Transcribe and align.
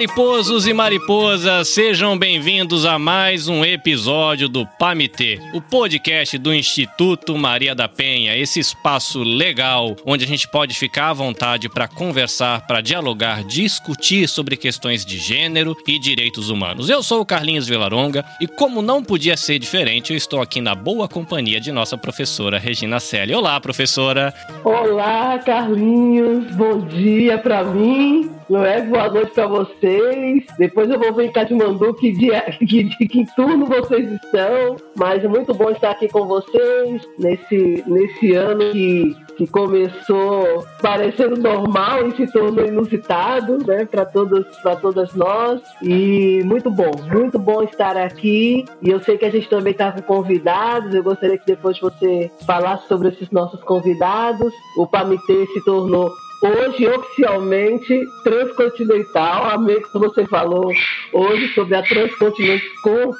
Mariposos 0.00 0.66
e 0.66 0.72
mariposas, 0.72 1.68
sejam 1.68 2.16
bem-vindos 2.16 2.86
a 2.86 2.98
mais 2.98 3.48
um 3.48 3.62
episódio 3.62 4.48
do 4.48 4.66
PAMITê, 4.78 5.38
o 5.52 5.60
podcast 5.60 6.38
do 6.38 6.54
Instituto 6.54 7.36
Maria 7.36 7.74
da 7.74 7.86
Penha, 7.86 8.34
esse 8.34 8.58
espaço 8.58 9.22
legal 9.22 9.94
onde 10.06 10.24
a 10.24 10.26
gente 10.26 10.50
pode 10.50 10.74
ficar 10.74 11.10
à 11.10 11.12
vontade 11.12 11.68
para 11.68 11.86
conversar, 11.86 12.66
para 12.66 12.80
dialogar, 12.80 13.44
discutir 13.44 14.26
sobre 14.26 14.56
questões 14.56 15.04
de 15.04 15.18
gênero 15.18 15.76
e 15.86 15.98
direitos 15.98 16.48
humanos. 16.48 16.88
Eu 16.88 17.02
sou 17.02 17.20
o 17.20 17.26
Carlinhos 17.26 17.68
Vilaronga 17.68 18.24
e, 18.40 18.46
como 18.46 18.80
não 18.80 19.04
podia 19.04 19.36
ser 19.36 19.58
diferente, 19.58 20.14
eu 20.14 20.16
estou 20.16 20.40
aqui 20.40 20.62
na 20.62 20.74
boa 20.74 21.08
companhia 21.08 21.60
de 21.60 21.70
nossa 21.70 21.98
professora 21.98 22.58
Regina 22.58 23.00
Selle. 23.00 23.34
Olá, 23.34 23.60
professora! 23.60 24.32
Olá, 24.64 25.38
Carlinhos, 25.40 26.50
bom 26.56 26.80
dia 26.86 27.36
para 27.36 27.62
mim. 27.64 28.40
Não 28.50 28.64
é? 28.64 28.82
Boa 28.82 29.08
noite 29.08 29.30
para 29.30 29.46
vocês. 29.90 30.44
Depois 30.58 30.90
eu 30.90 30.98
vou 30.98 31.12
ver 31.12 31.26
em 31.26 31.32
Katmandu 31.32 31.94
que 31.94 32.12
dia, 32.12 32.42
que, 32.58 32.84
que 32.84 33.26
turno 33.34 33.66
vocês 33.66 34.10
estão. 34.12 34.76
Mas 34.96 35.24
é 35.24 35.28
muito 35.28 35.52
bom 35.54 35.70
estar 35.70 35.90
aqui 35.90 36.08
com 36.08 36.26
vocês 36.26 37.06
nesse, 37.18 37.84
nesse 37.86 38.34
ano 38.34 38.70
que, 38.72 39.16
que 39.36 39.46
começou 39.46 40.64
parecendo 40.80 41.36
normal 41.36 42.08
e 42.08 42.16
se 42.16 42.32
tornou 42.32 42.66
inusitado, 42.66 43.58
né? 43.66 43.84
Para 43.84 44.04
todas, 44.04 44.46
para 44.58 44.76
todas 44.76 45.14
nós. 45.14 45.60
E 45.82 46.42
muito 46.44 46.70
bom, 46.70 46.90
muito 47.12 47.38
bom 47.38 47.62
estar 47.62 47.96
aqui. 47.96 48.64
E 48.82 48.90
eu 48.90 49.00
sei 49.00 49.18
que 49.18 49.24
a 49.24 49.30
gente 49.30 49.48
também 49.48 49.72
está 49.72 49.92
com 49.92 50.02
convidados. 50.02 50.94
Eu 50.94 51.02
gostaria 51.02 51.38
que 51.38 51.46
depois 51.46 51.78
você 51.78 52.30
falasse 52.46 52.86
sobre 52.88 53.08
esses 53.08 53.30
nossos 53.30 53.62
convidados. 53.62 54.52
O 54.76 54.86
Pamitê 54.86 55.46
se 55.46 55.64
tornou 55.64 56.10
hoje 56.42 56.86
oficialmente 56.88 58.06
transcontinental, 58.24 59.50
amei 59.50 59.80
que 59.80 59.98
você 59.98 60.26
falou 60.26 60.72
hoje 61.12 61.48
sobre 61.54 61.74
a 61.74 61.82
transcontinental, 61.82 63.10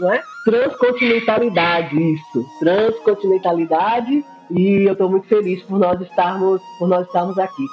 né? 0.00 0.22
transcontinentalidade, 0.44 1.96
isso, 1.96 2.44
transcontinentalidade, 2.60 4.24
e 4.50 4.84
eu 4.86 4.92
estou 4.92 5.10
muito 5.10 5.28
feliz 5.28 5.62
por 5.64 5.78
nós 5.78 6.00
estarmos, 6.00 6.60
por 6.78 6.88
nós 6.88 7.06
estarmos 7.06 7.38
aqui. 7.38 7.64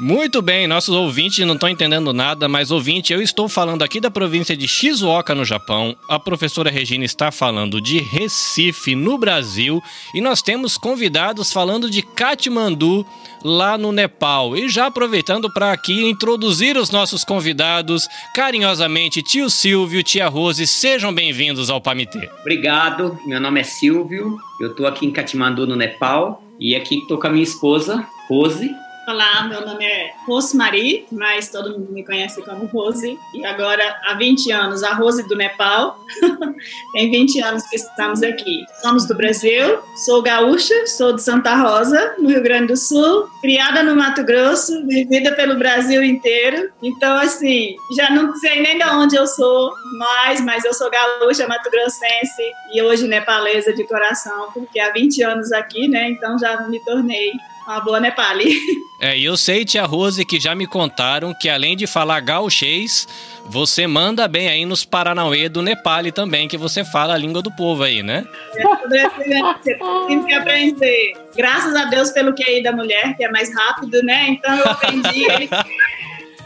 Muito 0.00 0.40
bem, 0.40 0.68
nossos 0.68 0.94
ouvintes 0.94 1.44
não 1.44 1.54
estão 1.54 1.68
entendendo 1.68 2.12
nada, 2.12 2.48
mas 2.48 2.70
ouvinte, 2.70 3.12
eu 3.12 3.20
estou 3.20 3.48
falando 3.48 3.82
aqui 3.82 3.98
da 3.98 4.08
província 4.08 4.56
de 4.56 4.68
Shizuoka, 4.68 5.34
no 5.34 5.44
Japão. 5.44 5.96
A 6.08 6.20
professora 6.20 6.70
Regina 6.70 7.04
está 7.04 7.32
falando 7.32 7.80
de 7.80 7.98
Recife, 7.98 8.94
no 8.94 9.18
Brasil. 9.18 9.82
E 10.14 10.20
nós 10.20 10.40
temos 10.40 10.78
convidados 10.78 11.52
falando 11.52 11.90
de 11.90 12.00
Katmandu, 12.00 13.04
lá 13.42 13.76
no 13.76 13.90
Nepal. 13.90 14.56
E 14.56 14.68
já 14.68 14.86
aproveitando 14.86 15.52
para 15.52 15.72
aqui 15.72 16.08
introduzir 16.08 16.76
os 16.76 16.92
nossos 16.92 17.24
convidados, 17.24 18.06
carinhosamente, 18.36 19.20
tio 19.20 19.50
Silvio, 19.50 20.04
tia 20.04 20.28
Rose, 20.28 20.64
sejam 20.64 21.12
bem-vindos 21.12 21.70
ao 21.70 21.80
Pamitê. 21.80 22.30
Obrigado, 22.40 23.18
meu 23.26 23.40
nome 23.40 23.58
é 23.58 23.64
Silvio, 23.64 24.38
eu 24.60 24.70
estou 24.70 24.86
aqui 24.86 25.06
em 25.06 25.10
Katmandu, 25.10 25.66
no 25.66 25.74
Nepal. 25.74 26.40
E 26.60 26.76
aqui 26.76 26.98
estou 26.98 27.18
com 27.18 27.26
a 27.26 27.30
minha 27.30 27.42
esposa, 27.42 28.06
Rose. 28.28 28.70
Olá, 29.08 29.44
meu 29.44 29.64
nome 29.64 29.86
é 29.86 30.12
Rosemarie, 30.26 31.06
mas 31.10 31.48
todo 31.48 31.70
mundo 31.70 31.90
me 31.90 32.04
conhece 32.04 32.42
como 32.42 32.66
Rose. 32.66 33.18
E 33.32 33.42
agora, 33.42 33.82
há 34.04 34.12
20 34.12 34.52
anos, 34.52 34.82
a 34.82 34.92
Rose 34.92 35.26
do 35.26 35.34
Nepal. 35.34 35.98
Tem 36.92 37.10
20 37.10 37.40
anos 37.40 37.62
que 37.68 37.76
estamos 37.76 38.22
aqui. 38.22 38.66
Somos 38.82 39.06
do 39.06 39.14
Brasil, 39.14 39.78
sou 40.04 40.20
gaúcha, 40.20 40.86
sou 40.86 41.14
de 41.14 41.22
Santa 41.22 41.54
Rosa, 41.54 42.16
no 42.18 42.28
Rio 42.28 42.42
Grande 42.42 42.66
do 42.66 42.76
Sul, 42.76 43.26
criada 43.40 43.82
no 43.82 43.96
Mato 43.96 44.22
Grosso, 44.24 44.86
vivida 44.86 45.32
pelo 45.32 45.58
Brasil 45.58 46.04
inteiro. 46.04 46.70
Então, 46.82 47.16
assim, 47.16 47.76
já 47.96 48.10
não 48.10 48.36
sei 48.36 48.60
nem 48.60 48.76
de 48.76 48.84
onde 48.84 49.16
eu 49.16 49.26
sou 49.26 49.72
mais, 49.98 50.42
mas 50.42 50.66
eu 50.66 50.74
sou 50.74 50.90
gaúcha, 50.90 51.48
mato-grossense 51.48 52.42
e 52.74 52.82
hoje 52.82 53.08
nepalesa 53.08 53.72
de 53.72 53.84
coração, 53.84 54.50
porque 54.52 54.78
há 54.78 54.92
20 54.92 55.22
anos 55.22 55.50
aqui, 55.50 55.88
né? 55.88 56.10
Então 56.10 56.38
já 56.38 56.60
me 56.68 56.78
tornei 56.84 57.32
uma 57.68 57.80
boa 57.80 58.00
Nepali. 58.00 58.58
É, 59.00 59.16
e 59.16 59.24
eu 59.24 59.36
sei, 59.36 59.64
tia 59.64 59.84
Rose, 59.84 60.24
que 60.24 60.40
já 60.40 60.54
me 60.54 60.66
contaram 60.66 61.32
que 61.32 61.48
além 61.48 61.76
de 61.76 61.86
falar 61.86 62.18
gauchês, 62.20 63.06
você 63.46 63.86
manda 63.86 64.26
bem 64.26 64.48
aí 64.48 64.64
nos 64.64 64.84
Paranauê 64.84 65.48
do 65.48 65.62
Nepali 65.62 66.10
também, 66.10 66.48
que 66.48 66.56
você 66.56 66.84
fala 66.84 67.14
a 67.14 67.18
língua 67.18 67.40
do 67.40 67.50
povo 67.54 67.84
aí, 67.84 68.02
né? 68.02 68.26
É, 68.56 68.64
você 68.64 69.78
tem 70.08 70.24
que 70.24 70.32
aprender. 70.34 71.12
Graças 71.36 71.76
a 71.76 71.84
Deus 71.84 72.10
pelo 72.10 72.34
QI 72.34 72.62
da 72.62 72.72
mulher, 72.72 73.16
que 73.16 73.24
é 73.24 73.30
mais 73.30 73.54
rápido, 73.54 74.02
né? 74.02 74.30
Então 74.30 74.56
eu 74.56 74.64
aprendi. 74.64 75.26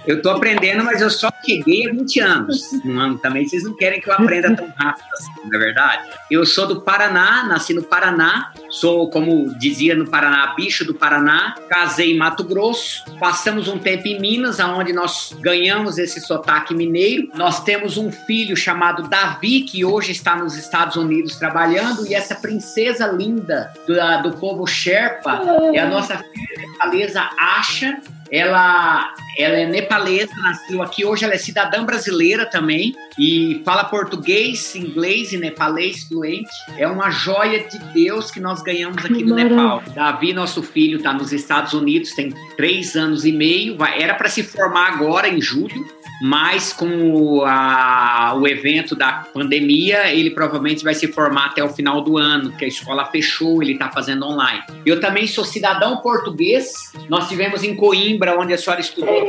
Eu 0.07 0.21
tô 0.21 0.31
aprendendo, 0.31 0.85
mas 0.85 1.01
eu 1.01 1.11
só 1.11 1.31
cheguei 1.45 1.89
há 1.89 1.93
20 1.93 2.21
anos. 2.21 2.73
Não, 2.85 3.17
também 3.19 3.47
vocês 3.47 3.63
não 3.65 3.75
querem 3.75 4.01
que 4.01 4.09
eu 4.09 4.15
aprenda 4.15 4.55
tão 4.55 4.69
rápido 4.77 5.07
assim, 5.13 5.31
não 5.45 5.59
é 5.59 5.63
verdade? 5.63 6.11
Eu 6.31 6.45
sou 6.45 6.67
do 6.67 6.81
Paraná, 6.81 7.45
nasci 7.45 7.73
no 7.73 7.83
Paraná, 7.83 8.53
sou, 8.69 9.09
como 9.11 9.55
dizia 9.59 9.95
no 9.95 10.07
Paraná, 10.09 10.55
bicho 10.57 10.85
do 10.85 10.95
Paraná, 10.95 11.55
casei 11.69 12.13
em 12.13 12.17
Mato 12.19 12.43
Grosso, 12.45 13.05
passamos 13.19 13.69
um 13.69 13.79
tempo 13.79 14.09
em 14.09 14.21
Minas, 14.21 14.59
onde 14.59 14.93
nós 14.93 15.37
ganhamos 15.41 15.99
esse 15.99 16.21
sotaque 16.21 16.75
mineiro. 16.75 17.29
Nós 17.35 17.63
temos 17.63 17.97
um 17.97 18.11
filho 18.11 18.57
chamado 18.57 19.09
Davi, 19.09 19.63
que 19.63 19.85
hoje 19.85 20.13
está 20.13 20.37
nos 20.37 20.57
Estados 20.57 20.97
Unidos 20.97 21.37
trabalhando, 21.37 22.07
e 22.07 22.15
essa 22.15 22.35
princesa 22.35 23.07
linda 23.07 23.73
do, 23.87 24.31
do 24.31 24.37
povo 24.37 24.67
Sherpa 24.67 25.43
é 25.73 25.79
a 25.79 25.89
nossa 25.89 26.19
filha 26.19 26.69
nepalesa 26.83 27.29
Asha, 27.39 28.01
ela, 28.31 29.15
ela 29.39 29.57
é 29.57 29.67
nepalesa, 29.67 30.35
nasceu 30.37 30.83
aqui. 30.83 31.05
Hoje 31.05 31.25
ela 31.25 31.35
é 31.35 31.39
cidadã 31.39 31.85
brasileira 31.85 32.47
também 32.47 32.95
e 33.19 33.61
fala 33.65 33.85
português, 33.85 34.75
inglês 34.75 35.33
e 35.33 35.39
nepalês 35.39 36.05
fluente. 36.05 36.51
É 36.77 36.87
uma 36.87 37.11
joia 37.11 37.65
de 37.65 37.79
Deus 37.93 38.31
que 38.31 38.41
nós 38.41 38.63
ganhamos 38.63 39.05
aqui 39.05 39.25
no 39.25 39.35
Nepal. 39.35 39.83
Davi, 39.95 40.33
nosso 40.33 40.63
filho, 40.63 40.99
está 40.99 41.13
nos 41.13 41.33
Estados 41.33 41.73
Unidos, 41.73 42.13
tem 42.13 42.33
três 42.57 42.97
anos 42.97 43.25
e 43.25 43.33
meio. 43.33 43.77
Era 43.99 44.15
para 44.15 44.29
se 44.29 44.43
formar 44.43 44.93
agora 44.93 45.29
em 45.29 45.41
julho 45.41 45.85
mas 46.23 46.73
com 46.73 47.43
a, 47.45 48.33
o 48.39 48.47
evento 48.47 48.95
da 48.95 49.25
pandemia, 49.35 50.15
ele 50.15 50.31
provavelmente 50.31 50.85
vai 50.85 50.95
se 50.95 51.09
formar 51.09 51.47
até 51.47 51.65
o 51.65 51.69
final 51.69 52.01
do 52.01 52.17
ano, 52.17 52.53
que 52.53 52.65
a 52.65 52.69
escola 52.69 53.05
fechou, 53.07 53.61
ele 53.61 53.73
está 53.73 53.91
fazendo 53.91 54.25
online. 54.25 54.63
Eu 54.87 55.01
também 55.01 55.27
sou 55.27 55.45
cidadão 55.45 55.97
português, 55.97 56.93
nós 57.09 57.29
tivemos 57.29 57.65
em 57.65 57.75
Coimbra, 57.75 58.39
onde 58.39 58.53
a 58.53 58.59
senhora 58.59 58.81
estudou 58.81 59.22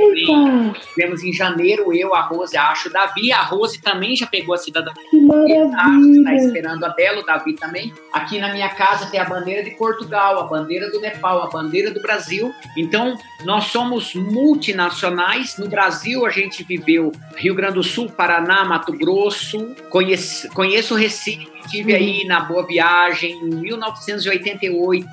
tivemos 0.94 1.24
em 1.24 1.34
janeiro, 1.34 1.94
eu, 1.94 2.14
a 2.14 2.22
Rose, 2.22 2.56
acho, 2.56 2.90
o 2.90 2.92
Davi, 2.92 3.32
a 3.32 3.42
Rose 3.42 3.82
também 3.82 4.16
já 4.16 4.28
pegou 4.28 4.54
a 4.54 4.58
cidadania. 4.58 4.94
Está 5.12 6.36
esperando 6.36 6.84
a 6.86 6.90
dela, 6.90 7.22
o 7.22 7.26
Davi 7.26 7.54
também. 7.54 7.94
Aqui 8.12 8.40
na 8.40 8.54
minha 8.54 8.70
casa 8.70 9.10
tem 9.10 9.20
a 9.20 9.26
bandeira 9.26 9.64
de 9.64 9.72
Portugal, 9.72 10.40
a 10.40 10.44
bandeira 10.44 10.92
do 10.92 11.00
Nepal, 11.00 11.42
a 11.44 11.50
bandeira 11.50 11.92
do 11.92 12.02
Brasil. 12.02 12.54
Então, 12.78 13.18
nós 13.44 13.66
somos 13.66 14.14
multinacionais. 14.14 15.58
No 15.58 15.68
Brasil, 15.68 16.26
a 16.26 16.30
gente 16.30 16.64
vive 16.64 16.84
viveu 16.84 17.12
Rio 17.36 17.56
Grande 17.56 17.76
do 17.76 17.84
Sul, 17.84 18.10
Paraná, 18.10 18.66
Mato 18.66 18.92
Grosso. 18.94 19.76
Conheço, 19.90 20.50
conheço 20.50 20.96
Recife, 20.96 21.50
estive 21.66 21.96
aí 21.96 22.26
na 22.26 22.42
Boa 22.42 22.66
Viagem 22.66 23.32
em 23.34 23.56
1988. 23.56 25.08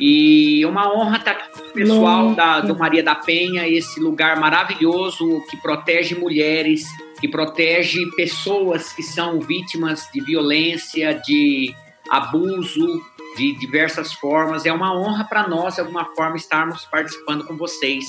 E 0.00 0.64
uma 0.66 0.92
honra 0.92 1.18
estar 1.18 1.30
aqui 1.32 1.50
com 1.52 1.68
o 1.68 1.72
pessoal 1.72 2.34
da, 2.34 2.60
do 2.60 2.76
Maria 2.76 3.02
da 3.02 3.14
Penha, 3.14 3.68
esse 3.68 4.00
lugar 4.00 4.38
maravilhoso 4.38 5.42
que 5.50 5.56
protege 5.58 6.14
mulheres, 6.14 6.84
que 7.20 7.28
protege 7.28 8.04
pessoas 8.16 8.92
que 8.92 9.02
são 9.02 9.40
vítimas 9.40 10.08
de 10.12 10.20
violência, 10.20 11.14
de 11.14 11.74
abuso, 12.10 13.00
de 13.36 13.56
diversas 13.58 14.12
formas. 14.12 14.66
É 14.66 14.72
uma 14.72 14.98
honra 14.98 15.24
para 15.24 15.46
nós, 15.46 15.74
de 15.74 15.80
alguma 15.80 16.04
forma, 16.16 16.36
estarmos 16.36 16.84
participando 16.86 17.44
com 17.46 17.56
vocês 17.56 18.06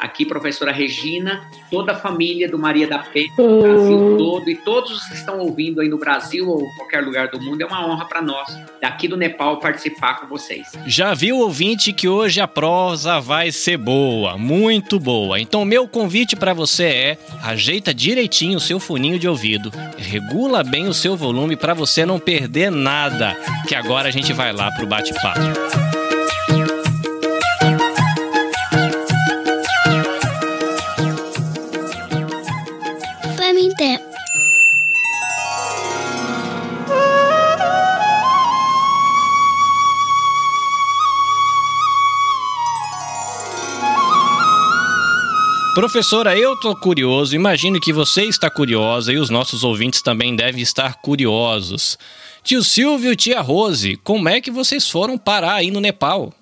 aqui, 0.00 0.24
professora 0.24 0.72
Regina, 0.72 1.48
toda 1.70 1.92
a 1.92 1.94
família 1.94 2.48
do 2.48 2.58
Maria 2.58 2.86
da 2.86 2.98
Penha, 2.98 3.32
o 3.38 3.62
Brasil 3.62 4.16
todo 4.18 4.50
e 4.50 4.56
todos 4.56 4.90
os 4.90 5.04
que 5.06 5.14
estão 5.14 5.38
ouvindo 5.38 5.80
aí 5.80 5.88
no 5.88 5.98
Brasil 5.98 6.48
ou 6.48 6.66
qualquer 6.76 7.02
lugar 7.02 7.28
do 7.28 7.40
mundo, 7.40 7.62
é 7.62 7.66
uma 7.66 7.86
honra 7.86 8.04
para 8.06 8.22
nós, 8.22 8.48
daqui 8.80 9.08
do 9.08 9.16
Nepal, 9.16 9.58
participar 9.58 10.20
com 10.20 10.26
vocês. 10.26 10.72
Já 10.86 11.14
viu, 11.14 11.38
ouvinte, 11.38 11.92
que 11.92 12.08
hoje 12.08 12.40
a 12.40 12.48
prosa 12.48 13.20
vai 13.20 13.50
ser 13.50 13.76
boa, 13.76 14.36
muito 14.36 14.98
boa. 14.98 15.40
Então, 15.40 15.64
meu 15.64 15.86
convite 15.88 16.36
para 16.36 16.52
você 16.52 16.84
é: 16.84 17.18
ajeita 17.42 17.94
direitinho 17.94 18.58
o 18.58 18.60
seu 18.60 18.78
funinho 18.78 19.18
de 19.18 19.28
ouvido, 19.28 19.72
regula 19.96 20.62
bem 20.62 20.86
o 20.86 20.94
seu 20.94 21.16
volume 21.16 21.56
para 21.56 21.74
você 21.74 22.04
não 22.04 22.18
perder 22.18 22.70
nada, 22.70 23.36
que 23.66 23.74
agora 23.74 24.08
a 24.08 24.12
gente 24.12 24.32
vai 24.32 24.52
lá 24.52 24.70
pro 24.72 24.86
bate-papo. 24.86 25.93
Professora, 45.74 46.38
eu 46.38 46.54
tô 46.60 46.76
curioso, 46.76 47.34
imagino 47.34 47.80
que 47.80 47.92
você 47.92 48.22
está 48.22 48.48
curiosa 48.48 49.12
e 49.12 49.18
os 49.18 49.28
nossos 49.28 49.64
ouvintes 49.64 50.00
também 50.02 50.36
devem 50.36 50.62
estar 50.62 51.00
curiosos. 51.00 51.98
Tio 52.44 52.62
Silvio 52.62 53.10
e 53.10 53.16
tia 53.16 53.40
Rose, 53.40 53.96
como 53.96 54.28
é 54.28 54.40
que 54.40 54.52
vocês 54.52 54.88
foram 54.88 55.18
parar 55.18 55.54
aí 55.54 55.72
no 55.72 55.80
Nepal? 55.80 56.32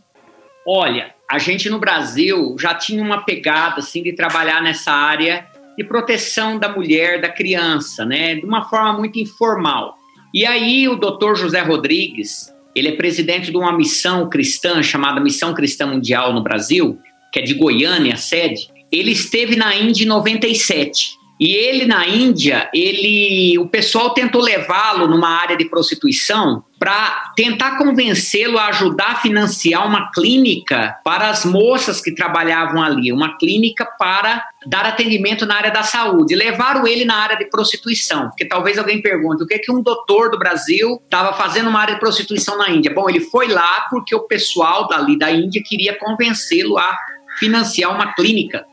Olha, 0.66 1.14
a 1.30 1.38
gente 1.38 1.70
no 1.70 1.78
Brasil 1.78 2.54
já 2.60 2.74
tinha 2.74 3.02
uma 3.02 3.24
pegada 3.24 3.76
assim 3.78 4.02
de 4.02 4.12
trabalhar 4.12 4.62
nessa 4.62 4.92
área 4.92 5.46
de 5.78 5.84
proteção 5.84 6.58
da 6.58 6.68
mulher, 6.68 7.22
da 7.22 7.30
criança, 7.30 8.04
né, 8.04 8.34
de 8.34 8.44
uma 8.44 8.68
forma 8.68 8.92
muito 8.92 9.18
informal. 9.18 9.96
E 10.34 10.44
aí 10.44 10.86
o 10.88 10.96
Dr. 10.96 11.36
José 11.36 11.62
Rodrigues, 11.62 12.52
ele 12.76 12.88
é 12.88 12.96
presidente 12.96 13.50
de 13.50 13.56
uma 13.56 13.72
missão 13.72 14.28
cristã 14.28 14.82
chamada 14.82 15.22
Missão 15.22 15.54
Cristã 15.54 15.86
Mundial 15.86 16.34
no 16.34 16.42
Brasil, 16.42 16.98
que 17.32 17.40
é 17.40 17.42
de 17.42 17.54
Goiânia, 17.54 18.12
a 18.12 18.18
sede. 18.18 18.70
Ele 18.92 19.12
esteve 19.12 19.56
na 19.56 19.74
Índia 19.74 20.04
em 20.04 20.08
97. 20.08 21.22
E 21.42 21.56
ele 21.56 21.86
na 21.86 22.06
Índia, 22.06 22.70
ele, 22.72 23.58
o 23.58 23.66
pessoal 23.66 24.10
tentou 24.10 24.40
levá-lo 24.40 25.08
numa 25.08 25.28
área 25.28 25.56
de 25.56 25.64
prostituição 25.64 26.62
para 26.78 27.32
tentar 27.34 27.78
convencê-lo 27.78 28.56
a 28.58 28.66
ajudar 28.66 29.10
a 29.10 29.16
financiar 29.16 29.84
uma 29.84 30.12
clínica 30.12 30.96
para 31.04 31.30
as 31.30 31.44
moças 31.44 32.00
que 32.00 32.14
trabalhavam 32.14 32.80
ali, 32.80 33.12
uma 33.12 33.36
clínica 33.38 33.84
para 33.98 34.44
dar 34.66 34.86
atendimento 34.86 35.44
na 35.44 35.56
área 35.56 35.72
da 35.72 35.82
saúde. 35.82 36.36
Levaram 36.36 36.86
ele 36.86 37.04
na 37.04 37.16
área 37.16 37.36
de 37.36 37.46
prostituição, 37.46 38.28
porque 38.28 38.44
talvez 38.44 38.78
alguém 38.78 39.02
pergunte 39.02 39.42
o 39.42 39.46
que 39.46 39.54
é 39.54 39.58
que 39.58 39.72
um 39.72 39.82
doutor 39.82 40.30
do 40.30 40.38
Brasil 40.38 41.00
estava 41.04 41.32
fazendo 41.32 41.70
uma 41.70 41.80
área 41.80 41.94
de 41.94 42.00
prostituição 42.00 42.56
na 42.56 42.70
Índia. 42.70 42.94
Bom, 42.94 43.10
ele 43.10 43.20
foi 43.20 43.48
lá 43.48 43.88
porque 43.90 44.14
o 44.14 44.28
pessoal 44.28 44.86
dali 44.86 45.18
da 45.18 45.28
Índia 45.28 45.60
queria 45.64 45.98
convencê-lo 45.98 46.78
a 46.78 46.96
financiar 47.40 47.92
uma 47.92 48.12
clínica 48.14 48.64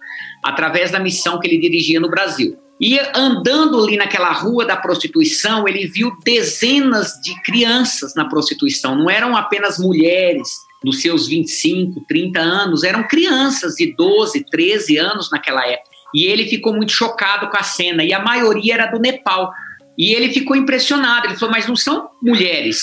através 0.44 0.92
da 0.92 1.00
missão 1.00 1.40
que 1.40 1.48
ele 1.48 1.60
dirigia 1.60 2.00
no 2.00 2.10
Brasil. 2.10 2.58
E 2.82 2.98
andando 3.14 3.84
ali 3.84 3.98
naquela 3.98 4.32
rua 4.32 4.66
da 4.66 4.78
prostituição, 4.78 5.68
ele 5.68 5.86
viu 5.86 6.16
dezenas 6.24 7.14
de 7.22 7.40
crianças 7.42 8.16
na 8.16 8.26
prostituição. 8.30 8.96
Não 8.96 9.10
eram 9.10 9.36
apenas 9.36 9.78
mulheres 9.78 10.50
dos 10.82 11.02
seus 11.02 11.28
25, 11.28 12.06
30 12.08 12.40
anos, 12.40 12.84
eram 12.84 13.06
crianças 13.06 13.76
de 13.76 13.94
12, 13.96 14.46
13 14.50 14.98
anos 14.98 15.30
naquela 15.30 15.68
época. 15.68 15.90
E 16.16 16.26
ele 16.26 16.48
ficou 16.48 16.74
muito 16.74 16.94
chocado 16.94 17.50
com 17.50 17.58
a 17.58 17.64
cena, 17.64 18.04
e 18.04 18.14
a 18.14 18.24
maioria 18.24 18.76
era 18.76 18.86
do 18.88 19.00
Nepal. 19.00 19.52
E 19.98 20.14
ele 20.14 20.32
ficou 20.32 20.56
impressionado. 20.56 21.28
Ele 21.28 21.36
falou: 21.36 21.54
Mas 21.54 21.68
não 21.68 21.76
são 21.76 22.10
mulheres, 22.24 22.82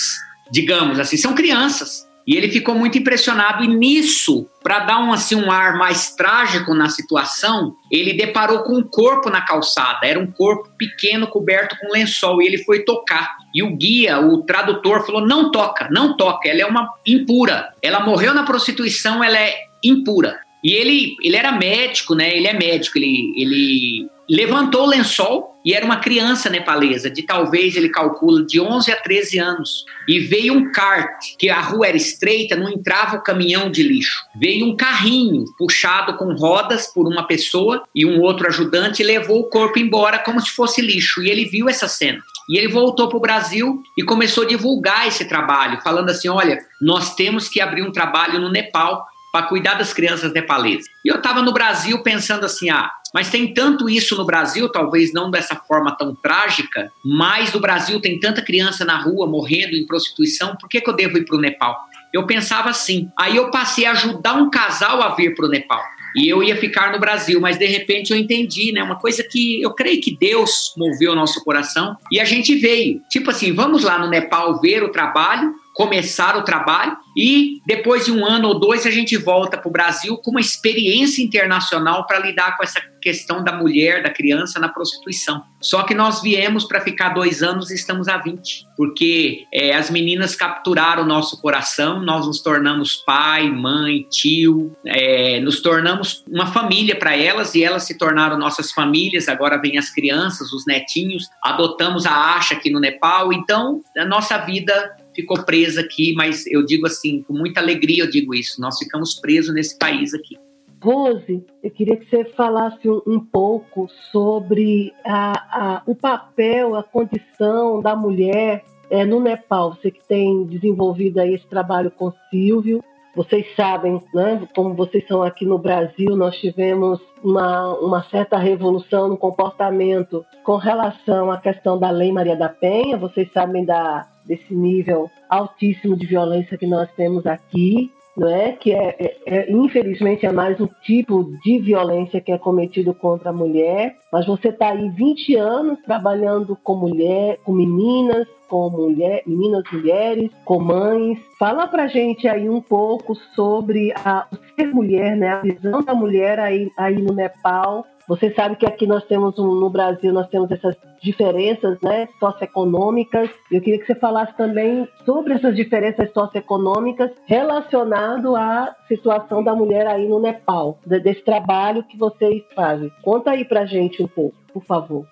digamos 0.51 0.99
assim, 0.99 1.17
são 1.17 1.33
crianças. 1.33 2.06
E 2.27 2.35
ele 2.35 2.49
ficou 2.49 2.75
muito 2.75 2.97
impressionado 2.97 3.63
e 3.63 3.67
nisso, 3.67 4.49
para 4.61 4.79
dar 4.79 4.99
um 4.99 5.13
assim 5.13 5.35
um 5.35 5.49
ar 5.49 5.77
mais 5.77 6.13
trágico 6.13 6.73
na 6.73 6.89
situação, 6.89 7.73
ele 7.89 8.13
deparou 8.13 8.63
com 8.63 8.73
um 8.73 8.83
corpo 8.83 9.29
na 9.29 9.41
calçada. 9.41 10.05
Era 10.05 10.19
um 10.19 10.29
corpo 10.29 10.69
pequeno 10.77 11.27
coberto 11.27 11.77
com 11.79 11.93
lençol 11.93 12.41
e 12.41 12.47
ele 12.47 12.57
foi 12.65 12.83
tocar. 12.83 13.37
E 13.55 13.63
o 13.63 13.77
guia, 13.77 14.19
o 14.19 14.43
tradutor 14.43 15.05
falou: 15.05 15.25
"Não 15.25 15.51
toca, 15.51 15.87
não 15.89 16.17
toca, 16.17 16.49
ela 16.49 16.61
é 16.61 16.65
uma 16.65 16.93
impura. 17.07 17.73
Ela 17.81 18.01
morreu 18.01 18.33
na 18.33 18.43
prostituição, 18.43 19.23
ela 19.23 19.37
é 19.37 19.55
impura". 19.81 20.37
E 20.61 20.73
ele, 20.73 21.15
ele 21.23 21.37
era 21.37 21.53
médico, 21.53 22.13
né? 22.13 22.35
Ele 22.35 22.47
é 22.47 22.53
médico, 22.53 22.97
ele, 22.97 23.33
ele 23.37 24.09
levantou 24.29 24.83
o 24.83 24.89
lençol 24.89 25.55
e 25.63 25.73
era 25.73 25.85
uma 25.85 25.97
criança 25.97 26.49
nepalesa, 26.49 27.09
de 27.09 27.23
talvez 27.23 27.75
ele 27.75 27.89
calcula 27.89 28.45
de 28.45 28.59
11 28.59 28.91
a 28.91 28.95
13 28.95 29.37
anos. 29.37 29.85
E 30.07 30.19
veio 30.19 30.53
um 30.53 30.71
kart, 30.71 31.35
que 31.37 31.49
a 31.49 31.59
rua 31.59 31.87
era 31.87 31.97
estreita, 31.97 32.55
não 32.55 32.69
entrava 32.69 33.17
o 33.17 33.21
caminhão 33.21 33.69
de 33.69 33.83
lixo. 33.83 34.15
Veio 34.39 34.65
um 34.65 34.77
carrinho 34.77 35.43
puxado 35.57 36.15
com 36.15 36.33
rodas 36.33 36.87
por 36.87 37.05
uma 37.05 37.27
pessoa 37.27 37.83
e 37.93 38.05
um 38.05 38.21
outro 38.21 38.47
ajudante 38.47 39.01
e 39.01 39.05
levou 39.05 39.41
o 39.41 39.49
corpo 39.49 39.77
embora 39.77 40.19
como 40.19 40.39
se 40.39 40.51
fosse 40.51 40.81
lixo. 40.81 41.21
E 41.21 41.29
ele 41.29 41.45
viu 41.45 41.67
essa 41.67 41.87
cena. 41.87 42.21
E 42.49 42.57
ele 42.57 42.69
voltou 42.69 43.09
para 43.09 43.17
o 43.17 43.21
Brasil 43.21 43.83
e 43.97 44.03
começou 44.03 44.45
a 44.45 44.47
divulgar 44.47 45.05
esse 45.05 45.25
trabalho, 45.25 45.81
falando 45.81 46.09
assim: 46.09 46.29
olha, 46.29 46.57
nós 46.81 47.13
temos 47.13 47.49
que 47.49 47.59
abrir 47.59 47.81
um 47.81 47.91
trabalho 47.91 48.39
no 48.39 48.49
Nepal 48.49 49.05
para 49.31 49.47
cuidar 49.47 49.75
das 49.75 49.93
crianças 49.93 50.33
nepalesas. 50.33 50.85
E 51.03 51.09
eu 51.09 51.17
estava 51.17 51.41
no 51.41 51.53
Brasil 51.53 52.01
pensando 52.01 52.45
assim: 52.45 52.69
ah, 52.69 52.91
mas 53.13 53.29
tem 53.29 53.53
tanto 53.53 53.89
isso 53.89 54.15
no 54.15 54.25
Brasil, 54.25 54.69
talvez 54.69 55.13
não 55.13 55.29
dessa 55.29 55.55
forma 55.55 55.95
tão 55.95 56.15
trágica, 56.15 56.91
mas 57.03 57.53
no 57.53 57.59
Brasil 57.59 57.99
tem 57.99 58.19
tanta 58.19 58.41
criança 58.41 58.85
na 58.85 58.97
rua 58.97 59.27
morrendo 59.27 59.75
em 59.75 59.85
prostituição, 59.85 60.55
por 60.55 60.67
que, 60.69 60.81
que 60.81 60.89
eu 60.89 60.95
devo 60.95 61.17
ir 61.17 61.25
para 61.25 61.37
o 61.37 61.41
Nepal? 61.41 61.77
Eu 62.13 62.25
pensava 62.25 62.69
assim. 62.69 63.09
Aí 63.19 63.35
eu 63.35 63.51
passei 63.51 63.85
a 63.85 63.91
ajudar 63.91 64.33
um 64.33 64.49
casal 64.49 65.01
a 65.01 65.13
vir 65.13 65.35
para 65.35 65.45
o 65.45 65.49
Nepal. 65.49 65.83
E 66.15 66.27
eu 66.27 66.41
ia 66.41 66.55
ficar 66.55 66.91
no 66.91 66.99
Brasil, 66.99 67.39
mas 67.39 67.59
de 67.59 67.65
repente 67.65 68.11
eu 68.11 68.17
entendi, 68.17 68.71
né? 68.71 68.81
Uma 68.81 68.97
coisa 68.97 69.23
que 69.23 69.61
eu 69.61 69.71
creio 69.73 70.01
que 70.01 70.17
Deus 70.17 70.73
moveu 70.75 71.11
o 71.11 71.15
nosso 71.15 71.43
coração 71.43 71.95
e 72.11 72.19
a 72.19 72.25
gente 72.25 72.55
veio. 72.55 73.01
Tipo 73.09 73.29
assim, 73.29 73.53
vamos 73.53 73.83
lá 73.83 73.99
no 73.99 74.09
Nepal 74.09 74.59
ver 74.59 74.83
o 74.83 74.89
trabalho, 74.89 75.53
começar 75.77 76.35
o 76.35 76.41
trabalho 76.41 76.97
e 77.15 77.61
depois 77.63 78.05
de 78.05 78.11
um 78.11 78.25
ano 78.25 78.47
ou 78.47 78.59
dois 78.59 78.87
a 78.87 78.89
gente 78.89 79.15
volta 79.15 79.59
para 79.59 79.69
o 79.69 79.71
Brasil 79.71 80.17
com 80.17 80.31
uma 80.31 80.41
experiência 80.41 81.23
internacional 81.23 82.07
para 82.07 82.17
lidar 82.17 82.57
com 82.57 82.63
essa 82.63 82.81
questão 82.99 83.43
da 83.43 83.53
mulher, 83.53 84.01
da 84.01 84.09
criança 84.09 84.59
na 84.59 84.69
prostituição. 84.69 85.43
Só 85.61 85.83
que 85.83 85.93
nós 85.93 86.21
viemos 86.21 86.65
para 86.65 86.81
ficar 86.81 87.09
dois 87.09 87.43
anos 87.43 87.69
e 87.69 87.75
estamos 87.75 88.07
há 88.07 88.17
20, 88.17 88.65
porque 88.75 89.45
é, 89.53 89.75
as 89.75 89.91
meninas 89.91 90.35
capturaram 90.35 91.03
o 91.03 91.05
nosso 91.05 91.39
coração, 91.39 92.01
nós 92.01 92.25
nos 92.25 92.41
tornamos 92.41 92.95
pai, 93.05 93.47
mãe, 93.49 94.01
tio, 94.09 94.75
é, 94.83 95.39
nos 95.39 95.61
tornamos 95.61 96.23
uma 96.27 96.47
família 96.47 96.95
para 96.95 97.15
elas 97.15 97.53
e 97.53 97.63
elas 97.63 97.83
se 97.83 97.97
tornaram 97.97 98.37
nossas 98.37 98.71
famílias. 98.71 99.27
Agora 99.27 99.61
vem 99.61 99.77
as 99.77 99.91
crianças, 99.91 100.51
os 100.51 100.65
netinhos, 100.65 101.27
adotamos 101.43 102.05
a 102.07 102.35
Asha 102.35 102.55
aqui 102.55 102.71
no 102.71 102.79
Nepal, 102.79 103.31
então 103.31 103.81
a 103.95 104.05
nossa 104.05 104.39
vida 104.39 104.96
ficou 105.17 105.43
presa 105.43 105.81
aqui, 105.81 106.13
mas 106.13 106.45
eu 106.45 106.63
digo 106.63 106.85
assim, 106.85 107.23
com 107.23 107.33
muita 107.33 107.59
alegria 107.59 108.03
eu 108.03 108.09
digo 108.09 108.35
isso, 108.35 108.61
nós 108.61 108.77
ficamos 108.77 109.15
presos 109.15 109.53
nesse 109.53 109.75
país 109.77 110.13
aqui. 110.13 110.37
Rose, 110.79 111.43
eu 111.63 111.71
queria 111.71 111.97
que 111.97 112.07
você 112.07 112.23
falasse 112.23 112.87
um, 112.87 113.01
um 113.07 113.19
pouco 113.19 113.89
sobre 114.11 114.93
a, 115.03 115.31
a, 115.77 115.83
o 115.87 115.95
papel, 115.95 116.75
a 116.75 116.83
condição 116.83 117.81
da 117.81 117.95
mulher 117.95 118.63
é, 118.89 119.03
no 119.03 119.19
Nepal. 119.19 119.73
Você 119.73 119.89
que 119.89 120.07
tem 120.07 120.45
desenvolvido 120.45 121.17
aí 121.19 121.33
esse 121.33 121.47
trabalho 121.47 121.89
com 121.89 122.13
Silvio, 122.29 122.83
vocês 123.17 123.47
sabem, 123.55 123.99
né, 124.13 124.47
como 124.55 124.75
vocês 124.75 125.03
são 125.07 125.23
aqui 125.23 125.43
no 125.43 125.57
Brasil, 125.57 126.15
nós 126.15 126.37
tivemos 126.37 127.01
uma, 127.23 127.73
uma 127.79 128.03
certa 128.03 128.37
revolução 128.37 129.07
no 129.07 129.17
comportamento 129.17 130.23
com 130.43 130.55
relação 130.55 131.31
à 131.31 131.39
questão 131.39 131.79
da 131.79 131.89
Lei 131.89 132.11
Maria 132.11 132.35
da 132.35 132.47
Penha. 132.47 132.95
Vocês 132.95 133.27
sabem 133.33 133.65
da, 133.65 134.07
desse 134.23 134.53
nível 134.53 135.09
altíssimo 135.27 135.97
de 135.97 136.05
violência 136.05 136.59
que 136.59 136.67
nós 136.67 136.87
temos 136.95 137.25
aqui, 137.25 137.91
não 138.17 138.27
é? 138.29 138.53
Que 138.53 138.73
é, 138.73 138.95
é, 138.99 139.17
é, 139.25 139.51
infelizmente 139.51 140.25
é 140.25 140.31
mais 140.31 140.59
um 140.59 140.67
tipo 140.83 141.23
de 141.43 141.59
violência 141.59 142.19
que 142.19 142.31
é 142.31 142.37
cometido 142.37 142.93
contra 142.93 143.29
a 143.29 143.33
mulher. 143.33 143.95
Mas 144.11 144.25
você 144.25 144.49
está 144.49 144.69
aí 144.69 144.89
20 144.89 145.35
anos 145.35 145.79
trabalhando 145.83 146.57
com 146.63 146.75
mulher, 146.75 147.37
com 147.45 147.53
meninas, 147.53 148.27
com 148.47 148.69
mulher, 148.69 149.21
meninas, 149.27 149.63
mulheres, 149.71 150.31
com 150.43 150.59
mães. 150.59 151.19
Fala 151.37 151.67
pra 151.67 151.87
gente 151.87 152.27
aí 152.27 152.49
um 152.49 152.61
pouco 152.61 153.13
sobre 153.35 153.93
a, 154.03 154.25
o 154.31 154.37
ser 154.55 154.73
mulher, 154.73 155.15
né? 155.15 155.29
A 155.29 155.41
visão 155.41 155.83
da 155.83 155.93
mulher 155.93 156.39
aí, 156.39 156.71
aí 156.75 156.99
no 156.99 157.13
Nepal 157.13 157.85
você 158.07 158.33
sabe 158.33 158.55
que 158.55 158.65
aqui 158.65 158.87
nós 158.87 159.03
temos 159.03 159.37
um, 159.37 159.55
no 159.55 159.69
Brasil 159.69 160.13
nós 160.13 160.29
temos 160.29 160.49
essas 160.49 160.75
diferenças, 161.01 161.77
né, 161.81 162.07
socioeconômicas. 162.19 163.29
Eu 163.51 163.61
queria 163.61 163.79
que 163.79 163.85
você 163.85 163.95
falasse 163.95 164.35
também 164.37 164.87
sobre 165.05 165.33
essas 165.33 165.55
diferenças 165.55 166.11
socioeconômicas 166.13 167.11
relacionado 167.25 168.35
à 168.35 168.73
situação 168.87 169.43
da 169.43 169.53
mulher 169.53 169.85
aí 169.87 170.07
no 170.07 170.19
Nepal, 170.19 170.79
desse 170.85 171.21
trabalho 171.21 171.83
que 171.83 171.97
vocês 171.97 172.43
fazem. 172.55 172.91
Conta 173.01 173.31
aí 173.31 173.43
pra 173.43 173.65
gente 173.65 174.01
um 174.01 174.07
pouco, 174.07 174.37
por 174.53 174.63
favor. 174.63 175.05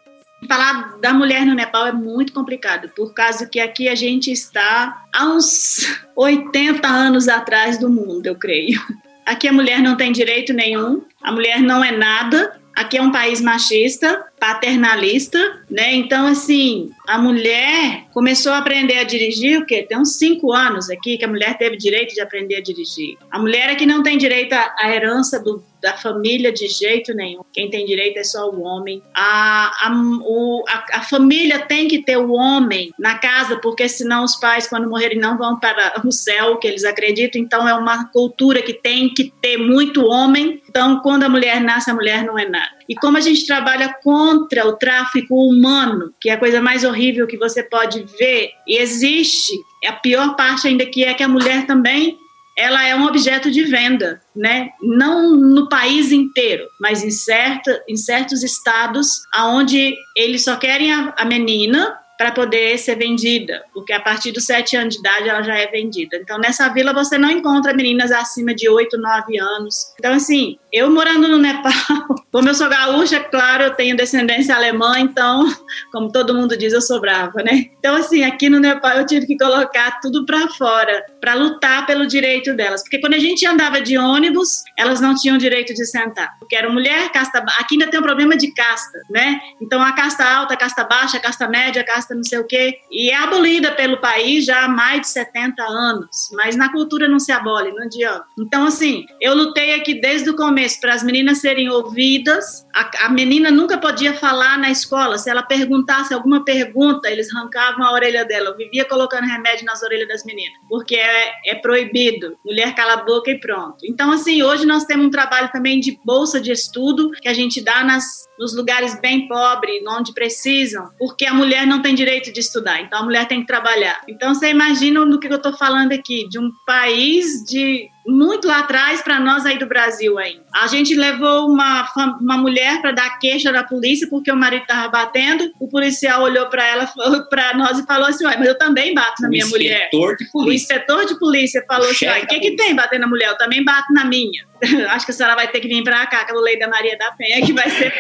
Falar 0.48 0.98
da 1.00 1.14
mulher 1.14 1.46
no 1.46 1.54
Nepal 1.54 1.88
é 1.88 1.92
muito 1.92 2.32
complicado, 2.32 2.90
por 2.96 3.14
causa 3.14 3.48
que 3.48 3.60
aqui 3.60 3.90
a 3.90 3.96
gente 3.96 4.32
está 4.32 5.04
há 5.14 5.26
uns 5.26 6.06
80 6.16 6.88
anos 6.88 7.28
atrás 7.28 7.78
do 7.78 7.90
mundo, 7.90 8.28
eu 8.28 8.36
creio. 8.36 8.80
Aqui 9.26 9.48
a 9.48 9.54
mulher 9.54 9.80
não 9.80 9.98
tem 9.98 10.12
direito 10.12 10.54
nenhum, 10.54 11.02
a 11.24 11.32
mulher 11.32 11.60
não 11.60 11.84
é 11.84 11.92
nada, 11.92 12.62
Aqui 12.76 12.98
é 12.98 13.02
um 13.02 13.12
país 13.12 13.40
machista, 13.40 14.26
paternalista, 14.46 15.40
né? 15.68 15.96
Então, 15.96 16.28
assim, 16.28 16.92
a 17.08 17.18
mulher 17.18 18.04
começou 18.14 18.52
a 18.52 18.60
aprender 18.60 19.00
a 19.00 19.04
dirigir, 19.04 19.60
o 19.60 19.66
quê? 19.66 19.82
Tem 19.82 19.98
uns 19.98 20.20
cinco 20.20 20.54
anos 20.54 20.88
aqui 20.88 21.18
que 21.18 21.26
a 21.26 21.28
mulher 21.28 21.58
teve 21.58 21.76
direito 21.78 22.14
de 22.14 22.22
aprender 22.22 22.58
a 22.58 22.62
dirigir. 22.62 23.18
A 23.32 23.40
mulher 23.40 23.72
é 23.72 23.76
que 23.76 23.88
não 23.88 24.04
tem 24.04 24.20
direito 24.20 24.54
à 24.54 24.94
herança 24.94 25.40
do, 25.40 25.64
da 25.82 25.98
família 25.98 26.52
de 26.52 26.68
jeito 26.68 27.12
nenhum. 27.16 27.42
Quem 27.52 27.72
tem 27.72 27.88
direito 27.88 28.18
é 28.20 28.24
só 28.24 28.52
o 28.52 28.62
homem. 28.62 29.02
A, 29.16 29.88
a, 29.88 29.92
o, 30.22 30.64
a, 30.70 31.00
a, 31.00 31.02
família 31.02 31.66
tem 31.66 31.88
que 31.88 32.04
ter 32.04 32.18
o 32.18 32.32
homem 32.32 32.92
na 33.00 33.18
casa, 33.18 33.58
porque 33.58 33.90
senão 33.90 34.24
os 34.24 34.36
pais, 34.36 34.68
quando 34.68 34.88
morrerem, 34.88 35.18
não 35.18 35.40
vão 35.40 35.60
para 35.60 36.02
o 36.06 36.12
céu, 36.12 36.58
que 36.58 36.68
eles 36.68 36.84
acreditam. 36.84 37.42
Então, 37.42 37.68
é 37.68 37.74
uma 37.74 38.06
cultura 38.10 38.62
que 38.62 38.74
tem 38.74 39.12
que 39.12 39.34
ter 39.42 39.58
muito 39.58 40.06
homem. 40.06 40.62
Então, 40.70 41.00
quando 41.00 41.24
a 41.24 41.30
mulher 41.30 41.60
nasce, 41.60 41.90
a 41.90 41.96
mulher 41.96 42.24
não 42.24 42.38
é 42.38 42.48
nada. 42.48 42.75
E 42.88 42.96
como 42.96 43.18
a 43.18 43.22
gente 43.22 43.46
trabalha 43.46 43.94
contra 44.04 44.68
o 44.68 44.74
tráfico 44.74 45.36
humano, 45.36 46.14
que 46.20 46.30
é 46.30 46.34
a 46.34 46.40
coisa 46.40 46.62
mais 46.62 46.84
horrível 46.84 47.28
que 47.28 47.38
você 47.38 47.64
pode 47.64 48.06
ver, 48.18 48.52
e 48.68 48.78
existe, 48.78 49.54
a 49.86 49.94
pior 49.94 50.36
parte 50.36 50.68
ainda 50.68 50.86
que 50.86 51.04
é 51.04 51.14
que 51.14 51.24
a 51.24 51.28
mulher 51.28 51.66
também 51.66 52.18
ela 52.58 52.86
é 52.88 52.96
um 52.96 53.06
objeto 53.06 53.52
de 53.52 53.64
venda, 53.64 54.22
né? 54.34 54.70
Não 54.82 55.36
no 55.36 55.68
país 55.68 56.12
inteiro, 56.12 56.66
mas 56.80 57.04
em, 57.04 57.12
certa, 57.12 57.84
em 57.88 57.98
certos 57.98 58.44
estados 58.44 59.24
onde 59.36 59.94
eles 60.16 60.46
só 60.46 60.56
querem 60.56 60.94
a, 60.94 61.14
a 61.18 61.26
menina 61.26 61.98
para 62.18 62.32
poder 62.32 62.78
ser 62.78 62.96
vendida, 62.96 63.64
porque 63.74 63.92
a 63.92 64.00
partir 64.00 64.32
dos 64.32 64.46
sete 64.46 64.76
anos 64.78 64.96
de 64.96 65.00
idade 65.00 65.30
ela 65.30 65.42
já 65.42 65.56
é 65.56 65.68
vendida. 65.68 66.18
Então, 66.18 66.38
nessa 66.38 66.70
vila 66.70 66.94
você 66.94 67.18
não 67.18 67.30
encontra 67.30 67.74
meninas 67.74 68.12
acima 68.12 68.54
de 68.54 68.70
oito, 68.70 68.98
nove 68.98 69.38
anos. 69.38 69.94
Então, 70.00 70.14
assim, 70.14 70.58
eu 70.72 70.90
morando 70.90 71.28
no 71.28 71.38
Nepal, 71.38 71.72
como 72.32 72.50
eu 72.50 72.54
sou 72.54 72.70
gaúcha, 72.70 73.20
claro, 73.20 73.64
eu 73.64 73.74
tenho 73.74 73.96
descendência 73.96 74.56
alemã, 74.56 75.00
então, 75.00 75.46
como 75.92 76.12
todo 76.12 76.34
mundo 76.34 76.58
diz, 76.58 76.74
eu 76.74 76.82
sou 76.82 77.02
brava, 77.02 77.42
né? 77.44 77.66
Então, 77.80 77.96
assim, 77.96 78.24
aqui 78.24 78.50
no 78.50 78.60
Nepal 78.60 78.98
eu 78.98 79.06
tive 79.06 79.26
que 79.26 79.38
colocar 79.38 80.00
tudo 80.02 80.26
para 80.26 80.48
fora, 80.50 81.06
para 81.20 81.34
lutar 81.34 81.86
pelo 81.86 82.06
direito 82.06 82.54
delas. 82.54 82.82
Porque 82.82 83.00
quando 83.00 83.14
a 83.14 83.20
gente 83.20 83.46
andava 83.46 83.82
de 83.82 83.98
ônibus, 83.98 84.64
elas 84.78 85.02
não 85.02 85.16
tinham 85.16 85.38
direito 85.38 85.74
de 85.74 85.86
sentar, 85.86 86.30
porque 86.40 86.56
era 86.56 86.70
mulher, 86.70 87.12
casta 87.12 87.46
Aqui 87.60 87.76
ainda 87.76 87.88
tem 87.88 88.00
um 88.00 88.04
problema 88.04 88.36
de 88.36 88.54
casta, 88.54 89.00
né? 89.10 89.40
Então, 89.62 89.82
a 89.82 89.94
casta 89.94 90.24
alta, 90.24 90.54
a 90.54 90.58
casta 90.58 90.84
baixa, 90.84 91.18
a 91.18 91.20
casta 91.20 91.48
média, 91.48 91.82
a 91.82 91.86
casta 91.86 92.05
não 92.14 92.24
sei 92.24 92.40
o 92.40 92.48
quê, 92.48 92.80
e 92.92 93.10
é 93.10 93.16
abolida 93.16 93.72
pelo 93.72 94.00
país 94.00 94.46
já 94.46 94.66
há 94.66 94.68
mais 94.68 95.02
de 95.02 95.08
70 95.10 95.64
anos, 95.64 96.30
mas 96.34 96.56
na 96.56 96.72
cultura 96.72 97.08
não 97.08 97.20
se 97.20 97.32
abole, 97.32 97.72
não 97.72 97.84
adianta. 97.84 98.26
Então, 98.38 98.66
assim, 98.66 99.06
eu 99.22 99.34
lutei 99.34 99.74
aqui 99.74 100.00
desde 100.00 100.30
o 100.30 100.36
começo 100.36 100.80
para 100.80 100.94
as 100.94 101.04
meninas 101.04 101.40
serem 101.40 101.70
ouvidas, 101.70 102.65
a, 102.76 103.06
a, 103.06 103.10
menina 103.10 103.50
nunca 103.50 103.78
podia 103.78 104.14
falar 104.14 104.58
na 104.60 104.70
escola, 104.70 105.18
se 105.18 105.30
ela 105.30 105.42
perguntasse 105.42 106.14
alguma 106.14 106.44
pergunta, 106.44 107.10
eles 107.10 107.34
arrancavam 107.34 107.86
a 107.86 107.94
orelha 107.94 108.26
dela, 108.26 108.50
eu 108.50 108.58
vivia 108.58 108.84
colocando 108.84 109.24
remédio 109.24 109.66
nas 109.66 109.82
orelhas 109.82 110.10
das 110.10 110.26
meninas, 110.26 110.60
porque 110.68 110.98
é, 110.98 111.34
é 111.46 111.56
proibido, 111.56 112.38
mulher 112.46 112.76
cala 112.76 112.96
a 112.96 113.04
boca 113.06 113.32
e 113.32 113.40
pronto. 113.40 113.78
Então, 113.86 114.12
assim, 114.12 114.44
hoje 114.44 114.66
nós 114.66 114.84
temos 114.84 115.06
um 115.06 115.10
trabalho 115.10 115.50
também 115.54 115.80
de 115.80 115.98
bolsa 116.04 116.42
de 116.42 116.52
estudo, 116.52 117.12
que 117.12 117.30
a 117.30 117.34
gente 117.34 117.64
dá 117.64 117.82
nas, 117.82 118.26
nos 118.38 118.54
lugares 118.54 119.00
bem 119.00 119.26
pobres, 119.26 119.82
onde 119.88 120.14
precisam, 120.14 120.90
porque 121.00 121.26
a 121.26 121.34
mulher 121.34 121.66
não 121.66 121.82
tem 121.82 121.96
direito 121.96 122.34
de 122.34 122.42
estudar, 122.42 122.82
então 122.82 123.00
a 123.00 123.04
mulher 123.04 123.26
tem 123.26 123.40
que 123.40 123.48
trabalhar. 123.48 124.02
Então 124.10 124.36
você 124.36 124.50
imagina 124.50 125.06
do 125.06 125.18
que 125.18 125.28
eu 125.28 125.38
estou 125.38 125.54
falando 125.54 125.94
aqui, 125.94 126.28
de 126.28 126.38
um 126.38 126.52
país 126.66 127.42
de 127.46 127.90
muito 128.08 128.48
lá 128.48 128.60
atrás 128.60 129.02
para 129.02 129.20
nós 129.20 129.46
aí 129.46 129.58
do 129.58 129.66
Brasil 129.66 130.18
ainda. 130.18 130.44
A 130.54 130.68
gente 130.68 130.94
levou 130.94 131.48
uma, 131.48 131.88
uma 132.22 132.38
mulher 132.38 132.82
para 132.82 132.92
dar 132.92 133.18
queixa 133.20 133.52
da 133.52 133.64
polícia 133.64 134.08
porque 134.10 134.32
o 134.32 134.36
marido 134.36 134.62
estava 134.62 134.88
batendo. 134.90 135.52
O 135.60 135.68
policial 135.68 136.24
olhou 136.24 136.48
para 136.48 136.66
ela, 136.66 136.88
para 137.30 137.58
nós 137.58 137.80
e 137.80 137.86
falou 137.86 138.08
assim: 138.08 138.24
mas 138.24 138.46
eu 138.46 138.58
também 138.58 138.94
bato 138.94 139.22
na 139.22 139.28
o 139.28 139.32
minha 139.32 139.46
mulher. 139.48 139.90
De 139.92 140.32
polícia. 140.32 140.36
O 140.36 140.52
inspetor 140.52 141.06
de 141.06 141.18
polícia 141.18 141.64
falou 141.68 141.90
assim: 141.90 142.08
o 142.08 142.28
que, 142.28 142.40
que 142.40 142.56
tem 142.56 142.76
bater 142.76 143.00
na 143.00 143.08
mulher? 143.08 143.30
Eu 143.30 143.38
também 143.38 143.64
bato 143.64 143.92
na 143.94 144.06
minha. 144.06 144.46
Acho 144.90 145.06
que 145.06 145.12
a 145.12 145.16
senhora 145.16 145.36
vai 145.36 145.48
ter 145.50 145.60
que 145.60 145.68
vir 145.68 145.84
para 145.84 146.06
cá, 146.08 146.22
aquela 146.22 146.42
lei 146.42 146.58
da 146.58 146.68
Maria 146.68 146.98
da 146.98 147.12
Penha, 147.12 147.46
que 147.46 147.54
vai 147.54 147.70
ser. 147.70 147.94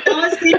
então, 0.00 0.20
assim, 0.20 0.52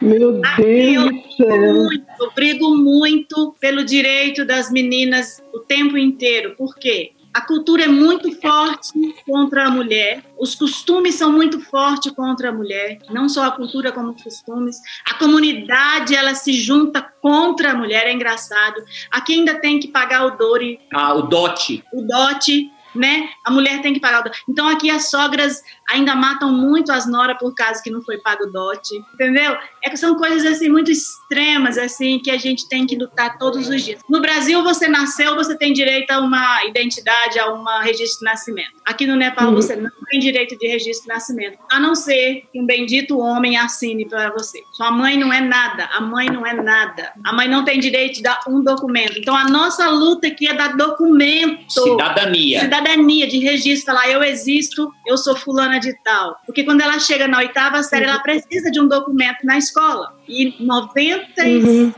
meu 0.00 0.40
Deus 0.56 1.10
do 1.10 1.32
céu. 1.36 1.72
Muito, 1.72 2.06
eu 2.20 2.30
brigo 2.32 2.76
muito 2.76 3.54
pelo 3.60 3.84
direito 3.84 4.44
das 4.44 4.70
meninas 4.70 5.42
o 5.52 5.60
tempo 5.60 5.98
inteiro. 5.98 6.54
Por 6.56 6.76
quê? 6.76 7.12
A 7.38 7.42
cultura 7.42 7.84
é 7.84 7.88
muito 7.88 8.32
forte 8.40 9.14
contra 9.24 9.68
a 9.68 9.70
mulher, 9.70 10.24
os 10.36 10.56
costumes 10.56 11.14
são 11.14 11.30
muito 11.30 11.60
fortes 11.60 12.10
contra 12.10 12.48
a 12.48 12.52
mulher, 12.52 12.98
não 13.10 13.28
só 13.28 13.44
a 13.44 13.52
cultura 13.52 13.92
como 13.92 14.10
os 14.10 14.20
costumes. 14.20 14.76
A 15.08 15.14
comunidade 15.14 16.16
ela 16.16 16.34
se 16.34 16.52
junta 16.52 17.00
contra 17.22 17.70
a 17.70 17.74
mulher, 17.76 18.08
é 18.08 18.12
engraçado. 18.12 18.82
Aqui 19.08 19.34
ainda 19.34 19.54
tem 19.54 19.78
que 19.78 19.86
pagar 19.86 20.26
o 20.26 20.36
dori. 20.36 20.80
Ah, 20.92 21.14
o 21.14 21.22
dote. 21.22 21.84
O 21.92 22.02
dote 22.02 22.72
né? 22.94 23.28
A 23.44 23.50
mulher 23.52 23.80
tem 23.82 23.94
que 23.94 24.00
pagar 24.00 24.20
o 24.20 24.24
dote. 24.24 24.42
Então 24.48 24.66
aqui 24.66 24.90
as 24.90 25.08
sogras 25.08 25.62
ainda 25.88 26.14
matam 26.14 26.52
muito 26.52 26.90
as 26.92 27.06
noras 27.06 27.36
por 27.38 27.54
causa 27.54 27.82
que 27.82 27.90
não 27.90 28.02
foi 28.02 28.18
pago 28.18 28.44
o 28.44 28.52
dote, 28.52 28.94
entendeu? 29.14 29.56
É 29.82 29.90
que 29.90 29.96
são 29.96 30.16
coisas 30.16 30.44
assim 30.50 30.68
muito 30.68 30.90
extremas 30.90 31.78
assim 31.78 32.18
que 32.18 32.30
a 32.30 32.36
gente 32.36 32.68
tem 32.68 32.86
que 32.86 32.96
lutar 32.96 33.38
todos 33.38 33.68
os 33.68 33.82
dias. 33.82 34.00
No 34.08 34.20
Brasil 34.20 34.62
você 34.62 34.88
nasceu, 34.88 35.34
você 35.34 35.56
tem 35.56 35.72
direito 35.72 36.10
a 36.10 36.20
uma 36.20 36.64
identidade, 36.66 37.38
a 37.38 37.52
um 37.52 37.64
registro 37.82 38.20
de 38.20 38.24
nascimento. 38.24 38.72
Aqui 38.84 39.06
no 39.06 39.16
Nepal 39.16 39.48
uhum. 39.48 39.54
você 39.54 39.76
não 39.76 39.90
tem 40.10 40.20
direito 40.20 40.56
de 40.58 40.66
registro 40.66 41.08
de 41.08 41.14
nascimento, 41.14 41.58
a 41.70 41.78
não 41.78 41.94
ser 41.94 42.42
que 42.52 42.60
um 42.60 42.66
bendito 42.66 43.18
homem 43.18 43.56
assine 43.56 44.06
para 44.06 44.30
você. 44.30 44.60
Sua 44.72 44.90
mãe 44.90 45.16
não 45.16 45.32
é 45.32 45.40
nada, 45.40 45.84
a 45.92 46.00
mãe 46.00 46.28
não 46.30 46.46
é 46.46 46.54
nada. 46.54 47.12
A 47.24 47.32
mãe 47.32 47.48
não 47.48 47.64
tem 47.64 47.78
direito 47.78 48.16
de 48.16 48.22
dar 48.22 48.40
um 48.48 48.62
documento. 48.62 49.18
Então 49.18 49.36
a 49.36 49.44
nossa 49.44 49.88
luta 49.88 50.28
aqui 50.28 50.46
é 50.46 50.54
dar 50.54 50.76
documento. 50.76 51.70
Cidadania. 51.70 52.60
Cidadania 52.60 52.88
cidadania, 52.98 53.26
de 53.26 53.38
registro, 53.38 53.92
falar 53.92 54.08
eu 54.08 54.22
existo, 54.22 54.90
eu 55.06 55.16
sou 55.16 55.36
fulana 55.36 55.77
de 55.78 55.92
tal. 56.02 56.36
Porque 56.46 56.64
quando 56.64 56.80
ela 56.80 56.98
chega 56.98 57.26
na 57.28 57.38
oitava 57.38 57.82
série, 57.82 58.04
ela 58.04 58.20
precisa 58.20 58.70
de 58.70 58.80
um 58.80 58.88
documento 58.88 59.44
na 59.44 59.58
escola. 59.58 60.16
E 60.28 60.52
95% 60.62 61.34
uhum. 61.46 61.92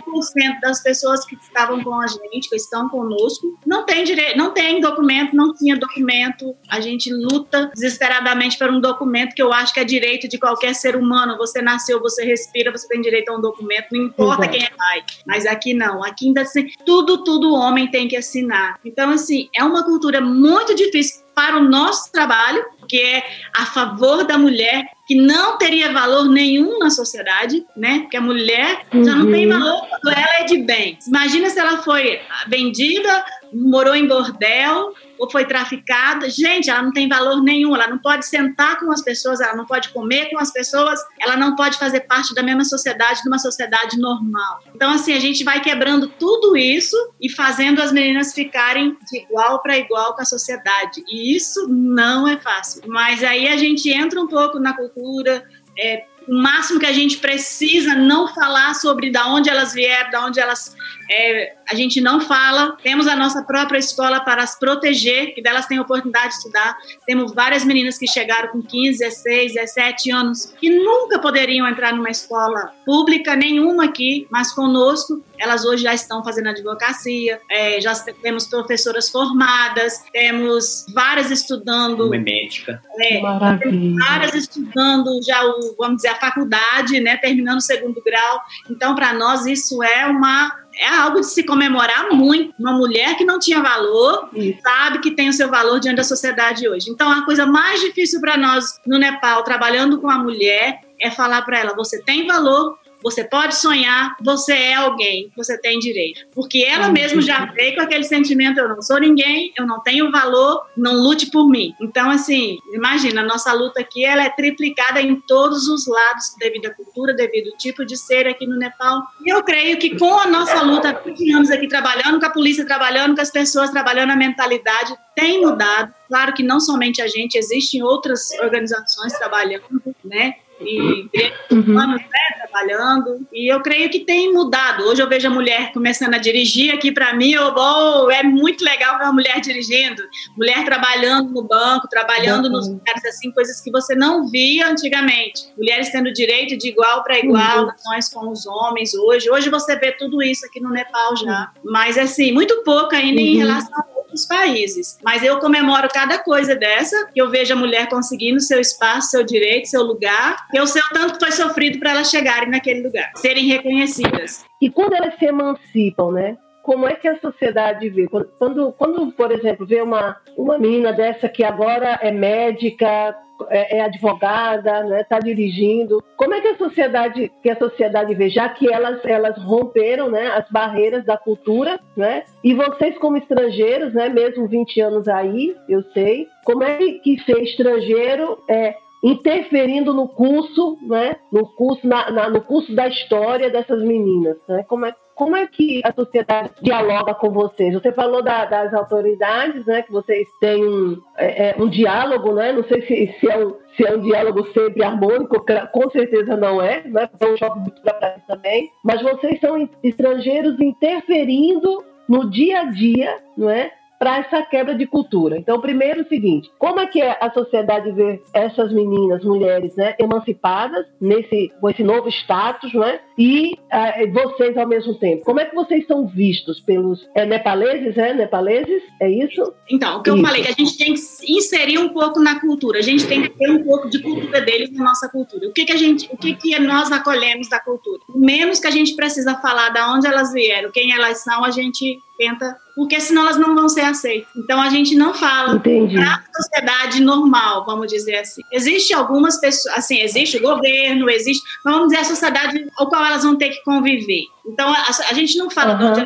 das 0.62 0.82
pessoas 0.82 1.24
que 1.24 1.34
estavam 1.34 1.82
com 1.82 2.00
a 2.00 2.06
gente, 2.06 2.48
que 2.48 2.56
estão 2.56 2.88
conosco, 2.88 3.58
não 3.66 3.84
tem 3.84 4.04
direito, 4.04 4.38
não 4.38 4.52
tem 4.52 4.80
documento, 4.80 5.34
não 5.34 5.52
tinha 5.52 5.76
documento. 5.76 6.54
A 6.68 6.80
gente 6.80 7.12
luta 7.12 7.70
desesperadamente 7.74 8.56
por 8.56 8.70
um 8.70 8.80
documento 8.80 9.34
que 9.34 9.42
eu 9.42 9.52
acho 9.52 9.74
que 9.74 9.80
é 9.80 9.84
direito 9.84 10.28
de 10.28 10.38
qualquer 10.38 10.74
ser 10.74 10.94
humano. 10.94 11.36
Você 11.38 11.60
nasceu, 11.60 12.00
você 12.00 12.24
respira, 12.24 12.70
você 12.70 12.86
tem 12.86 13.00
direito 13.00 13.30
a 13.30 13.36
um 13.36 13.40
documento, 13.40 13.88
não 13.92 14.04
importa 14.04 14.46
quem 14.46 14.62
é 14.62 14.70
pai. 14.70 15.02
Mas 15.26 15.46
aqui 15.46 15.74
não, 15.74 16.04
aqui 16.04 16.28
ainda 16.28 16.42
assim, 16.42 16.68
tudo, 16.86 17.24
tudo 17.24 17.52
homem 17.52 17.90
tem 17.90 18.06
que 18.06 18.16
assinar. 18.16 18.78
Então, 18.84 19.10
assim, 19.10 19.48
é 19.54 19.64
uma 19.64 19.84
cultura 19.84 20.20
muito 20.20 20.74
difícil 20.74 21.29
para 21.40 21.56
o 21.56 21.62
nosso 21.62 22.12
trabalho, 22.12 22.62
que 22.86 23.00
é 23.00 23.24
a 23.56 23.64
favor 23.64 24.24
da 24.24 24.36
mulher, 24.36 24.84
que 25.06 25.14
não 25.14 25.56
teria 25.56 25.90
valor 25.90 26.28
nenhum 26.28 26.78
na 26.78 26.90
sociedade, 26.90 27.64
né? 27.74 28.00
Porque 28.00 28.18
a 28.18 28.20
mulher 28.20 28.82
já 28.92 29.14
não 29.14 29.30
tem 29.30 29.50
uhum. 29.50 29.58
valor 29.58 29.86
quando 29.88 30.14
ela 30.14 30.40
é 30.40 30.44
de 30.44 30.58
bem. 30.58 30.98
Imagina 31.06 31.48
se 31.48 31.58
ela 31.58 31.78
foi 31.78 32.20
vendida, 32.46 33.24
morou 33.52 33.94
em 33.94 34.06
bordel, 34.06 34.92
ou 35.18 35.30
foi 35.30 35.44
traficada, 35.44 36.30
gente, 36.30 36.70
ela 36.70 36.82
não 36.82 36.92
tem 36.92 37.08
valor 37.08 37.42
nenhum, 37.42 37.74
ela 37.74 37.88
não 37.88 37.98
pode 37.98 38.26
sentar 38.26 38.78
com 38.78 38.90
as 38.90 39.02
pessoas, 39.02 39.40
ela 39.40 39.54
não 39.54 39.66
pode 39.66 39.90
comer 39.90 40.30
com 40.30 40.38
as 40.38 40.52
pessoas, 40.52 40.98
ela 41.20 41.36
não 41.36 41.54
pode 41.54 41.78
fazer 41.78 42.00
parte 42.00 42.34
da 42.34 42.42
mesma 42.42 42.64
sociedade, 42.64 43.22
de 43.22 43.28
uma 43.28 43.38
sociedade 43.38 43.98
normal. 43.98 44.60
Então, 44.74 44.90
assim, 44.90 45.12
a 45.12 45.20
gente 45.20 45.44
vai 45.44 45.60
quebrando 45.60 46.08
tudo 46.08 46.56
isso 46.56 46.96
e 47.20 47.30
fazendo 47.30 47.80
as 47.82 47.92
meninas 47.92 48.32
ficarem 48.32 48.96
de 49.10 49.18
igual 49.18 49.60
para 49.60 49.76
igual 49.76 50.14
com 50.14 50.22
a 50.22 50.24
sociedade. 50.24 51.04
E 51.08 51.36
isso 51.36 51.68
não 51.68 52.26
é 52.26 52.38
fácil. 52.38 52.82
Mas 52.86 53.22
aí 53.22 53.48
a 53.48 53.56
gente 53.56 53.90
entra 53.90 54.20
um 54.20 54.26
pouco 54.26 54.58
na 54.58 54.74
cultura, 54.74 55.44
é, 55.78 56.04
o 56.30 56.40
máximo 56.40 56.78
que 56.78 56.86
a 56.86 56.92
gente 56.92 57.18
precisa 57.18 57.96
não 57.96 58.28
falar 58.28 58.72
sobre 58.74 59.10
da 59.10 59.26
onde 59.26 59.50
elas 59.50 59.74
vieram, 59.74 60.10
da 60.12 60.24
onde 60.24 60.38
elas 60.38 60.76
é, 61.10 61.54
a 61.68 61.74
gente 61.74 62.00
não 62.00 62.20
fala. 62.20 62.76
Temos 62.82 63.08
a 63.08 63.16
nossa 63.16 63.42
própria 63.42 63.78
escola 63.78 64.20
para 64.20 64.44
as 64.44 64.56
proteger, 64.56 65.34
que 65.34 65.42
delas 65.42 65.66
têm 65.66 65.80
oportunidade 65.80 66.28
de 66.28 66.34
estudar. 66.34 66.76
Temos 67.04 67.34
várias 67.34 67.64
meninas 67.64 67.98
que 67.98 68.06
chegaram 68.06 68.50
com 68.50 68.62
15, 68.62 68.98
16, 68.98 69.54
17 69.54 70.10
anos, 70.12 70.54
que 70.60 70.70
nunca 70.70 71.18
poderiam 71.18 71.66
entrar 71.66 71.92
numa 71.92 72.10
escola 72.10 72.72
pública, 72.86 73.34
nenhuma 73.34 73.86
aqui, 73.86 74.28
mas 74.30 74.52
conosco, 74.52 75.22
elas 75.38 75.64
hoje 75.64 75.82
já 75.82 75.94
estão 75.94 76.22
fazendo 76.22 76.50
advocacia, 76.50 77.40
é, 77.50 77.80
já 77.80 77.94
temos 78.22 78.46
professoras 78.46 79.08
formadas, 79.08 80.04
temos 80.12 80.86
várias 80.94 81.30
estudando. 81.30 82.06
Uma 82.06 82.18
médica. 82.18 82.80
É, 83.00 83.20
várias 83.20 84.34
estudando 84.34 85.20
já, 85.24 85.44
o, 85.44 85.74
vamos 85.78 85.96
dizer, 85.96 86.08
a 86.08 86.14
faculdade, 86.20 87.00
né, 87.00 87.16
terminando 87.16 87.58
o 87.58 87.62
segundo 87.62 88.00
grau. 88.04 88.42
Então, 88.70 88.94
para 88.94 89.12
nós, 89.12 89.46
isso 89.46 89.82
é 89.82 90.06
uma 90.06 90.60
é 90.76 90.86
algo 90.86 91.20
de 91.20 91.26
se 91.26 91.42
comemorar 91.42 92.10
muito. 92.12 92.54
Uma 92.58 92.72
mulher 92.72 93.16
que 93.16 93.24
não 93.24 93.38
tinha 93.38 93.60
valor 93.60 94.30
sabe 94.62 95.00
que 95.00 95.10
tem 95.10 95.28
o 95.28 95.32
seu 95.32 95.48
valor 95.50 95.80
diante 95.80 95.96
da 95.96 96.04
sociedade 96.04 96.68
hoje. 96.68 96.90
Então, 96.90 97.10
a 97.10 97.24
coisa 97.24 97.44
mais 97.44 97.80
difícil 97.80 98.20
para 98.20 98.36
nós 98.36 98.78
no 98.86 98.98
Nepal, 98.98 99.42
trabalhando 99.42 100.00
com 100.00 100.08
a 100.08 100.18
mulher, 100.18 100.80
é 101.00 101.10
falar 101.10 101.42
para 101.42 101.58
ela: 101.58 101.74
você 101.74 102.02
tem 102.02 102.26
valor, 102.26 102.78
você 103.02 103.24
pode 103.24 103.56
sonhar, 103.56 104.16
você 104.22 104.52
é 104.52 104.74
alguém, 104.74 105.30
você 105.36 105.58
tem 105.58 105.78
direito. 105.78 106.26
Porque 106.34 106.64
ela 106.64 106.86
uhum. 106.86 106.92
mesma 106.92 107.22
já 107.22 107.46
veio 107.46 107.74
com 107.74 107.82
aquele 107.82 108.04
sentimento: 108.04 108.58
eu 108.58 108.68
não 108.68 108.82
sou 108.82 108.98
ninguém, 108.98 109.52
eu 109.56 109.66
não 109.66 109.80
tenho 109.80 110.10
valor, 110.10 110.66
não 110.76 110.94
lute 110.94 111.30
por 111.30 111.48
mim. 111.48 111.74
Então, 111.80 112.10
assim, 112.10 112.58
imagina, 112.72 113.22
a 113.22 113.24
nossa 113.24 113.52
luta 113.52 113.80
aqui 113.80 114.04
ela 114.04 114.24
é 114.24 114.30
triplicada 114.30 115.00
em 115.00 115.16
todos 115.20 115.68
os 115.68 115.86
lados, 115.86 116.34
devido 116.38 116.66
à 116.66 116.74
cultura, 116.74 117.14
devido 117.14 117.50
ao 117.50 117.56
tipo 117.56 117.84
de 117.84 117.96
ser 117.96 118.26
aqui 118.26 118.46
no 118.46 118.56
Nepal. 118.56 119.02
E 119.24 119.32
eu 119.32 119.42
creio 119.42 119.78
que 119.78 119.98
com 119.98 120.18
a 120.18 120.26
nossa 120.26 120.62
luta, 120.62 121.00
20 121.04 121.32
anos 121.32 121.50
aqui 121.50 121.66
trabalhando, 121.68 122.20
com 122.20 122.26
a 122.26 122.30
polícia 122.30 122.64
trabalhando, 122.66 123.14
com 123.14 123.22
as 123.22 123.30
pessoas 123.30 123.70
trabalhando, 123.70 124.10
a 124.10 124.16
mentalidade 124.16 124.94
tem 125.14 125.40
mudado. 125.40 125.92
Claro 126.08 126.32
que 126.32 126.42
não 126.42 126.60
somente 126.60 127.00
a 127.00 127.06
gente, 127.06 127.36
existem 127.36 127.82
outras 127.82 128.30
organizações 128.40 129.12
trabalhando, 129.12 129.64
né? 130.04 130.34
E 130.60 131.08
uhum. 131.50 131.78
anos 131.78 132.02
né, 132.02 132.46
trabalhando. 132.46 133.26
E 133.32 133.52
eu 133.52 133.60
creio 133.60 133.90
que 133.90 134.00
tem 134.00 134.32
mudado. 134.32 134.84
Hoje 134.84 135.02
eu 135.02 135.08
vejo 135.08 135.26
a 135.26 135.30
mulher 135.30 135.72
começando 135.72 136.14
a 136.14 136.18
dirigir 136.18 136.74
aqui 136.74 136.92
para 136.92 137.14
mim, 137.14 137.32
eu, 137.32 137.54
oh, 137.54 138.10
é 138.10 138.22
muito 138.22 138.64
legal 138.64 138.98
ver 138.98 139.04
uma 139.04 139.12
mulher 139.12 139.40
dirigindo, 139.40 140.02
mulher 140.36 140.64
trabalhando 140.64 141.30
no 141.30 141.42
banco, 141.42 141.88
trabalhando 141.88 142.46
uhum. 142.46 142.52
nos 142.52 142.68
lugares 142.68 143.04
assim, 143.04 143.30
coisas 143.32 143.60
que 143.60 143.70
você 143.70 143.94
não 143.94 144.28
via 144.28 144.68
antigamente. 144.68 145.52
Mulheres 145.56 145.90
tendo 145.90 146.12
direito 146.12 146.56
de 146.56 146.68
igual 146.68 147.02
para 147.02 147.18
igual, 147.18 147.64
uhum. 147.64 147.72
nós 147.86 148.08
com 148.08 148.30
os 148.30 148.46
homens 148.46 148.94
hoje. 148.94 149.30
Hoje 149.30 149.48
você 149.48 149.76
vê 149.76 149.92
tudo 149.92 150.22
isso 150.22 150.44
aqui 150.46 150.60
no 150.60 150.70
Nepal 150.70 151.16
já. 151.16 151.50
Mas 151.64 151.96
assim, 151.96 152.32
muito 152.32 152.62
pouco 152.62 152.94
ainda 152.94 153.20
em 153.20 153.34
uhum. 153.34 153.46
relação 153.46 153.78
a 153.78 153.99
outros 154.20 154.26
países. 154.26 154.98
Mas 155.02 155.22
eu 155.22 155.38
comemoro 155.38 155.88
cada 155.92 156.18
coisa 156.18 156.54
dessa, 156.54 157.08
que 157.12 157.20
eu 157.20 157.30
vejo 157.30 157.52
a 157.52 157.56
mulher 157.56 157.88
conseguindo 157.88 158.40
seu 158.40 158.60
espaço, 158.60 159.10
seu 159.10 159.24
direito, 159.24 159.68
seu 159.68 159.82
lugar. 159.82 160.36
Eu 160.52 160.66
sei 160.66 160.82
o 160.82 160.94
tanto 160.94 161.14
que 161.14 161.24
foi 161.24 161.32
sofrido 161.32 161.78
para 161.78 161.90
elas 161.90 162.10
chegarem 162.10 162.50
naquele 162.50 162.82
lugar, 162.82 163.10
serem 163.16 163.46
reconhecidas. 163.46 164.44
E 164.60 164.70
quando 164.70 164.94
elas 164.94 165.18
se 165.18 165.24
emancipam, 165.24 166.12
né? 166.12 166.36
Como 166.62 166.86
é 166.86 166.94
que 166.94 167.08
a 167.08 167.18
sociedade 167.18 167.88
vê? 167.88 168.06
Quando, 168.38 168.72
quando 168.72 169.10
por 169.12 169.32
exemplo, 169.32 169.66
vê 169.66 169.80
uma, 169.80 170.16
uma 170.36 170.58
menina 170.58 170.92
dessa 170.92 171.28
que 171.28 171.42
agora 171.42 171.98
é 172.02 172.12
médica, 172.12 173.16
é, 173.48 173.78
é 173.78 173.80
advogada, 173.82 174.84
né, 174.84 175.00
está 175.00 175.18
dirigindo. 175.18 176.02
Como 176.16 176.34
é 176.34 176.40
que 176.40 176.48
a 176.48 176.58
sociedade 176.58 177.32
que 177.42 177.50
a 177.50 177.56
sociedade 177.56 178.14
vê, 178.14 178.28
já 178.28 178.48
que 178.48 178.72
elas 178.72 179.04
elas 179.04 179.36
romperam, 179.42 180.10
né, 180.10 180.28
as 180.28 180.48
barreiras 180.50 181.04
da 181.04 181.16
cultura, 181.16 181.80
né? 181.96 182.24
E 182.42 182.54
vocês 182.54 182.96
como 182.98 183.16
estrangeiros, 183.16 183.94
né, 183.94 184.08
mesmo 184.08 184.46
20 184.46 184.80
anos 184.80 185.08
aí, 185.08 185.54
eu 185.68 185.82
sei, 185.92 186.26
como 186.44 186.62
é 186.62 186.76
que 186.76 187.18
ser 187.24 187.40
estrangeiro 187.42 188.38
é 188.48 188.74
interferindo 189.02 189.94
no 189.94 190.08
curso, 190.08 190.76
né, 190.82 191.16
no 191.32 191.46
curso 191.46 191.86
na, 191.86 192.10
na, 192.10 192.28
no 192.28 192.42
curso 192.42 192.74
da 192.74 192.86
história 192.86 193.48
dessas 193.48 193.82
meninas, 193.82 194.36
né? 194.46 194.64
Como 194.68 194.84
é 194.84 194.94
como 195.20 195.36
é 195.36 195.46
que 195.46 195.82
a 195.84 195.92
sociedade 195.92 196.48
dialoga 196.62 197.12
com 197.12 197.28
vocês? 197.30 197.74
Você 197.74 197.92
falou 197.92 198.22
da, 198.22 198.46
das 198.46 198.72
autoridades, 198.72 199.66
né? 199.66 199.82
Que 199.82 199.92
vocês 199.92 200.26
têm 200.40 200.64
um, 200.64 200.98
é, 201.18 201.50
é, 201.50 201.56
um 201.58 201.68
diálogo, 201.68 202.32
né? 202.32 202.54
Não 202.54 202.64
sei 202.64 202.80
se, 202.86 203.14
se, 203.20 203.30
é 203.30 203.36
um, 203.36 203.54
se 203.76 203.86
é 203.86 203.94
um 203.94 204.00
diálogo 204.00 204.46
sempre 204.54 204.82
harmônico, 204.82 205.44
com 205.72 205.90
certeza 205.90 206.38
não 206.38 206.62
é, 206.62 206.82
né? 206.88 207.06
É 207.20 207.26
um 207.26 207.36
choque 207.36 207.60
de 207.60 207.70
cultura 207.70 208.16
também. 208.26 208.70
Mas 208.82 209.02
vocês 209.02 209.38
são 209.40 209.68
estrangeiros 209.84 210.58
interferindo 210.58 211.84
no 212.08 212.30
dia 212.30 212.60
a 212.60 212.64
dia, 212.70 213.18
não 213.36 213.50
é? 213.50 213.70
Para 214.00 214.16
essa 214.16 214.42
quebra 214.42 214.74
de 214.74 214.86
cultura. 214.86 215.36
Então, 215.36 215.60
primeiro 215.60 216.00
o 216.00 216.08
seguinte, 216.08 216.50
como 216.58 216.80
é 216.80 216.86
que 216.86 217.02
a 217.02 217.30
sociedade 217.34 217.92
vê 217.92 218.22
essas 218.32 218.72
meninas, 218.72 219.22
mulheres, 219.22 219.76
né, 219.76 219.94
emancipadas 219.98 220.86
nesse 220.98 221.52
com 221.60 221.68
esse 221.68 221.84
novo 221.84 222.08
status, 222.08 222.72
né? 222.72 223.00
E 223.18 223.52
uh, 223.52 224.12
vocês 224.12 224.56
ao 224.56 224.66
mesmo 224.66 224.94
tempo. 224.94 225.22
Como 225.22 225.38
é 225.38 225.44
que 225.44 225.54
vocês 225.54 225.86
são 225.86 226.06
vistos 226.06 226.60
pelos 226.60 227.06
é, 227.14 227.26
nepaleses, 227.26 227.98
é? 227.98 228.14
Nepaleses? 228.14 228.82
É 228.98 229.10
isso? 229.10 229.52
Então, 229.70 229.98
o 229.98 230.02
que 230.02 230.08
isso. 230.08 230.18
eu 230.18 230.24
falei, 230.24 230.42
que 230.42 230.48
a 230.48 230.52
gente 230.52 230.78
tem 230.78 230.94
que 230.94 231.00
inserir 231.28 231.78
um 231.78 231.90
pouco 231.90 232.20
na 232.20 232.40
cultura. 232.40 232.78
A 232.78 232.82
gente 232.82 233.06
tem 233.06 233.20
que 233.20 233.28
ter 233.28 233.50
um 233.50 233.62
pouco 233.62 233.90
de 233.90 234.00
cultura 234.00 234.40
deles 234.40 234.70
na 234.72 234.84
nossa 234.84 235.10
cultura. 235.10 235.46
O 235.46 235.52
que 235.52 235.66
que 235.66 235.72
a 235.72 235.76
gente, 235.76 236.08
o 236.10 236.16
que 236.16 236.34
que 236.34 236.58
nós 236.58 236.90
acolhemos 236.90 237.50
da 237.50 237.60
cultura? 237.60 238.00
Menos 238.14 238.58
que 238.58 238.66
a 238.66 238.70
gente 238.70 238.96
precisa 238.96 239.34
falar 239.36 239.68
da 239.68 239.92
onde 239.92 240.06
elas 240.06 240.32
vieram, 240.32 240.70
quem 240.72 240.94
elas 240.94 241.22
são, 241.22 241.44
a 241.44 241.50
gente 241.50 242.00
tenta, 242.20 242.54
porque 242.80 242.98
senão 242.98 243.24
elas 243.24 243.36
não 243.36 243.54
vão 243.54 243.68
ser 243.68 243.82
aceitas. 243.82 244.26
Então 244.34 244.58
a 244.58 244.70
gente 244.70 244.96
não 244.96 245.12
fala 245.12 245.60
para 245.60 246.14
a 246.14 246.42
sociedade 246.42 247.02
normal, 247.02 247.66
vamos 247.66 247.88
dizer 247.88 248.16
assim. 248.16 248.40
Existe 248.50 248.94
algumas 248.94 249.38
pessoas, 249.38 249.76
assim, 249.76 250.00
existe 250.00 250.38
o 250.38 250.40
governo, 250.40 251.10
existe, 251.10 251.46
vamos 251.62 251.88
dizer, 251.88 251.98
a 251.98 252.04
sociedade 252.04 252.66
ao 252.78 252.88
qual 252.88 253.04
elas 253.04 253.22
vão 253.22 253.36
ter 253.36 253.50
que 253.50 253.62
conviver. 253.64 254.22
Então 254.46 254.72
a, 254.72 254.86
a 255.10 255.12
gente 255.12 255.36
não 255.36 255.50
fala 255.50 255.74
uhum. 255.74 255.92
de 255.92 256.00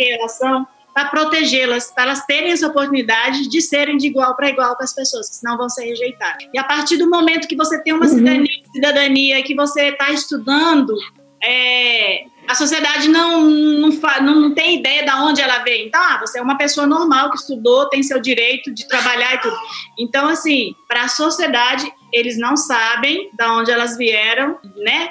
é 0.00 0.14
elas 0.16 0.36
são, 0.36 0.66
para 0.92 1.04
protegê-las, 1.10 1.92
para 1.92 2.02
elas 2.02 2.26
terem 2.26 2.50
essa 2.50 2.66
oportunidade 2.66 3.48
de 3.48 3.62
serem 3.62 3.96
de 3.96 4.08
igual 4.08 4.34
para 4.34 4.48
igual 4.48 4.76
com 4.76 4.82
as 4.82 4.92
pessoas, 4.92 5.28
que 5.28 5.36
senão 5.36 5.56
vão 5.56 5.68
ser 5.68 5.84
rejeitadas. 5.84 6.44
E 6.52 6.58
a 6.58 6.64
partir 6.64 6.96
do 6.96 7.08
momento 7.08 7.46
que 7.46 7.54
você 7.54 7.80
tem 7.84 7.92
uma 7.92 8.06
uhum. 8.06 8.16
cidadania, 8.16 8.62
cidadania 8.72 9.42
que 9.44 9.54
você 9.54 9.90
está 9.90 10.10
estudando, 10.10 10.92
é, 11.40 12.24
a 12.50 12.54
sociedade 12.56 13.08
não, 13.08 13.42
não, 13.42 13.90
não, 14.22 14.52
tem 14.52 14.80
ideia 14.80 15.04
de 15.04 15.10
onde 15.12 15.40
ela 15.40 15.60
veio. 15.60 15.86
Então, 15.86 16.02
ah, 16.02 16.18
você 16.18 16.40
é 16.40 16.42
uma 16.42 16.58
pessoa 16.58 16.84
normal 16.84 17.30
que 17.30 17.36
estudou, 17.36 17.88
tem 17.88 18.02
seu 18.02 18.20
direito 18.20 18.74
de 18.74 18.88
trabalhar 18.88 19.36
e 19.36 19.38
tudo. 19.38 19.56
Então, 19.96 20.26
assim, 20.26 20.74
para 20.88 21.04
a 21.04 21.08
sociedade, 21.08 21.88
eles 22.12 22.36
não 22.36 22.56
sabem 22.56 23.30
de 23.32 23.44
onde 23.44 23.70
elas 23.70 23.96
vieram, 23.96 24.58
né? 24.76 25.10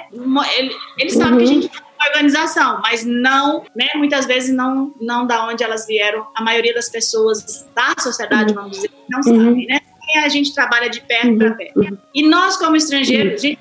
Eles 0.98 1.14
sabem 1.14 1.32
uhum. 1.32 1.38
que 1.38 1.44
a 1.44 1.46
gente 1.46 1.66
é 1.68 1.80
uma 1.80 2.08
organização, 2.08 2.80
mas 2.82 3.06
não, 3.06 3.64
né? 3.74 3.88
Muitas 3.94 4.26
vezes 4.26 4.54
não, 4.54 4.94
não 5.00 5.26
da 5.26 5.46
onde 5.46 5.64
elas 5.64 5.86
vieram. 5.86 6.26
A 6.34 6.44
maioria 6.44 6.74
das 6.74 6.90
pessoas 6.90 7.66
da 7.74 7.94
sociedade, 8.02 8.52
vamos 8.52 8.72
dizer, 8.72 8.90
não 9.08 9.20
uhum. 9.20 9.44
sabem, 9.46 9.66
né? 9.66 9.80
a 10.18 10.28
gente 10.28 10.52
trabalha 10.54 10.90
de 10.90 11.00
perto 11.02 11.28
uhum. 11.28 11.38
para 11.38 11.54
perto. 11.54 11.98
E 12.14 12.28
nós, 12.28 12.56
como 12.56 12.76
estrangeiros, 12.76 13.40
gente, 13.40 13.59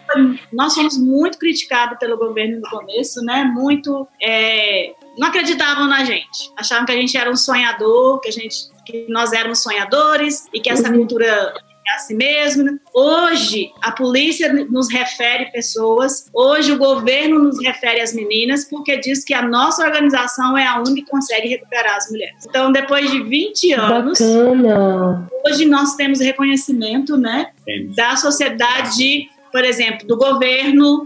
nós 0.51 0.75
fomos 0.75 0.97
muito 0.97 1.37
criticados 1.37 1.97
pelo 1.97 2.17
governo 2.17 2.59
no 2.61 2.69
começo, 2.69 3.21
né? 3.21 3.43
Muito. 3.43 4.07
É, 4.21 4.93
não 5.17 5.27
acreditavam 5.27 5.87
na 5.87 6.03
gente. 6.03 6.51
Achavam 6.57 6.85
que 6.85 6.91
a 6.91 6.95
gente 6.95 7.17
era 7.17 7.29
um 7.29 7.35
sonhador, 7.35 8.19
que 8.19 8.29
a 8.29 8.31
gente 8.31 8.55
que 8.85 9.05
nós 9.07 9.31
éramos 9.33 9.61
sonhadores 9.61 10.47
e 10.51 10.59
que 10.59 10.69
essa 10.69 10.91
cultura 10.91 11.53
a 11.95 11.99
si 11.99 12.13
mesmo. 12.13 12.79
Hoje, 12.93 13.71
a 13.81 13.91
polícia 13.91 14.51
nos 14.69 14.91
refere 14.91 15.51
pessoas, 15.51 16.29
hoje 16.33 16.71
o 16.71 16.77
governo 16.77 17.39
nos 17.39 17.61
refere 17.61 18.01
as 18.01 18.13
meninas, 18.13 18.65
porque 18.65 18.97
diz 18.97 19.23
que 19.23 19.33
a 19.33 19.41
nossa 19.41 19.83
organização 19.83 20.57
é 20.57 20.65
a 20.65 20.79
única 20.79 20.99
que 20.99 21.05
consegue 21.05 21.47
recuperar 21.47 21.95
as 21.95 22.11
mulheres. 22.11 22.45
Então, 22.47 22.71
depois 22.71 23.09
de 23.09 23.23
20 23.23 23.73
anos, 23.73 24.19
Bacana. 24.19 25.29
hoje 25.45 25.65
nós 25.65 25.95
temos 25.95 26.19
reconhecimento 26.19 27.17
né, 27.17 27.51
da 27.95 28.15
sociedade 28.15 29.29
por 29.51 29.63
exemplo, 29.63 30.07
do 30.07 30.17
governo, 30.17 31.03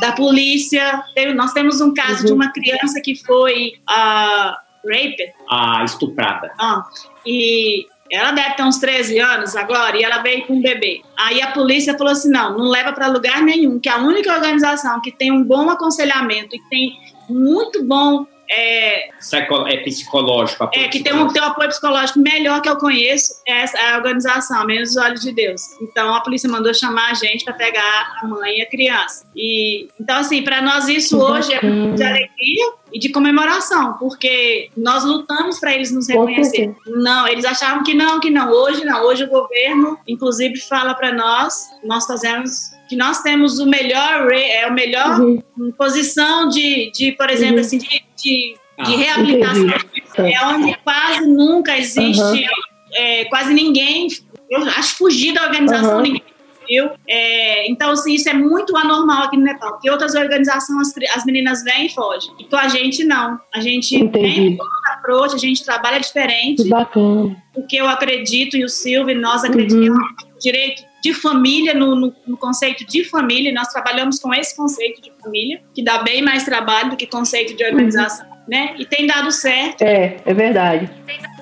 da 0.00 0.12
polícia. 0.12 1.02
Nós 1.34 1.52
temos 1.52 1.80
um 1.80 1.92
caso 1.92 2.20
uhum. 2.20 2.26
de 2.26 2.32
uma 2.32 2.52
criança 2.52 3.00
que 3.02 3.14
foi 3.14 3.74
uh, 3.88 4.54
raped. 4.88 5.32
Ah, 5.50 5.82
estuprada. 5.84 6.52
Ah, 6.58 6.84
e 7.26 7.86
ela 8.10 8.32
deve 8.32 8.54
ter 8.54 8.62
uns 8.62 8.78
13 8.78 9.18
anos 9.20 9.54
agora 9.54 9.96
e 9.96 10.02
ela 10.02 10.18
veio 10.18 10.46
com 10.46 10.54
um 10.54 10.62
bebê. 10.62 11.02
Aí 11.16 11.40
a 11.40 11.52
polícia 11.52 11.96
falou 11.96 12.12
assim: 12.12 12.30
não, 12.30 12.56
não 12.58 12.68
leva 12.68 12.92
para 12.92 13.06
lugar 13.06 13.42
nenhum, 13.42 13.78
que 13.78 13.88
a 13.88 13.98
única 13.98 14.32
organização 14.32 15.00
que 15.00 15.12
tem 15.12 15.30
um 15.30 15.44
bom 15.44 15.70
aconselhamento 15.70 16.56
e 16.56 16.60
tem 16.68 16.92
muito 17.28 17.84
bom 17.84 18.26
é, 18.50 19.08
é 19.08 19.76
psicológico. 19.84 20.68
É, 20.74 20.88
que 20.88 21.02
tem 21.02 21.14
um, 21.14 21.28
tem 21.28 21.40
um 21.40 21.46
apoio 21.46 21.68
psicológico 21.68 22.18
melhor 22.18 22.60
que 22.60 22.68
eu 22.68 22.76
conheço, 22.76 23.40
é 23.46 23.64
a 23.92 23.96
organização, 23.96 24.66
Menos 24.66 24.90
os 24.90 24.96
Olhos 24.96 25.20
de 25.20 25.32
Deus. 25.32 25.62
Então 25.80 26.14
a 26.14 26.20
polícia 26.20 26.48
mandou 26.48 26.74
chamar 26.74 27.10
a 27.10 27.14
gente 27.14 27.44
para 27.44 27.54
pegar 27.54 28.18
a 28.20 28.26
mãe 28.26 28.58
e 28.58 28.62
a 28.62 28.66
criança. 28.66 29.24
E, 29.36 29.88
então, 30.00 30.18
assim, 30.18 30.42
para 30.42 30.60
nós 30.60 30.88
isso 30.88 31.18
hoje 31.18 31.52
é 31.54 31.60
de 31.60 32.02
alegria 32.02 32.72
e 32.92 32.98
de 32.98 33.10
comemoração, 33.10 33.94
porque 33.98 34.70
nós 34.76 35.04
lutamos 35.04 35.60
para 35.60 35.74
eles 35.74 35.92
nos 35.92 36.08
reconhecerem. 36.08 36.74
Não, 36.86 37.28
eles 37.28 37.44
achavam 37.44 37.84
que 37.84 37.94
não, 37.94 38.18
que 38.18 38.30
não. 38.30 38.50
Hoje 38.50 38.84
não. 38.84 39.04
Hoje 39.04 39.24
o 39.24 39.28
governo, 39.28 39.98
inclusive, 40.08 40.58
fala 40.60 40.94
para 40.94 41.12
nós, 41.12 41.68
nós 41.84 42.04
fazemos 42.04 42.70
que 42.88 42.96
nós 42.96 43.22
temos 43.22 43.60
o 43.60 43.66
melhor, 43.66 44.32
é 44.32 44.66
o 44.66 44.72
melhor 44.72 45.20
uhum. 45.20 45.40
posição 45.78 46.48
de, 46.48 46.90
de, 46.90 47.12
por 47.12 47.30
exemplo, 47.30 47.54
uhum. 47.54 47.60
assim, 47.60 47.78
de, 47.78 48.02
de, 48.22 48.56
ah, 48.78 48.82
de 48.82 48.96
reabilitação. 48.96 49.66
Entendi. 49.96 50.34
É 50.34 50.46
onde 50.46 50.76
quase 50.78 51.26
nunca 51.26 51.76
existe, 51.76 52.20
uhum. 52.20 52.46
é, 52.94 53.24
quase 53.26 53.52
ninguém, 53.54 54.08
eu 54.50 54.62
acho 54.62 54.96
fugir 54.96 55.32
da 55.32 55.44
organização, 55.44 55.96
uhum. 55.96 56.02
ninguém 56.02 56.30
viu? 56.70 56.88
É, 57.08 57.68
então, 57.68 57.90
assim, 57.90 58.14
isso 58.14 58.28
é 58.28 58.32
muito 58.32 58.76
anormal 58.76 59.24
aqui 59.24 59.36
no 59.36 59.42
Nepal, 59.42 59.72
porque 59.72 59.90
outras 59.90 60.14
organizações, 60.14 60.88
as, 60.96 61.16
as 61.16 61.24
meninas 61.24 61.64
vêm 61.64 61.86
e 61.86 61.88
fogem. 61.88 62.32
E 62.38 62.44
com 62.44 62.56
a 62.56 62.68
gente, 62.68 63.02
não. 63.02 63.40
A 63.52 63.60
gente 63.60 63.96
Entendi. 63.96 64.34
tem 64.34 64.50
outro 64.52 64.68
approach, 64.92 65.34
a 65.34 65.38
gente 65.38 65.64
trabalha 65.64 65.98
diferente. 65.98 66.62
Que 66.62 66.68
bacana. 66.68 67.36
Porque 67.52 67.76
eu 67.76 67.88
acredito, 67.88 68.56
e 68.56 68.64
o 68.64 68.68
Silvio, 68.68 69.20
nós 69.20 69.42
acreditamos 69.42 69.88
uhum. 69.88 70.32
no 70.32 70.38
direito 70.38 70.89
de 71.02 71.14
família, 71.14 71.74
no, 71.74 71.94
no, 71.94 72.14
no, 72.26 72.36
conceito 72.36 72.86
de 72.86 73.04
família, 73.04 73.52
nós 73.52 73.68
trabalhamos 73.68 74.18
com 74.18 74.34
esse 74.34 74.56
conceito 74.56 75.00
de 75.00 75.10
família, 75.22 75.62
que 75.74 75.82
dá 75.82 76.02
bem 76.02 76.22
mais 76.22 76.44
trabalho 76.44 76.90
do 76.90 76.96
que 76.96 77.06
conceito 77.06 77.56
de 77.56 77.64
organização, 77.64 78.26
uhum. 78.26 78.36
né? 78.48 78.74
E 78.78 78.84
tem 78.84 79.06
dado 79.06 79.32
certo. 79.32 79.82
É, 79.82 80.16
é 80.24 80.34
verdade. 80.34 80.90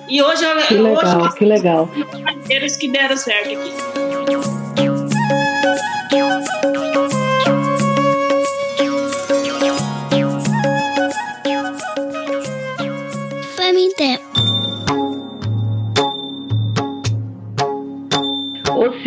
E 0.09 0.23
hoje, 0.23 0.45
que 0.69 0.75
legal, 0.75 1.21
hoje 1.21 1.37
que 1.37 1.45
legal. 1.45 1.91
parceiros 2.25 2.77
que 2.77 2.89
deram 2.89 3.17
certo 3.17 3.51
aqui. 3.51 3.73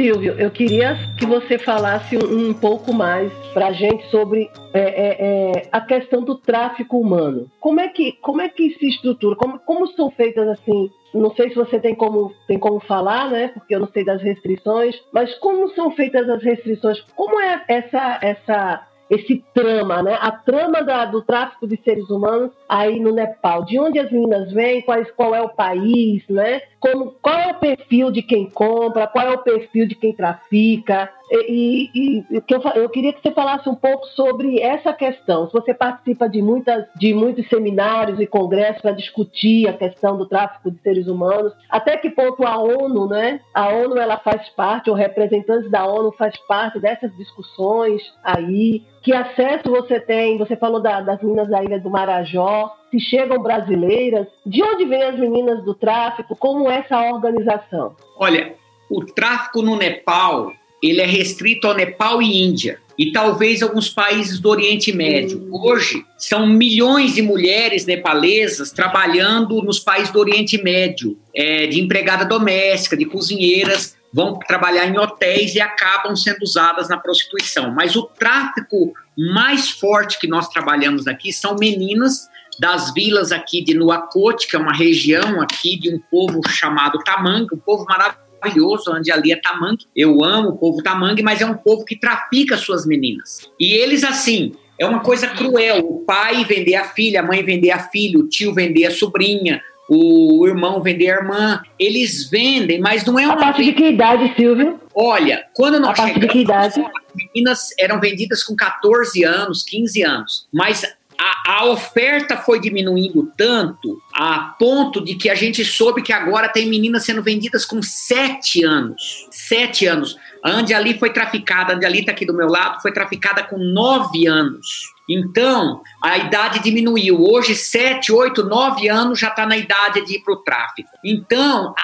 Silvio, 0.02 0.34
eu 0.40 0.50
queria 0.50 0.98
que 1.16 1.28
você 1.28 1.60
falasse 1.60 2.18
um, 2.18 2.50
um 2.50 2.54
pouco 2.56 2.92
mais 2.92 3.32
para 3.54 3.68
a 3.68 3.72
gente 3.72 4.10
sobre 4.10 4.50
é, 4.74 4.80
é, 4.80 5.18
é, 5.20 5.70
a 5.72 5.80
questão 5.80 6.24
do 6.24 6.36
tráfico 6.36 6.98
humano. 7.00 7.46
Como 7.60 7.80
é 7.80 7.88
que, 7.88 8.14
como 8.14 8.42
é 8.42 8.50
que 8.50 8.72
se 8.80 8.88
estrutura? 8.88 9.36
Como, 9.36 9.60
como 9.60 9.86
são 9.90 10.10
feitas 10.10 10.48
assim? 10.48 10.90
Não 11.14 11.32
sei 11.36 11.50
se 11.50 11.56
você 11.56 11.80
tem 11.80 11.94
como, 11.94 12.34
tem 12.48 12.58
como 12.58 12.80
falar, 12.80 13.30
né? 13.30 13.50
Porque 13.50 13.76
eu 13.76 13.80
não 13.80 13.88
sei 13.90 14.04
das 14.04 14.24
restrições, 14.24 14.96
mas 15.14 15.36
como 15.36 15.70
são 15.76 15.92
feitas 15.92 16.28
as 16.28 16.42
restrições? 16.42 17.00
Como 17.16 17.40
é 17.40 17.64
essa, 17.68 18.18
essa 18.24 18.88
esse 19.12 19.44
trama, 19.54 20.02
né? 20.02 20.18
A 20.22 20.32
trama 20.32 20.82
da, 20.82 21.04
do 21.04 21.22
tráfico 21.22 21.68
de 21.68 21.78
seres 21.84 22.10
humanos 22.10 22.52
aí 22.72 23.02
no 23.02 23.12
Nepal. 23.12 23.66
De 23.66 23.78
onde 23.78 24.00
as 24.00 24.10
meninas 24.10 24.50
vêm, 24.54 24.82
quais, 24.82 25.12
qual 25.12 25.36
é 25.36 25.42
o 25.42 25.50
país, 25.50 26.24
né? 26.30 26.62
Como, 26.80 27.14
qual 27.22 27.38
é 27.38 27.48
o 27.52 27.60
perfil 27.60 28.10
de 28.10 28.22
quem 28.22 28.50
compra, 28.50 29.08
qual 29.08 29.28
é 29.28 29.32
o 29.32 29.44
perfil 29.44 29.86
de 29.86 29.94
quem 29.94 30.14
trafica. 30.14 31.10
E, 31.30 31.90
e, 31.94 32.20
e 32.30 32.44
eu, 32.50 32.62
eu, 32.76 32.90
queria 32.90 33.14
que 33.14 33.22
você 33.22 33.32
falasse 33.32 33.68
um 33.70 33.76
pouco 33.76 34.06
sobre 34.08 34.60
essa 34.60 34.94
questão. 34.94 35.50
Você 35.52 35.74
participa 35.74 36.30
de, 36.30 36.42
muitas, 36.42 36.86
de 36.96 37.14
muitos 37.14 37.48
seminários 37.50 38.20
e 38.20 38.26
congressos 38.26 38.82
para 38.82 38.92
discutir 38.92 39.68
a 39.68 39.74
questão 39.74 40.18
do 40.18 40.26
tráfico 40.26 40.72
de 40.72 40.82
seres 40.82 41.08
humanos, 41.08 41.54
até 41.70 41.98
que 41.98 42.10
ponto 42.10 42.46
a 42.46 42.58
ONU, 42.58 43.08
né? 43.08 43.42
A 43.54 43.70
ONU 43.70 43.98
ela 43.98 44.18
faz 44.18 44.48
parte, 44.50 44.90
ou 44.90 44.96
representantes 44.96 45.70
da 45.70 45.86
ONU 45.86 46.12
faz 46.14 46.38
parte 46.48 46.80
dessas 46.80 47.16
discussões 47.18 48.02
aí. 48.24 48.82
Que 49.02 49.14
acesso 49.14 49.70
você 49.70 50.00
tem? 50.00 50.38
Você 50.38 50.56
falou 50.56 50.80
da, 50.80 51.02
das 51.02 51.22
meninas 51.22 51.50
da 51.50 51.64
Ilha 51.64 51.80
do 51.80 51.90
Marajó. 51.90 52.61
Se 52.90 53.00
chegam 53.00 53.42
brasileiras, 53.42 54.28
de 54.46 54.62
onde 54.64 54.86
vêm 54.86 55.04
as 55.04 55.18
meninas 55.20 55.64
do 55.64 55.74
tráfico? 55.74 56.36
Como 56.36 56.70
é 56.70 56.80
essa 56.80 57.00
organização? 57.12 57.96
Olha, 58.18 58.56
o 58.90 59.06
tráfico 59.06 59.62
no 59.62 59.78
Nepal 59.78 60.52
ele 60.82 61.00
é 61.00 61.06
restrito 61.06 61.68
ao 61.68 61.76
Nepal 61.76 62.22
e 62.22 62.44
Índia 62.44 62.80
e 62.98 63.12
talvez 63.12 63.62
alguns 63.62 63.90
países 63.90 64.40
do 64.40 64.50
Oriente 64.50 64.92
Médio. 64.92 65.48
Hoje, 65.52 66.04
são 66.18 66.48
milhões 66.48 67.14
de 67.14 67.22
mulheres 67.22 67.86
nepalesas 67.86 68.72
trabalhando 68.72 69.62
nos 69.62 69.80
países 69.80 70.12
do 70.12 70.20
Oriente 70.20 70.62
Médio, 70.62 71.18
é, 71.36 71.68
de 71.68 71.80
empregada 71.80 72.26
doméstica, 72.26 72.98
de 72.98 73.06
cozinheiras, 73.06 73.96
vão 74.14 74.38
trabalhar 74.40 74.88
em 74.88 74.98
hotéis 74.98 75.56
e 75.56 75.62
acabam 75.62 76.16
sendo 76.16 76.44
usadas 76.44 76.90
na 76.90 76.98
prostituição. 76.98 77.72
Mas 77.72 77.96
o 77.96 78.04
tráfico 78.04 78.94
mais 79.18 79.70
forte 79.70 80.20
que 80.20 80.28
nós 80.28 80.50
trabalhamos 80.50 81.08
aqui 81.08 81.32
são 81.32 81.56
meninas 81.56 82.30
das 82.62 82.94
vilas 82.94 83.32
aqui 83.32 83.64
de 83.64 83.74
Nuakot, 83.74 84.48
que 84.48 84.56
é 84.56 84.60
uma 84.60 84.72
região 84.72 85.42
aqui 85.42 85.80
de 85.80 85.90
um 85.90 86.00
povo 86.12 86.40
chamado 86.48 87.00
Tamang, 87.00 87.48
um 87.52 87.58
povo 87.58 87.86
maravilhoso, 87.86 88.94
onde 88.94 89.12
ali 89.12 89.32
é 89.32 89.36
Tamang. 89.36 89.84
Eu 89.96 90.24
amo 90.24 90.50
o 90.50 90.58
povo 90.60 90.84
Tamang, 90.84 91.20
mas 91.24 91.42
é 91.42 91.46
um 91.46 91.56
povo 91.56 91.84
que 91.84 92.00
trafica 92.00 92.56
suas 92.56 92.86
meninas. 92.86 93.50
E 93.60 93.74
eles, 93.74 94.04
assim, 94.04 94.54
é 94.78 94.86
uma 94.86 95.00
coisa 95.00 95.28
cruel. 95.30 95.80
O 95.80 96.06
pai 96.06 96.46
vender 96.46 96.76
a 96.76 96.84
filha, 96.84 97.22
a 97.22 97.24
mãe 97.24 97.44
vender 97.44 97.72
a 97.72 97.80
filha, 97.80 98.20
o 98.20 98.30
tio 98.30 98.54
vender 98.54 98.86
a 98.86 98.92
sobrinha, 98.92 99.60
o 99.90 100.46
irmão 100.48 100.84
vender 100.84 101.10
a 101.10 101.16
irmã. 101.16 101.64
Eles 101.80 102.30
vendem, 102.30 102.80
mas 102.80 103.04
não 103.04 103.18
é 103.18 103.26
uma. 103.26 103.34
A 103.34 103.38
partir 103.38 103.66
de 103.66 103.74
que 103.74 103.90
idade, 103.90 104.36
Silvio? 104.36 104.80
Olha, 104.94 105.46
quando 105.56 105.80
nós 105.80 105.98
a 106.00 106.04
chegamos, 106.04 106.22
de 106.22 106.28
que 106.28 106.40
idade? 106.42 106.80
as 106.80 107.16
meninas 107.16 107.70
eram 107.80 108.00
vendidas 108.00 108.44
com 108.44 108.56
14 108.56 109.24
anos, 109.24 109.64
15 109.64 110.04
anos. 110.04 110.48
Mas 110.54 110.86
a, 111.24 111.60
a, 111.60 111.66
oferta 111.66 112.36
foi 112.36 112.60
diminuindo 112.60 113.32
tanto 113.38 114.02
a 114.12 114.56
ponto 114.58 115.00
de 115.04 115.14
que 115.14 115.30
a 115.30 115.36
gente 115.36 115.64
soube 115.64 116.02
que 116.02 116.12
agora 116.12 116.50
tem 116.50 116.68
meninas 116.68 117.06
sendo 117.06 117.22
vendidas 117.22 117.64
com 117.64 117.80
7 117.80 118.64
anos. 118.64 119.28
7 119.30 119.86
anos. 119.86 120.18
A 120.44 120.50
Andiali 120.50 120.98
foi 120.98 121.14
traficada, 121.14 121.74
a 121.74 121.76
Andiali 121.76 122.00
está 122.00 122.12
aqui 122.12 122.26
do 122.26 122.34
meu 122.34 122.48
lado, 122.48 122.82
foi 122.82 122.92
traficada 122.92 123.44
com 123.44 123.56
9 123.56 124.26
anos. 124.26 124.66
Então, 125.08 125.84
a 126.04 126.18
idade 126.18 126.58
diminuiu. 126.60 127.22
Hoje, 127.22 127.54
7, 127.54 128.12
8, 128.12 128.44
9 128.44 128.90
anos 128.90 129.20
já 129.20 129.28
está 129.28 129.46
na 129.46 129.58
idade 129.58 130.04
de 130.04 130.16
ir 130.16 130.24
para 130.24 130.34
o 130.34 130.38
tráfico. 130.38 130.90
Então, 131.06 131.76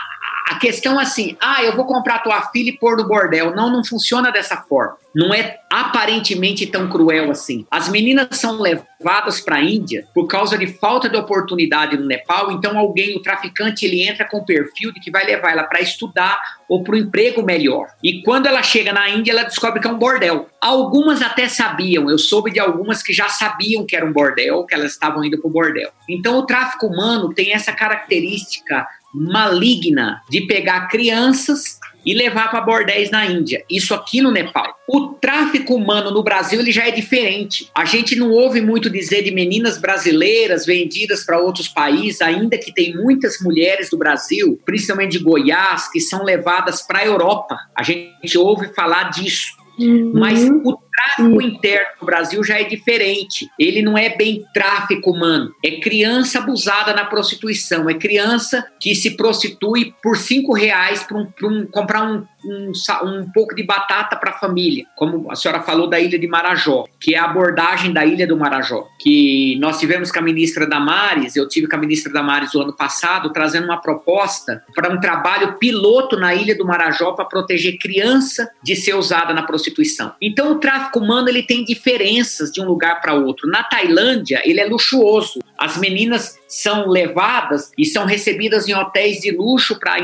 a 0.48 0.56
questão 0.58 0.98
assim, 0.98 1.36
ah, 1.42 1.62
eu 1.62 1.76
vou 1.76 1.86
comprar 1.86 2.20
tua 2.20 2.42
filha 2.52 2.70
e 2.70 2.78
pôr 2.78 2.96
no 2.96 3.06
bordel. 3.06 3.54
Não, 3.54 3.70
não 3.70 3.84
funciona 3.84 4.32
dessa 4.32 4.56
forma. 4.56 4.96
Não 5.14 5.34
é 5.34 5.60
aparentemente 5.70 6.66
tão 6.66 6.88
cruel 6.88 7.30
assim. 7.30 7.66
As 7.70 7.90
meninas 7.90 8.30
são 8.32 8.58
levadas 8.62 9.42
para 9.42 9.58
a 9.58 9.62
Índia 9.62 10.08
por 10.14 10.26
causa 10.26 10.58
de 10.58 10.68
falta 10.68 11.10
de 11.10 11.18
oportunidade 11.18 11.98
no 11.98 12.06
Nepal. 12.06 12.50
Então 12.52 12.78
alguém, 12.78 13.18
o 13.18 13.22
traficante, 13.22 13.86
ele 13.86 14.08
entra 14.08 14.24
com 14.26 14.38
o 14.38 14.46
perfil 14.46 14.94
de 14.94 15.02
que 15.02 15.12
vai 15.12 15.26
levar 15.26 15.52
ela 15.52 15.64
para 15.64 15.82
estudar 15.82 16.40
ou 16.70 16.82
para 16.82 16.96
um 16.96 17.00
emprego 17.00 17.44
melhor. 17.44 17.88
E 18.02 18.22
quando 18.24 18.46
ela 18.46 18.64
chega 18.64 18.94
na 18.94 19.10
Índia, 19.10 19.34
ela 19.34 19.44
descobre 19.44 19.82
que 19.82 19.88
é 19.88 19.92
um 19.92 20.00
bordel. 20.00 20.48
Algumas 20.62 21.22
até 21.22 21.50
sabiam. 21.50 22.10
Eu 22.10 22.18
soube 22.18 22.52
de 22.52 22.60
algumas 22.60 23.04
que 23.04 23.12
já 23.12 23.28
sabiam 23.28 23.86
que 23.86 23.98
era 23.98 24.06
um 24.06 24.14
bordel, 24.14 24.66
que 24.66 24.74
elas 24.74 24.94
estavam 24.94 25.26
indo 25.26 25.38
para 25.38 25.50
o 25.50 25.52
bordel. 25.52 25.92
Então 26.10 26.38
o 26.38 26.46
tráfico 26.46 26.88
humano 26.88 27.34
tem 27.34 27.54
essa 27.54 27.74
característica 27.74 28.88
maligna 29.18 30.22
de 30.30 30.42
pegar 30.42 30.88
crianças 30.88 31.80
e 32.06 32.14
levar 32.14 32.50
para 32.50 32.62
bordéis 32.62 33.12
na 33.12 33.26
Índia. 33.26 33.66
Isso 33.70 33.94
aqui 33.94 34.22
no 34.22 34.32
Nepal. 34.32 34.74
O 34.88 35.10
tráfico 35.10 35.76
humano 35.76 36.10
no 36.10 36.24
Brasil 36.24 36.62
ele 36.62 36.72
já 36.72 36.88
é 36.88 36.92
diferente. 36.92 37.70
A 37.76 37.84
gente 37.84 38.16
não 38.16 38.32
ouve 38.32 38.62
muito 38.62 38.90
dizer 38.90 39.24
de 39.24 39.32
meninas 39.32 39.78
brasileiras 39.78 40.66
vendidas 40.66 41.26
para 41.26 41.38
outros 41.38 41.68
países, 41.68 42.22
ainda 42.22 42.58
que 42.58 42.74
tem 42.74 42.96
muitas 42.96 43.42
mulheres 43.42 43.90
do 43.90 43.98
Brasil, 43.98 44.58
principalmente 44.66 45.18
de 45.18 45.24
Goiás, 45.24 45.92
que 45.92 46.00
são 46.00 46.24
levadas 46.24 46.82
para 46.82 47.00
a 47.00 47.06
Europa. 47.06 47.58
A 47.76 47.84
gente 47.84 48.38
ouve 48.38 48.74
falar 48.74 49.10
disso. 49.10 49.58
Uhum. 49.78 50.14
Mas 50.16 50.44
o 50.64 50.78
tráfico 50.98 51.42
interno 51.42 51.88
no 52.02 52.06
Brasil 52.06 52.44
já 52.44 52.60
é 52.60 52.64
diferente. 52.64 53.50
Ele 53.60 53.82
não 53.82 53.98
é 53.98 54.16
bem 54.16 54.44
tráfico 54.54 55.12
humano. 55.12 55.54
É 55.64 55.80
criança 55.80 56.40
abusada 56.40 56.94
na 56.94 57.06
prostituição. 57.06 57.90
É 57.90 57.94
criança 57.94 58.66
que 58.80 58.96
se 58.96 59.16
prostitui 59.16 59.94
por 60.02 60.18
cinco 60.18 60.54
reais 60.54 61.04
para 61.04 61.18
um, 61.18 61.28
um, 61.44 61.66
comprar 61.68 62.04
um, 62.04 62.26
um, 62.44 62.72
um 63.04 63.32
pouco 63.32 63.56
de 63.56 63.64
batata 63.64 64.16
para 64.16 64.32
a 64.32 64.40
família. 64.40 64.86
Como 64.96 65.32
a 65.32 65.36
senhora 65.36 65.62
falou 65.62 65.88
da 65.88 66.00
ilha 66.00 66.18
de 66.18 66.28
Marajó, 66.28 66.86
que 67.00 67.14
é 67.14 67.20
a 67.20 67.26
abordagem 67.26 67.94
da 67.94 68.06
ilha 68.06 68.26
do 68.26 68.38
Marajó. 68.38 68.88
Que 69.00 69.58
nós 69.60 69.80
tivemos 69.80 70.12
com 70.12 70.20
a 70.20 70.22
ministra 70.22 70.68
Damares, 70.68 71.36
eu 71.36 71.48
tive 71.48 71.68
com 71.68 71.76
a 71.76 71.80
ministra 71.80 72.12
Damares 72.12 72.56
o 72.56 72.62
ano 72.62 72.74
passado, 72.74 73.32
trazendo 73.32 73.66
uma 73.66 73.82
proposta 73.82 74.64
para 74.74 74.92
um 74.92 75.00
trabalho 75.00 75.58
piloto 75.58 76.18
na 76.18 76.34
ilha 76.34 76.58
do 76.58 76.66
Marajó 76.66 77.12
para 77.12 77.26
proteger 77.26 77.78
criança 77.78 78.50
de 78.64 78.76
ser 78.76 78.96
usada 78.96 79.34
na 79.34 79.44
prostituição. 79.44 80.14
Então 80.22 80.52
o 80.52 80.60
tráfico 80.60 80.87
tráfico 80.88 81.00
humano 81.00 81.30
ele 81.30 81.44
tem 81.44 81.64
diferenças 81.64 82.52
de 82.52 82.62
um 82.62 82.66
lugar 82.66 83.02
para 83.02 83.14
outro. 83.14 83.50
Na 83.50 83.64
Tailândia, 83.64 84.42
ele 84.44 84.60
é 84.60 84.66
luxuoso. 84.66 85.40
As 85.58 85.78
meninas 85.78 86.38
são 86.48 86.88
levadas 86.88 87.72
e 87.78 87.86
são 87.86 88.06
recebidas 88.06 88.68
em 88.68 88.74
hotéis 88.74 89.20
de 89.20 89.32
luxo 89.32 89.78
para 89.80 89.98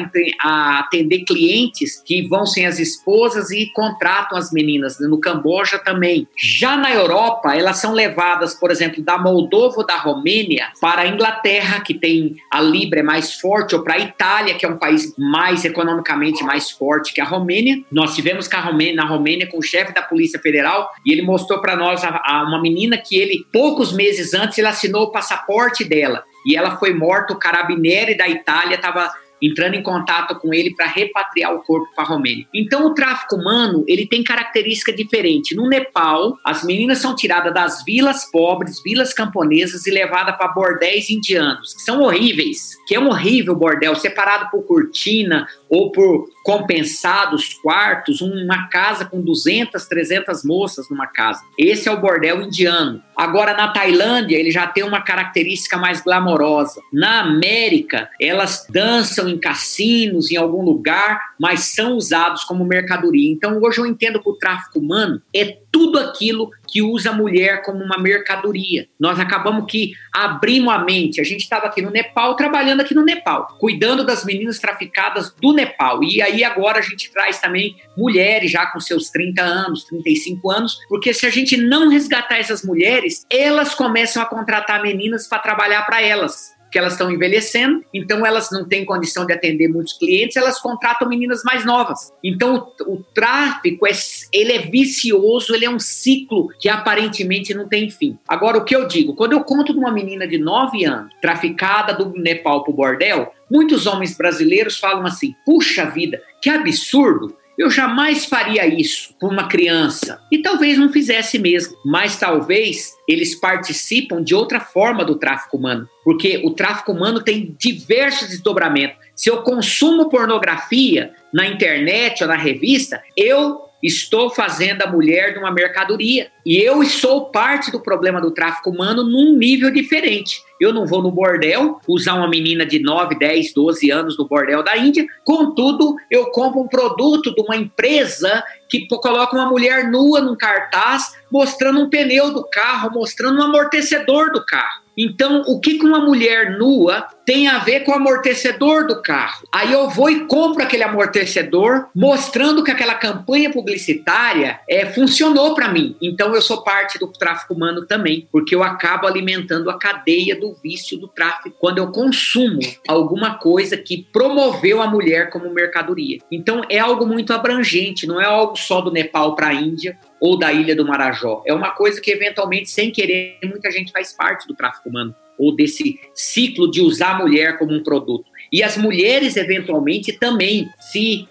atender 0.80 1.24
clientes 1.26 2.02
que 2.06 2.28
vão 2.28 2.46
sem 2.46 2.66
as 2.66 2.80
esposas 2.80 3.52
e 3.52 3.72
contratam 3.74 4.38
as 4.38 4.52
meninas. 4.52 5.00
No 5.00 5.20
Camboja 5.20 5.80
também. 5.80 6.28
Já 6.36 6.76
na 6.76 6.92
Europa, 6.92 7.56
elas 7.56 7.78
são 7.78 7.94
levadas, 7.94 8.54
por 8.54 8.72
exemplo, 8.72 9.02
da 9.04 9.18
Moldova 9.18 9.78
ou 9.78 9.86
da 9.86 9.98
Romênia 9.98 10.68
para 10.82 11.04
a 11.04 11.08
Inglaterra, 11.08 11.82
que 11.82 11.94
tem 11.94 12.36
a 12.52 12.60
Libra 12.62 13.00
é 13.00 13.04
mais 13.04 13.36
forte, 13.36 13.76
ou 13.76 13.84
para 13.84 13.96
a 13.96 14.00
Itália, 14.00 14.56
que 14.56 14.66
é 14.66 14.70
um 14.70 14.78
país 14.78 15.14
mais 15.18 15.64
economicamente 15.64 16.44
mais 16.44 16.72
forte 16.72 17.14
que 17.14 17.22
a 17.22 17.26
Romênia. 17.26 17.82
Nós 17.92 18.16
tivemos 18.16 18.48
com 18.48 18.58
a 18.58 18.62
Romênia, 18.62 18.96
na 18.96 19.06
Romênia 19.06 19.48
com 19.48 19.58
o 19.58 19.64
chefe 19.64 19.94
da 19.94 20.02
Polícia 20.02 20.40
Federal 20.40 20.92
e 21.06 21.12
ele 21.12 21.22
mostrou 21.22 21.62
para 21.62 21.76
nós 21.76 22.04
a, 22.04 22.22
a, 22.24 22.44
uma 22.44 22.62
menina 22.62 22.98
que 22.98 23.16
ele, 23.16 23.46
poucos 23.52 23.94
meses 23.94 24.34
antes, 24.34 24.58
ele 24.58 24.68
assinou 24.68 25.04
o 25.04 25.12
passaporte 25.12 25.43
dela 25.88 26.24
e 26.46 26.56
ela 26.56 26.78
foi 26.78 26.94
morta. 26.94 27.34
O 27.34 27.40
carabinieri 27.40 28.18
da 28.18 28.28
Itália 28.28 28.76
estava 28.76 29.12
entrando 29.44 29.76
em 29.76 29.84
contato 29.84 30.40
com 30.40 30.54
ele 30.54 30.74
para 30.74 30.86
repatriar 30.86 31.54
o 31.54 31.62
corpo 31.64 31.94
para 31.94 32.06
a 32.06 32.08
Romênia. 32.08 32.48
Então 32.56 32.86
o 32.86 32.94
tráfico 32.94 33.36
humano, 33.36 33.84
ele 33.88 34.08
tem 34.08 34.24
característica 34.24 34.94
diferente. 34.94 35.54
No 35.54 35.68
Nepal, 35.68 36.38
as 36.46 36.64
meninas 36.64 37.00
são 37.00 37.14
tiradas 37.14 37.54
das 37.54 37.84
vilas 37.84 38.24
pobres, 38.32 38.82
vilas 38.82 39.14
camponesas 39.14 39.86
e 39.86 39.92
levadas 39.92 40.38
para 40.38 40.48
bordéis 40.48 41.10
indianos, 41.10 41.74
que 41.74 41.82
são 41.82 42.02
horríveis, 42.02 42.78
que 42.88 42.96
é 42.96 43.00
um 43.00 43.10
horrível 43.10 43.54
bordel, 43.54 43.96
separado 43.96 44.50
por 44.50 44.64
cortina 44.64 45.46
ou 45.70 45.92
por 45.92 46.30
compensados 46.46 47.54
quartos, 47.56 48.22
uma 48.22 48.70
casa 48.70 49.06
com 49.06 49.22
200, 49.22 49.86
300 49.86 50.44
moças 50.46 50.90
numa 50.90 51.08
casa. 51.08 51.42
Esse 51.58 51.90
é 51.90 51.92
o 51.92 52.00
bordel 52.00 52.42
indiano. 52.42 53.02
Agora, 53.16 53.54
na 53.54 53.68
Tailândia, 53.68 54.38
ele 54.38 54.52
já 54.52 54.68
tem 54.68 54.84
uma 54.84 55.02
característica 55.02 55.78
mais 55.78 56.02
glamourosa. 56.02 56.82
Na 56.92 57.22
América, 57.22 58.10
elas 58.20 58.66
dançam 58.70 59.28
em 59.28 59.38
cassinos, 59.38 60.32
em 60.32 60.38
algum 60.38 60.64
lugar, 60.64 61.20
mas 61.40 61.74
são 61.74 61.96
usados 61.96 62.44
como 62.44 62.66
mercadoria. 62.66 63.32
Então, 63.32 63.60
hoje 63.62 63.80
eu 63.80 63.86
entendo 63.86 64.22
que 64.22 64.30
o 64.30 64.34
tráfico 64.34 64.80
humano 64.80 65.22
é 65.34 65.58
tudo 65.72 66.00
aquilo 66.00 66.50
que 66.74 66.82
usa 66.82 67.12
a 67.12 67.14
mulher 67.14 67.62
como 67.62 67.84
uma 67.84 68.00
mercadoria. 68.00 68.88
Nós 69.00 69.20
acabamos 69.20 69.70
que 69.70 69.94
abrimos 70.12 70.74
a 70.74 70.80
mente. 70.80 71.22
A 71.22 71.24
gente 71.24 71.42
estava 71.42 71.68
aqui 71.68 71.84
no 71.84 71.92
Nepal, 71.92 72.36
trabalhando 72.36 72.82
aqui 72.82 72.96
no 72.96 73.06
Nepal, 73.06 73.46
cuidando 73.60 74.04
das 74.04 74.26
meninas 74.26 74.58
traficadas 74.58 75.32
do 75.40 75.54
Nepal. 75.54 76.04
E 76.04 76.20
aí 76.20 76.44
agora 76.44 76.80
a 76.80 76.82
gente 76.82 77.12
traz 77.12 77.40
também 77.40 77.76
mulheres 77.96 78.50
já 78.50 78.66
com 78.66 78.80
seus 78.80 79.12
30 79.12 79.44
anos, 79.44 79.84
35 79.84 80.50
anos, 80.50 80.80
porque 80.90 81.14
se 81.14 81.28
a 81.28 81.30
gente 81.30 81.56
não 81.56 81.90
resgatar 81.90 82.40
essas 82.40 82.64
mulheres, 82.64 83.24
elas 83.30 83.76
começam 83.76 84.24
a 84.24 84.26
contratar 84.26 84.82
meninas 84.82 85.28
para 85.28 85.38
trabalhar 85.38 85.86
para 85.86 86.02
elas 86.02 86.53
que 86.74 86.80
elas 86.80 86.94
estão 86.94 87.12
envelhecendo, 87.12 87.86
então 87.94 88.26
elas 88.26 88.50
não 88.52 88.68
têm 88.68 88.84
condição 88.84 89.28
de 89.28 89.32
atender 89.32 89.68
muitos 89.68 89.94
clientes, 89.94 90.36
elas 90.36 90.60
contratam 90.60 91.08
meninas 91.08 91.44
mais 91.44 91.64
novas. 91.64 92.12
Então 92.24 92.74
o, 92.82 92.94
o 92.94 93.04
tráfico 93.14 93.86
é, 93.86 93.92
ele 94.34 94.54
é 94.54 94.60
vicioso, 94.60 95.54
ele 95.54 95.66
é 95.66 95.70
um 95.70 95.80
ciclo 95.80 96.50
que 96.60 96.68
aparentemente 96.68 97.54
não 97.54 97.70
tem 97.70 97.92
fim. 97.92 98.18
Agora 98.28 98.58
o 98.58 98.66
que 98.66 98.76
eu 98.76 98.88
digo, 98.88 99.16
quando 99.16 99.34
eu 99.34 99.44
conto 99.44 99.72
de 99.72 99.78
uma 99.78 99.92
menina 99.92 100.28
de 100.28 100.40
9 100.40 100.84
anos 100.84 101.14
traficada 101.22 101.94
do 101.94 102.10
Nepal 102.20 102.64
para 102.64 102.74
o 102.74 102.76
bordel, 102.76 103.32
muitos 103.50 103.86
homens 103.86 104.18
brasileiros 104.18 104.80
falam 104.80 105.06
assim: 105.06 105.36
puxa 105.46 105.86
vida, 105.86 106.20
que 106.42 106.50
absurdo! 106.50 107.38
Eu 107.58 107.70
jamais 107.70 108.26
faria 108.26 108.66
isso 108.66 109.14
por 109.20 109.32
uma 109.32 109.48
criança. 109.48 110.20
E 110.32 110.42
talvez 110.42 110.78
não 110.78 110.92
fizesse 110.92 111.38
mesmo, 111.38 111.76
mas 111.86 112.18
talvez 112.18 112.94
eles 113.08 113.36
participam 113.36 114.24
de 114.24 114.34
outra 114.34 114.60
forma 114.60 115.06
do 115.06 115.16
tráfico 115.16 115.58
humano, 115.58 115.88
porque 116.04 116.42
o 116.44 116.52
tráfico 116.52 116.92
humano 116.92 117.22
tem 117.22 117.56
diversos 117.60 118.30
desdobramentos. 118.30 118.98
Se 119.16 119.30
eu 119.30 119.44
consumo 119.44 120.10
pornografia 120.10 121.14
na 121.34 121.46
internet 121.46 122.24
ou 122.24 122.28
na 122.28 122.36
revista, 122.36 123.04
eu 123.16 123.62
estou 123.84 124.30
fazendo 124.30 124.82
a 124.82 124.92
mulher 124.92 125.34
de 125.34 125.40
uma 125.40 125.52
mercadoria. 125.52 126.32
E 126.46 126.58
eu 126.58 126.84
sou 126.86 127.26
parte 127.30 127.72
do 127.72 127.80
problema 127.80 128.20
do 128.20 128.32
tráfico 128.32 128.70
humano 128.70 129.04
num 129.04 129.38
nível 129.38 129.72
diferente. 129.72 130.42
Eu 130.60 130.74
não 130.74 130.86
vou 130.86 131.02
no 131.02 131.12
bordel 131.12 131.80
usar 131.88 132.14
uma 132.16 132.28
menina 132.28 132.66
de 132.66 132.80
9, 132.80 133.18
10, 133.18 133.54
12 133.54 133.92
anos 133.92 134.18
no 134.18 134.28
bordel 134.28 134.64
da 134.64 134.78
Índia, 134.78 135.06
contudo, 135.26 135.96
eu 136.10 136.28
compro 136.28 136.62
um 136.62 136.68
produto 136.68 137.34
de 137.34 137.42
uma 137.42 137.56
empresa 137.56 138.44
que 138.70 138.88
coloca 138.88 139.36
uma 139.36 139.50
mulher 139.50 139.90
nua 139.90 140.22
num 140.22 140.36
cartaz, 140.36 141.14
mostrando 141.32 141.82
um 141.82 141.90
pneu 141.90 142.34
do 142.34 142.44
carro, 142.50 142.92
mostrando 142.92 143.40
um 143.40 143.44
amortecedor 143.44 144.32
do 144.32 144.46
carro. 144.46 144.84
Então, 144.98 145.42
o 145.48 145.60
que, 145.60 145.80
uma 145.84 146.00
mulher 146.00 146.58
nua 146.58 147.08
tem 147.26 147.48
a 147.48 147.60
ver 147.60 147.82
com 147.82 147.92
o 147.92 147.96
amortecedor 147.96 148.86
do 148.86 149.02
carro? 149.02 149.48
Aí 149.52 149.74
eu 149.74 149.90
vou 149.90 150.10
e 150.10 150.26
compro 150.28 150.64
aquele 150.64 150.84
amortecedor, 150.84 151.88
mostrando 151.96 152.64
que 152.64 152.72
aquela 152.72 152.94
campanha 152.94 153.52
publicitária 153.52 154.60
é, 154.70 154.86
funcionou 154.86 155.56
para 155.56 155.70
mim. 155.70 155.96
Então, 156.02 156.33
eu 156.36 156.42
sou 156.42 156.64
parte 156.64 157.00
do 157.00 157.08
tráfico 157.08 157.54
humano 157.54 157.86
também, 157.86 158.28
porque 158.32 158.56
eu 158.56 158.64
acabo 158.64 159.08
alimentando 159.08 159.70
a 159.70 159.78
cadeia 159.78 160.36
do 160.36 160.54
vício 160.54 160.98
do 160.98 161.08
tráfico 161.08 161.56
quando 161.60 161.78
eu 161.78 161.92
consumo 161.92 162.60
alguma 162.88 163.36
coisa 163.36 163.78
que 163.78 164.08
promoveu 164.12 164.82
a 164.82 164.88
mulher 164.88 165.30
como 165.30 165.54
mercadoria. 165.54 166.20
Então, 166.32 166.62
é 166.70 166.80
algo 166.80 167.06
muito 167.06 167.34
abrangente, 167.34 168.08
não 168.08 168.20
é 168.20 168.26
algo 168.26 168.56
só 168.56 168.82
do 168.82 168.92
Nepal 168.92 169.36
para 169.36 169.48
a 169.48 169.54
Índia 169.54 169.98
ou 170.20 170.38
da 170.38 170.52
Ilha 170.54 170.76
do 170.76 170.86
Marajó. 170.86 171.44
É 171.46 171.54
uma 171.54 171.72
coisa 171.72 172.00
que, 172.00 172.12
eventualmente, 172.12 172.70
sem 172.70 172.92
querer, 172.92 173.40
muita 173.44 173.72
gente 173.72 173.92
faz 173.92 174.14
parte 174.14 174.48
do 174.48 174.56
tráfico 174.56 174.90
humano 174.90 175.16
ou 175.38 175.56
desse 175.56 176.00
ciclo 176.14 176.70
de 176.70 176.82
usar 176.82 177.16
a 177.16 177.18
mulher 177.18 177.58
como 177.58 177.74
um 177.74 177.84
produto. 177.84 178.26
E 178.52 178.62
as 178.62 178.78
mulheres, 178.78 179.36
eventualmente, 179.36 180.14
também 180.14 180.70
se 180.80 181.28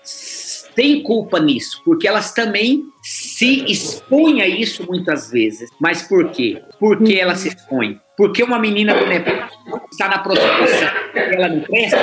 têm 0.74 1.02
culpa 1.02 1.38
nisso, 1.38 1.82
porque 1.84 2.06
elas 2.06 2.32
também 2.32 2.84
se 3.02 3.64
expõem 3.70 4.42
a 4.42 4.48
isso 4.48 4.86
muitas 4.86 5.30
vezes. 5.30 5.70
Mas 5.80 6.02
por 6.02 6.30
quê? 6.30 6.62
Por 6.78 7.02
que 7.02 7.18
ela 7.18 7.34
se 7.34 7.48
expõe? 7.48 8.00
Porque 8.16 8.42
uma 8.42 8.58
menina 8.58 8.94
do 8.94 9.06
Nepal 9.06 9.48
está 9.90 10.08
na 10.08 10.18
prostituição 10.18 10.88
ela 11.14 11.48
não 11.48 11.60
presta, 11.60 11.96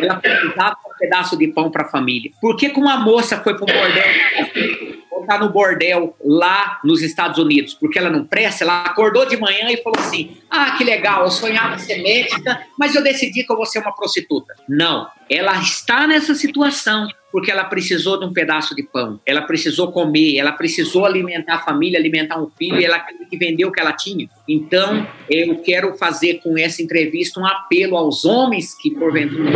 ela 0.00 0.16
precisava 0.16 0.76
um 0.86 0.98
pedaço 0.98 1.36
de 1.36 1.48
pão 1.48 1.70
para 1.70 1.84
a 1.84 1.88
família. 1.88 2.30
Por 2.40 2.56
que, 2.56 2.70
que 2.70 2.80
uma 2.80 2.96
moça 2.98 3.38
foi 3.42 3.54
para 3.54 3.64
o 3.64 3.66
bordel 3.66 4.96
está 5.26 5.38
no 5.38 5.50
bordel 5.50 6.16
lá 6.24 6.80
nos 6.84 7.02
Estados 7.02 7.38
Unidos, 7.38 7.74
porque 7.74 7.98
ela 7.98 8.08
não 8.08 8.24
presta, 8.24 8.64
ela 8.64 8.84
acordou 8.84 9.26
de 9.26 9.36
manhã 9.36 9.70
e 9.70 9.82
falou 9.82 9.98
assim: 9.98 10.36
ah, 10.48 10.76
que 10.78 10.84
legal, 10.84 11.24
eu 11.24 11.30
sonhava 11.30 11.78
ser 11.78 12.00
médica, 12.00 12.64
mas 12.78 12.94
eu 12.94 13.02
decidi 13.02 13.44
que 13.44 13.52
eu 13.52 13.56
vou 13.56 13.66
ser 13.66 13.80
uma 13.80 13.92
prostituta. 13.92 14.54
Não, 14.68 15.08
ela 15.28 15.60
está 15.60 16.06
nessa 16.06 16.34
situação 16.34 17.08
porque 17.36 17.50
ela 17.50 17.64
precisou 17.64 18.18
de 18.18 18.24
um 18.24 18.32
pedaço 18.32 18.74
de 18.74 18.82
pão, 18.82 19.20
ela 19.26 19.42
precisou 19.42 19.92
comer, 19.92 20.38
ela 20.38 20.52
precisou 20.52 21.04
alimentar 21.04 21.56
a 21.56 21.58
família, 21.58 21.98
alimentar 21.98 22.40
um 22.40 22.48
filho, 22.48 22.80
e 22.80 22.84
ela 22.86 22.98
que 22.98 23.36
vender 23.36 23.66
o 23.66 23.70
que 23.70 23.78
ela 23.78 23.92
tinha. 23.92 24.26
Então, 24.48 25.06
eu 25.28 25.56
quero 25.56 25.98
fazer 25.98 26.40
com 26.42 26.56
essa 26.56 26.80
entrevista 26.82 27.38
um 27.38 27.44
apelo 27.44 27.94
aos 27.94 28.24
homens 28.24 28.74
que, 28.74 28.90
porventura, 28.90 29.50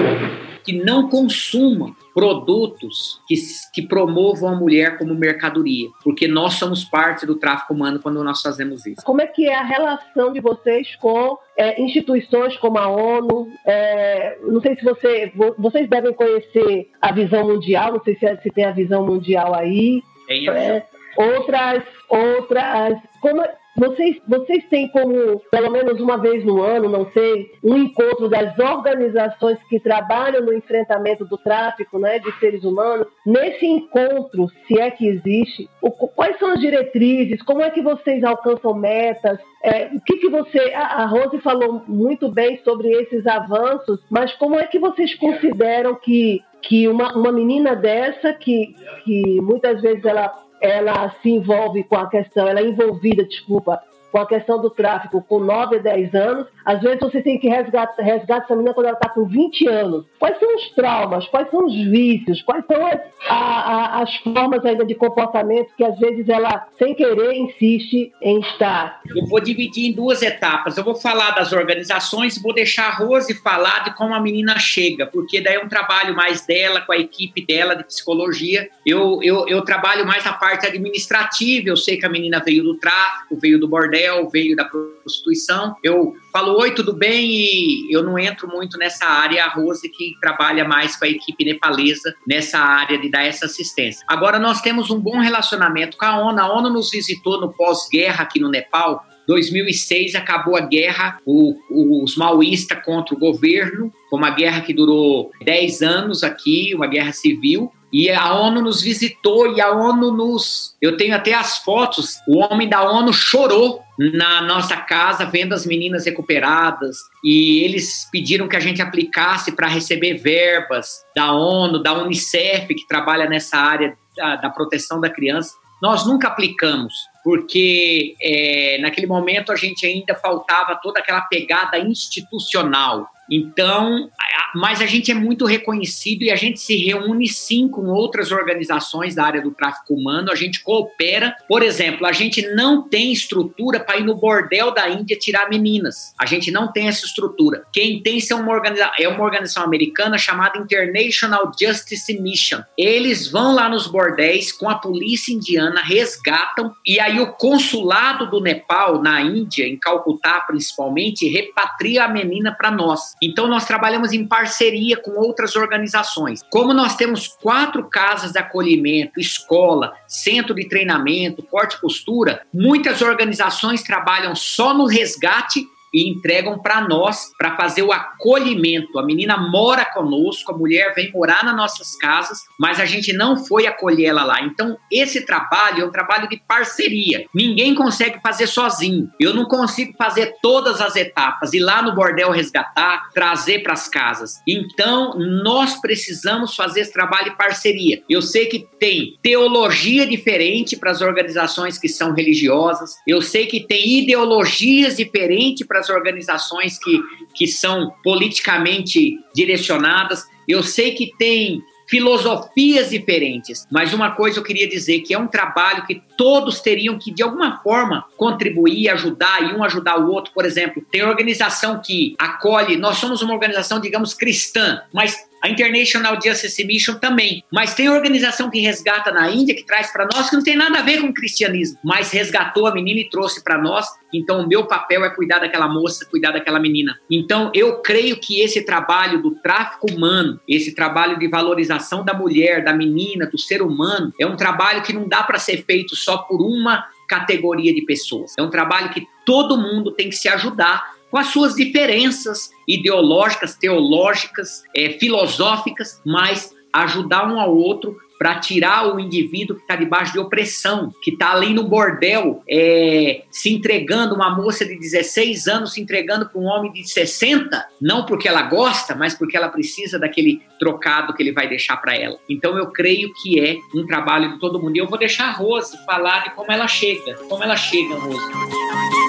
que 0.62 0.75
não 0.75 1.09
consumam 1.09 1.97
produtos 2.21 3.19
que, 3.27 3.35
que 3.73 3.81
promovam 3.81 4.51
a 4.51 4.55
mulher 4.55 4.99
como 4.99 5.15
mercadoria, 5.15 5.89
porque 6.05 6.29
nós 6.29 6.53
somos 6.55 6.85
parte 6.85 7.25
do 7.25 7.35
tráfico 7.35 7.73
humano 7.73 7.99
quando 7.99 8.23
nós 8.23 8.43
fazemos 8.43 8.85
isso. 8.85 9.03
Como 9.07 9.23
é 9.23 9.27
que 9.27 9.49
é 9.49 9.55
a 9.55 9.65
relação 9.65 10.31
de 10.31 10.39
vocês 10.39 10.95
com 10.97 11.39
é, 11.57 11.81
instituições 11.81 12.59
como 12.59 12.77
a 12.77 12.89
ONU? 12.89 13.49
É, 13.65 14.37
não 14.43 14.61
sei 14.61 14.77
se 14.77 14.85
você, 14.85 15.33
vocês 15.57 15.89
devem 15.89 16.13
conhecer 16.13 16.91
a 17.01 17.11
visão 17.11 17.49
mundial, 17.49 17.95
não 17.95 18.05
sei 18.05 18.15
se, 18.17 18.43
se 18.43 18.51
tem 18.51 18.67
a 18.67 18.73
visão 18.73 19.07
mundial 19.07 19.55
aí. 19.55 20.03
Tem 20.29 20.47
é, 20.51 20.87
outras, 21.17 21.83
outras, 22.07 22.99
como, 23.23 23.43
vocês, 23.81 24.19
vocês 24.29 24.62
têm 24.69 24.88
como, 24.88 25.40
pelo 25.51 25.71
menos 25.71 25.99
uma 26.03 26.19
vez 26.19 26.45
no 26.45 26.61
ano, 26.61 26.87
não 26.87 27.11
sei, 27.12 27.51
um 27.64 27.79
encontro 27.79 28.29
das 28.29 28.59
organizações 28.59 29.59
que 29.71 29.81
trabalham 29.81 30.45
no 30.45 30.53
enfrentamento 30.53 31.25
do 31.25 31.38
tráfico 31.38 31.99
né, 31.99 32.19
de 32.19 32.31
seres 32.38 32.62
humanos? 32.62 33.07
Nesse 33.25 33.64
encontro, 33.64 34.49
se 34.69 34.79
é 34.79 34.90
que 34.90 35.09
existe, 35.09 35.66
o, 35.81 35.90
quais 35.90 36.38
são 36.38 36.51
as 36.51 36.61
diretrizes? 36.61 37.43
Como 37.43 37.62
é 37.62 37.71
que 37.71 37.81
vocês 37.81 38.23
alcançam 38.23 38.75
metas? 38.75 39.38
É, 39.64 39.87
o 39.95 40.01
que, 40.03 40.19
que 40.19 40.29
você. 40.29 40.59
A, 40.75 41.03
a 41.03 41.07
Rose 41.07 41.38
falou 41.40 41.83
muito 41.88 42.31
bem 42.31 42.61
sobre 42.62 42.88
esses 42.88 43.27
avanços, 43.27 43.99
mas 44.11 44.31
como 44.35 44.57
é 44.59 44.66
que 44.66 44.79
vocês 44.79 45.14
consideram 45.14 45.95
que, 45.95 46.43
que 46.61 46.87
uma, 46.87 47.16
uma 47.16 47.33
menina 47.33 47.75
dessa, 47.75 48.35
que, 48.35 48.75
que 49.05 49.40
muitas 49.40 49.81
vezes 49.81 50.05
ela 50.05 50.50
ela 50.61 51.11
se 51.23 51.31
envolve 51.31 51.83
com 51.85 51.96
a 51.96 52.09
questão, 52.09 52.46
ela 52.46 52.61
é 52.61 52.66
envolvida, 52.66 53.25
desculpa, 53.25 53.83
com 54.11 54.18
a 54.18 54.27
questão 54.27 54.61
do 54.61 54.70
tráfico 54.70 55.23
com 55.23 55.38
9 55.38 55.77
a 55.77 55.79
10 55.79 56.14
anos, 56.14 56.46
às 56.64 56.81
vezes 56.81 57.01
você 57.01 57.23
tem 57.23 57.38
que 57.38 57.49
resgatar, 57.49 58.03
resgatar 58.03 58.44
essa 58.44 58.55
menina 58.55 58.75
quando 58.75 58.87
ela 58.87 58.96
está 58.96 59.09
com 59.09 59.25
20 59.25 59.68
anos. 59.68 60.05
Quais 60.18 60.38
são 60.38 60.57
os 60.57 60.70
traumas? 60.70 61.27
Quais 61.29 61.51
são 61.51 61.66
os 61.66 61.75
vícios? 61.75 62.42
Quais 62.42 62.64
são 62.66 62.87
as, 62.87 63.01
a, 63.29 63.35
a, 63.35 64.03
as 64.03 64.16
formas 64.16 64.64
ainda 64.64 64.85
de 64.85 64.94
comportamento 64.94 65.70
que 65.77 65.85
às 65.85 65.99
vezes 65.99 66.29
ela, 66.29 66.66
sem 66.79 66.94
querer, 66.94 67.35
insiste 67.35 68.12
em 68.20 68.40
estar? 68.40 69.01
Eu 69.14 69.27
vou 69.27 69.40
dividir 69.40 69.87
em 69.87 69.92
duas 69.92 70.23
etapas. 70.23 70.77
Eu 70.77 70.85
vou 70.85 70.94
falar 70.94 71.31
das 71.31 71.53
organizações 71.53 72.37
e 72.37 72.42
vou 72.42 72.53
deixar 72.53 72.88
a 72.88 72.96
Rose 72.96 73.33
falar 73.35 73.85
de 73.85 73.94
como 73.94 74.14
a 74.14 74.20
menina 74.20 74.59
chega, 74.59 75.07
porque 75.07 75.40
daí 75.40 75.55
é 75.55 75.64
um 75.64 75.68
trabalho 75.68 76.14
mais 76.14 76.44
dela, 76.46 76.81
com 76.81 76.92
a 76.92 76.99
equipe 76.99 77.44
dela 77.44 77.75
de 77.75 77.85
psicologia. 77.85 78.68
Eu, 78.85 79.20
eu, 79.23 79.46
eu 79.49 79.62
trabalho 79.62 80.07
mais 80.07 80.25
na 80.25 80.33
parte 80.33 80.66
administrativa. 80.66 81.68
Eu 81.68 81.77
sei 81.77 81.96
que 81.96 82.07
a 82.07 82.09
menina 82.09 82.42
veio 82.44 82.62
do 82.62 82.77
tráfico, 82.77 83.37
veio 83.37 83.59
do 83.59 83.68
bordel 83.68 84.00
veio 84.31 84.57
da 84.57 84.65
prostituição. 84.65 85.77
Eu 85.83 86.15
falo, 86.33 86.59
oi, 86.59 86.75
tudo 86.75 86.93
bem? 86.93 87.31
E 87.31 87.93
eu 87.93 88.03
não 88.03 88.19
entro 88.19 88.49
muito 88.49 88.79
nessa 88.79 89.07
área. 89.07 89.45
A 89.45 89.49
Rose 89.49 89.89
que 89.89 90.15
trabalha 90.21 90.65
mais 90.65 90.97
com 90.97 91.05
a 91.05 91.09
equipe 91.09 91.45
nepalesa 91.45 92.15
nessa 92.27 92.59
área 92.59 92.99
de 92.99 93.11
dar 93.11 93.25
essa 93.25 93.47
assistência. 93.47 94.05
Agora, 94.09 94.39
nós 94.39 94.61
temos 94.61 94.91
um 94.91 95.01
bom 95.01 95.19
relacionamento 95.19 95.97
com 95.97 96.05
a 96.05 96.19
ONU. 96.19 96.41
A 96.41 96.53
ONU 96.53 96.71
nos 96.71 96.91
visitou 96.91 97.41
no 97.41 97.53
pós-guerra 97.53 98.23
aqui 98.23 98.41
no 98.41 98.49
Nepal 98.49 99.05
2006 99.31 100.17
acabou 100.17 100.57
a 100.57 100.61
guerra, 100.61 101.19
o, 101.25 101.55
os 102.03 102.17
maoístas 102.17 102.85
contra 102.85 103.15
o 103.15 103.19
governo, 103.19 103.93
foi 104.09 104.19
uma 104.19 104.31
guerra 104.31 104.61
que 104.61 104.75
durou 104.75 105.31
10 105.45 105.83
anos 105.83 106.25
aqui, 106.25 106.75
uma 106.75 106.89
guerra 106.89 107.13
civil, 107.13 107.71
e 107.92 108.11
a 108.11 108.35
ONU 108.35 108.62
nos 108.62 108.83
visitou 108.83 109.55
e 109.55 109.61
a 109.61 109.70
ONU 109.72 110.12
nos. 110.12 110.76
Eu 110.81 110.96
tenho 110.96 111.14
até 111.14 111.35
as 111.35 111.59
fotos. 111.59 112.16
O 112.26 112.38
homem 112.38 112.68
da 112.68 112.83
ONU 112.83 113.12
chorou 113.12 113.83
na 113.98 114.40
nossa 114.42 114.76
casa 114.76 115.26
vendo 115.26 115.53
as 115.53 115.66
meninas 115.66 116.07
recuperadas 116.07 116.96
e 117.24 117.62
eles 117.64 118.09
pediram 118.11 118.48
que 118.48 118.57
a 118.57 118.61
gente 118.61 118.81
aplicasse 118.81 119.53
para 119.53 119.66
receber 119.66 120.14
verbas 120.14 121.05
da 121.14 121.33
ONU, 121.33 121.83
da 121.83 121.92
Unicef, 121.94 122.74
que 122.74 122.87
trabalha 122.87 123.29
nessa 123.29 123.59
área 123.59 123.96
da, 124.16 124.37
da 124.37 124.50
proteção 124.50 125.00
da 125.00 125.11
criança. 125.11 125.55
Nós 125.83 126.07
nunca 126.07 126.29
aplicamos, 126.29 126.92
porque 127.24 128.14
é, 128.22 128.79
naquele 128.83 129.07
momento 129.07 129.50
a 129.50 129.57
gente 129.57 129.87
ainda 129.87 130.14
faltava 130.14 130.79
toda 130.83 131.00
aquela 131.00 131.22
pegada 131.22 131.79
institucional. 131.79 133.09
Então, 133.31 134.11
mas 134.55 134.81
a 134.81 134.87
gente 134.87 135.11
é 135.11 135.14
muito 135.14 135.45
reconhecido 135.45 136.23
e 136.23 136.31
a 136.31 136.37
gente 136.37 136.61
se 136.61 136.77
reúne 136.77 137.29
sim 137.29 137.69
com 137.69 137.87
outras 137.87 138.33
organizações 138.33 139.14
da 139.14 139.25
área 139.25 139.43
do 139.43 139.51
tráfico 139.51 139.95
humano, 139.95 140.31
a 140.31 140.35
gente 140.35 140.62
coopera. 140.62 141.35
Por 141.49 141.62
exemplo, 141.62 142.07
a 142.07 142.12
gente 142.12 142.43
não 142.55 142.88
tem 142.88 143.12
estrutura 143.12 143.81
para 143.81 143.99
ir 143.99 144.05
no 144.05 144.16
bordel 144.16 144.73
da 144.73 144.88
Índia 144.88 145.16
tirar 145.19 145.49
meninas. 145.49 146.14
A 146.19 146.27
gente 146.27 146.51
não 146.51 146.73
tem 146.73 146.88
essa 146.88 147.05
estrutura. 147.05 147.64
Quem 147.73 148.03
tem 148.03 148.21
uma, 148.33 148.53
organiza 148.53 148.90
é 148.99 149.09
uma 149.09 149.25
organização 149.25 149.62
americana 149.62 150.19
chamada 150.19 150.59
International 150.59 151.51
Justice 151.59 152.21
Mission. 152.21 152.61
Eles 152.77 153.31
vão 153.31 153.55
lá 153.55 153.69
nos 153.69 153.87
bordéis 153.87 154.53
com 154.53 154.69
a 154.69 154.77
polícia 154.77 155.33
indiana, 155.33 155.83
resgatam 155.83 156.73
e 156.87 157.01
aí 157.01 157.21
o 157.21 157.33
consulado 157.33 158.29
do 158.29 158.40
Nepal 158.40 159.03
na 159.03 159.21
Índia, 159.23 159.66
em 159.66 159.79
Calcutá 159.79 160.40
principalmente, 160.40 161.29
repatria 161.29 162.05
a 162.05 162.09
menina 162.09 162.55
para 162.57 162.71
nós. 162.71 163.14
Então 163.23 163.47
nós 163.47 163.67
trabalhamos 163.67 164.13
em 164.13 164.27
parceria 164.27 164.97
com 164.97 165.13
outras 165.13 165.57
organizações. 165.57 166.43
Como 166.51 166.73
nós 166.73 166.97
temos 166.97 167.29
quatro 167.29 167.85
casas 167.89 168.33
de 168.33 168.39
acolhimento, 168.39 169.21
escola, 169.21 169.93
centro 170.09 170.55
de 170.55 170.69
treinamento, 170.69 171.43
corte 171.43 171.77
e 171.77 171.81
costura, 171.81 172.43
muitas 172.53 173.03
organizações 173.03 173.83
trabalham 173.83 174.35
só 174.35 174.73
no 174.73 174.87
resgate 174.87 175.67
e 175.92 176.09
entregam 176.09 176.59
para 176.59 176.81
nós 176.87 177.33
para 177.37 177.57
fazer 177.57 177.83
o 177.83 177.92
acolhimento. 177.92 178.98
A 178.98 179.05
menina 179.05 179.37
mora 179.37 179.85
conosco, 179.85 180.53
a 180.53 180.57
mulher 180.57 180.94
vem 180.94 181.11
morar 181.12 181.44
nas 181.44 181.57
nossas 181.57 181.96
casas, 181.96 182.38
mas 182.59 182.81
a 182.81 182.85
gente 182.85 183.12
não 183.12 183.37
foi 183.44 183.66
acolher 183.66 184.07
ela 184.07 184.24
lá. 184.24 184.42
Então, 184.42 184.76
esse 184.90 185.26
trabalho 185.26 185.83
é 185.83 185.87
um 185.87 185.90
trabalho 185.90 186.29
de 186.29 186.40
parceria. 186.46 187.26
Ninguém 187.35 187.74
consegue 187.74 188.20
fazer 188.20 188.46
sozinho. 188.46 189.11
Eu 189.18 189.35
não 189.35 189.44
consigo 189.44 189.94
fazer 189.96 190.37
todas 190.42 190.81
as 190.81 190.96
etapas, 190.96 191.53
ir 191.53 191.61
lá 191.61 191.83
no 191.83 191.94
bordel 191.94 192.31
resgatar, 192.31 193.11
trazer 193.12 193.62
para 193.62 193.72
as 193.72 193.88
casas. 193.88 194.40
Então, 194.46 195.14
nós 195.18 195.81
precisamos 195.81 196.55
fazer 196.55 196.81
esse 196.81 196.92
trabalho 196.92 197.31
de 197.31 197.37
parceria. 197.37 198.03
Eu 198.09 198.22
sei 198.22 198.46
que 198.46 198.66
tem 198.79 199.18
teologia 199.22 200.07
diferente 200.07 200.76
para 200.76 200.90
as 200.90 201.00
organizações 201.00 201.79
que 201.79 201.88
são 201.88 202.12
religiosas, 202.12 202.96
eu 203.07 203.20
sei 203.20 203.46
que 203.46 203.61
tem 203.66 203.98
ideologias 203.98 204.96
diferentes 204.96 205.66
para 205.66 205.80
as 205.81 205.90
organizações 205.90 206.79
que, 206.79 207.01
que 207.35 207.47
são 207.47 207.93
politicamente 208.03 209.19
direcionadas. 209.35 210.29
Eu 210.47 210.62
sei 210.62 210.93
que 210.93 211.12
tem 211.19 211.62
filosofias 211.90 212.90
diferentes, 212.90 213.66
mas 213.69 213.93
uma 213.93 214.12
coisa 214.12 214.38
eu 214.38 214.45
queria 214.45 214.69
dizer 214.69 215.01
que 215.01 215.12
é 215.12 215.19
um 215.19 215.27
trabalho 215.27 215.85
que 215.85 216.01
todos 216.16 216.61
teriam 216.61 216.97
que 216.97 217.11
de 217.11 217.21
alguma 217.21 217.59
forma 217.62 218.07
contribuir, 218.16 218.88
ajudar 218.90 219.43
e 219.43 219.53
um 219.53 219.64
ajudar 219.64 219.99
o 219.99 220.09
outro. 220.09 220.33
Por 220.33 220.45
exemplo, 220.45 220.87
tem 220.88 221.03
organização 221.03 221.83
que 221.85 222.14
acolhe, 222.16 222.77
nós 222.77 222.99
somos 222.99 223.23
uma 223.23 223.35
organização, 223.35 223.81
digamos, 223.81 224.14
cristã, 224.14 224.83
mas 224.93 225.29
a 225.40 225.48
International 225.48 226.18
Justice 226.22 226.62
Mission 226.64 226.94
também. 226.94 227.42
Mas 227.50 227.74
tem 227.74 227.88
organização 227.88 228.50
que 228.50 228.61
resgata 228.61 229.11
na 229.11 229.31
Índia, 229.31 229.55
que 229.55 229.64
traz 229.64 229.92
para 229.92 230.07
nós, 230.12 230.29
que 230.29 230.37
não 230.37 230.42
tem 230.42 230.57
nada 230.57 230.79
a 230.79 230.83
ver 230.83 231.00
com 231.00 231.09
o 231.09 231.14
cristianismo, 231.14 231.79
mas 231.83 232.11
resgatou 232.11 232.66
a 232.66 232.72
menina 232.74 233.00
e 233.00 233.09
trouxe 233.09 233.42
para 233.42 233.61
nós. 233.61 233.87
Então, 234.12 234.40
o 234.40 234.48
meu 234.48 234.66
papel 234.66 235.05
é 235.05 235.11
cuidar 235.11 235.38
daquela 235.38 235.68
moça, 235.68 236.07
cuidar 236.07 236.33
daquela 236.33 236.59
menina. 236.59 236.98
Então, 237.11 237.50
eu 237.55 237.81
creio 237.81 238.18
que 238.18 238.40
esse 238.40 238.62
trabalho 238.62 239.22
do 239.22 239.33
tráfico 239.37 239.90
humano, 239.90 240.40
esse 240.48 240.74
trabalho 240.74 241.18
de 241.18 241.29
valorização 241.29 242.05
da 242.05 242.12
mulher, 242.12 242.62
da 242.64 242.72
menina, 242.72 243.26
do 243.26 243.38
ser 243.38 243.62
humano, 243.62 244.12
é 244.18 244.26
um 244.26 244.37
trabalho 244.37 244.83
que 244.83 244.92
não 244.92 245.09
dá 245.09 245.22
para 245.22 245.38
ser 245.38 245.64
feito 245.64 245.94
só 245.96 246.18
por 246.18 246.40
uma 246.40 246.87
categoria 247.09 247.74
de 247.74 247.83
pessoas. 247.83 248.33
É 248.38 248.42
um 248.42 248.50
trabalho 248.50 248.90
que 248.90 249.07
todo 249.26 249.57
mundo 249.57 249.92
tem 249.92 250.09
que 250.09 250.16
se 250.16 250.29
ajudar 250.29 251.00
com 251.11 251.18
as 251.18 251.29
suas 251.29 251.55
diferenças 251.55 252.51
ideológicas, 252.66 253.55
teológicas, 253.55 254.62
é, 254.75 254.90
filosóficas, 254.90 256.01
mas 256.05 256.55
ajudar 256.73 257.27
um 257.27 257.40
ao 257.40 257.55
outro 257.55 257.96
para 258.20 258.38
tirar 258.38 258.94
o 258.94 259.01
indivíduo 259.01 259.57
que 259.57 259.62
está 259.62 259.75
debaixo 259.75 260.12
de 260.12 260.18
opressão, 260.18 260.92
que 261.03 261.11
está 261.11 261.33
ali 261.33 261.55
no 261.55 261.64
bordel, 261.64 262.42
é, 262.46 263.23
se 263.31 263.51
entregando, 263.51 264.14
uma 264.14 264.29
moça 264.29 264.62
de 264.62 264.79
16 264.79 265.49
anos 265.49 265.73
se 265.73 265.81
entregando 265.81 266.29
para 266.29 266.38
um 266.38 266.44
homem 266.44 266.70
de 266.70 266.87
60, 266.87 267.66
não 267.81 268.05
porque 268.05 268.29
ela 268.29 268.42
gosta, 268.42 268.94
mas 268.94 269.14
porque 269.14 269.38
ela 269.38 269.49
precisa 269.49 269.99
daquele 269.99 270.42
trocado 270.59 271.14
que 271.14 271.23
ele 271.23 271.33
vai 271.33 271.49
deixar 271.49 271.79
para 271.79 271.96
ela. 271.96 272.18
Então 272.29 272.59
eu 272.59 272.66
creio 272.66 273.11
que 273.23 273.40
é 273.40 273.57
um 273.75 273.87
trabalho 273.87 274.35
de 274.35 274.38
todo 274.38 274.61
mundo. 274.61 274.77
E 274.77 274.81
eu 274.81 274.87
vou 274.87 274.99
deixar 274.99 275.29
a 275.29 275.33
Rose 275.33 275.75
falar 275.87 276.25
de 276.25 276.35
como 276.35 276.53
ela 276.53 276.68
chega, 276.68 277.14
como 277.27 277.42
ela 277.42 277.57
chega, 277.57 277.94
Rose. 277.94 279.00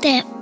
Faminte. 0.00 0.38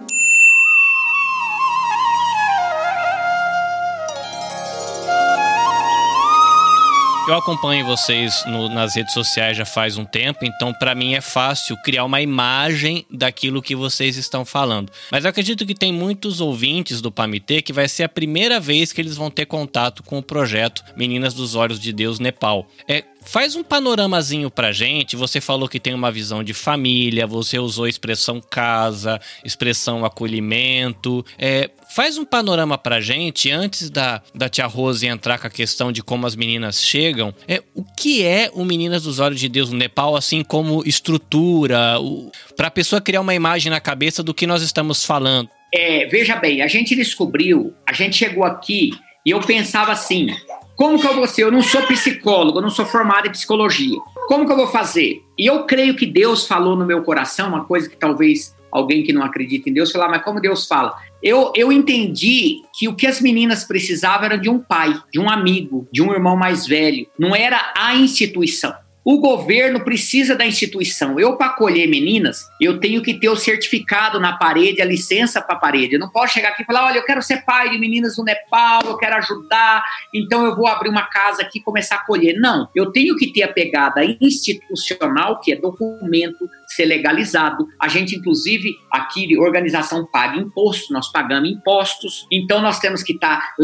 Eu 7.28 7.34
acompanho 7.34 7.84
vocês 7.84 8.44
no, 8.46 8.68
nas 8.68 8.94
redes 8.94 9.12
sociais 9.12 9.56
já 9.56 9.64
faz 9.64 9.98
um 9.98 10.04
tempo, 10.04 10.44
então 10.44 10.72
para 10.72 10.94
mim 10.94 11.14
é 11.14 11.20
fácil 11.20 11.76
criar 11.82 12.04
uma 12.04 12.20
imagem 12.20 13.04
daquilo 13.10 13.60
que 13.60 13.74
vocês 13.74 14.16
estão 14.16 14.44
falando. 14.44 14.92
Mas 15.10 15.24
eu 15.24 15.30
acredito 15.30 15.66
que 15.66 15.74
tem 15.74 15.92
muitos 15.92 16.40
ouvintes 16.40 17.00
do 17.00 17.10
Pamitê 17.10 17.60
que 17.60 17.72
vai 17.72 17.88
ser 17.88 18.04
a 18.04 18.08
primeira 18.08 18.60
vez 18.60 18.92
que 18.92 19.00
eles 19.00 19.16
vão 19.16 19.28
ter 19.28 19.44
contato 19.44 20.04
com 20.04 20.18
o 20.18 20.22
projeto 20.22 20.84
Meninas 20.96 21.34
dos 21.34 21.56
Olhos 21.56 21.80
de 21.80 21.92
Deus 21.92 22.20
Nepal. 22.20 22.68
É, 22.86 23.02
Faz 23.26 23.56
um 23.56 23.64
panoramazinho 23.64 24.48
pra 24.48 24.70
gente. 24.70 25.16
Você 25.16 25.40
falou 25.40 25.68
que 25.68 25.80
tem 25.80 25.92
uma 25.92 26.12
visão 26.12 26.44
de 26.44 26.54
família, 26.54 27.26
você 27.26 27.58
usou 27.58 27.84
a 27.84 27.88
expressão 27.88 28.40
casa, 28.40 29.20
expressão 29.44 30.04
acolhimento. 30.04 31.26
É, 31.36 31.68
faz 31.94 32.16
um 32.16 32.24
panorama 32.24 32.78
pra 32.78 33.00
gente, 33.00 33.50
antes 33.50 33.90
da, 33.90 34.22
da 34.32 34.48
tia 34.48 34.66
Rose 34.66 35.04
entrar 35.06 35.38
com 35.38 35.48
a 35.48 35.50
questão 35.50 35.90
de 35.90 36.04
como 36.04 36.24
as 36.24 36.36
meninas 36.36 36.82
chegam. 36.84 37.34
É, 37.48 37.60
o 37.74 37.82
que 37.82 38.24
é 38.24 38.48
o 38.54 38.64
Meninas 38.64 39.02
dos 39.02 39.18
Olhos 39.18 39.40
de 39.40 39.48
Deus 39.48 39.70
no 39.70 39.76
Nepal, 39.76 40.14
assim 40.14 40.44
como 40.44 40.86
estrutura, 40.86 41.98
o, 42.00 42.30
pra 42.56 42.70
pessoa 42.70 43.00
criar 43.00 43.20
uma 43.20 43.34
imagem 43.34 43.70
na 43.70 43.80
cabeça 43.80 44.22
do 44.22 44.32
que 44.32 44.46
nós 44.46 44.62
estamos 44.62 45.04
falando? 45.04 45.50
É, 45.74 46.06
veja 46.06 46.36
bem, 46.36 46.62
a 46.62 46.68
gente 46.68 46.94
descobriu, 46.94 47.74
a 47.84 47.92
gente 47.92 48.16
chegou 48.16 48.44
aqui 48.44 48.92
e 49.24 49.30
eu 49.30 49.40
pensava 49.40 49.90
assim: 49.90 50.28
como 50.76 51.00
que 51.00 51.06
eu 51.06 51.14
vou 51.14 51.26
ser? 51.26 51.44
Eu 51.44 51.50
não 51.50 51.62
sou 51.62 51.82
psicólogo, 51.82 52.58
eu 52.58 52.62
não 52.62 52.70
sou 52.70 52.84
formado 52.84 53.26
em 53.26 53.32
psicologia. 53.32 53.98
Como 54.28 54.44
que 54.44 54.52
eu 54.52 54.56
vou 54.56 54.66
fazer? 54.66 55.22
E 55.38 55.46
eu 55.46 55.64
creio 55.64 55.96
que 55.96 56.04
Deus 56.04 56.46
falou 56.46 56.76
no 56.76 56.84
meu 56.84 57.02
coração, 57.02 57.48
uma 57.48 57.64
coisa 57.64 57.88
que 57.88 57.96
talvez 57.96 58.54
alguém 58.70 59.02
que 59.02 59.12
não 59.12 59.22
acredita 59.22 59.70
em 59.70 59.72
Deus 59.72 59.90
falar, 59.90 60.08
mas 60.08 60.22
como 60.22 60.40
Deus 60.40 60.66
fala? 60.66 60.94
Eu, 61.22 61.50
eu 61.56 61.72
entendi 61.72 62.60
que 62.78 62.88
o 62.88 62.94
que 62.94 63.06
as 63.06 63.20
meninas 63.22 63.64
precisavam 63.64 64.26
era 64.26 64.36
de 64.36 64.50
um 64.50 64.58
pai, 64.58 65.00
de 65.10 65.18
um 65.18 65.30
amigo, 65.30 65.88
de 65.90 66.02
um 66.02 66.12
irmão 66.12 66.36
mais 66.36 66.66
velho. 66.66 67.06
Não 67.18 67.34
era 67.34 67.72
a 67.74 67.94
instituição. 67.96 68.74
O 69.08 69.20
governo 69.20 69.84
precisa 69.84 70.34
da 70.34 70.44
instituição. 70.44 71.20
Eu, 71.20 71.36
para 71.36 71.46
acolher 71.46 71.86
meninas, 71.86 72.50
eu 72.60 72.80
tenho 72.80 73.00
que 73.00 73.14
ter 73.14 73.28
o 73.28 73.36
certificado 73.36 74.18
na 74.18 74.36
parede, 74.36 74.82
a 74.82 74.84
licença 74.84 75.40
para 75.40 75.54
a 75.54 75.58
parede. 75.60 75.94
Eu 75.94 76.00
não 76.00 76.10
posso 76.10 76.34
chegar 76.34 76.48
aqui 76.48 76.64
e 76.64 76.66
falar: 76.66 76.86
olha, 76.86 76.98
eu 76.98 77.04
quero 77.04 77.22
ser 77.22 77.44
pai 77.44 77.70
de 77.70 77.78
meninas 77.78 78.18
no 78.18 78.24
Nepal, 78.24 78.82
eu 78.84 78.96
quero 78.96 79.14
ajudar, 79.18 79.84
então 80.12 80.44
eu 80.44 80.56
vou 80.56 80.66
abrir 80.66 80.88
uma 80.88 81.04
casa 81.06 81.42
aqui 81.42 81.60
e 81.60 81.62
começar 81.62 81.94
a 81.94 81.98
acolher. 82.00 82.36
Não, 82.40 82.68
eu 82.74 82.90
tenho 82.90 83.14
que 83.14 83.32
ter 83.32 83.44
a 83.44 83.52
pegada 83.52 84.04
institucional, 84.20 85.38
que 85.38 85.52
é 85.52 85.56
documento, 85.56 86.50
ser 86.76 86.84
legalizado. 86.84 87.66
A 87.80 87.88
gente, 87.88 88.14
inclusive, 88.14 88.76
aqui, 88.92 89.36
organização 89.38 90.06
paga 90.06 90.38
imposto, 90.38 90.92
nós 90.92 91.10
pagamos 91.10 91.50
impostos, 91.50 92.26
então 92.30 92.60
nós 92.60 92.78
temos 92.78 93.02
que 93.02 93.14
estar 93.14 93.54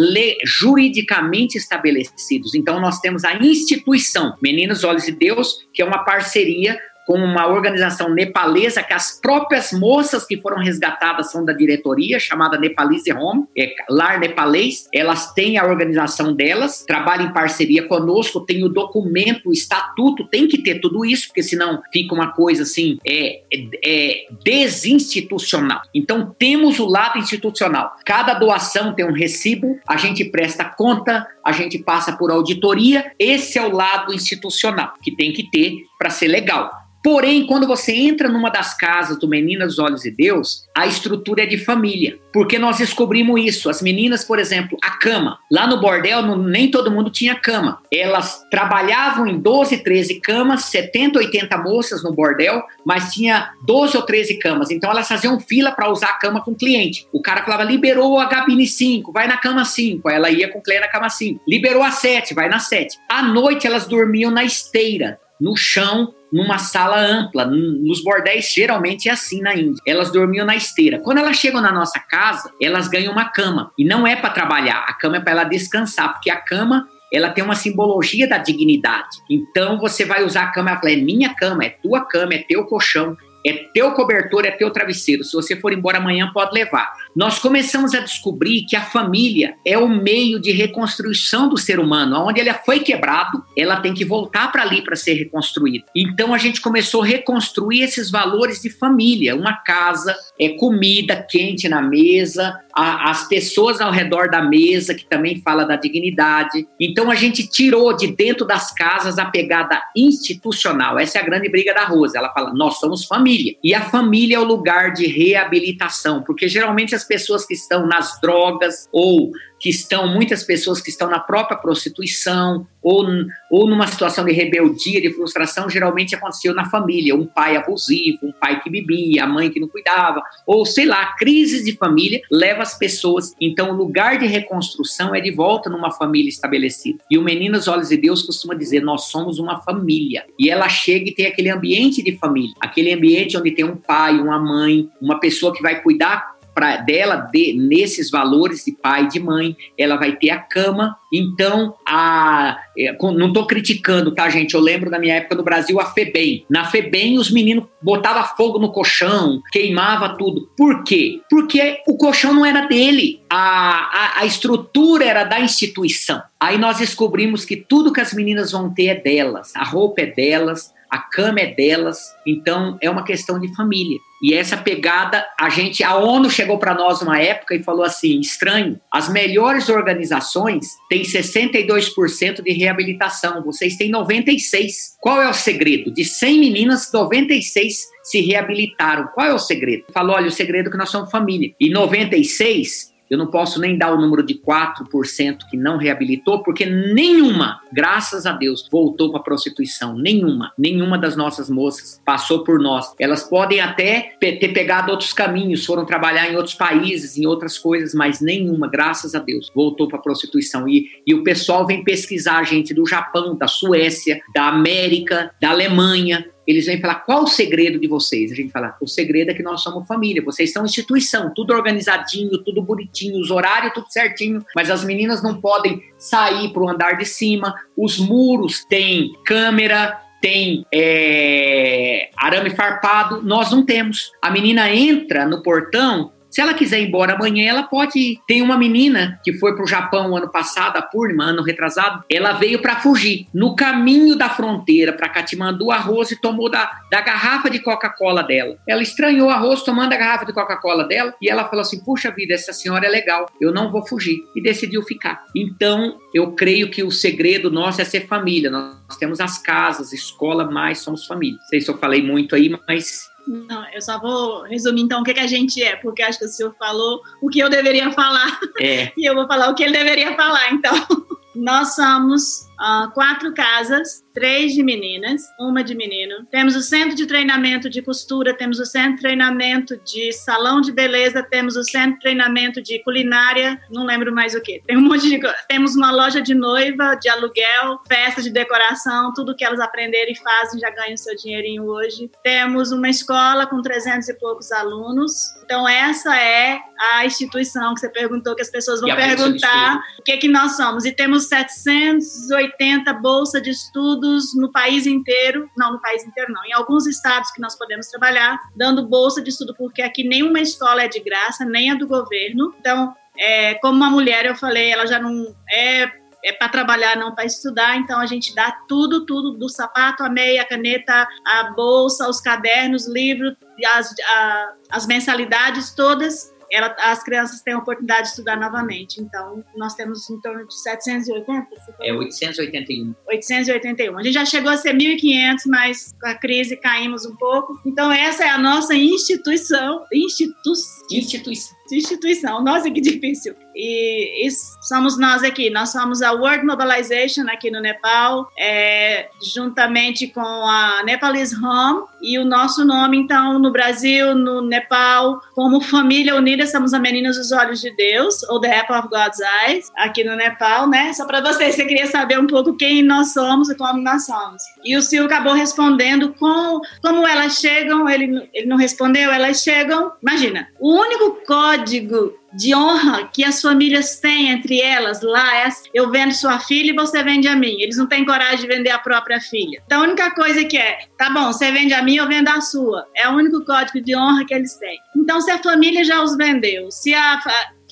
juridicamente 0.44 1.56
estabelecidos. 1.56 2.54
Então 2.54 2.80
nós 2.80 2.98
temos 3.00 3.24
a 3.24 3.34
instituição 3.34 4.36
Meninos 4.42 4.82
Olhos 4.84 5.04
de 5.04 5.12
Deus, 5.12 5.66
que 5.72 5.82
é 5.82 5.84
uma 5.84 6.04
parceria 6.04 6.78
com 7.06 7.14
uma 7.14 7.46
organização 7.46 8.12
nepalesa 8.12 8.82
que 8.82 8.92
as 8.92 9.20
próprias 9.20 9.72
moças 9.72 10.26
que 10.26 10.40
foram 10.40 10.58
resgatadas 10.58 11.30
são 11.30 11.44
da 11.44 11.52
diretoria, 11.52 12.18
chamada 12.18 12.58
Nepalese 12.58 13.12
Home, 13.12 13.44
é, 13.56 13.74
Lar 13.88 14.20
Nepalês. 14.20 14.88
Elas 14.92 15.32
têm 15.32 15.58
a 15.58 15.66
organização 15.66 16.34
delas, 16.34 16.84
trabalham 16.86 17.26
em 17.26 17.32
parceria 17.32 17.86
conosco, 17.86 18.40
tem 18.40 18.64
o 18.64 18.68
documento, 18.68 19.48
o 19.48 19.52
estatuto, 19.52 20.28
tem 20.28 20.46
que 20.46 20.62
ter 20.62 20.80
tudo 20.80 21.04
isso, 21.04 21.28
porque 21.28 21.42
senão 21.42 21.82
fica 21.92 22.14
uma 22.14 22.32
coisa 22.32 22.62
assim, 22.62 22.98
é, 23.06 23.42
é, 23.52 23.68
é 23.84 24.26
desinstitucional. 24.44 25.82
Então 25.94 26.34
temos 26.38 26.78
o 26.78 26.86
lado 26.86 27.18
institucional. 27.18 27.92
Cada 28.04 28.34
doação 28.34 28.94
tem 28.94 29.04
um 29.04 29.12
recibo, 29.12 29.78
a 29.86 29.96
gente 29.96 30.24
presta 30.24 30.64
conta, 30.64 31.26
a 31.44 31.52
gente 31.52 31.78
passa 31.78 32.16
por 32.16 32.30
auditoria. 32.30 33.12
Esse 33.18 33.58
é 33.58 33.66
o 33.66 33.72
lado 33.72 34.12
institucional 34.12 34.94
que 35.02 35.14
tem 35.14 35.32
que 35.32 35.50
ter 35.50 35.84
para 36.02 36.10
ser 36.10 36.26
legal. 36.26 36.82
Porém, 37.02 37.46
quando 37.46 37.66
você 37.66 37.92
entra 37.92 38.28
numa 38.28 38.48
das 38.48 38.74
casas 38.74 39.18
do 39.18 39.26
Meninas 39.28 39.68
dos 39.68 39.78
Olhos 39.80 40.02
de 40.02 40.10
Deus, 40.10 40.64
a 40.76 40.86
estrutura 40.86 41.42
é 41.42 41.46
de 41.46 41.58
família. 41.58 42.16
Porque 42.32 42.58
nós 42.58 42.78
descobrimos 42.78 43.40
isso. 43.40 43.68
As 43.68 43.82
meninas, 43.82 44.24
por 44.24 44.38
exemplo, 44.38 44.78
a 44.80 44.92
cama. 44.92 45.38
Lá 45.50 45.66
no 45.66 45.80
bordel, 45.80 46.36
nem 46.36 46.70
todo 46.70 46.92
mundo 46.92 47.10
tinha 47.10 47.34
cama. 47.34 47.80
Elas 47.92 48.46
trabalhavam 48.50 49.26
em 49.26 49.38
12, 49.38 49.78
13 49.78 50.20
camas, 50.20 50.66
70, 50.66 51.18
80 51.18 51.58
moças 51.58 52.04
no 52.04 52.12
bordel, 52.12 52.62
mas 52.86 53.12
tinha 53.12 53.50
12 53.66 53.96
ou 53.96 54.04
13 54.04 54.38
camas. 54.38 54.70
Então 54.70 54.90
elas 54.90 55.08
faziam 55.08 55.40
fila 55.40 55.72
para 55.72 55.90
usar 55.90 56.10
a 56.10 56.18
cama 56.18 56.40
com 56.40 56.52
o 56.52 56.56
cliente. 56.56 57.06
O 57.12 57.20
cara 57.20 57.42
falava, 57.42 57.64
liberou 57.64 58.18
a 58.18 58.26
cabine 58.26 58.66
5, 58.66 59.12
vai 59.12 59.26
na 59.26 59.36
cama 59.36 59.64
5. 59.64 60.08
Ela 60.08 60.30
ia 60.30 60.48
com 60.48 60.60
o 60.60 60.62
cliente 60.62 60.82
na 60.82 60.88
cama 60.88 61.10
5. 61.10 61.40
Liberou 61.46 61.82
a 61.82 61.90
7, 61.90 62.32
vai 62.32 62.48
na 62.48 62.60
7. 62.60 62.96
À 63.08 63.22
noite 63.22 63.66
elas 63.66 63.86
dormiam 63.86 64.30
na 64.30 64.44
esteira 64.44 65.18
no 65.42 65.56
chão, 65.56 66.14
numa 66.32 66.56
sala 66.56 67.00
ampla. 67.00 67.44
Nos 67.44 68.02
bordéis, 68.02 68.52
geralmente 68.54 69.08
é 69.08 69.12
assim 69.12 69.42
na 69.42 69.54
Índia. 69.54 69.82
Elas 69.84 70.12
dormiam 70.12 70.46
na 70.46 70.54
esteira. 70.54 71.00
Quando 71.00 71.18
elas 71.18 71.36
chegam 71.36 71.60
na 71.60 71.72
nossa 71.72 71.98
casa, 71.98 72.50
elas 72.62 72.86
ganham 72.86 73.12
uma 73.12 73.24
cama. 73.24 73.72
E 73.76 73.84
não 73.84 74.06
é 74.06 74.14
para 74.14 74.30
trabalhar, 74.30 74.84
a 74.86 74.92
cama 74.94 75.16
é 75.16 75.20
para 75.20 75.32
ela 75.32 75.44
descansar, 75.44 76.12
porque 76.12 76.30
a 76.30 76.36
cama 76.36 76.86
ela 77.12 77.28
tem 77.28 77.44
uma 77.44 77.56
simbologia 77.56 78.26
da 78.26 78.38
dignidade. 78.38 79.18
Então 79.28 79.78
você 79.78 80.04
vai 80.04 80.24
usar 80.24 80.44
a 80.44 80.52
cama, 80.52 80.70
ela 80.70 80.80
fala, 80.80 80.92
é 80.92 80.96
minha 80.96 81.34
cama, 81.34 81.64
é 81.64 81.70
tua 81.70 82.06
cama, 82.06 82.34
é 82.34 82.38
teu 82.38 82.64
colchão, 82.64 83.16
é 83.44 83.52
teu 83.74 83.92
cobertor, 83.92 84.44
é 84.44 84.50
teu 84.50 84.70
travesseiro. 84.70 85.24
Se 85.24 85.32
você 85.34 85.56
for 85.56 85.72
embora 85.72 85.98
amanhã, 85.98 86.30
pode 86.32 86.54
levar. 86.54 86.92
Nós 87.14 87.38
começamos 87.38 87.94
a 87.94 88.00
descobrir 88.00 88.64
que 88.64 88.76
a 88.76 88.82
família 88.82 89.56
é 89.66 89.76
o 89.76 89.88
meio 89.88 90.40
de 90.40 90.52
reconstrução 90.52 91.48
do 91.48 91.58
ser 91.58 91.78
humano. 91.78 92.16
Onde 92.26 92.40
ele 92.40 92.52
foi 92.64 92.80
quebrado, 92.80 93.44
ela 93.56 93.80
tem 93.80 93.92
que 93.92 94.04
voltar 94.04 94.50
para 94.50 94.62
ali 94.62 94.82
para 94.82 94.96
ser 94.96 95.14
reconstruída. 95.14 95.84
Então 95.94 96.32
a 96.32 96.38
gente 96.38 96.60
começou 96.60 97.02
a 97.02 97.06
reconstruir 97.06 97.82
esses 97.82 98.10
valores 98.10 98.60
de 98.60 98.70
família. 98.70 99.34
Uma 99.34 99.56
casa, 99.56 100.16
é 100.40 100.50
comida 100.50 101.16
quente 101.16 101.68
na 101.68 101.82
mesa, 101.82 102.58
a, 102.74 103.10
as 103.10 103.28
pessoas 103.28 103.80
ao 103.80 103.90
redor 103.90 104.30
da 104.30 104.42
mesa, 104.42 104.94
que 104.94 105.04
também 105.04 105.40
fala 105.42 105.64
da 105.64 105.76
dignidade. 105.76 106.66
Então 106.80 107.10
a 107.10 107.14
gente 107.14 107.46
tirou 107.46 107.94
de 107.94 108.06
dentro 108.06 108.46
das 108.46 108.72
casas 108.72 109.18
a 109.18 109.26
pegada 109.26 109.82
institucional. 109.96 110.98
Essa 110.98 111.18
é 111.18 111.20
a 111.20 111.24
grande 111.24 111.48
briga 111.48 111.74
da 111.74 111.84
Rosa. 111.84 112.18
Ela 112.18 112.32
fala: 112.32 112.52
nós 112.54 112.78
somos 112.78 113.04
família. 113.04 113.31
E 113.62 113.74
a 113.74 113.82
família 113.82 114.36
é 114.36 114.38
o 114.38 114.44
lugar 114.44 114.92
de 114.92 115.06
reabilitação, 115.06 116.22
porque 116.22 116.48
geralmente 116.48 116.94
as 116.94 117.04
pessoas 117.04 117.46
que 117.46 117.54
estão 117.54 117.86
nas 117.86 118.20
drogas 118.20 118.88
ou 118.92 119.30
que 119.62 119.70
estão, 119.70 120.08
muitas 120.08 120.42
pessoas 120.42 120.80
que 120.80 120.90
estão 120.90 121.08
na 121.08 121.20
própria 121.20 121.56
prostituição 121.56 122.66
ou, 122.82 123.06
ou 123.48 123.68
numa 123.68 123.86
situação 123.86 124.24
de 124.24 124.32
rebeldia, 124.32 125.00
de 125.00 125.12
frustração, 125.12 125.70
geralmente 125.70 126.16
aconteceu 126.16 126.52
na 126.52 126.68
família. 126.68 127.14
Um 127.14 127.24
pai 127.24 127.56
abusivo, 127.56 128.18
um 128.24 128.32
pai 128.32 128.60
que 128.60 128.68
bebia, 128.68 129.22
a 129.22 129.26
mãe 129.26 129.50
que 129.50 129.60
não 129.60 129.68
cuidava, 129.68 130.20
ou 130.44 130.66
sei 130.66 130.84
lá, 130.84 131.14
crises 131.16 131.64
de 131.64 131.76
família 131.76 132.20
leva 132.28 132.60
as 132.60 132.76
pessoas. 132.76 133.36
Então, 133.40 133.70
o 133.70 133.74
lugar 133.74 134.18
de 134.18 134.26
reconstrução 134.26 135.14
é 135.14 135.20
de 135.20 135.30
volta 135.30 135.70
numa 135.70 135.92
família 135.92 136.28
estabelecida. 136.28 136.98
E 137.08 137.16
o 137.16 137.22
Menino 137.22 137.56
dos 137.56 137.68
Olhos 137.68 137.90
de 137.90 137.96
Deus 137.96 138.22
costuma 138.22 138.54
dizer: 138.54 138.82
nós 138.82 139.04
somos 139.04 139.38
uma 139.38 139.60
família. 139.60 140.24
E 140.36 140.50
ela 140.50 140.68
chega 140.68 141.08
e 141.08 141.14
tem 141.14 141.26
aquele 141.26 141.50
ambiente 141.50 142.02
de 142.02 142.16
família, 142.18 142.52
aquele 142.60 142.92
ambiente 142.92 143.36
onde 143.36 143.52
tem 143.52 143.64
um 143.64 143.76
pai, 143.76 144.18
uma 144.18 144.40
mãe, 144.40 144.88
uma 145.00 145.20
pessoa 145.20 145.54
que 145.54 145.62
vai 145.62 145.80
cuidar 145.80 146.41
para 146.54 146.76
dela 146.76 147.16
de, 147.16 147.52
nesses 147.54 148.10
valores 148.10 148.64
de 148.64 148.72
pai 148.72 149.04
e 149.04 149.08
de 149.08 149.20
mãe, 149.20 149.56
ela 149.78 149.96
vai 149.96 150.16
ter 150.16 150.30
a 150.30 150.38
cama. 150.38 150.96
Então, 151.12 151.74
a, 151.86 152.58
é, 152.76 152.96
não 153.00 153.28
estou 153.28 153.46
criticando, 153.46 154.14
tá, 154.14 154.28
gente? 154.28 154.54
Eu 154.54 154.60
lembro 154.60 154.90
da 154.90 154.98
minha 154.98 155.14
época 155.14 155.34
no 155.34 155.42
Brasil, 155.42 155.80
a 155.80 155.86
FEBEM. 155.86 156.44
Na 156.48 156.64
FEBEM, 156.64 157.18
os 157.18 157.30
meninos 157.30 157.64
botavam 157.82 158.24
fogo 158.36 158.58
no 158.58 158.72
colchão, 158.72 159.40
queimava 159.50 160.16
tudo. 160.16 160.48
Por 160.56 160.84
quê? 160.84 161.20
Porque 161.28 161.80
o 161.86 161.96
colchão 161.96 162.32
não 162.32 162.46
era 162.46 162.66
dele, 162.66 163.20
a, 163.28 163.38
a, 163.38 164.20
a 164.20 164.26
estrutura 164.26 165.04
era 165.04 165.24
da 165.24 165.40
instituição. 165.40 166.22
Aí 166.38 166.58
nós 166.58 166.78
descobrimos 166.78 167.44
que 167.44 167.56
tudo 167.56 167.92
que 167.92 168.00
as 168.00 168.12
meninas 168.12 168.52
vão 168.52 168.72
ter 168.72 168.86
é 168.86 168.94
delas, 168.94 169.54
a 169.54 169.64
roupa 169.64 170.02
é 170.02 170.06
delas, 170.06 170.71
a 170.92 170.98
cama 170.98 171.40
é 171.40 171.46
delas, 171.46 171.98
então 172.26 172.76
é 172.82 172.90
uma 172.90 173.02
questão 173.02 173.40
de 173.40 173.54
família. 173.56 173.98
E 174.22 174.34
essa 174.34 174.58
pegada, 174.58 175.26
a 175.40 175.48
gente, 175.48 175.82
a 175.82 175.96
ONU 175.96 176.30
chegou 176.30 176.58
para 176.58 176.74
nós 176.74 177.00
uma 177.00 177.18
época 177.18 177.54
e 177.54 177.62
falou 177.62 177.82
assim: 177.82 178.20
estranho, 178.20 178.78
as 178.92 179.08
melhores 179.08 179.70
organizações 179.70 180.66
têm 180.90 181.00
62% 181.00 182.42
de 182.42 182.52
reabilitação, 182.52 183.42
vocês 183.42 183.76
têm 183.76 183.90
96. 183.90 184.98
Qual 185.00 185.20
é 185.20 185.30
o 185.30 185.32
segredo? 185.32 185.90
De 185.90 186.04
100 186.04 186.38
meninas, 186.38 186.92
96 186.92 187.74
se 188.04 188.20
reabilitaram. 188.20 189.08
Qual 189.14 189.26
é 189.26 189.32
o 189.32 189.38
segredo? 189.38 189.84
Falou: 189.94 190.14
olha, 190.14 190.28
o 190.28 190.30
segredo 190.30 190.68
é 190.68 190.70
que 190.70 190.76
nós 190.76 190.90
somos 190.90 191.10
família. 191.10 191.54
E 191.58 191.70
96 191.70 192.91
eu 193.12 193.18
não 193.18 193.26
posso 193.26 193.60
nem 193.60 193.76
dar 193.76 193.92
o 193.92 194.00
número 194.00 194.22
de 194.22 194.32
4% 194.32 195.40
que 195.50 195.54
não 195.54 195.76
reabilitou, 195.76 196.42
porque 196.42 196.64
nenhuma, 196.64 197.60
graças 197.70 198.24
a 198.24 198.32
Deus, 198.32 198.66
voltou 198.72 199.10
para 199.10 199.20
a 199.20 199.22
prostituição. 199.22 199.94
Nenhuma. 199.94 200.50
Nenhuma 200.56 200.96
das 200.96 201.14
nossas 201.14 201.50
moças 201.50 202.00
passou 202.06 202.42
por 202.42 202.58
nós. 202.58 202.94
Elas 202.98 203.22
podem 203.22 203.60
até 203.60 204.14
ter 204.18 204.54
pegado 204.54 204.90
outros 204.90 205.12
caminhos, 205.12 205.66
foram 205.66 205.84
trabalhar 205.84 206.32
em 206.32 206.36
outros 206.36 206.54
países, 206.54 207.18
em 207.18 207.26
outras 207.26 207.58
coisas, 207.58 207.92
mas 207.92 208.22
nenhuma, 208.22 208.66
graças 208.66 209.14
a 209.14 209.18
Deus, 209.18 209.52
voltou 209.54 209.88
para 209.88 209.98
a 209.98 210.02
prostituição. 210.02 210.66
E, 210.66 210.88
e 211.06 211.12
o 211.12 211.22
pessoal 211.22 211.66
vem 211.66 211.84
pesquisar 211.84 212.42
gente 212.44 212.72
do 212.72 212.86
Japão, 212.86 213.36
da 213.36 213.46
Suécia, 213.46 214.22
da 214.34 214.48
América, 214.48 215.34
da 215.38 215.50
Alemanha, 215.50 216.31
eles 216.46 216.66
vêm 216.66 216.80
falar 216.80 216.96
qual 216.96 217.24
o 217.24 217.26
segredo 217.26 217.78
de 217.78 217.86
vocês? 217.86 218.32
A 218.32 218.34
gente 218.34 218.50
fala, 218.50 218.76
o 218.80 218.86
segredo 218.86 219.30
é 219.30 219.34
que 219.34 219.42
nós 219.42 219.62
somos 219.62 219.86
família, 219.86 220.22
vocês 220.22 220.52
são 220.52 220.64
instituição, 220.64 221.32
tudo 221.34 221.52
organizadinho, 221.52 222.42
tudo 222.42 222.62
bonitinho, 222.62 223.20
os 223.20 223.30
horários 223.30 223.72
tudo 223.72 223.86
certinho, 223.90 224.44
mas 224.54 224.70
as 224.70 224.84
meninas 224.84 225.22
não 225.22 225.40
podem 225.40 225.82
sair 225.98 226.52
para 226.52 226.62
o 226.62 226.68
andar 226.68 226.96
de 226.96 227.04
cima, 227.04 227.54
os 227.76 227.98
muros 227.98 228.64
têm 228.64 229.12
câmera, 229.24 230.00
tem 230.20 230.64
é, 230.72 232.10
arame 232.16 232.50
farpado, 232.50 233.22
nós 233.22 233.50
não 233.50 233.64
temos. 233.64 234.12
A 234.22 234.30
menina 234.30 234.72
entra 234.72 235.26
no 235.26 235.42
portão, 235.42 236.12
se 236.32 236.40
ela 236.40 236.54
quiser 236.54 236.80
ir 236.80 236.88
embora 236.88 237.12
amanhã, 237.12 237.46
ela 237.46 237.64
pode 237.64 237.98
ir. 237.98 238.18
Tem 238.26 238.40
uma 238.40 238.56
menina 238.56 239.20
que 239.22 239.34
foi 239.34 239.54
para 239.54 239.64
o 239.64 239.68
Japão 239.68 240.16
ano 240.16 240.30
passado, 240.30 240.78
a 240.78 240.82
Purnima, 240.82 241.24
ano 241.24 241.42
retrasado, 241.42 242.02
ela 242.10 242.32
veio 242.32 242.62
para 242.62 242.76
fugir. 242.76 243.26
No 243.34 243.54
caminho 243.54 244.16
da 244.16 244.30
fronteira 244.30 244.94
para 244.94 245.10
Katmandu, 245.10 245.70
a 245.70 245.76
Rose 245.76 246.18
tomou 246.20 246.50
da, 246.50 246.70
da 246.90 247.02
garrafa 247.02 247.50
de 247.50 247.58
Coca-Cola 247.58 248.22
dela. 248.22 248.56
Ela 248.66 248.82
estranhou 248.82 249.28
a 249.28 249.36
Rose 249.36 249.62
tomando 249.62 249.92
a 249.92 249.96
garrafa 249.96 250.24
de 250.24 250.32
Coca-Cola 250.32 250.84
dela 250.84 251.14
e 251.20 251.28
ela 251.28 251.44
falou 251.44 251.60
assim: 251.60 251.84
Puxa 251.84 252.10
vida, 252.10 252.32
essa 252.32 252.52
senhora 252.52 252.86
é 252.86 252.88
legal, 252.88 253.26
eu 253.38 253.52
não 253.52 253.70
vou 253.70 253.86
fugir. 253.86 254.16
E 254.34 254.42
decidiu 254.42 254.82
ficar. 254.82 255.24
Então, 255.36 255.98
eu 256.14 256.32
creio 256.32 256.70
que 256.70 256.82
o 256.82 256.90
segredo 256.90 257.50
nosso 257.50 257.82
é 257.82 257.84
ser 257.84 258.06
família. 258.06 258.50
Nós 258.50 258.96
temos 258.98 259.20
as 259.20 259.36
casas, 259.36 259.92
escola, 259.92 260.50
mas 260.50 260.78
somos 260.78 261.06
família. 261.06 261.36
Não 261.38 261.46
sei 261.48 261.60
se 261.60 261.70
eu 261.70 261.76
falei 261.76 262.02
muito 262.02 262.34
aí, 262.34 262.48
mas 262.66 263.11
não, 263.26 263.64
eu 263.72 263.80
só 263.80 264.00
vou 264.00 264.42
resumir 264.42 264.82
então 264.82 265.00
o 265.00 265.04
que, 265.04 265.14
que 265.14 265.20
a 265.20 265.26
gente 265.26 265.62
é, 265.62 265.76
porque 265.76 266.02
acho 266.02 266.18
que 266.18 266.24
o 266.24 266.28
senhor 266.28 266.54
falou 266.58 267.00
o 267.20 267.28
que 267.28 267.38
eu 267.38 267.48
deveria 267.48 267.90
falar. 267.92 268.38
É. 268.60 268.92
e 268.96 269.08
eu 269.08 269.14
vou 269.14 269.26
falar 269.26 269.48
o 269.48 269.54
que 269.54 269.62
ele 269.62 269.72
deveria 269.72 270.16
falar, 270.16 270.52
então. 270.52 270.74
Nós 271.34 271.74
somos 271.74 272.48
uh, 272.62 272.90
quatro 272.92 273.34
casas, 273.34 274.04
três 274.14 274.52
de 274.52 274.62
meninas, 274.62 275.22
uma 275.38 275.64
de 275.64 275.74
menino. 275.74 276.24
Temos 276.30 276.54
o 276.54 276.62
centro 276.62 276.94
de 276.94 277.06
treinamento 277.06 277.68
de 277.68 277.82
costura, 277.82 278.34
temos 278.34 278.60
o 278.60 278.64
centro 278.64 278.96
de 278.96 279.02
treinamento 279.02 279.76
de 279.78 280.12
salão 280.12 280.60
de 280.60 280.70
beleza, 280.70 281.22
temos 281.22 281.56
o 281.56 281.64
centro 281.64 281.94
de 281.94 282.00
treinamento 282.00 282.62
de 282.62 282.78
culinária, 282.84 283.60
não 283.70 283.84
lembro 283.84 284.14
mais 284.14 284.34
o 284.34 284.40
que. 284.40 284.62
Tem 284.66 284.76
um 284.76 284.82
monte 284.82 285.08
de 285.08 285.20
Temos 285.48 285.74
uma 285.74 285.90
loja 285.90 286.20
de 286.20 286.34
noiva, 286.34 286.94
de 286.94 287.08
aluguel, 287.08 287.80
festa 287.88 288.22
de 288.22 288.30
decoração, 288.30 289.12
tudo 289.14 289.34
que 289.34 289.44
elas 289.44 289.60
aprenderam 289.60 290.12
e 290.12 290.16
fazem 290.16 290.60
já 290.60 290.70
ganham 290.70 290.96
seu 290.96 291.16
dinheirinho 291.16 291.64
hoje. 291.64 292.10
Temos 292.22 292.70
uma 292.70 292.88
escola 292.88 293.46
com 293.46 293.60
300 293.60 294.08
e 294.08 294.14
poucos 294.14 294.52
alunos. 294.52 295.12
Então, 295.44 295.68
essa 295.68 296.16
é 296.16 296.60
a 296.94 297.06
instituição 297.06 297.74
que 297.74 297.80
você 297.80 297.88
perguntou, 297.88 298.34
que 298.34 298.42
as 298.42 298.50
pessoas 298.50 298.80
vão 298.80 298.94
perguntar 298.94 299.82
o 299.98 300.02
que, 300.02 300.12
é 300.12 300.16
que 300.16 300.28
nós 300.28 300.56
somos. 300.56 300.84
E 300.84 300.92
temos 300.92 301.28
780 301.28 302.51
bolsas 303.00 303.42
de 303.42 303.50
estudos 303.50 304.34
no 304.34 304.50
país 304.50 304.86
inteiro, 304.86 305.50
não 305.56 305.72
no 305.72 305.80
país 305.80 306.04
inteiro, 306.04 306.32
não, 306.32 306.44
em 306.44 306.52
alguns 306.52 306.86
estados 306.86 307.30
que 307.30 307.40
nós 307.40 307.56
podemos 307.56 307.86
trabalhar, 307.88 308.38
dando 308.56 308.86
bolsa 308.86 309.22
de 309.22 309.30
estudo, 309.30 309.54
porque 309.56 309.82
aqui 309.82 310.06
nenhuma 310.06 310.40
escola 310.40 310.82
é 310.82 310.88
de 310.88 311.00
graça, 311.00 311.44
nem 311.44 311.70
a 311.70 311.74
do 311.74 311.86
governo. 311.86 312.54
Então, 312.60 312.94
é, 313.18 313.54
como 313.56 313.76
uma 313.76 313.90
mulher, 313.90 314.24
eu 314.26 314.34
falei, 314.34 314.70
ela 314.70 314.86
já 314.86 314.98
não 314.98 315.34
é 315.48 316.02
é 316.24 316.32
para 316.32 316.48
trabalhar, 316.48 316.96
não 316.96 317.14
para 317.14 317.24
estudar, 317.24 317.76
então 317.76 317.98
a 317.98 318.06
gente 318.06 318.32
dá 318.34 318.52
tudo, 318.68 319.04
tudo, 319.04 319.32
do 319.32 319.48
sapato, 319.48 320.04
a 320.04 320.08
meia, 320.08 320.42
a 320.42 320.44
caneta, 320.44 321.06
a 321.26 321.50
bolsa, 321.50 322.08
os 322.08 322.20
cadernos, 322.20 322.86
livros, 322.86 323.34
as, 323.74 323.92
a, 324.08 324.52
as 324.70 324.86
mensalidades 324.86 325.74
todas 325.74 326.31
ela, 326.52 326.76
as 326.78 327.02
crianças 327.02 327.40
têm 327.40 327.54
a 327.54 327.58
oportunidade 327.58 328.02
de 328.02 328.08
estudar 328.08 328.36
novamente. 328.36 329.00
Então, 329.00 329.42
nós 329.56 329.74
temos 329.74 330.08
em 330.10 330.20
torno 330.20 330.46
de 330.46 330.54
780? 330.62 331.48
É 331.80 331.94
881. 331.94 332.94
881. 333.08 333.98
A 333.98 334.02
gente 334.02 334.12
já 334.12 334.24
chegou 334.26 334.50
a 334.50 334.56
ser 334.58 334.74
1.500, 334.74 335.36
mas 335.46 335.94
com 335.98 336.06
a 336.06 336.14
crise 336.14 336.56
caímos 336.58 337.06
um 337.06 337.16
pouco. 337.16 337.58
Então, 337.64 337.90
essa 337.90 338.24
é 338.24 338.28
a 338.28 338.38
nossa 338.38 338.74
instituição. 338.74 339.84
Institu 339.92 340.54
instituição. 340.98 341.56
Instituição. 341.70 342.44
Nossa, 342.44 342.70
que 342.70 342.80
difícil. 342.80 343.34
E 343.54 344.26
isso, 344.26 344.58
somos 344.62 344.98
nós 344.98 345.22
aqui. 345.22 345.50
Nós 345.50 345.70
somos 345.70 346.02
a 346.02 346.12
World 346.12 346.44
Mobilization 346.44 347.22
aqui 347.28 347.50
no 347.50 347.60
Nepal, 347.60 348.28
é, 348.38 349.08
juntamente 349.34 350.06
com 350.06 350.20
a 350.20 350.82
Nepalese 350.84 351.34
Home. 351.36 351.84
E 352.02 352.18
o 352.18 352.24
nosso 352.24 352.64
nome, 352.64 352.98
então, 352.98 353.38
no 353.38 353.52
Brasil, 353.52 354.14
no 354.14 354.42
Nepal, 354.42 355.20
como 355.34 355.60
Família 355.60 356.16
Unida, 356.16 356.46
somos 356.46 356.74
a 356.74 356.78
Meninas 356.78 357.16
dos 357.16 357.32
Olhos 357.32 357.60
de 357.60 357.74
Deus, 357.76 358.22
ou 358.24 358.40
The 358.40 358.60
Apple 358.60 358.76
of 358.76 358.88
God's 358.88 359.20
Eyes, 359.46 359.70
aqui 359.76 360.02
no 360.02 360.16
Nepal, 360.16 360.68
né? 360.68 360.92
Só 360.92 361.06
para 361.06 361.20
vocês, 361.20 361.54
você 361.54 361.64
queria 361.64 361.86
saber 361.86 362.18
um 362.18 362.26
pouco 362.26 362.56
quem 362.56 362.82
nós 362.82 363.12
somos 363.12 363.48
e 363.48 363.56
como 363.56 363.80
nós 363.80 364.04
somos. 364.04 364.42
E 364.64 364.76
o 364.76 364.82
Sil 364.82 365.04
acabou 365.04 365.32
respondendo 365.32 366.12
com 366.14 366.60
como 366.82 367.06
elas 367.06 367.38
chegam, 367.38 367.88
ele, 367.88 368.28
ele 368.34 368.46
não 368.46 368.56
respondeu, 368.56 369.12
elas 369.12 369.42
chegam. 369.42 369.92
Imagina, 370.02 370.48
o 370.60 370.81
único 370.82 371.24
código 371.26 372.14
de 372.34 372.54
honra 372.54 373.08
que 373.12 373.24
as 373.24 373.40
famílias 373.42 374.00
têm 374.00 374.30
entre 374.30 374.60
elas 374.60 375.02
lá 375.02 375.36
é 375.36 375.48
eu 375.74 375.90
vendo 375.90 376.12
sua 376.12 376.38
filha 376.40 376.70
e 376.70 376.74
você 376.74 377.02
vende 377.02 377.28
a 377.28 377.36
mim. 377.36 377.60
Eles 377.60 377.76
não 377.76 377.86
têm 377.86 378.04
coragem 378.04 378.40
de 378.40 378.46
vender 378.46 378.70
a 378.70 378.78
própria 378.78 379.20
filha. 379.20 379.62
Então 379.66 379.80
a 379.80 379.84
única 379.84 380.10
coisa 380.12 380.44
que 380.44 380.56
é, 380.56 380.78
tá 380.96 381.10
bom, 381.10 381.32
você 381.32 381.50
vende 381.52 381.74
a 381.74 381.82
mim, 381.82 381.96
eu 381.96 382.08
vendo 382.08 382.28
a 382.28 382.40
sua. 382.40 382.86
É 382.96 383.08
o 383.08 383.12
único 383.12 383.44
código 383.44 383.80
de 383.80 383.96
honra 383.96 384.24
que 384.24 384.34
eles 384.34 384.54
têm. 384.56 384.78
Então 384.96 385.20
se 385.20 385.30
a 385.30 385.42
família 385.42 385.84
já 385.84 386.02
os 386.02 386.16
vendeu, 386.16 386.70
se 386.70 386.94
a 386.94 387.20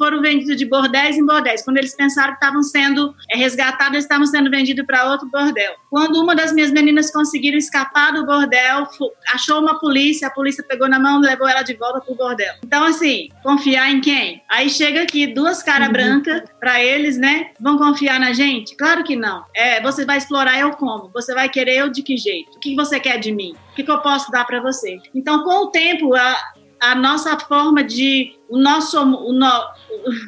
foram 0.00 0.22
vendidos 0.22 0.56
de 0.56 0.64
bordéis 0.64 1.18
em 1.18 1.26
bordéis. 1.26 1.62
Quando 1.62 1.76
eles 1.76 1.94
pensaram 1.94 2.30
que 2.30 2.42
estavam 2.42 2.62
sendo 2.62 3.14
é, 3.30 3.36
resgatados, 3.36 3.92
eles 3.92 4.04
estavam 4.04 4.24
sendo 4.24 4.50
vendidos 4.50 4.86
para 4.86 5.10
outro 5.10 5.28
bordel. 5.28 5.74
Quando 5.90 6.16
uma 6.16 6.34
das 6.34 6.54
minhas 6.54 6.70
meninas 6.70 7.10
conseguiram 7.12 7.58
escapar 7.58 8.14
do 8.14 8.24
bordel, 8.24 8.88
achou 9.34 9.60
uma 9.60 9.78
polícia, 9.78 10.28
a 10.28 10.30
polícia 10.30 10.64
pegou 10.66 10.88
na 10.88 10.98
mão 10.98 11.22
e 11.22 11.26
levou 11.26 11.46
ela 11.46 11.62
de 11.62 11.74
volta 11.74 12.00
para 12.00 12.14
o 12.14 12.16
bordel. 12.16 12.54
Então, 12.64 12.82
assim, 12.84 13.28
confiar 13.42 13.90
em 13.90 14.00
quem? 14.00 14.42
Aí 14.48 14.70
chega 14.70 15.02
aqui 15.02 15.26
duas 15.26 15.62
caras 15.62 15.88
uhum. 15.88 15.92
brancas 15.92 16.42
para 16.58 16.82
eles, 16.82 17.18
né? 17.18 17.50
Vão 17.60 17.76
confiar 17.76 18.18
na 18.18 18.32
gente? 18.32 18.74
Claro 18.76 19.04
que 19.04 19.16
não. 19.16 19.44
É, 19.54 19.82
você 19.82 20.06
vai 20.06 20.16
explorar 20.16 20.58
eu 20.58 20.70
como? 20.70 21.10
Você 21.12 21.34
vai 21.34 21.50
querer 21.50 21.76
eu 21.76 21.90
de 21.90 22.02
que 22.02 22.16
jeito? 22.16 22.56
O 22.56 22.60
que 22.60 22.74
você 22.74 22.98
quer 22.98 23.18
de 23.18 23.32
mim? 23.32 23.54
O 23.72 23.74
que, 23.74 23.82
que 23.82 23.90
eu 23.90 23.98
posso 23.98 24.30
dar 24.30 24.46
para 24.46 24.60
você? 24.62 24.98
Então, 25.14 25.44
com 25.44 25.64
o 25.64 25.70
tempo, 25.70 26.14
a, 26.14 26.36
a 26.80 26.94
nossa 26.94 27.38
forma 27.38 27.84
de 27.84 28.32
o 28.48 28.58
nosso 28.58 29.00
o 29.00 29.32
no, 29.32 29.48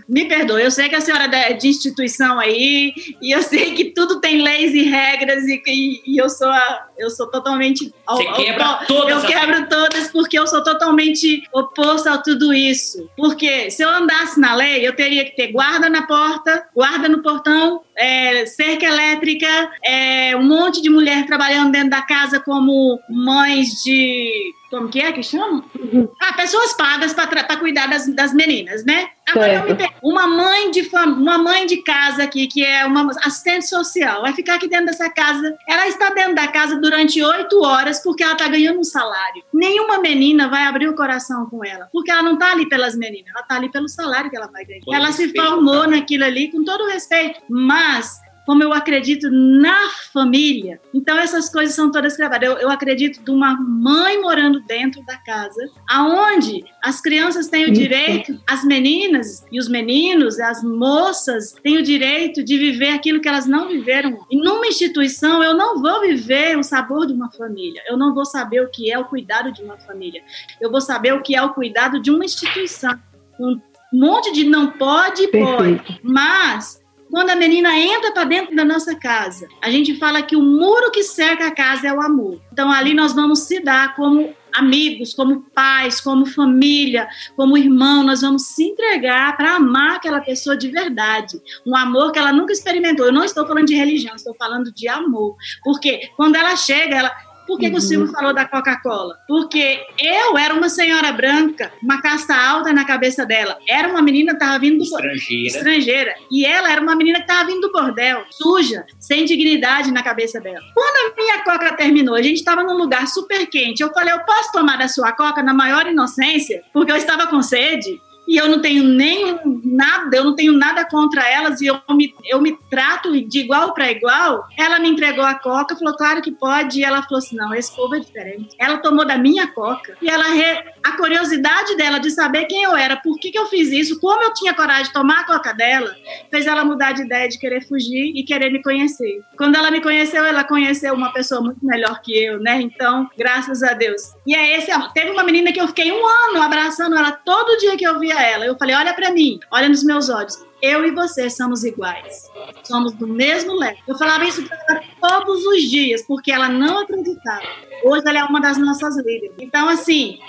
me 0.08 0.26
perdoe, 0.26 0.62
eu 0.62 0.70
sei 0.70 0.88
que 0.88 0.94
a 0.94 1.00
senhora 1.00 1.24
é 1.24 1.54
de 1.54 1.66
instituição 1.66 2.38
aí 2.38 2.94
e 3.20 3.34
eu 3.34 3.42
sei 3.42 3.74
que 3.74 3.86
tudo 3.86 4.20
tem 4.20 4.40
leis 4.40 4.72
e 4.74 4.82
regras 4.82 5.44
e, 5.44 5.60
e, 5.66 6.02
e 6.06 6.18
eu 6.18 6.30
sou 6.30 6.48
a, 6.48 6.86
eu 6.96 7.10
sou 7.10 7.28
totalmente 7.28 7.92
Você 8.08 8.24
quebra 8.32 8.78
todas 8.86 9.24
eu 9.24 9.28
quebro 9.28 9.68
todas 9.68 10.12
porque 10.12 10.38
eu 10.38 10.46
sou 10.46 10.62
totalmente 10.62 11.42
oposta 11.52 12.12
a 12.12 12.18
tudo 12.18 12.52
isso. 12.52 13.08
Porque 13.16 13.70
se 13.70 13.82
eu 13.82 13.88
andasse 13.88 14.38
na 14.38 14.54
lei 14.54 14.86
eu 14.86 14.94
teria 14.94 15.24
que 15.24 15.34
ter 15.34 15.50
guarda 15.50 15.90
na 15.90 16.06
porta 16.06 16.68
guarda 16.74 17.08
no 17.08 17.22
portão 17.22 17.80
é, 17.96 18.46
cerca 18.46 18.86
elétrica 18.86 19.48
é, 19.84 20.36
um 20.36 20.44
monte 20.44 20.80
de 20.80 20.88
mulher 20.88 21.26
trabalhando 21.26 21.72
dentro 21.72 21.90
da 21.90 22.02
casa 22.02 22.38
como 22.38 23.00
mães 23.08 23.82
de 23.82 24.52
como 24.72 24.88
que 24.88 25.00
é 25.00 25.12
que 25.12 25.22
chama? 25.22 25.62
Uhum. 25.78 26.08
Ah, 26.18 26.32
pessoas 26.32 26.72
pagas 26.72 27.12
para 27.12 27.58
cuidar 27.58 27.88
das, 27.88 28.06
das 28.14 28.32
meninas, 28.32 28.82
né? 28.86 29.10
Agora 29.28 29.66
uma 30.02 30.26
mãe 30.26 30.70
de 30.70 30.82
fam... 30.84 31.12
uma 31.12 31.36
mãe 31.36 31.66
de 31.66 31.82
casa 31.82 32.22
aqui 32.22 32.46
que 32.46 32.64
é 32.64 32.84
uma 32.86 33.10
assistente 33.22 33.68
social 33.68 34.22
vai 34.22 34.32
ficar 34.32 34.54
aqui 34.54 34.66
dentro 34.66 34.86
dessa 34.86 35.10
casa. 35.10 35.54
Ela 35.68 35.86
está 35.88 36.08
dentro 36.08 36.34
da 36.34 36.48
casa 36.48 36.80
durante 36.80 37.22
oito 37.22 37.62
horas 37.62 38.02
porque 38.02 38.22
ela 38.22 38.32
está 38.32 38.48
ganhando 38.48 38.80
um 38.80 38.84
salário. 38.84 39.44
Nenhuma 39.52 39.98
menina 39.98 40.48
vai 40.48 40.64
abrir 40.64 40.88
o 40.88 40.96
coração 40.96 41.44
com 41.50 41.62
ela 41.62 41.90
porque 41.92 42.10
ela 42.10 42.22
não 42.22 42.34
está 42.34 42.52
ali 42.52 42.66
pelas 42.66 42.96
meninas, 42.96 43.28
ela 43.28 43.42
está 43.42 43.56
ali 43.56 43.70
pelo 43.70 43.88
salário 43.88 44.30
que 44.30 44.36
ela 44.36 44.48
vai 44.50 44.64
ganhar. 44.64 44.82
ela 44.90 45.12
se 45.12 45.28
formou 45.34 45.86
naquilo 45.86 46.24
ali 46.24 46.50
com 46.50 46.64
todo 46.64 46.88
respeito, 46.88 47.42
mas 47.50 48.22
como 48.46 48.62
eu 48.62 48.72
acredito 48.72 49.30
na 49.30 49.88
família. 50.12 50.80
Então 50.92 51.16
essas 51.16 51.48
coisas 51.48 51.74
são 51.74 51.90
todas 51.90 52.16
gravadas. 52.16 52.48
Eu, 52.48 52.58
eu, 52.58 52.70
acredito 52.70 53.22
de 53.22 53.30
uma 53.30 53.54
mãe 53.54 54.20
morando 54.20 54.60
dentro 54.60 55.04
da 55.04 55.16
casa, 55.18 55.70
aonde 55.88 56.64
as 56.82 57.00
crianças 57.00 57.48
têm 57.48 57.66
o 57.66 57.72
direito, 57.72 58.38
as 58.48 58.64
meninas 58.64 59.44
e 59.50 59.58
os 59.58 59.68
meninos, 59.68 60.38
as 60.40 60.62
moças 60.62 61.52
têm 61.62 61.78
o 61.78 61.82
direito 61.82 62.42
de 62.42 62.58
viver 62.58 62.88
aquilo 62.88 63.20
que 63.20 63.28
elas 63.28 63.46
não 63.46 63.68
viveram. 63.68 64.26
E 64.30 64.36
numa 64.36 64.66
instituição 64.66 65.42
eu 65.42 65.54
não 65.54 65.80
vou 65.80 66.00
viver 66.00 66.58
o 66.58 66.62
sabor 66.62 67.06
de 67.06 67.12
uma 67.12 67.30
família. 67.30 67.82
Eu 67.88 67.96
não 67.96 68.14
vou 68.14 68.24
saber 68.24 68.60
o 68.62 68.70
que 68.70 68.90
é 68.90 68.98
o 68.98 69.04
cuidado 69.04 69.52
de 69.52 69.62
uma 69.62 69.78
família. 69.78 70.22
Eu 70.60 70.70
vou 70.70 70.80
saber 70.80 71.12
o 71.14 71.22
que 71.22 71.36
é 71.36 71.42
o 71.42 71.54
cuidado 71.54 72.00
de 72.00 72.10
uma 72.10 72.24
instituição. 72.24 72.98
Um 73.38 73.60
monte 73.92 74.32
de 74.32 74.44
não 74.44 74.70
pode, 74.72 75.28
pode, 75.28 76.00
mas 76.02 76.81
quando 77.12 77.28
a 77.28 77.36
menina 77.36 77.78
entra 77.78 78.10
para 78.10 78.24
dentro 78.24 78.56
da 78.56 78.64
nossa 78.64 78.94
casa, 78.94 79.46
a 79.60 79.70
gente 79.70 79.96
fala 79.98 80.22
que 80.22 80.34
o 80.34 80.40
muro 80.40 80.90
que 80.90 81.02
cerca 81.02 81.48
a 81.48 81.54
casa 81.54 81.86
é 81.86 81.92
o 81.92 82.00
amor. 82.00 82.40
Então 82.50 82.72
ali 82.72 82.94
nós 82.94 83.12
vamos 83.12 83.40
se 83.40 83.60
dar 83.60 83.94
como 83.94 84.34
amigos, 84.50 85.12
como 85.12 85.42
pais, 85.54 86.00
como 86.00 86.24
família, 86.24 87.06
como 87.36 87.58
irmão, 87.58 88.02
nós 88.02 88.22
vamos 88.22 88.46
se 88.46 88.64
entregar 88.64 89.36
para 89.36 89.56
amar 89.56 89.96
aquela 89.96 90.22
pessoa 90.22 90.56
de 90.56 90.68
verdade. 90.68 91.38
Um 91.66 91.76
amor 91.76 92.12
que 92.12 92.18
ela 92.18 92.32
nunca 92.32 92.54
experimentou. 92.54 93.04
Eu 93.04 93.12
não 93.12 93.24
estou 93.24 93.46
falando 93.46 93.66
de 93.66 93.74
religião, 93.74 94.16
estou 94.16 94.34
falando 94.34 94.72
de 94.72 94.88
amor. 94.88 95.36
Porque 95.62 96.08
quando 96.16 96.36
ela 96.36 96.56
chega, 96.56 96.96
ela 96.96 97.12
por 97.52 97.58
que, 97.58 97.66
uhum. 97.66 97.72
que 97.72 97.78
o 97.78 97.82
uhum. 97.82 97.86
Silvio 97.86 98.12
falou 98.12 98.32
da 98.32 98.46
Coca-Cola? 98.46 99.18
Porque 99.28 99.78
eu 99.98 100.38
era 100.38 100.54
uma 100.54 100.70
senhora 100.70 101.12
branca, 101.12 101.70
uma 101.82 102.00
casta 102.00 102.34
alta 102.34 102.72
na 102.72 102.86
cabeça 102.86 103.26
dela. 103.26 103.58
Era 103.68 103.88
uma 103.88 104.00
menina 104.00 104.32
que 104.32 104.42
estava 104.42 104.58
vindo 104.58 104.78
do 104.78 104.84
estrangeira. 104.84 105.46
estrangeira. 105.46 106.14
E 106.30 106.46
ela 106.46 106.72
era 106.72 106.80
uma 106.80 106.96
menina 106.96 107.18
que 107.18 107.30
estava 107.30 107.46
vindo 107.46 107.60
do 107.60 107.70
bordel, 107.70 108.24
suja, 108.30 108.86
sem 108.98 109.26
dignidade 109.26 109.92
na 109.92 110.02
cabeça 110.02 110.40
dela. 110.40 110.62
Quando 110.74 111.12
a 111.12 111.14
minha 111.14 111.44
Coca 111.44 111.76
terminou, 111.76 112.14
a 112.14 112.22
gente 112.22 112.38
estava 112.38 112.62
num 112.62 112.78
lugar 112.78 113.06
super 113.06 113.46
quente. 113.46 113.82
Eu 113.82 113.92
falei, 113.92 114.14
eu 114.14 114.20
posso 114.20 114.50
tomar 114.50 114.78
da 114.78 114.88
sua 114.88 115.12
Coca 115.12 115.42
na 115.42 115.52
maior 115.52 115.86
inocência? 115.86 116.62
Porque 116.72 116.90
eu 116.90 116.96
estava 116.96 117.26
com 117.26 117.42
sede 117.42 118.00
e 118.32 118.38
eu 118.38 118.48
não 118.48 118.62
tenho 118.62 118.82
nem 118.82 119.38
nada, 119.62 120.16
eu 120.16 120.24
não 120.24 120.34
tenho 120.34 120.54
nada 120.54 120.86
contra 120.86 121.22
elas 121.28 121.60
e 121.60 121.66
eu 121.66 121.78
me, 121.90 122.14
eu 122.24 122.40
me 122.40 122.56
trato 122.70 123.12
de 123.28 123.40
igual 123.40 123.74
para 123.74 123.90
igual. 123.90 124.48
Ela 124.58 124.78
me 124.78 124.88
entregou 124.88 125.22
a 125.22 125.34
coca, 125.34 125.76
falou, 125.76 125.94
claro 125.94 126.22
que 126.22 126.32
pode, 126.32 126.80
e 126.80 126.82
ela 126.82 127.02
falou 127.02 127.18
assim: 127.18 127.36
não, 127.36 127.54
esse 127.54 127.76
povo 127.76 127.94
é 127.94 128.00
diferente. 128.00 128.56
Ela 128.58 128.78
tomou 128.78 129.04
da 129.04 129.18
minha 129.18 129.48
coca 129.48 129.98
e 130.00 130.08
ela 130.08 130.24
re... 130.32 130.64
a 130.82 130.96
curiosidade 130.96 131.76
dela 131.76 131.98
de 131.98 132.10
saber 132.10 132.46
quem 132.46 132.62
eu 132.62 132.74
era, 132.74 132.96
por 132.96 133.18
que, 133.18 133.30
que 133.30 133.38
eu 133.38 133.48
fiz 133.48 133.70
isso, 133.70 134.00
como 134.00 134.22
eu 134.22 134.32
tinha 134.32 134.54
coragem 134.54 134.84
de 134.84 134.94
tomar 134.94 135.20
a 135.20 135.24
coca 135.24 135.52
dela, 135.52 135.94
fez 136.30 136.46
ela 136.46 136.64
mudar 136.64 136.92
de 136.92 137.02
ideia 137.02 137.28
de 137.28 137.38
querer 137.38 137.68
fugir 137.68 138.12
e 138.16 138.24
querer 138.24 138.50
me 138.50 138.62
conhecer. 138.62 139.20
Quando 139.36 139.56
ela 139.56 139.70
me 139.70 139.82
conheceu, 139.82 140.24
ela 140.24 140.42
conheceu 140.42 140.94
uma 140.94 141.12
pessoa 141.12 141.42
muito 141.42 141.62
melhor 141.62 142.00
que 142.00 142.18
eu, 142.24 142.40
né? 142.40 142.62
Então, 142.62 143.10
graças 143.14 143.62
a 143.62 143.74
Deus. 143.74 144.00
E 144.26 144.34
é 144.34 144.56
esse, 144.56 144.70
teve 144.94 145.10
uma 145.10 145.22
menina 145.22 145.52
que 145.52 145.60
eu 145.60 145.68
fiquei 145.68 145.92
um 145.92 146.06
ano 146.06 146.40
abraçando 146.40 146.96
ela 146.96 147.12
todo 147.12 147.58
dia 147.58 147.76
que 147.76 147.86
eu 147.86 147.98
via 147.98 148.21
ela. 148.24 148.46
Eu 148.46 148.56
falei: 148.56 148.74
olha 148.74 148.94
para 148.94 149.10
mim, 149.10 149.40
olha 149.50 149.68
nos 149.68 149.82
meus 149.84 150.08
olhos. 150.08 150.38
Eu 150.62 150.86
e 150.86 150.92
você 150.92 151.28
somos 151.28 151.64
iguais. 151.64 152.30
Somos 152.62 152.92
do 152.92 153.08
mesmo 153.08 153.52
leque. 153.54 153.82
Eu 153.86 153.98
falava 153.98 154.24
isso 154.24 154.46
para 154.46 154.56
ela 154.68 154.82
todos 155.00 155.44
os 155.44 155.62
dias, 155.62 156.02
porque 156.06 156.30
ela 156.30 156.48
não 156.48 156.78
acreditava. 156.78 157.42
Hoje 157.84 158.04
ela 158.06 158.20
é 158.20 158.24
uma 158.24 158.40
das 158.40 158.58
nossas 158.58 158.96
líderes. 158.96 159.32
Então, 159.40 159.68
assim, 159.68 160.20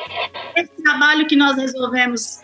esse 0.56 0.72
trabalho 0.84 1.28
que 1.28 1.36
nós 1.36 1.56
resolvemos, 1.56 2.42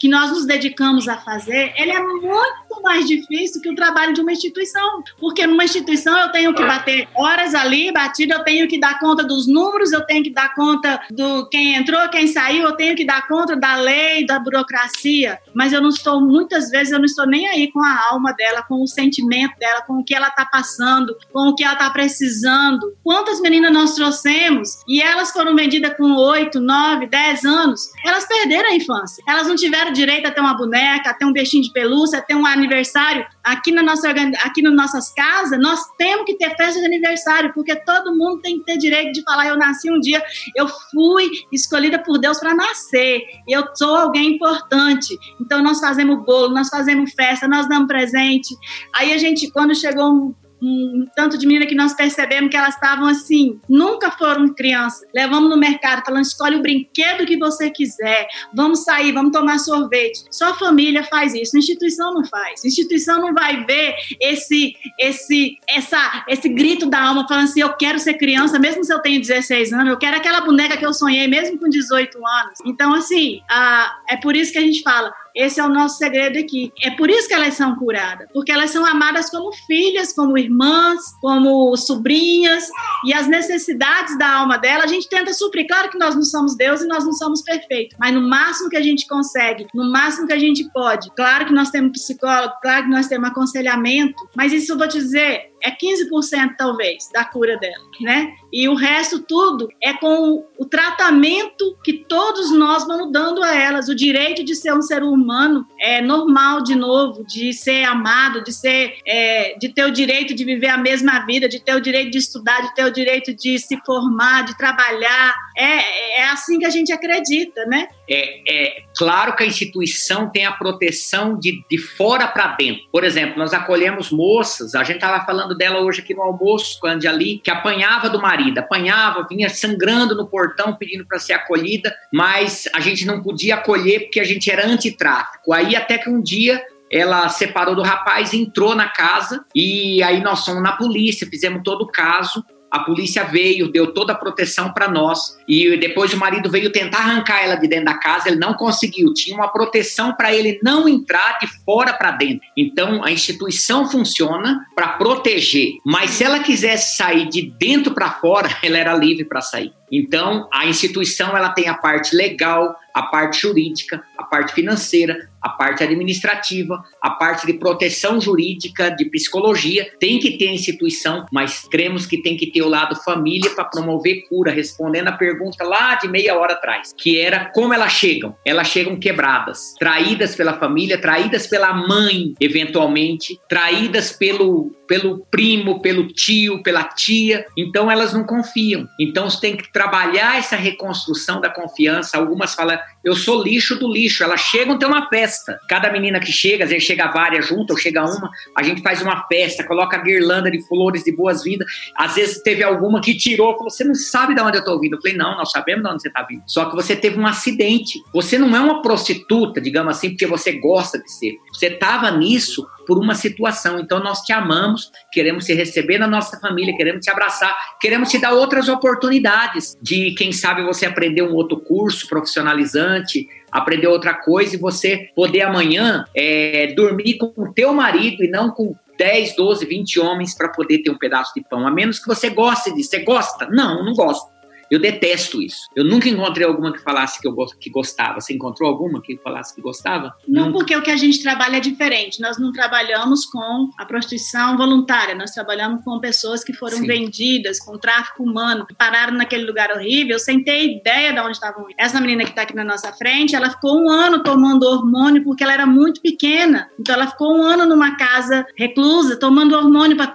que 0.00 0.08
nós 0.08 0.30
nos 0.30 0.46
dedicamos 0.46 1.08
a 1.08 1.16
fazer, 1.16 1.74
ele 1.76 1.90
é 1.90 2.00
muito 2.00 2.82
mais 2.84 3.06
difícil 3.08 3.60
que 3.60 3.68
o 3.68 3.74
trabalho 3.74 4.14
de 4.14 4.20
uma 4.20 4.30
instituição. 4.30 5.02
Porque 5.18 5.44
numa 5.44 5.64
instituição 5.64 6.16
eu 6.16 6.30
tenho 6.30 6.54
que 6.54 6.62
bater 6.64 7.08
horas 7.16 7.52
ali, 7.52 7.90
batida, 7.90 8.36
eu 8.36 8.44
tenho 8.44 8.68
que 8.68 8.78
dar 8.78 9.00
conta 9.00 9.24
dos 9.24 9.48
números, 9.48 9.90
eu 9.90 10.06
tenho 10.06 10.22
que 10.22 10.30
dar 10.30 10.54
conta 10.54 11.00
do 11.10 11.48
quem 11.48 11.74
entrou, 11.74 12.08
quem 12.10 12.28
saiu, 12.28 12.62
eu 12.62 12.76
tenho 12.76 12.94
que 12.94 13.04
dar 13.04 13.26
conta 13.26 13.56
da 13.56 13.74
lei, 13.74 14.24
da 14.24 14.38
burocracia. 14.38 15.40
Mas 15.52 15.72
eu 15.72 15.82
não 15.82 15.88
estou, 15.88 16.20
muitas 16.20 16.70
vezes, 16.70 16.92
eu 16.92 16.98
não 16.98 17.06
estou 17.06 17.23
nem 17.26 17.46
aí 17.46 17.70
com 17.72 17.82
a 17.82 18.08
alma 18.10 18.32
dela, 18.32 18.62
com 18.62 18.82
o 18.82 18.86
sentimento 18.86 19.58
dela, 19.58 19.82
com 19.82 19.94
o 19.94 20.04
que 20.04 20.14
ela 20.14 20.28
está 20.28 20.46
passando, 20.46 21.14
com 21.32 21.48
o 21.48 21.54
que 21.54 21.64
ela 21.64 21.74
está 21.74 21.90
precisando. 21.90 22.94
Quantas 23.02 23.40
meninas 23.40 23.72
nós 23.72 23.94
trouxemos 23.94 24.82
e 24.88 25.02
elas 25.02 25.30
foram 25.30 25.54
vendidas 25.54 25.96
com 25.96 26.14
8, 26.14 26.60
9, 26.60 27.06
10 27.06 27.44
anos, 27.44 27.90
elas 28.04 28.26
perderam 28.26 28.70
a 28.70 28.74
infância. 28.74 29.22
Elas 29.28 29.46
não 29.46 29.56
tiveram 29.56 29.92
direito 29.92 30.26
a 30.26 30.30
ter 30.30 30.40
uma 30.40 30.56
boneca, 30.56 31.10
a 31.10 31.14
ter 31.14 31.24
um 31.24 31.32
bichinho 31.32 31.62
de 31.62 31.72
pelúcia, 31.72 32.18
a 32.18 32.22
ter 32.22 32.34
um 32.34 32.46
aniversário. 32.46 33.26
Aqui 33.42 33.72
na 33.72 33.82
nossa 33.82 34.10
aqui 34.10 34.62
nas 34.62 34.74
nossas 34.74 35.12
casas, 35.12 35.58
nós 35.58 35.80
temos 35.98 36.24
que 36.24 36.36
ter 36.36 36.54
festa 36.56 36.80
de 36.80 36.86
aniversário, 36.86 37.52
porque 37.52 37.74
todo 37.76 38.14
mundo 38.14 38.40
tem 38.40 38.58
que 38.58 38.64
ter 38.64 38.78
direito 38.78 39.12
de 39.12 39.22
falar 39.22 39.48
eu 39.48 39.56
nasci 39.56 39.90
um 39.90 39.98
dia, 40.00 40.22
eu 40.56 40.68
fui 40.68 41.30
escolhida 41.52 41.98
por 41.98 42.18
Deus 42.18 42.38
para 42.38 42.54
nascer, 42.54 43.22
eu 43.48 43.64
sou 43.74 43.96
alguém 43.96 44.34
importante. 44.34 45.18
Então 45.40 45.62
nós 45.62 45.80
fazemos 45.80 46.24
bolo, 46.24 46.54
nós 46.54 46.68
fazemos 46.68 47.12
festa, 47.14 47.48
nós 47.48 47.68
damos 47.68 47.88
presente. 47.88 48.54
Aí 48.94 49.12
a 49.12 49.18
gente 49.18 49.50
quando 49.50 49.74
chegou 49.74 50.12
um 50.12 50.34
um 50.64 51.06
tanto 51.14 51.36
de 51.36 51.46
menina 51.46 51.66
que 51.66 51.74
nós 51.74 51.94
percebemos 51.94 52.50
que 52.50 52.56
elas 52.56 52.74
estavam 52.74 53.06
assim, 53.06 53.60
nunca 53.68 54.10
foram 54.10 54.48
crianças. 54.54 55.06
Levamos 55.14 55.50
no 55.50 55.56
mercado, 55.56 56.02
falando: 56.04 56.24
escolhe 56.24 56.56
o 56.56 56.62
brinquedo 56.62 57.26
que 57.26 57.36
você 57.36 57.70
quiser, 57.70 58.26
vamos 58.54 58.84
sair, 58.84 59.12
vamos 59.12 59.32
tomar 59.32 59.58
sorvete. 59.58 60.24
Só 60.30 60.54
família 60.54 61.04
faz 61.04 61.34
isso, 61.34 61.56
a 61.56 61.58
instituição 61.58 62.14
não 62.14 62.24
faz. 62.24 62.64
A 62.64 62.68
instituição 62.68 63.20
não 63.20 63.34
vai 63.34 63.64
ver 63.64 63.94
esse, 64.20 64.74
esse, 64.98 65.58
essa, 65.68 66.24
esse 66.28 66.48
grito 66.48 66.86
da 66.86 67.02
alma 67.02 67.28
falando 67.28 67.44
assim: 67.44 67.60
eu 67.60 67.74
quero 67.74 67.98
ser 67.98 68.14
criança, 68.14 68.58
mesmo 68.58 68.82
se 68.82 68.92
eu 68.92 69.00
tenho 69.00 69.20
16 69.20 69.72
anos, 69.72 69.88
eu 69.88 69.98
quero 69.98 70.16
aquela 70.16 70.40
boneca 70.40 70.76
que 70.76 70.86
eu 70.86 70.94
sonhei, 70.94 71.28
mesmo 71.28 71.58
com 71.58 71.68
18 71.68 72.16
anos. 72.26 72.58
Então, 72.64 72.94
assim, 72.94 73.40
a, 73.50 73.94
é 74.08 74.16
por 74.16 74.34
isso 74.34 74.52
que 74.52 74.58
a 74.58 74.62
gente 74.62 74.82
fala 74.82 75.12
esse 75.34 75.58
é 75.58 75.64
o 75.64 75.68
nosso 75.68 75.98
segredo 75.98 76.38
aqui. 76.38 76.72
É 76.82 76.90
por 76.90 77.10
isso 77.10 77.26
que 77.26 77.34
elas 77.34 77.54
são 77.54 77.74
curadas, 77.76 78.28
porque 78.32 78.52
elas 78.52 78.70
são 78.70 78.86
amadas 78.86 79.28
como 79.30 79.52
filhas, 79.66 80.12
como 80.12 80.38
irmãs, 80.38 81.00
como 81.20 81.76
sobrinhas, 81.76 82.68
e 83.04 83.12
as 83.12 83.26
necessidades 83.26 84.16
da 84.18 84.30
alma 84.38 84.56
dela 84.58 84.84
a 84.84 84.86
gente 84.86 85.08
tenta 85.08 85.32
suprir. 85.32 85.66
Claro 85.66 85.90
que 85.90 85.98
nós 85.98 86.14
não 86.14 86.22
somos 86.22 86.56
Deus 86.56 86.82
e 86.82 86.86
nós 86.86 87.04
não 87.04 87.12
somos 87.12 87.42
perfeitos, 87.42 87.96
mas 87.98 88.14
no 88.14 88.20
máximo 88.20 88.70
que 88.70 88.76
a 88.76 88.82
gente 88.82 89.06
consegue, 89.08 89.66
no 89.74 89.90
máximo 89.90 90.26
que 90.26 90.32
a 90.32 90.38
gente 90.38 90.70
pode. 90.72 91.10
Claro 91.16 91.46
que 91.46 91.52
nós 91.52 91.70
temos 91.70 91.92
psicólogo, 91.92 92.54
claro 92.62 92.84
que 92.84 92.90
nós 92.90 93.08
temos 93.08 93.28
aconselhamento, 93.28 94.28
mas 94.36 94.52
isso 94.52 94.72
eu 94.72 94.78
vou 94.78 94.88
te 94.88 94.98
dizer, 94.98 95.53
é 95.64 95.70
15% 95.70 96.56
talvez 96.58 97.08
da 97.12 97.24
cura 97.24 97.56
dela, 97.56 97.84
né? 98.00 98.34
E 98.52 98.68
o 98.68 98.74
resto 98.74 99.20
tudo 99.20 99.68
é 99.82 99.94
com 99.94 100.44
o 100.58 100.64
tratamento 100.64 101.76
que 101.82 102.04
todos 102.06 102.52
nós 102.52 102.86
vamos 102.86 103.10
dando 103.10 103.42
a 103.42 103.54
elas, 103.54 103.88
o 103.88 103.94
direito 103.94 104.44
de 104.44 104.54
ser 104.54 104.74
um 104.74 104.82
ser 104.82 105.02
humano 105.02 105.66
é 105.80 106.02
normal 106.02 106.62
de 106.62 106.74
novo, 106.74 107.24
de 107.24 107.52
ser 107.52 107.84
amado, 107.84 108.44
de 108.44 108.52
ser, 108.52 108.96
é, 109.06 109.56
de 109.58 109.70
ter 109.70 109.84
o 109.84 109.90
direito 109.90 110.34
de 110.34 110.44
viver 110.44 110.68
a 110.68 110.78
mesma 110.78 111.24
vida, 111.24 111.48
de 111.48 111.58
ter 111.58 111.74
o 111.74 111.80
direito 111.80 112.10
de 112.10 112.18
estudar, 112.18 112.60
de 112.60 112.74
ter 112.74 112.84
o 112.84 112.92
direito 112.92 113.34
de 113.34 113.58
se 113.58 113.78
formar, 113.84 114.44
de 114.44 114.56
trabalhar. 114.56 115.34
É, 115.56 116.20
é 116.20 116.24
assim 116.28 116.58
que 116.58 116.66
a 116.66 116.70
gente 116.70 116.92
acredita, 116.92 117.64
né? 117.66 117.88
É, 118.08 118.42
é 118.48 118.82
claro 118.96 119.34
que 119.34 119.42
a 119.42 119.46
instituição 119.46 120.30
tem 120.30 120.44
a 120.44 120.52
proteção 120.52 121.38
de, 121.38 121.64
de 121.70 121.78
fora 121.78 122.26
para 122.26 122.48
dentro. 122.48 122.82
Por 122.92 123.04
exemplo, 123.04 123.38
nós 123.38 123.52
acolhemos 123.52 124.10
moças, 124.10 124.74
a 124.74 124.84
gente 124.84 124.96
estava 124.96 125.24
falando 125.24 125.56
dela 125.56 125.80
hoje 125.80 126.00
aqui 126.00 126.14
no 126.14 126.22
almoço 126.22 126.78
com 126.80 126.86
a 126.86 126.92
Anjali, 126.92 127.38
que 127.38 127.50
apanhava 127.50 128.08
do 128.08 128.20
marido, 128.20 128.58
apanhava, 128.58 129.26
vinha 129.28 129.48
sangrando 129.48 130.14
no 130.14 130.26
portão 130.26 130.74
pedindo 130.74 131.06
para 131.06 131.18
ser 131.18 131.32
acolhida, 131.32 131.94
mas 132.12 132.68
a 132.74 132.80
gente 132.80 133.06
não 133.06 133.22
podia 133.22 133.54
acolher 133.54 134.00
porque 134.00 134.20
a 134.20 134.24
gente 134.24 134.50
era 134.50 134.66
antitráfico. 134.66 135.52
Aí 135.52 135.74
até 135.74 135.98
que 135.98 136.10
um 136.10 136.22
dia 136.22 136.62
ela 136.90 137.28
separou 137.28 137.74
do 137.74 137.82
rapaz, 137.82 138.32
entrou 138.32 138.74
na 138.74 138.88
casa 138.88 139.44
e 139.54 140.02
aí 140.02 140.22
nós 140.22 140.44
fomos 140.44 140.62
na 140.62 140.72
polícia, 140.72 141.26
fizemos 141.26 141.62
todo 141.64 141.82
o 141.82 141.90
caso 141.90 142.44
a 142.74 142.80
polícia 142.80 143.22
veio, 143.22 143.70
deu 143.70 143.94
toda 143.94 144.12
a 144.12 144.16
proteção 144.16 144.72
para 144.72 144.88
nós. 144.88 145.38
E 145.46 145.76
depois 145.76 146.12
o 146.12 146.16
marido 146.16 146.50
veio 146.50 146.72
tentar 146.72 146.98
arrancar 146.98 147.40
ela 147.44 147.54
de 147.54 147.68
dentro 147.68 147.84
da 147.84 147.94
casa, 147.94 148.28
ele 148.28 148.36
não 148.36 148.54
conseguiu. 148.54 149.14
Tinha 149.14 149.36
uma 149.36 149.46
proteção 149.46 150.12
para 150.12 150.34
ele 150.34 150.58
não 150.60 150.88
entrar 150.88 151.38
de 151.38 151.46
fora 151.64 151.92
para 151.92 152.10
dentro. 152.10 152.40
Então 152.56 153.04
a 153.04 153.12
instituição 153.12 153.88
funciona 153.88 154.66
para 154.74 154.88
proteger. 154.88 155.74
Mas 155.86 156.10
se 156.10 156.24
ela 156.24 156.40
quisesse 156.40 156.96
sair 156.96 157.28
de 157.28 157.42
dentro 157.42 157.94
para 157.94 158.10
fora, 158.10 158.48
ela 158.60 158.76
era 158.76 158.92
livre 158.92 159.24
para 159.24 159.40
sair. 159.40 159.72
Então 159.90 160.48
a 160.52 160.66
instituição 160.66 161.36
ela 161.36 161.50
tem 161.50 161.68
a 161.68 161.74
parte 161.74 162.14
legal, 162.14 162.74
a 162.94 163.02
parte 163.02 163.40
jurídica, 163.40 164.02
a 164.16 164.22
parte 164.22 164.52
financeira, 164.52 165.28
a 165.42 165.48
parte 165.50 165.82
administrativa, 165.82 166.82
a 167.02 167.10
parte 167.10 167.46
de 167.46 167.54
proteção 167.54 168.20
jurídica, 168.20 168.88
de 168.88 169.04
psicologia. 169.06 169.90
Tem 169.98 170.18
que 170.18 170.38
ter 170.38 170.48
a 170.48 170.52
instituição, 170.52 171.26
mas 171.30 171.66
cremos 171.70 172.06
que 172.06 172.22
tem 172.22 172.36
que 172.36 172.50
ter 172.50 172.62
o 172.62 172.68
lado 172.68 172.96
família 172.96 173.50
para 173.50 173.64
promover 173.64 174.26
cura, 174.28 174.50
respondendo 174.52 175.08
a 175.08 175.12
pergunta 175.12 175.64
lá 175.64 175.96
de 175.96 176.08
meia 176.08 176.38
hora 176.38 176.54
atrás, 176.54 176.94
que 176.96 177.20
era 177.20 177.50
como 177.52 177.74
elas 177.74 177.92
chegam. 177.92 178.34
Elas 178.44 178.68
chegam 178.68 178.96
quebradas, 178.96 179.74
traídas 179.78 180.34
pela 180.34 180.54
família, 180.54 180.96
traídas 180.96 181.46
pela 181.46 181.74
mãe, 181.74 182.32
eventualmente, 182.40 183.38
traídas 183.48 184.12
pelo 184.12 184.74
pelo 184.86 185.24
primo, 185.30 185.80
pelo 185.80 186.08
tio, 186.08 186.62
pela 186.62 186.84
tia. 186.84 187.46
Então 187.56 187.90
elas 187.90 188.12
não 188.12 188.24
confiam. 188.24 188.88
Então 188.98 189.28
você 189.28 189.40
tem 189.40 189.56
que 189.56 189.72
trabalhar 189.72 190.38
essa 190.38 190.56
reconstrução 190.56 191.40
da 191.40 191.48
confiança. 191.48 192.16
Algumas 192.16 192.54
falam, 192.54 192.78
eu 193.04 193.14
sou 193.14 193.42
lixo 193.42 193.78
do 193.78 193.92
lixo. 193.92 194.22
Elas 194.22 194.40
chegam, 194.40 194.78
tem 194.78 194.88
uma 194.88 195.08
festa. 195.08 195.58
Cada 195.68 195.90
menina 195.90 196.20
que 196.20 196.32
chega, 196.32 196.64
às 196.64 196.70
vezes 196.70 196.84
chega 196.84 197.06
várias 197.08 197.46
juntas, 197.46 197.76
ou 197.76 197.76
chega 197.76 198.04
uma, 198.04 198.30
a 198.56 198.62
gente 198.62 198.82
faz 198.82 199.02
uma 199.02 199.26
festa, 199.26 199.64
coloca 199.64 199.98
guirlanda 199.98 200.50
de 200.50 200.60
flores 200.66 201.04
de 201.04 201.12
boas-vindas. 201.12 201.66
Às 201.96 202.14
vezes 202.16 202.42
teve 202.42 202.62
alguma 202.62 203.00
que 203.00 203.14
tirou, 203.14 203.54
falou, 203.54 203.70
você 203.70 203.84
não 203.84 203.94
sabe 203.94 204.34
de 204.34 204.40
onde 204.40 204.58
eu 204.58 204.64
tô 204.64 204.78
vindo. 204.78 204.96
Eu 204.96 205.00
falei, 205.00 205.16
não, 205.16 205.36
nós 205.36 205.50
sabemos 205.50 205.82
de 205.82 205.90
onde 205.90 206.02
você 206.02 206.10
tá 206.10 206.22
vindo. 206.22 206.42
Só 206.46 206.66
que 206.66 206.76
você 206.76 206.96
teve 206.96 207.18
um 207.18 207.26
acidente. 207.26 208.02
Você 208.12 208.38
não 208.38 208.54
é 208.54 208.60
uma 208.60 208.82
prostituta, 208.82 209.60
digamos 209.60 209.96
assim, 209.96 210.10
porque 210.10 210.26
você 210.26 210.52
gosta 210.52 210.98
de 210.98 211.10
ser. 211.10 211.36
Você 211.52 211.70
tava 211.70 212.10
nisso 212.10 212.66
por 212.86 212.98
uma 212.98 213.14
situação. 213.14 213.78
Então 213.78 214.00
nós 214.00 214.20
te 214.20 214.32
amamos, 214.32 214.90
queremos 215.12 215.44
te 215.46 215.54
receber 215.54 215.98
na 215.98 216.06
nossa 216.06 216.38
família, 216.38 216.76
queremos 216.76 217.04
te 217.04 217.10
abraçar, 217.10 217.56
queremos 217.80 218.10
te 218.10 218.18
dar 218.18 218.32
outras 218.32 218.68
oportunidades 218.68 219.76
de, 219.80 220.12
quem 220.12 220.32
sabe, 220.32 220.62
você 220.62 220.86
aprender 220.86 221.22
um 221.22 221.34
outro 221.34 221.58
curso 221.60 222.08
profissionalizante, 222.08 223.26
aprender 223.50 223.86
outra 223.86 224.14
coisa 224.14 224.56
e 224.56 224.58
você 224.58 225.08
poder 225.14 225.42
amanhã 225.42 226.04
é, 226.14 226.72
dormir 226.74 227.18
com 227.18 227.32
o 227.36 227.52
teu 227.52 227.72
marido 227.72 228.24
e 228.24 228.28
não 228.28 228.50
com 228.50 228.74
10, 228.98 229.36
12, 229.36 229.66
20 229.66 230.00
homens 230.00 230.34
para 230.34 230.48
poder 230.48 230.78
ter 230.78 230.90
um 230.90 230.98
pedaço 230.98 231.32
de 231.34 231.42
pão. 231.42 231.66
A 231.66 231.70
menos 231.70 231.98
que 231.98 232.06
você 232.06 232.30
goste 232.30 232.72
disso. 232.74 232.90
Você 232.90 233.00
gosta? 233.00 233.46
Não, 233.50 233.84
não 233.84 233.92
gosto. 233.92 234.33
Eu 234.70 234.80
detesto 234.80 235.42
isso. 235.42 235.68
Eu 235.74 235.84
nunca 235.84 236.08
encontrei 236.08 236.46
alguma 236.46 236.72
que 236.72 236.80
falasse 236.80 237.20
que 237.20 237.28
eu 237.28 237.34
que 237.60 237.70
gostava. 237.70 238.20
Você 238.20 238.32
encontrou 238.32 238.68
alguma 238.68 239.00
que 239.02 239.16
falasse 239.18 239.54
que 239.54 239.60
gostava? 239.60 240.14
Não, 240.26 240.46
nunca. 240.46 240.58
porque 240.58 240.76
o 240.76 240.82
que 240.82 240.90
a 240.90 240.96
gente 240.96 241.22
trabalha 241.22 241.56
é 241.56 241.60
diferente. 241.60 242.20
Nós 242.20 242.38
não 242.38 242.52
trabalhamos 242.52 243.26
com 243.26 243.70
a 243.78 243.84
prostituição 243.84 244.56
voluntária, 244.56 245.14
nós 245.14 245.30
trabalhamos 245.30 245.84
com 245.84 245.98
pessoas 246.00 246.42
que 246.42 246.52
foram 246.52 246.78
Sim. 246.78 246.86
vendidas, 246.86 247.58
com 247.58 247.78
tráfico 247.78 248.22
humano, 248.22 248.66
que 248.66 248.74
pararam 248.74 249.14
naquele 249.14 249.44
lugar 249.44 249.70
horrível 249.70 250.18
sem 250.18 250.42
ter 250.42 250.64
ideia 250.64 251.12
de 251.12 251.20
onde 251.20 251.32
estavam. 251.32 251.66
Essa 251.78 252.00
menina 252.00 252.24
que 252.24 252.30
está 252.30 252.42
aqui 252.42 252.54
na 252.54 252.64
nossa 252.64 252.92
frente, 252.92 253.34
ela 253.34 253.50
ficou 253.50 253.78
um 253.78 253.90
ano 253.90 254.22
tomando 254.22 254.64
hormônio 254.64 255.22
porque 255.24 255.44
ela 255.44 255.52
era 255.52 255.66
muito 255.66 256.00
pequena. 256.00 256.68
Então 256.78 256.94
ela 256.94 257.06
ficou 257.06 257.36
um 257.36 257.42
ano 257.42 257.66
numa 257.66 257.96
casa 257.96 258.46
reclusa, 258.56 259.18
tomando 259.18 259.54
hormônio 259.54 259.96
para 259.96 260.06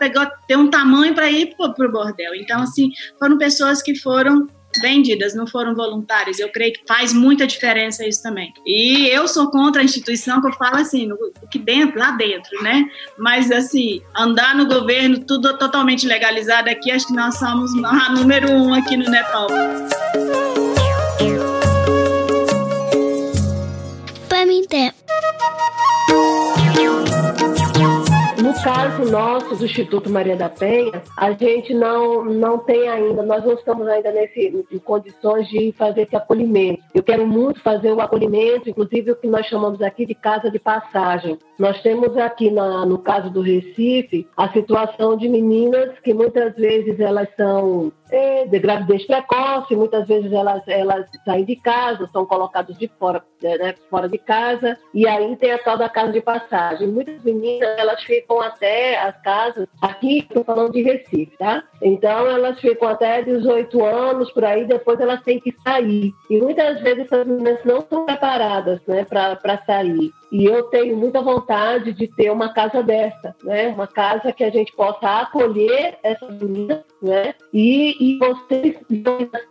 ter 0.47 0.57
um 0.57 0.69
tamanho 0.69 1.13
para 1.13 1.29
ir 1.29 1.55
para 1.55 1.87
o 1.87 1.91
bordel. 1.91 2.35
Então, 2.35 2.61
assim, 2.61 2.91
foram 3.17 3.37
pessoas 3.37 3.81
que 3.81 3.95
foram 3.95 4.47
vendidas, 4.81 5.33
não 5.33 5.47
foram 5.47 5.75
voluntárias. 5.75 6.39
Eu 6.39 6.49
creio 6.49 6.73
que 6.73 6.81
faz 6.87 7.13
muita 7.13 7.47
diferença 7.47 8.07
isso 8.07 8.21
também. 8.21 8.53
E 8.65 9.07
eu 9.07 9.27
sou 9.27 9.49
contra 9.49 9.81
a 9.81 9.85
instituição 9.85 10.41
que 10.41 10.47
eu 10.47 10.53
falo 10.53 10.77
assim, 10.77 11.07
no, 11.07 11.17
que 11.51 11.57
dentro, 11.57 11.99
lá 11.99 12.11
dentro, 12.11 12.61
né? 12.61 12.85
Mas 13.17 13.51
assim, 13.51 14.01
andar 14.15 14.55
no 14.55 14.67
governo 14.67 15.19
tudo 15.19 15.57
totalmente 15.57 16.07
legalizado 16.07 16.69
aqui, 16.69 16.91
acho 16.91 17.07
que 17.07 17.13
nós 17.13 17.37
somos 17.37 17.71
a 17.83 18.09
número 18.11 18.51
um 18.51 18.73
aqui 18.73 18.95
no 18.95 19.09
Nepal. 19.09 19.47
Nosso 29.09 29.63
Instituto 29.63 30.09
Maria 30.09 30.35
da 30.35 30.49
Penha, 30.49 31.01
a 31.17 31.31
gente 31.31 31.73
não, 31.73 32.23
não 32.23 32.59
tem 32.59 32.87
ainda, 32.87 33.23
nós 33.23 33.43
não 33.43 33.53
estamos 33.53 33.87
ainda 33.87 34.11
nesse, 34.11 34.65
em 34.71 34.77
condições 34.77 35.47
de 35.47 35.73
fazer 35.77 36.01
esse 36.01 36.15
acolhimento. 36.15 36.81
Eu 36.93 37.03
quero 37.03 37.25
muito 37.25 37.61
fazer 37.61 37.91
o 37.91 38.01
acolhimento, 38.01 38.69
inclusive 38.69 39.11
o 39.11 39.15
que 39.15 39.27
nós 39.27 39.45
chamamos 39.47 39.81
aqui 39.81 40.05
de 40.05 40.15
casa 40.15 40.51
de 40.51 40.59
passagem. 40.59 41.37
Nós 41.57 41.81
temos 41.81 42.15
aqui, 42.17 42.51
na, 42.51 42.85
no 42.85 42.99
caso 42.99 43.29
do 43.29 43.41
Recife, 43.41 44.27
a 44.37 44.49
situação 44.49 45.17
de 45.17 45.27
meninas 45.27 45.99
que 45.99 46.13
muitas 46.13 46.55
vezes 46.55 46.99
elas 46.99 47.27
são 47.35 47.91
é, 48.11 48.45
de 48.45 48.59
gravidez 48.59 49.05
precoce, 49.05 49.75
muitas 49.75 50.07
vezes 50.07 50.31
elas, 50.31 50.61
elas 50.67 51.05
saem 51.23 51.45
de 51.45 51.55
casa, 51.55 52.07
são 52.11 52.25
colocadas 52.25 52.77
de 52.77 52.87
fora, 52.99 53.23
né, 53.41 53.75
fora 53.89 54.07
de 54.07 54.17
casa, 54.17 54.77
e 54.93 55.07
aí 55.07 55.35
tem 55.37 55.51
a 55.51 55.57
tal 55.57 55.77
da 55.77 55.89
casa 55.89 56.11
de 56.11 56.21
passagem. 56.21 56.87
Muitas 56.87 57.23
meninas, 57.23 57.69
elas 57.77 58.01
ficam 58.03 58.41
até 58.41 58.99
as 58.99 59.19
casas, 59.21 59.67
aqui 59.81 60.19
estou 60.19 60.43
falando 60.43 60.71
de 60.71 60.81
Recife, 60.81 61.37
tá? 61.37 61.63
Então 61.81 62.27
elas 62.27 62.59
ficam 62.59 62.89
até 62.89 63.21
18 63.21 63.83
anos, 63.83 64.31
por 64.31 64.43
aí, 64.43 64.65
depois 64.65 64.99
elas 64.99 65.21
têm 65.21 65.39
que 65.39 65.53
sair. 65.63 66.11
E 66.29 66.41
muitas 66.41 66.81
vezes 66.81 67.05
essas 67.05 67.25
meninas 67.25 67.63
não 67.63 67.81
são 67.89 68.05
preparadas 68.05 68.79
né, 68.87 69.05
para 69.05 69.63
sair. 69.65 70.11
E 70.31 70.45
eu 70.45 70.63
tenho 70.63 70.95
muita 70.95 71.21
vontade 71.21 71.91
de 71.93 72.07
ter 72.07 72.31
uma 72.31 72.53
casa 72.53 72.83
dessa, 72.83 73.35
né? 73.43 73.69
Uma 73.69 73.87
casa 73.87 74.31
que 74.31 74.43
a 74.43 74.49
gente 74.49 74.71
possa 74.73 75.21
acolher 75.21 75.97
essas 76.03 76.39
meninas, 76.39 76.83
né? 77.01 77.33
E, 77.51 77.95
e 77.99 78.17
vocês 78.19 78.75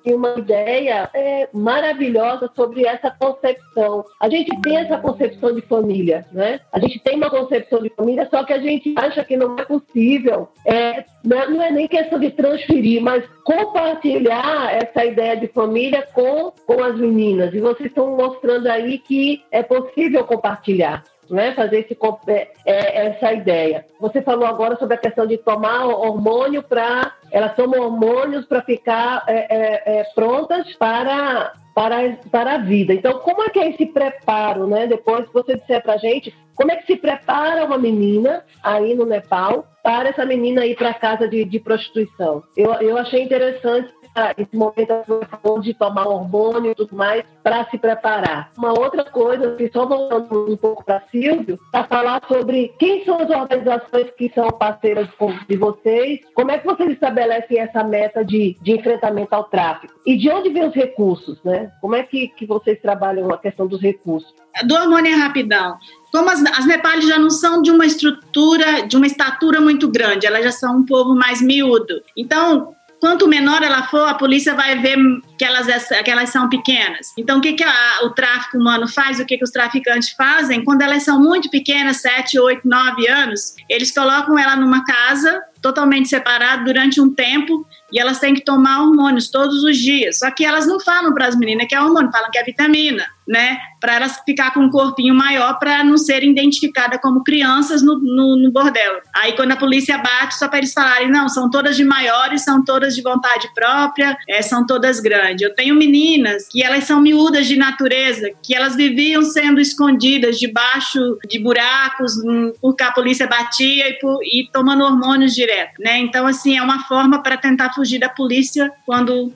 têm 0.05 0.15
uma 0.15 0.39
ideia 0.39 1.11
é, 1.13 1.49
maravilhosa 1.53 2.51
sobre 2.55 2.87
essa 2.87 3.11
concepção. 3.11 4.05
A 4.21 4.29
gente 4.29 4.51
tem 4.61 4.77
essa 4.77 4.99
concepção 4.99 5.55
de 5.55 5.63
família, 5.63 6.25
né? 6.33 6.61
A 6.73 6.79
gente 6.79 7.01
tem 7.01 7.17
uma 7.17 7.31
concepção 7.31 7.83
de 7.83 7.91
família, 7.91 8.29
só 8.31 8.45
que 8.45 8.53
a 8.53 8.61
gente 8.61 8.95
acha 8.97 9.25
que 9.25 9.37
não 9.37 9.57
é 9.59 9.65
possível. 9.65 10.49
É, 10.65 11.05
não 11.25 11.63
é 11.63 11.71
nem 11.73 11.89
questão 11.89 12.21
de 12.21 12.31
transferir, 12.31 13.03
mas 13.03 13.25
compartilhar 13.43 14.73
essa 14.75 15.05
ideia 15.05 15.37
de 15.37 15.49
família 15.49 16.07
com, 16.13 16.53
com 16.67 16.83
as 16.83 16.97
meninas. 16.97 17.53
E 17.53 17.61
vocês 17.61 17.89
estão 17.89 18.17
mostrando 18.17 18.69
aí 18.69 18.99
que 18.99 19.43
é 19.51 19.63
possível 19.63 20.25
compartilhar 20.25 20.68
compartilhar. 20.69 21.05
Né, 21.31 21.53
fazer 21.53 21.81
esse, 21.81 21.95
é, 22.29 22.49
é, 22.65 23.07
essa 23.09 23.35
ideia. 23.35 23.85
Você 24.01 24.23
falou 24.23 24.47
agora 24.47 24.79
sobre 24.79 24.95
a 24.95 24.99
questão 24.99 25.27
de 25.27 25.37
tomar 25.37 25.85
hormônio 25.85 26.63
para. 26.63 27.13
Elas 27.31 27.55
tomam 27.55 27.83
hormônios 27.83 28.47
para 28.47 28.63
ficar 28.63 29.25
é, 29.29 29.35
é, 29.35 29.99
é, 30.01 30.05
prontas 30.15 30.75
para, 30.77 31.53
para, 31.75 32.17
para 32.33 32.55
a 32.55 32.59
vida. 32.59 32.95
Então, 32.95 33.19
como 33.19 33.43
é 33.43 33.51
que 33.51 33.59
é 33.59 33.69
esse 33.69 33.85
preparo, 33.85 34.67
né? 34.67 34.87
Depois 34.87 35.27
que 35.27 35.35
você 35.35 35.57
disser 35.59 35.83
para 35.83 35.93
a 35.93 35.99
gente, 35.99 36.35
como 36.55 36.73
é 36.73 36.77
que 36.77 36.87
se 36.87 36.97
prepara 36.97 37.63
uma 37.63 37.77
menina 37.77 38.43
aí 38.63 38.95
no 38.95 39.05
Nepal 39.05 39.67
para 39.83 40.09
essa 40.09 40.25
menina 40.25 40.65
ir 40.65 40.77
para 40.77 40.95
casa 40.95 41.29
de, 41.29 41.45
de 41.45 41.61
prostituição? 41.61 42.43
Eu, 42.57 42.73
eu 42.81 42.97
achei 42.97 43.23
interessante 43.23 43.93
esse 44.37 44.57
momento 44.57 45.61
de 45.63 45.75
tomar 45.75 46.07
hormônio 46.07 46.73
e 46.73 46.75
tudo 46.75 46.95
mais 46.95 47.25
para 47.43 47.65
se 47.71 47.79
preparar. 47.79 48.51
Uma 48.57 48.79
outra 48.79 49.05
coisa, 49.05 49.55
que 49.57 49.71
só 49.73 49.87
voltando 49.87 50.53
um 50.53 50.57
pouco 50.57 50.85
para 50.85 51.03
Silvio, 51.11 51.59
para 51.73 51.85
falar 51.85 52.23
sobre 52.29 52.75
quem 52.79 53.05
são 53.05 53.19
as 53.19 53.31
organizações 53.31 54.11
que 54.17 54.31
são 54.35 54.49
parceiras 54.49 55.09
de 55.49 55.57
vocês, 55.57 56.21
como 56.35 56.51
é 56.51 56.59
que 56.59 56.67
vocês 56.67 56.91
estabelecem 56.91 57.59
essa 57.59 57.83
meta 57.85 58.25
de, 58.25 58.57
de 58.61 58.73
enfrentamento 58.73 59.35
ao 59.35 59.45
tráfico 59.45 59.95
e 60.07 60.17
de 60.17 60.31
onde 60.31 60.51
vêm 60.51 60.67
os 60.67 60.75
recursos, 60.75 61.43
né? 61.43 61.71
Como 61.81 61.95
é 61.95 62.03
que, 62.03 62.29
que 62.29 62.47
vocês 62.47 62.81
trabalham 62.81 63.31
a 63.31 63.39
questão 63.39 63.67
dos 63.67 63.81
recursos? 63.81 64.35
Do 64.65 64.75
hormônio 64.75 65.13
é 65.13 65.15
rapidão. 65.15 65.77
Como 66.11 66.31
as, 66.31 66.43
as 66.43 66.67
Nepali 66.67 67.07
já 67.07 67.19
não 67.19 67.31
são 67.31 67.61
de 67.61 67.71
uma 67.71 67.87
estrutura, 67.87 68.87
de 68.87 68.97
uma 68.97 69.07
estatura 69.07 69.61
muito 69.61 69.89
grande, 69.89 70.27
elas 70.27 70.45
já 70.45 70.53
são 70.53 70.79
um 70.79 70.85
povo 70.85 71.15
mais 71.15 71.41
miúdo. 71.43 72.03
Então, 72.17 72.75
quanto 73.01 73.29
menor 73.29 73.63
ela 73.63 73.85
for, 73.85 74.09
a 74.09 74.15
polícia 74.15 74.55
vai 74.55 74.79
ver 74.79 74.97
que 75.39 75.45
elas, 75.45 75.89
que 76.05 76.11
elas 76.11 76.31
são 76.31 76.49
pequenas. 76.49 77.13
Então, 77.17 77.39
o 77.39 77.41
que, 77.41 77.53
que 77.53 77.65
a, 77.65 78.01
o 78.05 78.11
tráfico 78.11 78.59
humano 78.59 78.89
faz, 78.89 79.21
o 79.21 79.27
que, 79.27 79.39
que 79.39 79.45
os 79.45 79.51
traficantes 79.51 80.11
fazem? 80.11 80.65
Quando 80.65 80.83
elas 80.83 81.05
são 81.05 81.21
muito 81.21 81.51
pequenas, 81.51 81.99
7, 81.99 82.39
8, 82.39 82.63
9 82.65 83.09
anos, 83.09 83.55
eles 83.69 83.93
colocam 83.93 84.39
ela 84.39 84.57
numa 84.57 84.85
casa 84.85 85.41
totalmente 85.63 86.09
separada 86.09 86.65
durante 86.65 87.01
um 87.01 87.13
tempo 87.13 87.67
e 87.93 87.99
elas 87.99 88.19
têm 88.19 88.35
que 88.35 88.45
tomar 88.45 88.83
hormônios 88.83 89.31
todos 89.31 89.63
os 89.65 89.77
dias. 89.77 90.19
Só 90.19 90.31
que 90.31 90.45
elas 90.45 90.67
não 90.67 90.79
falam 90.79 91.13
para 91.15 91.27
as 91.27 91.37
meninas 91.37 91.67
que 91.67 91.75
é 91.75 91.81
hormônio, 91.81 92.11
falam 92.13 92.31
que 92.31 92.39
é 92.39 92.45
vitamina, 92.45 93.05
né? 93.27 93.59
Para 93.81 93.95
elas 93.95 94.21
ficar 94.25 94.53
com 94.53 94.61
um 94.61 94.71
corpinho 94.71 95.15
maior 95.15 95.59
para 95.59 95.83
não 95.85 95.97
serem 95.97 96.31
identificadas 96.31 97.01
como 97.01 97.25
crianças 97.25 97.83
no, 97.83 97.99
no, 97.99 98.37
no, 98.37 98.51
bordel. 98.51 99.01
Aí 99.15 99.33
quando 99.33 99.53
a 99.53 99.57
polícia 99.57 99.97
bate, 99.99 100.37
só 100.37 100.49
para 100.49 100.59
eles 100.59 100.73
falarem, 100.73 101.11
não, 101.11 101.29
são 101.29 101.51
todas 101.51 101.77
de 101.77 101.85
maiores, 101.85 102.43
são 102.45 102.63
todas 102.65 102.95
de 102.95 103.03
vontade 103.03 103.49
própria, 103.55 104.17
é, 104.29 104.43
são 104.43 104.67
todas 104.67 105.01
grandes. 105.01 105.43
Eu 105.43 105.55
tenho 105.55 105.75
meninas 105.75 106.47
que 106.49 106.63
elas 106.63 106.85
são 106.85 107.01
miúdas 107.01 107.47
de 107.47 107.57
natureza, 107.57 108.31
que 108.43 108.55
elas 108.55 108.77
viviam 108.77 109.23
sendo 109.23 109.61
escondidas 109.61 110.39
debaixo 110.39 111.19
de 111.27 111.39
buracos, 111.39 112.13
hum, 112.25 112.53
porque 112.61 112.83
a 112.83 112.93
polícia 112.93 113.27
batia 113.27 113.89
e, 113.89 113.99
e 114.25 114.51
tomando 114.53 114.85
hormônios 114.85 115.35
direto, 115.49 115.81
né? 115.81 115.99
Então, 115.99 116.27
assim, 116.27 116.57
é 116.57 116.63
uma 116.63 116.85
forma 116.85 117.23
para 117.23 117.37
tentar 117.37 117.73
fugir 117.73 117.99
da 117.99 118.09
polícia 118.09 118.71
quando 118.85 119.33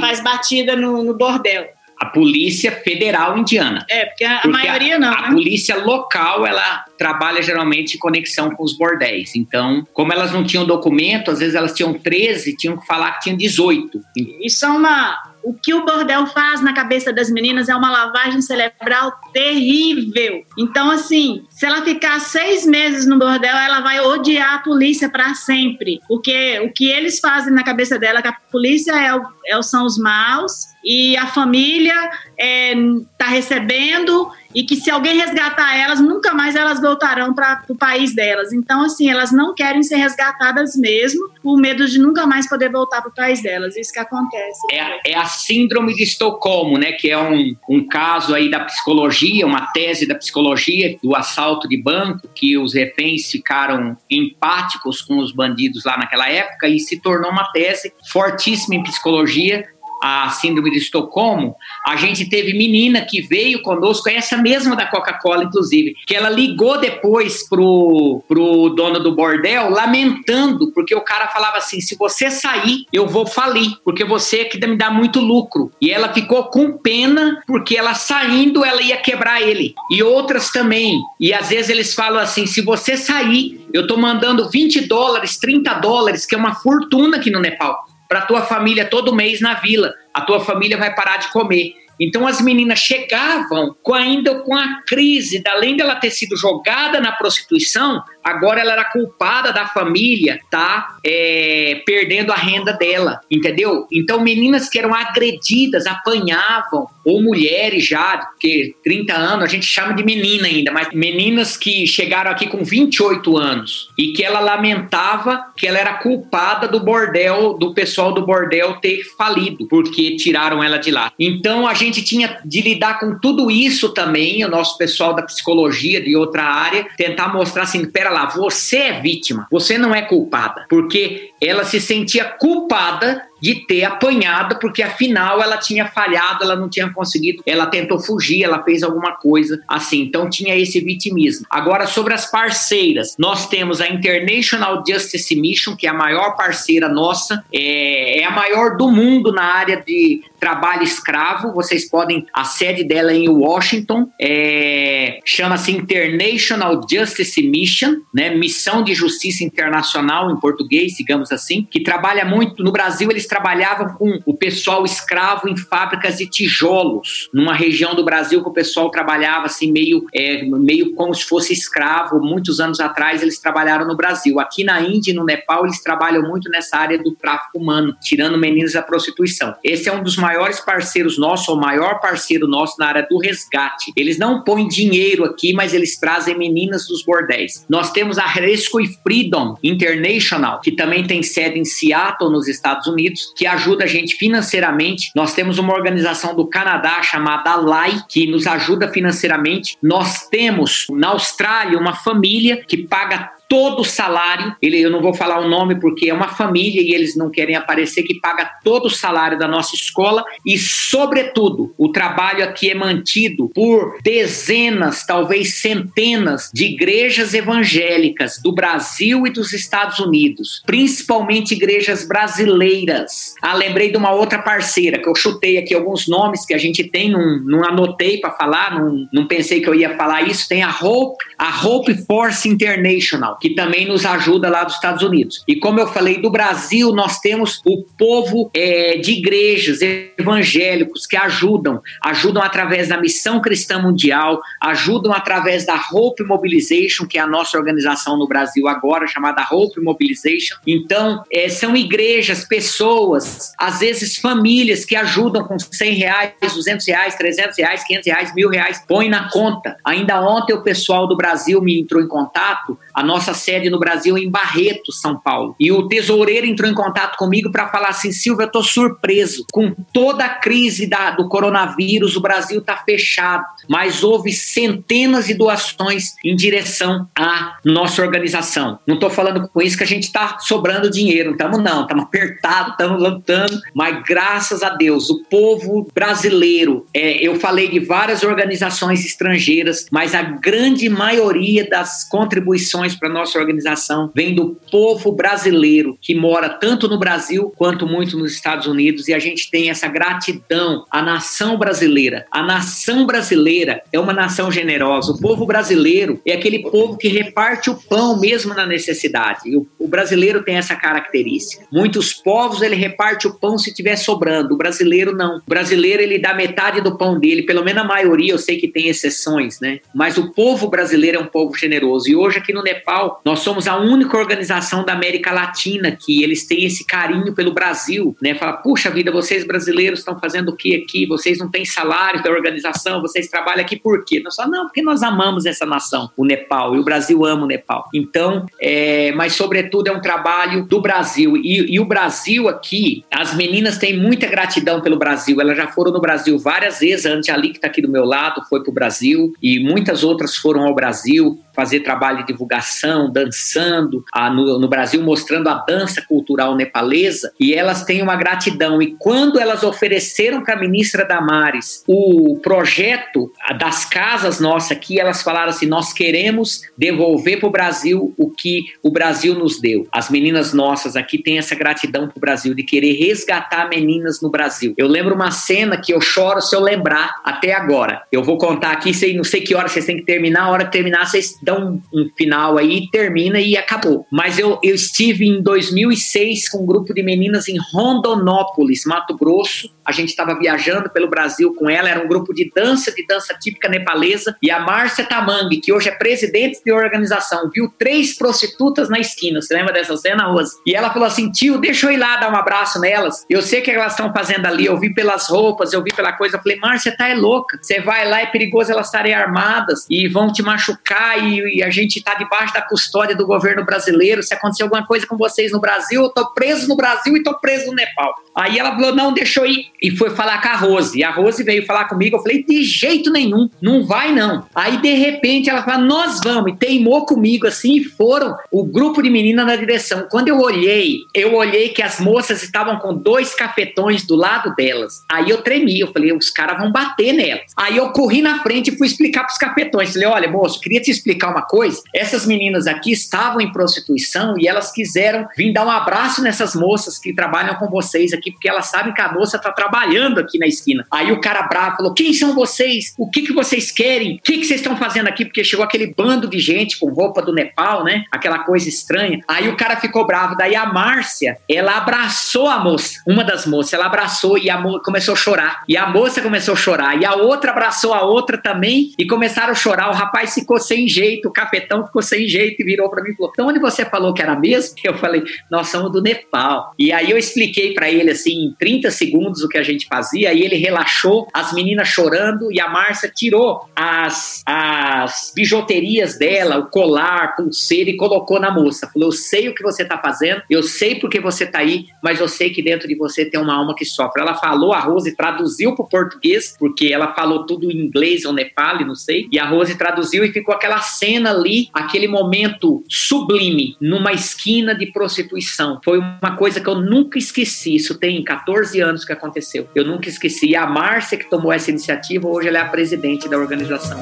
faz 0.00 0.22
batida 0.22 0.76
no, 0.76 1.02
no, 1.02 1.14
bordel. 1.14 1.66
A 2.00 2.06
polícia 2.06 2.72
federal 2.72 3.38
indiana. 3.38 3.84
É, 3.88 4.06
porque 4.06 4.24
a, 4.24 4.40
porque 4.40 4.48
maioria 4.48 4.98
não. 4.98 5.12
A, 5.12 5.22
né? 5.22 5.28
polícia 5.30 5.76
local, 5.76 6.46
ela 6.46 6.84
trabalha 6.96 7.42
geralmente 7.42 7.96
em 7.96 7.98
conexão 7.98 8.50
com 8.50 8.64
os 8.64 8.76
bordéis. 8.76 9.36
Então, 9.36 9.86
como 9.92 10.12
elas 10.12 10.32
não 10.32 10.44
tinham 10.44 10.64
documento, 10.64 11.30
às 11.30 11.40
vezes 11.40 11.54
elas 11.54 11.72
tinham 11.72 11.94
13, 11.94 12.56
tinham 12.56 12.76
que 12.76 12.86
falar 12.86 13.12
que 13.12 13.24
tinham 13.24 13.36
18. 13.36 14.00
Isso 14.40 14.64
é 14.64 14.68
uma 14.68 15.32
o 15.42 15.52
que 15.52 15.74
o 15.74 15.84
bordel 15.84 16.26
faz 16.28 16.62
na 16.62 16.72
cabeça 16.72 17.12
das 17.12 17.28
meninas 17.28 17.68
é 17.68 17.74
uma 17.74 17.90
lavagem 17.90 18.40
cerebral 18.40 19.12
terrível. 19.32 20.44
Então, 20.56 20.90
assim, 20.90 21.44
se 21.62 21.66
ela 21.66 21.84
ficar 21.84 22.18
seis 22.18 22.66
meses 22.66 23.06
no 23.06 23.16
bordel, 23.16 23.56
ela 23.56 23.78
vai 23.78 24.00
odiar 24.00 24.54
a 24.54 24.58
polícia 24.58 25.08
para 25.08 25.32
sempre. 25.36 26.00
Porque 26.08 26.58
o 26.58 26.72
que 26.72 26.88
eles 26.88 27.20
fazem 27.20 27.52
na 27.52 27.62
cabeça 27.62 27.96
dela, 28.00 28.18
é 28.18 28.22
que 28.22 28.26
a 28.26 28.36
polícia 28.50 28.90
é, 28.90 29.14
o, 29.14 29.22
é 29.46 29.62
são 29.62 29.86
os 29.86 29.96
maus 29.96 30.72
e 30.84 31.16
a 31.16 31.28
família 31.28 31.94
está 31.94 32.20
é, 32.36 32.74
tá 33.16 33.26
recebendo 33.26 34.28
e 34.54 34.64
que 34.64 34.76
se 34.76 34.90
alguém 34.90 35.16
resgatar 35.16 35.76
elas, 35.76 36.00
nunca 36.00 36.34
mais 36.34 36.54
elas 36.54 36.80
voltarão 36.80 37.34
para 37.34 37.62
o 37.68 37.76
país 37.76 38.14
delas. 38.14 38.52
Então, 38.52 38.82
assim, 38.82 39.08
elas 39.08 39.32
não 39.32 39.54
querem 39.54 39.82
ser 39.82 39.96
resgatadas 39.96 40.76
mesmo, 40.76 41.30
por 41.42 41.56
medo 41.58 41.86
de 41.86 41.98
nunca 41.98 42.26
mais 42.26 42.48
poder 42.48 42.70
voltar 42.70 43.00
para 43.00 43.10
o 43.10 43.14
país 43.14 43.42
delas. 43.42 43.76
Isso 43.76 43.92
que 43.92 43.98
acontece. 43.98 44.60
É, 44.70 45.12
é, 45.12 45.16
a 45.16 45.24
síndrome 45.24 45.94
de 45.94 46.02
Estocolmo, 46.02 46.78
né? 46.78 46.92
Que 46.92 47.10
é 47.10 47.18
um, 47.18 47.56
um 47.68 47.86
caso 47.86 48.34
aí 48.34 48.50
da 48.50 48.60
psicologia, 48.60 49.46
uma 49.46 49.72
tese 49.72 50.06
da 50.06 50.14
psicologia 50.14 50.98
do 51.02 51.16
assalto 51.16 51.51
de 51.60 51.80
banco, 51.80 52.28
que 52.34 52.56
os 52.58 52.74
reféns 52.74 53.30
ficaram 53.30 53.96
empáticos 54.10 55.00
com 55.02 55.18
os 55.18 55.32
bandidos 55.32 55.84
lá 55.84 55.96
naquela 55.96 56.28
época 56.28 56.68
e 56.68 56.78
se 56.78 57.00
tornou 57.00 57.30
uma 57.30 57.50
tese 57.52 57.92
fortíssima 58.10 58.74
em 58.74 58.82
psicologia 58.82 59.66
a 60.02 60.28
síndrome 60.30 60.72
de 60.72 60.78
Estocolmo, 60.78 61.54
a 61.86 61.94
gente 61.94 62.28
teve 62.28 62.52
menina 62.54 63.02
que 63.02 63.22
veio 63.22 63.62
conosco, 63.62 64.08
essa 64.08 64.36
mesma 64.36 64.74
da 64.74 64.86
Coca-Cola, 64.86 65.44
inclusive, 65.44 65.94
que 66.04 66.16
ela 66.16 66.28
ligou 66.28 66.80
depois 66.80 67.48
pro, 67.48 68.20
pro 68.26 68.70
dono 68.70 68.98
do 68.98 69.14
bordel, 69.14 69.70
lamentando, 69.70 70.72
porque 70.72 70.92
o 70.92 71.02
cara 71.02 71.28
falava 71.28 71.58
assim: 71.58 71.80
se 71.80 71.96
você 71.96 72.32
sair, 72.32 72.84
eu 72.92 73.06
vou 73.06 73.24
falir, 73.24 73.70
porque 73.84 74.04
você 74.04 74.40
é 74.40 74.44
que 74.44 74.58
me 74.66 74.76
dá 74.76 74.90
muito 74.90 75.20
lucro. 75.20 75.70
E 75.80 75.90
ela 75.90 76.12
ficou 76.12 76.44
com 76.46 76.76
pena, 76.76 77.40
porque 77.46 77.76
ela 77.76 77.94
saindo, 77.94 78.64
ela 78.64 78.82
ia 78.82 78.96
quebrar 78.96 79.40
ele. 79.40 79.72
E 79.88 80.02
outras 80.02 80.50
também. 80.50 81.00
E 81.20 81.32
às 81.32 81.50
vezes 81.50 81.70
eles 81.70 81.94
falam 81.94 82.20
assim: 82.20 82.44
se 82.44 82.60
você 82.60 82.96
sair, 82.96 83.64
eu 83.72 83.86
tô 83.86 83.96
mandando 83.96 84.50
20 84.50 84.80
dólares, 84.88 85.36
30 85.36 85.74
dólares, 85.74 86.26
que 86.26 86.34
é 86.34 86.38
uma 86.38 86.56
fortuna 86.56 87.18
aqui 87.18 87.30
no 87.30 87.38
Nepal 87.38 87.91
para 88.12 88.26
tua 88.26 88.42
família 88.42 88.84
todo 88.84 89.14
mês 89.14 89.40
na 89.40 89.54
vila. 89.54 89.94
A 90.12 90.20
tua 90.20 90.38
família 90.38 90.76
vai 90.76 90.94
parar 90.94 91.16
de 91.16 91.32
comer. 91.32 91.72
Então 92.02 92.26
as 92.26 92.40
meninas 92.40 92.80
chegavam 92.80 93.76
com, 93.80 93.94
ainda 93.94 94.40
com 94.40 94.56
a 94.56 94.82
crise, 94.86 95.40
além 95.46 95.76
dela 95.76 95.94
ter 95.94 96.10
sido 96.10 96.36
jogada 96.36 97.00
na 97.00 97.12
prostituição, 97.12 98.02
agora 98.24 98.60
ela 98.60 98.72
era 98.72 98.84
culpada 98.84 99.52
da 99.52 99.66
família, 99.66 100.40
tá? 100.50 100.96
É, 101.04 101.82
perdendo 101.86 102.32
a 102.32 102.36
renda 102.36 102.72
dela, 102.72 103.20
entendeu? 103.30 103.86
Então, 103.92 104.20
meninas 104.20 104.68
que 104.68 104.78
eram 104.78 104.94
agredidas, 104.94 105.86
apanhavam, 105.86 106.86
ou 107.04 107.22
mulheres 107.22 107.86
já, 107.86 108.18
porque 108.18 108.74
30 108.84 109.14
anos 109.14 109.44
a 109.44 109.48
gente 109.48 109.66
chama 109.66 109.94
de 109.94 110.04
menina 110.04 110.46
ainda, 110.46 110.70
mas 110.70 110.88
meninas 110.92 111.56
que 111.56 111.86
chegaram 111.86 112.30
aqui 112.30 112.46
com 112.46 112.64
28 112.64 113.36
anos 113.36 113.88
e 113.98 114.12
que 114.12 114.22
ela 114.22 114.40
lamentava 114.40 115.46
que 115.56 115.66
ela 115.66 115.78
era 115.78 115.94
culpada 115.94 116.68
do 116.68 116.80
bordel, 116.80 117.54
do 117.54 117.74
pessoal 117.74 118.12
do 118.12 118.24
bordel 118.24 118.74
ter 118.74 119.02
falido, 119.16 119.66
porque 119.66 120.16
tiraram 120.16 120.62
ela 120.62 120.78
de 120.78 120.90
lá. 120.90 121.12
Então, 121.18 121.66
a 121.66 121.74
gente 121.74 121.91
gente 121.92 122.02
tinha 122.02 122.40
de 122.44 122.60
lidar 122.60 122.98
com 122.98 123.18
tudo 123.18 123.50
isso 123.50 123.90
também, 123.90 124.44
o 124.44 124.48
nosso 124.48 124.78
pessoal 124.78 125.14
da 125.14 125.22
psicologia, 125.22 126.00
de 126.00 126.16
outra 126.16 126.44
área, 126.44 126.86
tentar 126.96 127.28
mostrar 127.28 127.64
assim: 127.64 127.84
pera 127.84 128.10
lá, 128.10 128.26
você 128.26 128.76
é 128.78 129.00
vítima, 129.00 129.46
você 129.50 129.76
não 129.76 129.94
é 129.94 130.02
culpada, 130.02 130.66
porque 130.68 131.31
ela 131.42 131.64
se 131.64 131.80
sentia 131.80 132.24
culpada 132.24 133.22
de 133.42 133.56
ter 133.66 133.82
apanhado, 133.82 134.60
porque 134.60 134.84
afinal 134.84 135.42
ela 135.42 135.56
tinha 135.56 135.84
falhado, 135.84 136.44
ela 136.44 136.54
não 136.54 136.70
tinha 136.70 136.88
conseguido, 136.92 137.42
ela 137.44 137.66
tentou 137.66 137.98
fugir, 137.98 138.44
ela 138.44 138.62
fez 138.62 138.84
alguma 138.84 139.16
coisa 139.16 139.60
assim. 139.66 140.02
Então 140.02 140.30
tinha 140.30 140.56
esse 140.56 140.78
vitimismo. 140.78 141.44
Agora, 141.50 141.88
sobre 141.88 142.14
as 142.14 142.30
parceiras, 142.30 143.16
nós 143.18 143.48
temos 143.48 143.80
a 143.80 143.88
International 143.88 144.84
Justice 144.86 145.34
Mission, 145.34 145.74
que 145.74 145.88
é 145.88 145.90
a 145.90 145.94
maior 145.94 146.36
parceira 146.36 146.88
nossa, 146.88 147.44
é, 147.52 148.20
é 148.20 148.24
a 148.24 148.30
maior 148.30 148.76
do 148.76 148.88
mundo 148.88 149.32
na 149.32 149.42
área 149.42 149.82
de 149.84 150.22
trabalho 150.38 150.84
escravo. 150.84 151.52
Vocês 151.52 151.88
podem, 151.88 152.24
a 152.32 152.44
sede 152.44 152.84
dela 152.84 153.10
é 153.10 153.16
em 153.16 153.28
Washington, 153.28 154.08
é, 154.20 155.18
chama-se 155.24 155.72
International 155.72 156.80
Justice 156.88 157.42
Mission, 157.42 157.96
né? 158.14 158.30
Missão 158.30 158.84
de 158.84 158.94
Justiça 158.94 159.42
Internacional 159.42 160.30
em 160.30 160.38
português, 160.38 160.92
digamos 160.92 161.31
assim, 161.32 161.66
que 161.70 161.82
trabalha 161.82 162.24
muito 162.24 162.62
no 162.62 162.72
Brasil. 162.72 163.10
Eles 163.10 163.26
trabalhavam 163.26 163.94
com 163.94 164.20
o 164.24 164.34
pessoal 164.36 164.84
escravo 164.84 165.48
em 165.48 165.56
fábricas 165.56 166.18
de 166.18 166.26
tijolos, 166.26 167.28
numa 167.32 167.54
região 167.54 167.94
do 167.94 168.04
Brasil 168.04 168.42
que 168.42 168.48
o 168.48 168.52
pessoal 168.52 168.90
trabalhava 168.90 169.46
assim 169.46 169.70
meio, 169.72 170.04
é, 170.14 170.44
meio 170.44 170.94
como 170.94 171.14
se 171.14 171.24
fosse 171.24 171.52
escravo. 171.52 172.20
Muitos 172.20 172.60
anos 172.60 172.80
atrás 172.80 173.22
eles 173.22 173.40
trabalharam 173.40 173.86
no 173.86 173.96
Brasil. 173.96 174.38
Aqui 174.40 174.64
na 174.64 174.80
Índia 174.80 175.12
e 175.12 175.14
no 175.14 175.24
Nepal 175.24 175.64
eles 175.64 175.82
trabalham 175.82 176.22
muito 176.22 176.50
nessa 176.50 176.76
área 176.76 176.98
do 176.98 177.12
tráfico 177.12 177.58
humano, 177.58 177.96
tirando 178.00 178.38
meninos 178.38 178.72
da 178.72 178.82
prostituição. 178.82 179.54
Esse 179.64 179.88
é 179.88 179.92
um 179.92 180.02
dos 180.02 180.16
maiores 180.16 180.60
parceiros 180.60 181.18
nossos, 181.18 181.48
o 181.48 181.56
maior 181.56 182.00
parceiro 182.00 182.46
nosso 182.46 182.76
na 182.78 182.86
área 182.86 183.06
do 183.08 183.18
resgate. 183.18 183.92
Eles 183.96 184.18
não 184.18 184.42
põem 184.42 184.68
dinheiro 184.68 185.24
aqui, 185.24 185.52
mas 185.52 185.72
eles 185.72 185.98
trazem 185.98 186.36
meninas 186.36 186.86
dos 186.86 187.04
bordéis. 187.04 187.64
Nós 187.68 187.90
temos 187.92 188.18
a 188.18 188.26
Rescue 188.26 188.86
Freedom 189.02 189.56
International, 189.62 190.60
que 190.60 190.72
também 190.72 191.06
tem 191.06 191.21
sede 191.22 191.58
em 191.58 191.64
Seattle, 191.64 192.30
nos 192.30 192.48
Estados 192.48 192.86
Unidos 192.86 193.32
que 193.36 193.46
ajuda 193.46 193.84
a 193.84 193.86
gente 193.86 194.14
financeiramente. 194.14 195.10
Nós 195.14 195.34
temos 195.34 195.58
uma 195.58 195.74
organização 195.74 196.34
do 196.34 196.46
Canadá 196.46 197.02
chamada 197.02 197.56
LAI, 197.56 198.02
que 198.08 198.26
nos 198.26 198.46
ajuda 198.46 198.88
financeiramente. 198.88 199.76
Nós 199.82 200.28
temos 200.28 200.86
na 200.90 201.08
Austrália 201.08 201.78
uma 201.78 201.94
família 201.94 202.64
que 202.64 202.78
paga 202.78 203.30
todo 203.52 203.80
o 203.80 203.84
salário. 203.84 204.56
Ele, 204.62 204.80
eu 204.80 204.90
não 204.90 205.02
vou 205.02 205.12
falar 205.12 205.38
o 205.38 205.46
nome 205.46 205.78
porque 205.78 206.08
é 206.08 206.14
uma 206.14 206.28
família 206.28 206.80
e 206.80 206.94
eles 206.94 207.14
não 207.14 207.28
querem 207.28 207.54
aparecer, 207.54 208.02
que 208.02 208.18
paga 208.18 208.50
todo 208.64 208.86
o 208.86 208.90
salário 208.90 209.38
da 209.38 209.46
nossa 209.46 209.74
escola 209.74 210.24
e, 210.46 210.56
sobretudo, 210.56 211.74
o 211.76 211.90
trabalho 211.92 212.42
aqui 212.42 212.70
é 212.70 212.74
mantido 212.74 213.50
por 213.54 213.98
dezenas, 214.02 215.04
talvez 215.04 215.60
centenas 215.60 216.50
de 216.54 216.64
igrejas 216.64 217.34
evangélicas 217.34 218.40
do 218.42 218.54
Brasil 218.54 219.26
e 219.26 219.30
dos 219.30 219.52
Estados 219.52 219.98
Unidos, 219.98 220.62
principalmente 220.64 221.52
igrejas 221.52 222.08
brasileiras. 222.08 223.34
Ah, 223.42 223.54
lembrei 223.54 223.90
de 223.90 223.98
uma 223.98 224.12
outra 224.12 224.38
parceira 224.38 224.98
que 224.98 225.06
eu 225.06 225.14
chutei 225.14 225.58
aqui 225.58 225.74
alguns 225.74 226.08
nomes 226.08 226.46
que 226.46 226.54
a 226.54 226.58
gente 226.58 226.84
tem, 226.84 227.10
não, 227.10 227.38
não 227.44 227.62
anotei 227.66 228.18
para 228.18 228.30
falar, 228.30 228.80
não, 228.80 229.06
não 229.12 229.26
pensei 229.26 229.60
que 229.60 229.68
eu 229.68 229.74
ia 229.74 229.94
falar 229.94 230.22
isso. 230.22 230.48
Tem 230.48 230.62
a 230.62 230.74
Hope, 230.74 231.22
a 231.36 231.66
Hope 231.66 231.94
Force 232.06 232.48
International 232.48 233.36
que 233.42 233.50
também 233.50 233.88
nos 233.88 234.06
ajuda 234.06 234.48
lá 234.48 234.62
dos 234.62 234.76
Estados 234.76 235.02
Unidos. 235.02 235.42
E 235.48 235.56
como 235.56 235.80
eu 235.80 235.88
falei, 235.88 236.18
do 236.18 236.30
Brasil, 236.30 236.92
nós 236.92 237.18
temos 237.18 237.60
o 237.66 237.82
povo 237.98 238.48
é, 238.54 238.98
de 238.98 239.14
igrejas 239.14 239.80
evangélicos 239.82 241.08
que 241.08 241.16
ajudam, 241.16 241.82
ajudam 242.04 242.40
através 242.40 242.88
da 242.88 243.00
Missão 243.00 243.40
Cristã 243.40 243.80
Mundial, 243.80 244.40
ajudam 244.62 245.12
através 245.12 245.66
da 245.66 245.74
Hope 245.92 246.22
Mobilization, 246.22 247.04
que 247.04 247.18
é 247.18 247.20
a 247.20 247.26
nossa 247.26 247.58
organização 247.58 248.16
no 248.16 248.28
Brasil 248.28 248.68
agora, 248.68 249.08
chamada 249.08 249.44
Hope 249.50 249.80
Mobilization. 249.80 250.54
Então, 250.64 251.24
é, 251.32 251.48
são 251.48 251.76
igrejas, 251.76 252.44
pessoas, 252.44 253.52
às 253.58 253.80
vezes 253.80 254.18
famílias 254.18 254.84
que 254.84 254.94
ajudam 254.94 255.42
com 255.42 255.58
100 255.58 255.94
reais, 255.94 256.32
200 256.40 256.86
reais, 256.86 257.16
300 257.16 257.58
reais, 257.58 257.84
500 257.84 258.06
reais, 258.06 258.34
mil 258.36 258.48
reais, 258.48 258.84
põe 258.86 259.08
na 259.08 259.28
conta. 259.30 259.76
Ainda 259.84 260.20
ontem 260.20 260.52
o 260.52 260.62
pessoal 260.62 261.08
do 261.08 261.16
Brasil 261.16 261.60
me 261.60 261.80
entrou 261.80 262.00
em 262.00 262.06
contato, 262.06 262.78
a 262.94 263.02
nossa 263.02 263.31
nossa 263.32 263.34
sede 263.34 263.70
no 263.70 263.78
Brasil 263.78 264.16
em 264.16 264.30
Barreto, 264.30 264.92
São 264.92 265.18
Paulo. 265.18 265.56
E 265.58 265.72
o 265.72 265.88
tesoureiro 265.88 266.46
entrou 266.46 266.70
em 266.70 266.74
contato 266.74 267.16
comigo 267.16 267.50
para 267.50 267.68
falar 267.68 267.88
assim: 267.88 268.12
Silvia, 268.12 268.44
eu 268.44 268.46
estou 268.46 268.62
surpreso. 268.62 269.44
Com 269.52 269.74
toda 269.92 270.24
a 270.24 270.28
crise 270.28 270.86
da, 270.86 271.10
do 271.10 271.28
coronavírus, 271.28 272.16
o 272.16 272.20
Brasil 272.20 272.60
está 272.60 272.76
fechado, 272.76 273.44
mas 273.68 274.04
houve 274.04 274.32
centenas 274.32 275.26
de 275.26 275.34
doações 275.34 276.14
em 276.24 276.36
direção 276.36 277.08
à 277.18 277.56
nossa 277.64 278.02
organização. 278.02 278.78
Não 278.86 278.94
estou 278.94 279.10
falando 279.10 279.48
com 279.48 279.62
isso 279.62 279.76
que 279.76 279.84
a 279.84 279.86
gente 279.86 280.04
está 280.04 280.38
sobrando 280.40 280.90
dinheiro, 280.90 281.30
não 281.30 281.36
estamos 281.36 281.62
não, 281.62 281.82
estamos 281.82 282.04
apertados, 282.04 282.72
estamos 282.72 283.02
lutando, 283.02 283.60
mas 283.74 284.02
graças 284.04 284.62
a 284.62 284.70
Deus, 284.70 285.08
o 285.10 285.24
povo 285.24 285.88
brasileiro, 285.94 286.86
é, 286.94 287.24
eu 287.24 287.38
falei 287.38 287.68
de 287.68 287.80
várias 287.80 288.22
organizações 288.22 289.04
estrangeiras, 289.04 289.86
mas 289.90 290.14
a 290.14 290.22
grande 290.22 290.88
maioria 290.88 291.68
das 291.68 292.04
contribuições 292.08 292.94
para 292.94 293.08
nossa 293.22 293.38
organização 293.38 294.10
vem 294.14 294.34
do 294.34 294.56
povo 294.70 295.12
brasileiro 295.12 295.96
que 296.00 296.12
mora 296.14 296.48
tanto 296.48 296.88
no 296.88 296.98
Brasil 296.98 297.52
quanto 297.56 297.86
muito 297.86 298.18
nos 298.18 298.32
Estados 298.32 298.66
Unidos 298.66 299.06
e 299.06 299.14
a 299.14 299.18
gente 299.18 299.48
tem 299.48 299.70
essa 299.70 299.86
gratidão 299.86 300.84
à 300.90 301.00
nação 301.00 301.56
brasileira. 301.56 302.26
A 302.30 302.42
nação 302.42 303.06
brasileira 303.06 303.80
é 303.92 304.00
uma 304.00 304.12
nação 304.12 304.50
generosa. 304.50 305.12
O 305.12 305.20
povo 305.20 305.46
brasileiro 305.46 306.20
é 306.26 306.32
aquele 306.32 306.62
povo 306.68 306.98
que 306.98 307.06
reparte 307.06 307.70
o 307.70 307.76
pão 307.76 308.18
mesmo 308.18 308.54
na 308.54 308.66
necessidade. 308.66 309.56
O, 309.56 309.66
o 309.78 309.86
brasileiro 309.86 310.42
tem 310.42 310.56
essa 310.56 310.74
característica. 310.74 311.64
Muitos 311.70 312.12
povos 312.12 312.60
ele 312.60 312.74
reparte 312.74 313.28
o 313.28 313.34
pão 313.34 313.56
se 313.56 313.72
tiver 313.72 313.96
sobrando. 313.96 314.54
O 314.54 314.58
brasileiro 314.58 315.14
não. 315.14 315.36
O 315.36 315.42
brasileiro 315.46 316.02
ele 316.02 316.18
dá 316.18 316.34
metade 316.34 316.80
do 316.80 316.98
pão 316.98 317.20
dele, 317.20 317.44
pelo 317.44 317.64
menos 317.64 317.82
a 317.82 317.86
maioria, 317.86 318.32
eu 318.32 318.38
sei 318.38 318.56
que 318.56 318.66
tem 318.66 318.88
exceções, 318.88 319.60
né? 319.60 319.78
Mas 319.94 320.18
o 320.18 320.32
povo 320.32 320.68
brasileiro 320.68 321.18
é 321.18 321.20
um 321.20 321.26
povo 321.26 321.56
generoso. 321.56 322.10
E 322.10 322.16
hoje 322.16 322.38
aqui 322.38 322.52
no 322.52 322.62
Nepal 322.62 323.01
nós 323.24 323.40
somos 323.40 323.66
a 323.66 323.76
única 323.76 324.16
organização 324.16 324.84
da 324.84 324.92
América 324.92 325.32
Latina 325.32 325.96
que 325.98 326.22
eles 326.22 326.46
têm 326.46 326.64
esse 326.64 326.86
carinho 326.86 327.34
pelo 327.34 327.52
Brasil, 327.52 328.16
né? 328.20 328.34
Fala, 328.34 328.54
puxa 328.54 328.90
vida, 328.90 329.10
vocês 329.10 329.46
brasileiros 329.46 330.00
estão 330.00 330.18
fazendo 330.18 330.50
o 330.50 330.56
que 330.56 330.74
aqui? 330.74 331.06
Vocês 331.06 331.38
não 331.38 331.50
têm 331.50 331.64
salário 331.64 332.22
da 332.22 332.30
organização, 332.30 333.00
vocês 333.00 333.28
trabalham 333.28 333.62
aqui 333.62 333.76
por 333.76 334.04
quê? 334.04 334.20
Nós 334.20 334.34
falamos, 334.34 334.58
não, 334.58 334.64
porque 334.66 334.82
nós 334.82 335.02
amamos 335.02 335.46
essa 335.46 335.66
nação, 335.66 336.10
o 336.16 336.24
Nepal, 336.24 336.76
e 336.76 336.78
o 336.78 336.84
Brasil 336.84 337.24
ama 337.24 337.44
o 337.44 337.46
Nepal. 337.46 337.88
Então, 337.94 338.46
é, 338.60 339.12
mas 339.12 339.34
sobretudo 339.34 339.88
é 339.88 339.92
um 339.92 340.00
trabalho 340.00 340.66
do 340.66 340.80
Brasil. 340.80 341.36
E, 341.36 341.74
e 341.74 341.80
o 341.80 341.84
Brasil 341.84 342.48
aqui, 342.48 343.04
as 343.10 343.34
meninas 343.34 343.78
têm 343.78 343.98
muita 343.98 344.26
gratidão 344.26 344.80
pelo 344.80 344.98
Brasil. 344.98 345.40
Elas 345.40 345.56
já 345.56 345.68
foram 345.68 345.92
no 345.92 346.00
Brasil 346.00 346.38
várias 346.38 346.80
vezes. 346.80 347.06
A 347.06 347.32
Ali, 347.32 347.50
que 347.50 347.56
está 347.56 347.66
aqui 347.66 347.80
do 347.80 347.88
meu 347.88 348.04
lado, 348.04 348.42
foi 348.48 348.62
para 348.62 348.70
o 348.70 348.74
Brasil, 348.74 349.32
e 349.42 349.58
muitas 349.58 350.04
outras 350.04 350.36
foram 350.36 350.64
ao 350.64 350.74
Brasil 350.74 351.38
fazer 351.54 351.80
trabalho 351.80 352.18
de 352.18 352.26
divulgação, 352.26 352.91
dançando 353.10 354.04
a, 354.12 354.30
no, 354.30 354.58
no, 354.58 354.68
Brasil, 354.68 355.02
mostrando 355.02 355.48
a 355.48 355.54
dança 355.54 356.02
cultural 356.02 356.54
nepalesa, 356.54 357.32
e 357.38 357.54
elas 357.54 357.84
têm 357.84 358.02
uma 358.02 358.16
gratidão. 358.16 358.80
E 358.80 358.96
quando 358.98 359.38
elas 359.38 359.62
ofereceram 359.62 360.42
para 360.42 360.54
a 360.54 360.58
ministra 360.58 361.04
Damares 361.04 361.82
o 361.86 362.38
projeto 362.42 363.32
das 363.58 363.84
casas 363.84 364.40
nossas 364.40 364.72
aqui, 364.72 364.98
elas 365.00 365.22
falaram 365.22 365.50
assim: 365.50 365.66
nós 365.66 365.92
queremos 365.92 366.62
devolver 366.76 367.38
para 367.38 367.48
o 367.48 367.52
Brasil 367.52 368.14
o 368.16 368.30
que 368.30 368.64
o 368.82 368.90
Brasil 368.90 369.34
nos 369.34 369.60
deu. 369.60 369.86
As 369.92 370.10
meninas 370.10 370.52
nossas 370.52 370.96
aqui 370.96 371.18
têm 371.18 371.38
essa 371.38 371.54
gratidão 371.54 372.08
para 372.08 372.16
o 372.16 372.20
Brasil, 372.20 372.54
de 372.54 372.62
querer 372.62 372.92
resgatar 372.94 373.68
meninas 373.68 374.20
no 374.20 374.30
Brasil. 374.30 374.74
Eu 374.76 374.86
lembro 374.86 375.14
uma 375.14 375.30
cena 375.30 375.76
que 375.76 375.92
eu 375.92 376.00
choro 376.00 376.40
se 376.40 376.54
eu 376.54 376.60
lembrar 376.60 377.20
até 377.24 377.52
agora. 377.54 378.02
Eu 378.10 378.22
vou 378.22 378.38
contar 378.38 378.72
aqui, 378.72 378.92
sei, 378.92 379.16
não 379.16 379.24
sei 379.24 379.40
que 379.40 379.54
hora 379.54 379.68
vocês 379.68 379.84
têm 379.84 379.96
que 379.96 380.04
terminar, 380.04 380.44
a 380.44 380.50
hora 380.50 380.64
que 380.64 380.72
terminar, 380.72 381.06
vocês 381.06 381.38
dão 381.42 381.80
um, 381.92 382.10
final 382.16 382.58
aí, 382.58 382.81
termina 382.90 383.40
e 383.40 383.56
acabou. 383.56 384.06
Mas 384.10 384.38
eu, 384.38 384.58
eu 384.62 384.74
estive 384.74 385.26
em 385.26 385.42
2006 385.42 386.48
com 386.48 386.62
um 386.62 386.66
grupo 386.66 386.92
de 386.94 387.02
meninas 387.02 387.48
em 387.48 387.56
Rondonópolis, 387.72 388.84
Mato 388.84 389.16
Grosso. 389.16 389.68
A 389.84 389.92
gente 389.92 390.10
estava 390.10 390.38
viajando 390.38 390.88
pelo 390.90 391.08
Brasil 391.08 391.54
com 391.54 391.68
ela, 391.68 391.88
era 391.88 392.02
um 392.02 392.08
grupo 392.08 392.32
de 392.32 392.50
dança, 392.54 392.92
de 392.92 393.04
dança 393.06 393.34
típica 393.34 393.68
nepalesa. 393.68 394.36
E 394.42 394.50
a 394.50 394.60
Márcia 394.60 395.04
Tamangue, 395.04 395.60
que 395.60 395.72
hoje 395.72 395.88
é 395.88 395.92
presidente 395.92 396.62
de 396.64 396.72
organização, 396.72 397.50
viu 397.52 397.72
três 397.78 398.16
prostitutas 398.16 398.88
na 398.88 398.98
esquina. 398.98 399.40
Você 399.40 399.54
lembra 399.54 399.72
dessa 399.72 399.96
cena, 399.96 400.26
Rosa? 400.26 400.58
E 400.66 400.74
ela 400.74 400.90
falou 400.90 401.06
assim: 401.06 401.30
tio, 401.30 401.58
deixa 401.58 401.86
eu 401.86 401.92
ir 401.92 401.96
lá 401.96 402.16
dar 402.16 402.32
um 402.32 402.36
abraço 402.36 402.80
nelas. 402.80 403.26
Eu 403.28 403.42
sei 403.42 403.60
o 403.60 403.62
que 403.62 403.70
elas 403.70 403.92
estão 403.92 404.12
fazendo 404.12 404.46
ali, 404.46 404.66
eu 404.66 404.78
vi 404.78 404.94
pelas 404.94 405.28
roupas, 405.28 405.72
eu 405.72 405.82
vi 405.82 405.92
pela 405.94 406.12
coisa. 406.12 406.36
Eu 406.36 406.42
falei, 406.42 406.58
Márcia, 406.58 406.96
tá 406.96 407.08
é 407.08 407.14
louca. 407.14 407.58
Você 407.60 407.80
vai 407.80 408.08
lá, 408.08 408.20
é 408.20 408.26
perigoso 408.26 408.70
elas 408.70 408.86
estarem 408.86 409.12
armadas 409.12 409.86
e 409.90 410.08
vão 410.08 410.32
te 410.32 410.42
machucar 410.42 411.18
e 411.22 411.42
e, 411.48 411.62
a 411.62 411.70
gente 411.70 411.98
está 411.98 412.14
debaixo 412.14 412.54
da 412.54 412.62
custódia 412.62 413.14
do 413.14 413.26
governo 413.26 413.64
brasileiro. 413.64 414.22
Se 414.22 414.34
acontecer 414.34 414.62
alguma 414.62 414.86
coisa 414.86 415.06
com 415.06 415.16
vocês 415.16 415.52
no 415.52 415.60
Brasil, 415.60 416.02
eu 416.02 416.08
estou 416.08 416.32
preso 416.32 416.68
no 416.68 416.76
Brasil 416.76 417.14
e 417.14 417.18
estou 417.18 417.38
preso 417.38 417.66
no 417.66 417.74
Nepal. 417.74 418.14
Aí 418.34 418.58
ela 418.58 418.72
falou: 418.74 418.94
não, 418.94 419.12
deixa 419.12 419.40
eu 419.40 419.46
ir. 419.46 419.70
E 419.82 419.90
foi 419.90 420.10
falar 420.10 420.40
com 420.40 420.48
a 420.48 420.54
Rose. 420.54 420.96
E 420.96 421.02
a 421.02 421.10
Rose 421.10 421.42
veio 421.42 421.66
falar 421.66 421.86
comigo, 421.86 422.16
eu 422.16 422.22
falei, 422.22 422.44
de 422.44 422.62
jeito 422.62 423.10
nenhum, 423.10 423.50
não 423.60 423.84
vai 423.84 424.12
não. 424.12 424.46
Aí, 424.54 424.80
de 424.80 424.94
repente, 424.94 425.50
ela 425.50 425.64
fala, 425.64 425.78
nós 425.78 426.20
vamos, 426.22 426.52
e 426.52 426.56
teimou 426.56 427.04
comigo 427.04 427.48
assim, 427.48 427.78
e 427.78 427.84
foram 427.84 428.36
o 428.52 428.64
grupo 428.64 429.02
de 429.02 429.10
meninas 429.10 429.44
na 429.44 429.56
direção. 429.56 430.06
Quando 430.08 430.28
eu 430.28 430.38
olhei, 430.38 431.00
eu 431.12 431.34
olhei 431.34 431.70
que 431.70 431.82
as 431.82 431.98
moças 431.98 432.44
estavam 432.44 432.78
com 432.78 432.94
dois 432.94 433.34
cafetões 433.34 434.06
do 434.06 434.14
lado 434.14 434.54
delas. 434.54 435.04
Aí 435.10 435.28
eu 435.28 435.42
tremi, 435.42 435.80
eu 435.80 435.92
falei, 435.92 436.12
os 436.12 436.30
caras 436.30 436.58
vão 436.58 436.70
bater 436.70 437.12
nelas. 437.12 437.52
Aí 437.56 437.76
eu 437.76 437.90
corri 437.90 438.22
na 438.22 438.40
frente 438.40 438.68
e 438.68 438.78
fui 438.78 438.86
explicar 438.86 439.24
pros 439.24 439.38
cafetões. 439.38 439.94
Falei, 439.94 440.06
olha, 440.06 440.30
moço, 440.30 440.60
queria 440.60 440.80
te 440.80 440.92
explicar 440.92 441.30
uma 441.30 441.42
coisa. 441.42 441.82
Essas 441.92 442.24
meninas 442.24 442.68
aqui 442.68 442.92
estavam 442.92 443.40
em 443.40 443.50
prostituição 443.50 444.36
e 444.38 444.46
elas 444.46 444.70
quiseram 444.70 445.26
vir 445.36 445.52
dar 445.52 445.66
um 445.66 445.70
abraço 445.70 446.22
nessas 446.22 446.54
moças 446.54 446.98
que 446.98 447.12
trabalham 447.12 447.56
com 447.56 447.68
vocês 447.68 448.12
aqui, 448.12 448.30
porque 448.30 448.48
elas 448.48 448.66
sabem 448.66 448.94
que 448.94 449.00
a 449.00 449.12
moça 449.12 449.38
tá 449.38 449.50
trabalhando 449.50 449.71
aqui 450.20 450.38
na 450.38 450.46
esquina. 450.46 450.86
Aí 450.90 451.12
o 451.12 451.20
cara 451.20 451.42
bravo 451.42 451.76
falou: 451.76 451.94
quem 451.94 452.12
são 452.12 452.34
vocês? 452.34 452.94
O 452.98 453.08
que, 453.10 453.22
que 453.22 453.32
vocês 453.32 453.70
querem? 453.70 454.16
O 454.16 454.22
que, 454.22 454.38
que 454.38 454.44
vocês 454.44 454.60
estão 454.60 454.76
fazendo 454.76 455.08
aqui? 455.08 455.24
Porque 455.24 455.42
chegou 455.44 455.64
aquele 455.64 455.94
bando 455.94 456.28
de 456.28 456.38
gente 456.38 456.78
com 456.78 456.92
roupa 456.92 457.22
do 457.22 457.32
Nepal, 457.32 457.84
né? 457.84 458.04
Aquela 458.10 458.40
coisa 458.40 458.68
estranha. 458.68 459.20
Aí 459.28 459.48
o 459.48 459.56
cara 459.56 459.76
ficou 459.76 460.06
bravo. 460.06 460.36
Daí 460.36 460.54
a 460.54 460.66
Márcia, 460.66 461.38
ela 461.48 461.76
abraçou 461.76 462.48
a 462.48 462.58
moça, 462.58 463.00
uma 463.06 463.24
das 463.24 463.46
moças, 463.46 463.72
ela 463.72 463.86
abraçou 463.86 464.38
e 464.38 464.50
a 464.50 464.62
começou 464.84 465.14
a 465.14 465.16
chorar. 465.16 465.64
E 465.68 465.76
a 465.76 465.86
moça 465.86 466.20
começou 466.20 466.54
a 466.54 466.56
chorar. 466.56 467.00
E 467.00 467.04
a 467.04 467.14
outra 467.14 467.50
abraçou 467.50 467.92
a 467.92 468.02
outra 468.02 468.38
também 468.38 468.92
e 468.98 469.06
começaram 469.06 469.52
a 469.52 469.54
chorar. 469.54 469.90
O 469.90 469.94
rapaz 469.94 470.34
ficou 470.34 470.58
sem 470.58 470.86
jeito, 470.86 471.28
o 471.28 471.32
cafetão 471.32 471.86
ficou 471.86 472.02
sem 472.02 472.26
jeito 472.26 472.60
e 472.60 472.64
virou 472.64 472.88
para 472.88 473.02
mim 473.02 473.10
e 473.10 473.16
falou: 473.16 473.30
Então, 473.32 473.48
onde 473.48 473.58
você 473.58 473.84
falou 473.84 474.14
que 474.14 474.22
era 474.22 474.38
mesmo? 474.38 474.76
Eu 474.84 474.96
falei: 474.98 475.22
Nós 475.50 475.68
somos 475.68 475.92
do 475.92 476.02
Nepal. 476.02 476.74
E 476.78 476.92
aí 476.92 477.10
eu 477.10 477.18
expliquei 477.18 477.72
para 477.72 477.90
ele, 477.90 478.10
assim, 478.10 478.46
em 478.46 478.54
30 478.58 478.90
segundos 478.90 479.42
o 479.42 479.48
que 479.48 479.58
a 479.58 479.61
gente 479.62 479.86
fazia. 479.86 480.32
E 480.32 480.42
ele 480.42 480.56
relaxou, 480.56 481.28
as 481.32 481.52
meninas 481.52 481.88
chorando. 481.88 482.50
E 482.52 482.60
a 482.60 482.68
Márcia 482.68 483.10
tirou 483.14 483.68
as, 483.74 484.42
as 484.46 485.32
bijuterias 485.34 486.18
dela, 486.18 486.58
o 486.58 486.66
colar, 486.66 487.36
pulseira 487.36 487.90
e 487.90 487.96
colocou 487.96 488.40
na 488.40 488.50
moça. 488.50 488.90
Falou: 488.92 489.08
Eu 489.08 489.12
sei 489.12 489.48
o 489.48 489.54
que 489.54 489.62
você 489.62 489.84
tá 489.84 489.98
fazendo, 489.98 490.42
eu 490.48 490.62
sei 490.62 490.96
porque 490.96 491.20
você 491.20 491.46
tá 491.46 491.58
aí, 491.58 491.86
mas 492.02 492.20
eu 492.20 492.28
sei 492.28 492.50
que 492.50 492.62
dentro 492.62 492.88
de 492.88 492.94
você 492.94 493.24
tem 493.24 493.40
uma 493.40 493.54
alma 493.54 493.74
que 493.74 493.84
sofre. 493.84 494.22
Ela 494.22 494.34
falou, 494.34 494.72
a 494.72 494.80
Rose 494.80 495.14
traduziu 495.16 495.74
pro 495.74 495.88
português, 495.88 496.56
porque 496.58 496.86
ela 496.86 497.14
falou 497.14 497.46
tudo 497.46 497.70
em 497.70 497.76
inglês 497.76 498.24
ou 498.24 498.32
nepali, 498.32 498.84
não 498.84 498.94
sei. 498.94 499.28
E 499.30 499.38
a 499.38 499.46
Rose 499.46 499.76
traduziu 499.76 500.24
e 500.24 500.32
ficou 500.32 500.54
aquela 500.54 500.78
cena 500.78 501.30
ali, 501.30 501.68
aquele 501.72 502.08
momento 502.08 502.84
sublime, 502.88 503.76
numa 503.80 504.12
esquina 504.12 504.74
de 504.74 504.86
prostituição. 504.86 505.80
Foi 505.84 505.98
uma 505.98 506.36
coisa 506.36 506.60
que 506.60 506.68
eu 506.68 506.76
nunca 506.76 507.18
esqueci. 507.18 507.76
Isso 507.76 507.98
tem 507.98 508.22
14 508.22 508.80
anos 508.80 509.04
que 509.04 509.12
aconteceu. 509.12 509.41
Eu 509.74 509.84
nunca 509.84 510.08
esqueci. 510.08 510.50
E 510.50 510.56
a 510.56 510.66
Márcia, 510.66 511.18
que 511.18 511.28
tomou 511.28 511.52
essa 511.52 511.70
iniciativa, 511.70 512.28
hoje 512.28 512.48
ela 512.48 512.58
é 512.58 512.60
a 512.60 512.68
presidente 512.68 513.28
da 513.28 513.38
organização. 513.38 513.98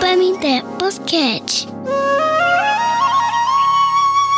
Pamité 0.00 0.62
Podcast. 0.78 1.79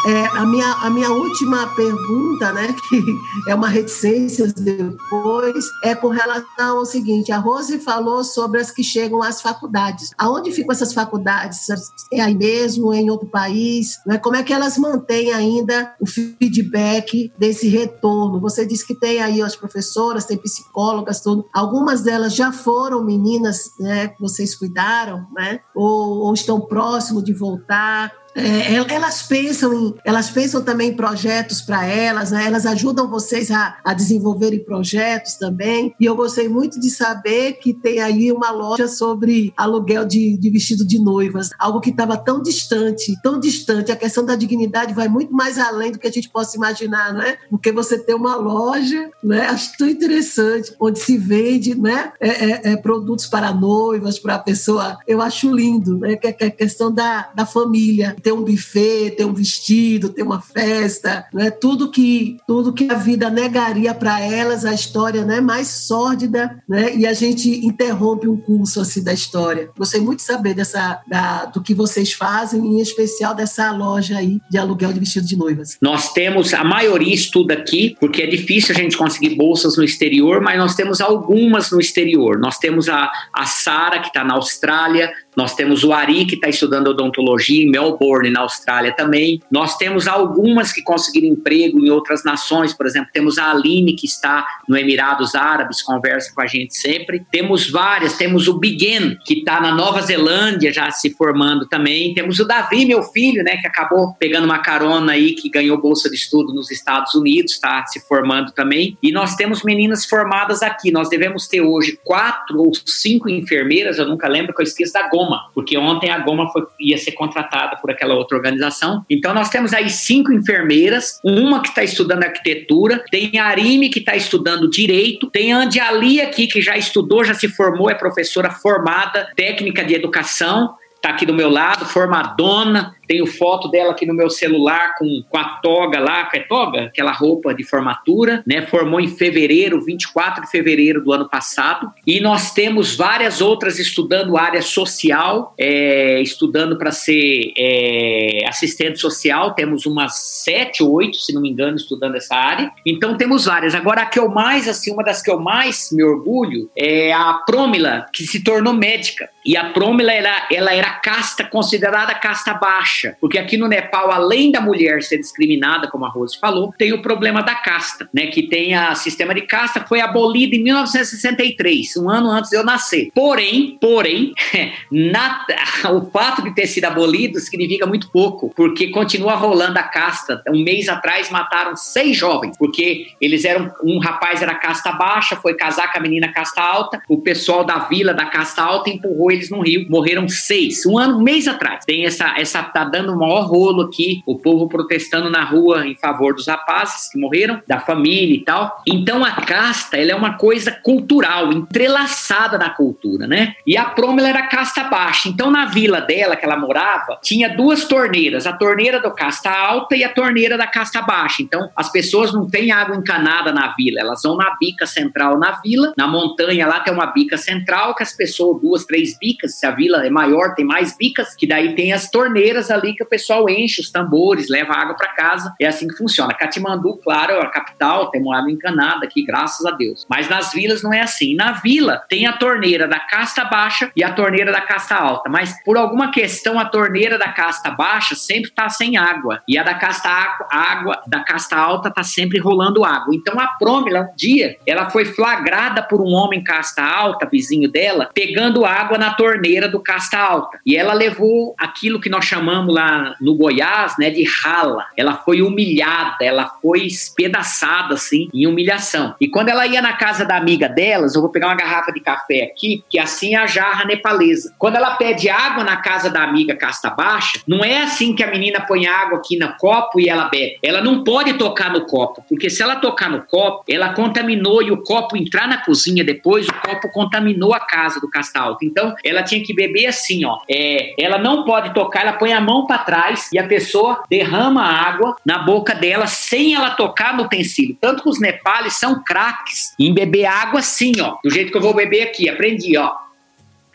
É, 0.04 0.26
a, 0.26 0.44
minha, 0.44 0.66
a 0.66 0.90
minha 0.90 1.10
última 1.10 1.66
pergunta, 1.76 2.52
né, 2.52 2.74
que 2.88 3.04
é 3.48 3.54
uma 3.54 3.68
reticência 3.68 4.48
depois, 4.48 5.64
é 5.84 5.94
com 5.94 6.08
relação 6.08 6.78
ao 6.78 6.84
seguinte: 6.84 7.30
a 7.30 7.38
Rose 7.38 7.78
falou 7.78 8.24
sobre 8.24 8.60
as 8.60 8.70
que 8.70 8.82
chegam 8.82 9.22
às 9.22 9.40
faculdades. 9.40 10.10
Aonde 10.18 10.50
ficam 10.50 10.72
essas 10.72 10.92
faculdades? 10.92 11.66
É 12.12 12.20
aí 12.20 12.34
mesmo, 12.34 12.92
é 12.92 12.98
em 12.98 13.10
outro 13.10 13.28
país? 13.28 14.00
Né? 14.04 14.18
Como 14.18 14.34
é 14.34 14.42
que 14.42 14.52
elas 14.52 14.76
mantêm 14.76 15.32
ainda 15.32 15.94
o 16.00 16.06
feedback 16.06 17.32
desse 17.38 17.68
retorno? 17.68 18.40
Você 18.40 18.66
disse 18.66 18.86
que 18.86 18.94
tem 18.94 19.22
aí 19.22 19.40
as 19.40 19.54
professoras, 19.54 20.24
tem 20.24 20.36
psicólogas, 20.36 21.20
tudo. 21.20 21.46
Algumas 21.54 22.02
delas 22.02 22.34
já 22.34 22.50
foram 22.50 23.04
meninas 23.04 23.70
né, 23.78 24.08
que 24.08 24.20
vocês 24.20 24.56
cuidaram, 24.56 25.26
né? 25.32 25.60
Ou, 25.74 26.26
ou 26.26 26.34
estão 26.34 26.60
próximos 26.60 27.22
de 27.22 27.32
voltar. 27.32 28.21
É, 28.34 28.74
elas 28.94 29.22
pensam 29.22 29.72
em, 29.74 29.94
elas 30.04 30.30
pensam 30.30 30.62
também 30.62 30.90
em 30.90 30.96
projetos 30.96 31.60
para 31.60 31.84
elas, 31.86 32.30
né? 32.30 32.46
elas 32.46 32.66
ajudam 32.66 33.08
vocês 33.08 33.50
a, 33.50 33.78
a 33.84 33.92
desenvolverem 33.92 34.64
projetos 34.64 35.34
também. 35.34 35.94
E 36.00 36.04
eu 36.04 36.16
gostei 36.16 36.48
muito 36.48 36.80
de 36.80 36.90
saber 36.90 37.54
que 37.54 37.74
tem 37.74 38.00
aí 38.00 38.32
uma 38.32 38.50
loja 38.50 38.88
sobre 38.88 39.52
aluguel 39.56 40.04
de, 40.04 40.36
de 40.36 40.50
vestido 40.50 40.84
de 40.86 40.98
noivas, 40.98 41.50
algo 41.58 41.80
que 41.80 41.90
estava 41.90 42.16
tão 42.16 42.40
distante, 42.42 43.14
tão 43.22 43.38
distante. 43.38 43.92
A 43.92 43.96
questão 43.96 44.24
da 44.24 44.34
dignidade 44.34 44.94
vai 44.94 45.08
muito 45.08 45.32
mais 45.32 45.58
além 45.58 45.92
do 45.92 45.98
que 45.98 46.06
a 46.06 46.12
gente 46.12 46.28
possa 46.28 46.56
imaginar, 46.56 47.12
né? 47.12 47.36
Porque 47.50 47.70
você 47.70 47.98
tem 47.98 48.14
uma 48.14 48.36
loja, 48.36 49.10
né? 49.22 49.46
Acho 49.46 49.76
tão 49.76 49.88
interessante, 49.88 50.74
onde 50.80 50.98
se 50.98 51.18
vende, 51.18 51.74
né? 51.74 52.12
É, 52.20 52.28
é, 52.28 52.72
é 52.72 52.76
produtos 52.76 53.26
para 53.26 53.52
noivas, 53.52 54.18
para 54.18 54.36
a 54.36 54.38
pessoa. 54.38 54.98
Eu 55.06 55.20
acho 55.20 55.54
lindo, 55.54 55.98
né? 55.98 56.16
Que, 56.16 56.32
que 56.32 56.44
é 56.44 56.46
a 56.46 56.50
questão 56.50 56.92
da, 56.92 57.30
da 57.34 57.44
família 57.44 58.16
ter 58.22 58.32
um 58.32 58.42
buffet, 58.42 59.10
ter 59.16 59.24
um 59.24 59.34
vestido, 59.34 60.08
ter 60.08 60.22
uma 60.22 60.40
festa, 60.40 61.26
né? 61.32 61.50
Tudo 61.50 61.90
que 61.90 62.36
tudo 62.46 62.72
que 62.72 62.90
a 62.90 62.94
vida 62.94 63.28
negaria 63.30 63.94
para 63.94 64.20
elas, 64.20 64.64
a 64.64 64.72
história, 64.72 65.24
né, 65.24 65.40
mais 65.40 65.68
sórdida, 65.68 66.62
né? 66.68 66.94
E 66.94 67.06
a 67.06 67.12
gente 67.12 67.64
interrompe 67.64 68.28
um 68.28 68.36
curso 68.36 68.80
assim 68.80 69.02
da 69.02 69.12
história. 69.12 69.70
Gostei 69.76 70.00
muito 70.00 70.18
de 70.18 70.24
saber 70.24 70.54
dessa 70.54 71.00
da, 71.06 71.46
do 71.46 71.62
que 71.62 71.74
vocês 71.74 72.12
fazem, 72.12 72.60
em 72.60 72.80
especial 72.80 73.34
dessa 73.34 73.70
loja 73.72 74.18
aí 74.18 74.40
de 74.50 74.58
aluguel 74.58 74.92
de 74.92 75.00
vestido 75.00 75.26
de 75.26 75.36
noivas. 75.36 75.78
Nós 75.80 76.12
temos 76.12 76.54
a 76.54 76.64
maioria 76.64 77.14
estuda 77.14 77.54
aqui, 77.54 77.96
porque 77.98 78.22
é 78.22 78.26
difícil 78.26 78.74
a 78.74 78.78
gente 78.78 78.96
conseguir 78.96 79.34
bolsas 79.34 79.76
no 79.76 79.84
exterior, 79.84 80.40
mas 80.40 80.58
nós 80.58 80.74
temos 80.74 81.00
algumas 81.00 81.70
no 81.70 81.80
exterior. 81.80 82.38
Nós 82.38 82.58
temos 82.58 82.88
a, 82.88 83.10
a 83.32 83.46
Sara 83.46 84.00
que 84.00 84.08
está 84.08 84.24
na 84.24 84.34
Austrália, 84.34 85.12
nós 85.36 85.54
temos 85.54 85.82
o 85.84 85.92
Ari, 85.92 86.24
que 86.26 86.34
está 86.34 86.48
estudando 86.48 86.88
odontologia 86.88 87.62
em 87.62 87.70
Melbourne, 87.70 88.30
na 88.30 88.40
Austrália 88.40 88.94
também. 88.94 89.40
Nós 89.50 89.76
temos 89.76 90.06
algumas 90.06 90.72
que 90.72 90.82
conseguiram 90.82 91.28
emprego 91.28 91.78
em 91.78 91.90
outras 91.90 92.24
nações, 92.24 92.72
por 92.72 92.86
exemplo, 92.86 93.10
temos 93.12 93.38
a 93.38 93.50
Aline, 93.50 93.94
que 93.94 94.06
está 94.06 94.46
no 94.68 94.76
Emirados 94.76 95.34
Árabes, 95.34 95.82
conversa 95.82 96.32
com 96.34 96.42
a 96.42 96.46
gente 96.46 96.76
sempre. 96.76 97.24
Temos 97.30 97.70
várias, 97.70 98.16
temos 98.16 98.48
o 98.48 98.58
Biguen, 98.58 99.18
que 99.24 99.34
está 99.34 99.60
na 99.60 99.74
Nova 99.74 100.00
Zelândia, 100.02 100.72
já 100.72 100.90
se 100.90 101.10
formando 101.10 101.66
também. 101.66 102.14
Temos 102.14 102.38
o 102.38 102.44
Davi, 102.44 102.84
meu 102.84 103.02
filho, 103.02 103.42
né, 103.42 103.56
que 103.56 103.66
acabou 103.66 104.14
pegando 104.14 104.44
uma 104.44 104.58
carona 104.58 105.12
aí, 105.12 105.32
que 105.34 105.48
ganhou 105.48 105.80
bolsa 105.80 106.08
de 106.10 106.16
estudo 106.16 106.52
nos 106.52 106.70
Estados 106.70 107.14
Unidos, 107.14 107.52
está 107.52 107.84
se 107.86 108.00
formando 108.06 108.52
também. 108.52 108.96
E 109.02 109.12
nós 109.12 109.34
temos 109.34 109.62
meninas 109.62 110.04
formadas 110.04 110.62
aqui. 110.62 110.90
Nós 110.90 111.08
devemos 111.08 111.46
ter 111.48 111.60
hoje 111.60 111.98
quatro 112.04 112.60
ou 112.60 112.72
cinco 112.86 113.28
enfermeiras, 113.28 113.98
eu 113.98 114.06
nunca 114.06 114.28
lembro, 114.28 114.54
que 114.54 114.60
eu 114.60 114.64
esqueço 114.64 114.92
da 114.92 115.08
porque 115.54 115.76
ontem 115.76 116.10
a 116.10 116.18
Goma 116.18 116.50
foi, 116.50 116.62
ia 116.80 116.98
ser 116.98 117.12
contratada 117.12 117.76
por 117.76 117.90
aquela 117.90 118.14
outra 118.14 118.36
organização. 118.36 119.04
Então 119.10 119.34
nós 119.34 119.48
temos 119.48 119.72
aí 119.72 119.90
cinco 119.90 120.32
enfermeiras, 120.32 121.20
uma 121.24 121.60
que 121.60 121.68
está 121.68 121.82
estudando 121.82 122.24
arquitetura, 122.24 123.04
tem 123.10 123.38
a 123.38 123.46
Arime 123.46 123.88
que 123.88 123.98
está 123.98 124.16
estudando 124.16 124.68
direito, 124.68 125.30
tem 125.30 125.52
a 125.52 125.58
Andiali 125.58 126.20
aqui 126.20 126.46
que 126.46 126.60
já 126.60 126.76
estudou, 126.76 127.24
já 127.24 127.34
se 127.34 127.48
formou, 127.48 127.90
é 127.90 127.94
professora 127.94 128.50
formada, 128.50 129.30
técnica 129.36 129.84
de 129.84 129.94
educação, 129.94 130.74
está 131.02 131.10
aqui 131.10 131.26
do 131.26 131.34
meu 131.34 131.50
lado, 131.50 131.84
formadona, 131.84 132.94
tenho 133.08 133.26
foto 133.26 133.68
dela 133.68 133.90
aqui 133.90 134.06
no 134.06 134.14
meu 134.14 134.30
celular 134.30 134.94
com, 134.96 135.22
com 135.28 135.36
a 135.36 135.56
toga 135.56 135.98
lá, 135.98 136.24
que 136.26 136.38
é 136.38 136.40
toga? 136.40 136.84
Aquela 136.84 137.12
roupa 137.12 137.52
de 137.52 137.64
formatura, 137.64 138.42
né? 138.46 138.62
Formou 138.62 139.00
em 139.00 139.08
fevereiro, 139.08 139.84
24 139.84 140.44
de 140.44 140.50
fevereiro 140.50 141.02
do 141.02 141.12
ano 141.12 141.28
passado. 141.28 141.92
E 142.06 142.20
nós 142.20 142.52
temos 142.54 142.96
várias 142.96 143.40
outras 143.40 143.78
estudando 143.78 144.36
área 144.36 144.62
social, 144.62 145.52
é, 145.58 146.20
estudando 146.22 146.78
para 146.78 146.92
ser 146.92 147.52
é, 147.58 148.46
assistente 148.46 149.00
social. 149.00 149.54
Temos 149.54 149.84
umas 149.84 150.14
sete 150.44 150.82
ou 150.82 150.92
oito, 150.92 151.16
se 151.16 151.34
não 151.34 151.42
me 151.42 151.50
engano, 151.50 151.76
estudando 151.76 152.14
essa 152.14 152.36
área. 152.36 152.70
Então 152.86 153.16
temos 153.16 153.46
várias. 153.46 153.74
Agora, 153.74 154.02
a 154.02 154.06
que 154.06 154.18
eu 154.18 154.28
mais, 154.28 154.68
assim, 154.68 154.92
uma 154.92 155.02
das 155.02 155.20
que 155.20 155.30
eu 155.30 155.40
mais 155.40 155.90
me 155.92 156.04
orgulho 156.04 156.70
é 156.76 157.12
a 157.12 157.34
Promila, 157.44 158.06
que 158.14 158.24
se 158.24 158.44
tornou 158.44 158.72
médica. 158.72 159.28
E 159.44 159.56
a 159.56 159.70
Promila, 159.70 160.12
era, 160.12 160.46
ela 160.50 160.72
era 160.72 160.91
casta, 160.92 161.44
considerada 161.44 162.14
casta 162.14 162.54
baixa 162.54 163.16
porque 163.20 163.38
aqui 163.38 163.56
no 163.56 163.68
Nepal, 163.68 164.10
além 164.10 164.50
da 164.50 164.60
mulher 164.60 165.02
ser 165.02 165.18
discriminada, 165.18 165.88
como 165.88 166.04
a 166.04 166.08
Rose 166.08 166.38
falou, 166.38 166.72
tem 166.76 166.92
o 166.92 167.02
problema 167.02 167.42
da 167.42 167.54
casta, 167.54 168.08
né? 168.12 168.26
Que 168.26 168.42
tem 168.42 168.74
a 168.74 168.94
sistema 168.94 169.34
de 169.34 169.42
casta 169.42 169.84
foi 169.86 170.00
abolido 170.00 170.54
em 170.54 170.62
1963, 170.62 171.96
um 171.96 172.10
ano 172.10 172.30
antes 172.30 172.50
de 172.50 172.56
eu 172.56 172.64
nascer. 172.64 173.10
Porém, 173.14 173.78
porém, 173.80 174.32
na, 174.90 175.46
o 175.92 176.10
fato 176.10 176.42
de 176.42 176.54
ter 176.54 176.66
sido 176.66 176.84
abolido 176.86 177.38
significa 177.40 177.86
muito 177.86 178.10
pouco, 178.10 178.52
porque 178.54 178.88
continua 178.88 179.34
rolando 179.34 179.78
a 179.78 179.82
casta. 179.82 180.42
Um 180.48 180.62
mês 180.62 180.88
atrás 180.88 181.30
mataram 181.30 181.76
seis 181.76 182.16
jovens, 182.16 182.56
porque 182.58 183.06
eles 183.20 183.44
eram 183.44 183.72
um 183.84 183.98
rapaz 183.98 184.42
era 184.42 184.54
casta 184.54 184.92
baixa, 184.92 185.36
foi 185.36 185.54
casar 185.54 185.92
com 185.92 185.98
a 185.98 186.02
menina 186.02 186.32
casta 186.32 186.60
alta, 186.60 187.00
o 187.08 187.18
pessoal 187.18 187.64
da 187.64 187.78
vila 187.78 188.12
da 188.12 188.26
casta 188.26 188.62
alta 188.62 188.90
empurrou 188.90 189.30
eles 189.30 189.50
no 189.50 189.60
rio. 189.60 189.86
Morreram 189.88 190.28
seis, 190.28 190.81
um 190.88 190.98
ano, 190.98 191.18
um 191.18 191.22
mês 191.22 191.48
atrás. 191.48 191.84
Tem 191.84 192.04
essa, 192.04 192.34
essa 192.36 192.62
tá 192.62 192.84
dando 192.84 193.12
o 193.12 193.18
maior 193.18 193.46
rolo 193.46 193.82
aqui, 193.82 194.22
o 194.26 194.38
povo 194.38 194.68
protestando 194.68 195.30
na 195.30 195.44
rua 195.44 195.86
em 195.86 195.94
favor 195.94 196.34
dos 196.34 196.46
rapazes 196.46 197.10
que 197.10 197.18
morreram, 197.18 197.60
da 197.66 197.80
família 197.80 198.34
e 198.34 198.44
tal. 198.44 198.82
Então 198.86 199.24
a 199.24 199.32
casta, 199.32 199.96
ela 199.96 200.12
é 200.12 200.14
uma 200.14 200.36
coisa 200.36 200.72
cultural, 200.72 201.52
entrelaçada 201.52 202.58
na 202.58 202.70
cultura, 202.70 203.26
né? 203.26 203.54
E 203.66 203.76
a 203.76 203.84
Prômila 203.84 204.28
era 204.28 204.46
casta 204.46 204.84
baixa. 204.84 205.28
Então 205.28 205.50
na 205.50 205.66
vila 205.66 206.00
dela 206.00 206.36
que 206.36 206.44
ela 206.44 206.56
morava, 206.56 207.18
tinha 207.22 207.48
duas 207.48 207.84
torneiras, 207.84 208.46
a 208.46 208.52
torneira 208.52 209.00
do 209.00 209.12
casta 209.12 209.50
alta 209.50 209.96
e 209.96 210.04
a 210.04 210.08
torneira 210.08 210.56
da 210.56 210.66
casta 210.66 211.02
baixa. 211.02 211.42
Então 211.42 211.70
as 211.76 211.90
pessoas 211.90 212.32
não 212.32 212.48
têm 212.48 212.72
água 212.72 212.96
encanada 212.96 213.52
na 213.52 213.74
vila, 213.74 214.00
elas 214.00 214.22
vão 214.22 214.36
na 214.36 214.56
bica 214.58 214.86
central 214.86 215.38
na 215.38 215.60
vila, 215.60 215.92
na 215.96 216.06
montanha 216.06 216.66
lá 216.66 216.80
tem 216.80 216.92
uma 216.92 217.06
bica 217.06 217.36
central 217.36 217.94
que 217.94 218.02
as 218.02 218.12
pessoas, 218.12 218.60
duas, 218.60 218.84
três 218.84 219.18
bicas, 219.18 219.58
se 219.58 219.66
a 219.66 219.70
vila 219.70 220.06
é 220.06 220.10
maior, 220.10 220.54
tem 220.54 220.64
mais 220.72 220.96
bicas, 220.96 221.34
que 221.34 221.46
daí 221.46 221.74
tem 221.74 221.92
as 221.92 222.10
torneiras 222.10 222.70
ali 222.70 222.94
que 222.94 223.02
o 223.02 223.06
pessoal 223.06 223.46
enche 223.48 223.82
os 223.82 223.90
tambores, 223.90 224.48
leva 224.48 224.72
água 224.72 224.96
para 224.96 225.08
casa. 225.08 225.54
É 225.60 225.66
assim 225.66 225.86
que 225.86 225.96
funciona. 225.96 226.32
Catimandu, 226.32 226.96
claro, 226.96 227.32
é 227.32 227.40
a 227.42 227.50
capital, 227.50 228.10
tem 228.10 228.22
água 228.32 228.50
encanada 228.50 229.04
aqui, 229.04 229.22
graças 229.22 229.66
a 229.66 229.70
Deus. 229.72 230.06
Mas 230.08 230.30
nas 230.30 230.50
vilas 230.52 230.82
não 230.82 230.94
é 230.94 231.00
assim. 231.00 231.34
Na 231.34 231.52
vila 231.52 232.02
tem 232.08 232.26
a 232.26 232.32
torneira 232.32 232.88
da 232.88 232.98
casta 232.98 233.44
baixa 233.44 233.90
e 233.94 234.02
a 234.02 234.12
torneira 234.12 234.50
da 234.50 234.62
casta 234.62 234.94
alta, 234.94 235.28
mas 235.28 235.62
por 235.62 235.76
alguma 235.76 236.10
questão 236.10 236.58
a 236.58 236.64
torneira 236.64 237.18
da 237.18 237.28
casta 237.28 237.70
baixa 237.70 238.14
sempre 238.14 238.48
está 238.48 238.68
sem 238.70 238.96
água 238.96 239.42
e 239.46 239.58
a 239.58 239.62
da 239.62 239.74
casta 239.74 240.08
água 240.50 241.02
da 241.06 241.20
casta 241.20 241.56
alta 241.56 241.88
está 241.88 242.02
sempre 242.02 242.38
rolando 242.38 242.84
água. 242.84 243.14
Então 243.14 243.38
a 243.38 243.46
Prômila 243.58 244.08
um 244.12 244.16
dia 244.16 244.56
ela 244.66 244.88
foi 244.88 245.04
flagrada 245.04 245.82
por 245.82 246.00
um 246.00 246.12
homem 246.12 246.42
casta 246.42 246.82
alta, 246.82 247.28
vizinho 247.30 247.70
dela, 247.70 248.08
pegando 248.14 248.64
água 248.64 248.96
na 248.96 249.12
torneira 249.12 249.68
do 249.68 249.80
casta 249.80 250.18
alta. 250.18 250.61
E 250.64 250.76
ela 250.76 250.92
levou 250.92 251.54
aquilo 251.58 252.00
que 252.00 252.08
nós 252.08 252.24
chamamos 252.24 252.74
lá 252.74 253.14
no 253.20 253.34
Goiás, 253.34 253.94
né, 253.98 254.10
de 254.10 254.24
rala. 254.24 254.86
Ela 254.96 255.14
foi 255.14 255.42
humilhada, 255.42 256.16
ela 256.20 256.46
foi 256.60 256.86
espedaçada 256.86 257.94
assim 257.94 258.28
em 258.32 258.46
humilhação. 258.46 259.14
E 259.20 259.28
quando 259.28 259.48
ela 259.48 259.66
ia 259.66 259.82
na 259.82 259.94
casa 259.94 260.24
da 260.24 260.36
amiga 260.36 260.68
delas, 260.68 261.14
eu 261.14 261.20
vou 261.20 261.30
pegar 261.30 261.48
uma 261.48 261.56
garrafa 261.56 261.92
de 261.92 262.00
café 262.00 262.44
aqui, 262.44 262.84
que 262.88 262.98
assim 262.98 263.34
é 263.34 263.38
a 263.38 263.46
jarra 263.46 263.84
nepalesa. 263.84 264.54
Quando 264.58 264.76
ela 264.76 264.96
pede 264.96 265.28
água 265.28 265.64
na 265.64 265.76
casa 265.76 266.08
da 266.08 266.22
amiga 266.22 266.54
casta 266.54 266.90
baixa, 266.90 267.40
não 267.46 267.64
é 267.64 267.82
assim 267.82 268.14
que 268.14 268.22
a 268.22 268.30
menina 268.30 268.60
põe 268.60 268.86
água 268.86 269.18
aqui 269.18 269.36
no 269.36 269.52
copo 269.56 270.00
e 270.00 270.08
ela 270.08 270.28
bebe. 270.28 270.58
Ela 270.62 270.80
não 270.80 271.04
pode 271.04 271.34
tocar 271.34 271.72
no 271.72 271.86
copo, 271.86 272.24
porque 272.28 272.48
se 272.48 272.62
ela 272.62 272.76
tocar 272.76 273.10
no 273.10 273.22
copo, 273.22 273.64
ela 273.68 273.92
contaminou 273.94 274.62
e 274.62 274.70
o 274.70 274.82
copo 274.82 275.16
entrar 275.16 275.48
na 275.48 275.58
cozinha 275.58 276.04
depois, 276.04 276.48
o 276.48 276.54
copo 276.54 276.90
contaminou 276.90 277.54
a 277.54 277.60
casa 277.60 278.00
do 278.00 278.08
casta 278.08 278.40
alta. 278.40 278.64
Então, 278.64 278.94
ela 279.04 279.22
tinha 279.22 279.42
que 279.42 279.54
beber 279.54 279.86
assim, 279.86 280.24
ó. 280.24 280.38
É, 280.50 280.94
ela 280.98 281.18
não 281.18 281.44
pode 281.44 281.72
tocar, 281.74 282.02
ela 282.02 282.12
põe 282.14 282.32
a 282.32 282.40
mão 282.40 282.66
para 282.66 282.78
trás 282.78 283.28
e 283.32 283.38
a 283.38 283.46
pessoa 283.46 284.02
derrama 284.08 284.62
água 284.62 285.16
na 285.24 285.38
boca 285.38 285.74
dela 285.74 286.06
sem 286.06 286.54
ela 286.54 286.70
tocar 286.70 287.16
no 287.16 287.24
utensílio. 287.24 287.76
Tanto 287.80 288.02
que 288.02 288.08
os 288.08 288.20
nepales 288.20 288.74
são 288.74 289.02
craques 289.02 289.74
em 289.78 289.92
beber 289.92 290.26
água 290.26 290.60
assim, 290.60 290.92
ó. 291.00 291.16
Do 291.22 291.30
jeito 291.30 291.50
que 291.50 291.56
eu 291.56 291.62
vou 291.62 291.74
beber 291.74 292.02
aqui, 292.02 292.28
aprendi, 292.28 292.76
ó. 292.76 293.02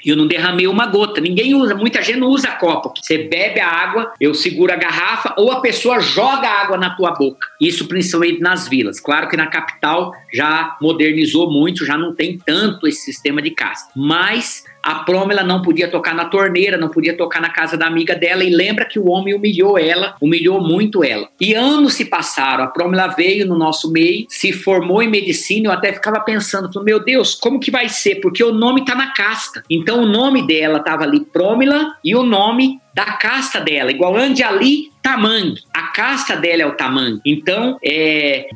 Eu 0.06 0.16
não 0.16 0.28
derramei 0.28 0.68
uma 0.68 0.86
gota. 0.86 1.20
Ninguém 1.20 1.56
usa, 1.56 1.76
muita 1.76 2.02
gente 2.02 2.20
não 2.20 2.30
usa 2.30 2.52
copo. 2.52 2.94
Você 2.96 3.18
bebe 3.18 3.60
a 3.60 3.68
água, 3.68 4.14
eu 4.22 4.34
seguro 4.34 4.72
a 4.72 4.76
garrafa 4.76 5.34
ou 5.38 5.52
a 5.52 5.60
pessoa 5.60 6.00
joga 6.00 6.48
a 6.48 6.62
água 6.62 6.78
na 6.78 6.92
tua 6.92 7.12
boca. 7.12 7.48
Isso 7.60 7.88
principalmente 7.88 8.40
nas 8.40 8.68
vilas. 8.68 9.00
Claro 9.00 9.28
que 9.28 9.36
na 9.36 9.48
capital 9.48 10.14
já 10.34 10.78
modernizou 10.80 11.52
muito, 11.52 11.86
já 11.86 11.98
não 11.98 12.14
tem 12.14 12.38
tanto 12.38 12.88
esse 12.88 13.02
sistema 13.02 13.42
de 13.42 13.52
casa. 13.52 13.90
Mas 13.96 14.64
a 14.88 14.96
Prômila 15.04 15.44
não 15.44 15.62
podia 15.62 15.92
tocar 15.92 16.16
na 16.16 16.24
torneira, 16.24 16.78
não 16.78 16.88
podia 16.88 17.18
tocar 17.18 17.42
na 17.42 17.50
casa 17.50 17.76
da 17.76 17.86
amiga 17.86 18.16
dela 18.16 18.42
e 18.42 18.50
lembra 18.50 18.86
que 18.86 18.98
o 18.98 19.10
homem 19.10 19.34
humilhou 19.34 19.78
ela, 19.78 20.16
humilhou 20.22 20.62
muito 20.62 21.04
ela. 21.04 21.28
E 21.42 21.54
anos 21.54 21.96
se 21.96 22.06
passaram, 22.06 22.64
a 22.64 22.68
Prômila 22.68 23.08
veio 23.08 23.46
no 23.46 23.58
nosso 23.58 23.92
meio, 23.92 24.26
se 24.30 24.54
formou 24.54 25.04
em 25.04 25.10
medicina, 25.10 25.68
eu 25.68 25.74
até 25.74 25.92
ficava 25.92 26.22
pensando, 26.22 26.70
meu 26.86 27.04
Deus, 27.04 27.36
como 27.36 27.60
que 27.60 27.70
vai 27.70 27.90
ser? 27.90 28.22
Porque 28.22 28.42
o 28.42 28.54
nome 28.54 28.86
tá 28.86 28.96
na 28.96 29.14
casta. 29.14 29.62
Então 29.70 30.04
o 30.04 30.06
nome 30.06 30.48
dela 30.48 30.80
tava 30.80 31.04
ali 31.04 31.20
Prômila 31.20 31.94
e 32.02 32.16
o 32.16 32.24
nome 32.24 32.80
da 32.98 33.06
casta 33.06 33.62
dela, 33.62 33.92
igual 33.92 34.16
Anjali 34.18 34.90
Tamang. 35.08 35.56
A 35.74 35.84
casta 35.84 36.36
dela 36.36 36.64
é 36.64 36.66
o 36.66 36.76
Tamang. 36.76 37.22
Então, 37.26 37.78
é, 37.82 38.48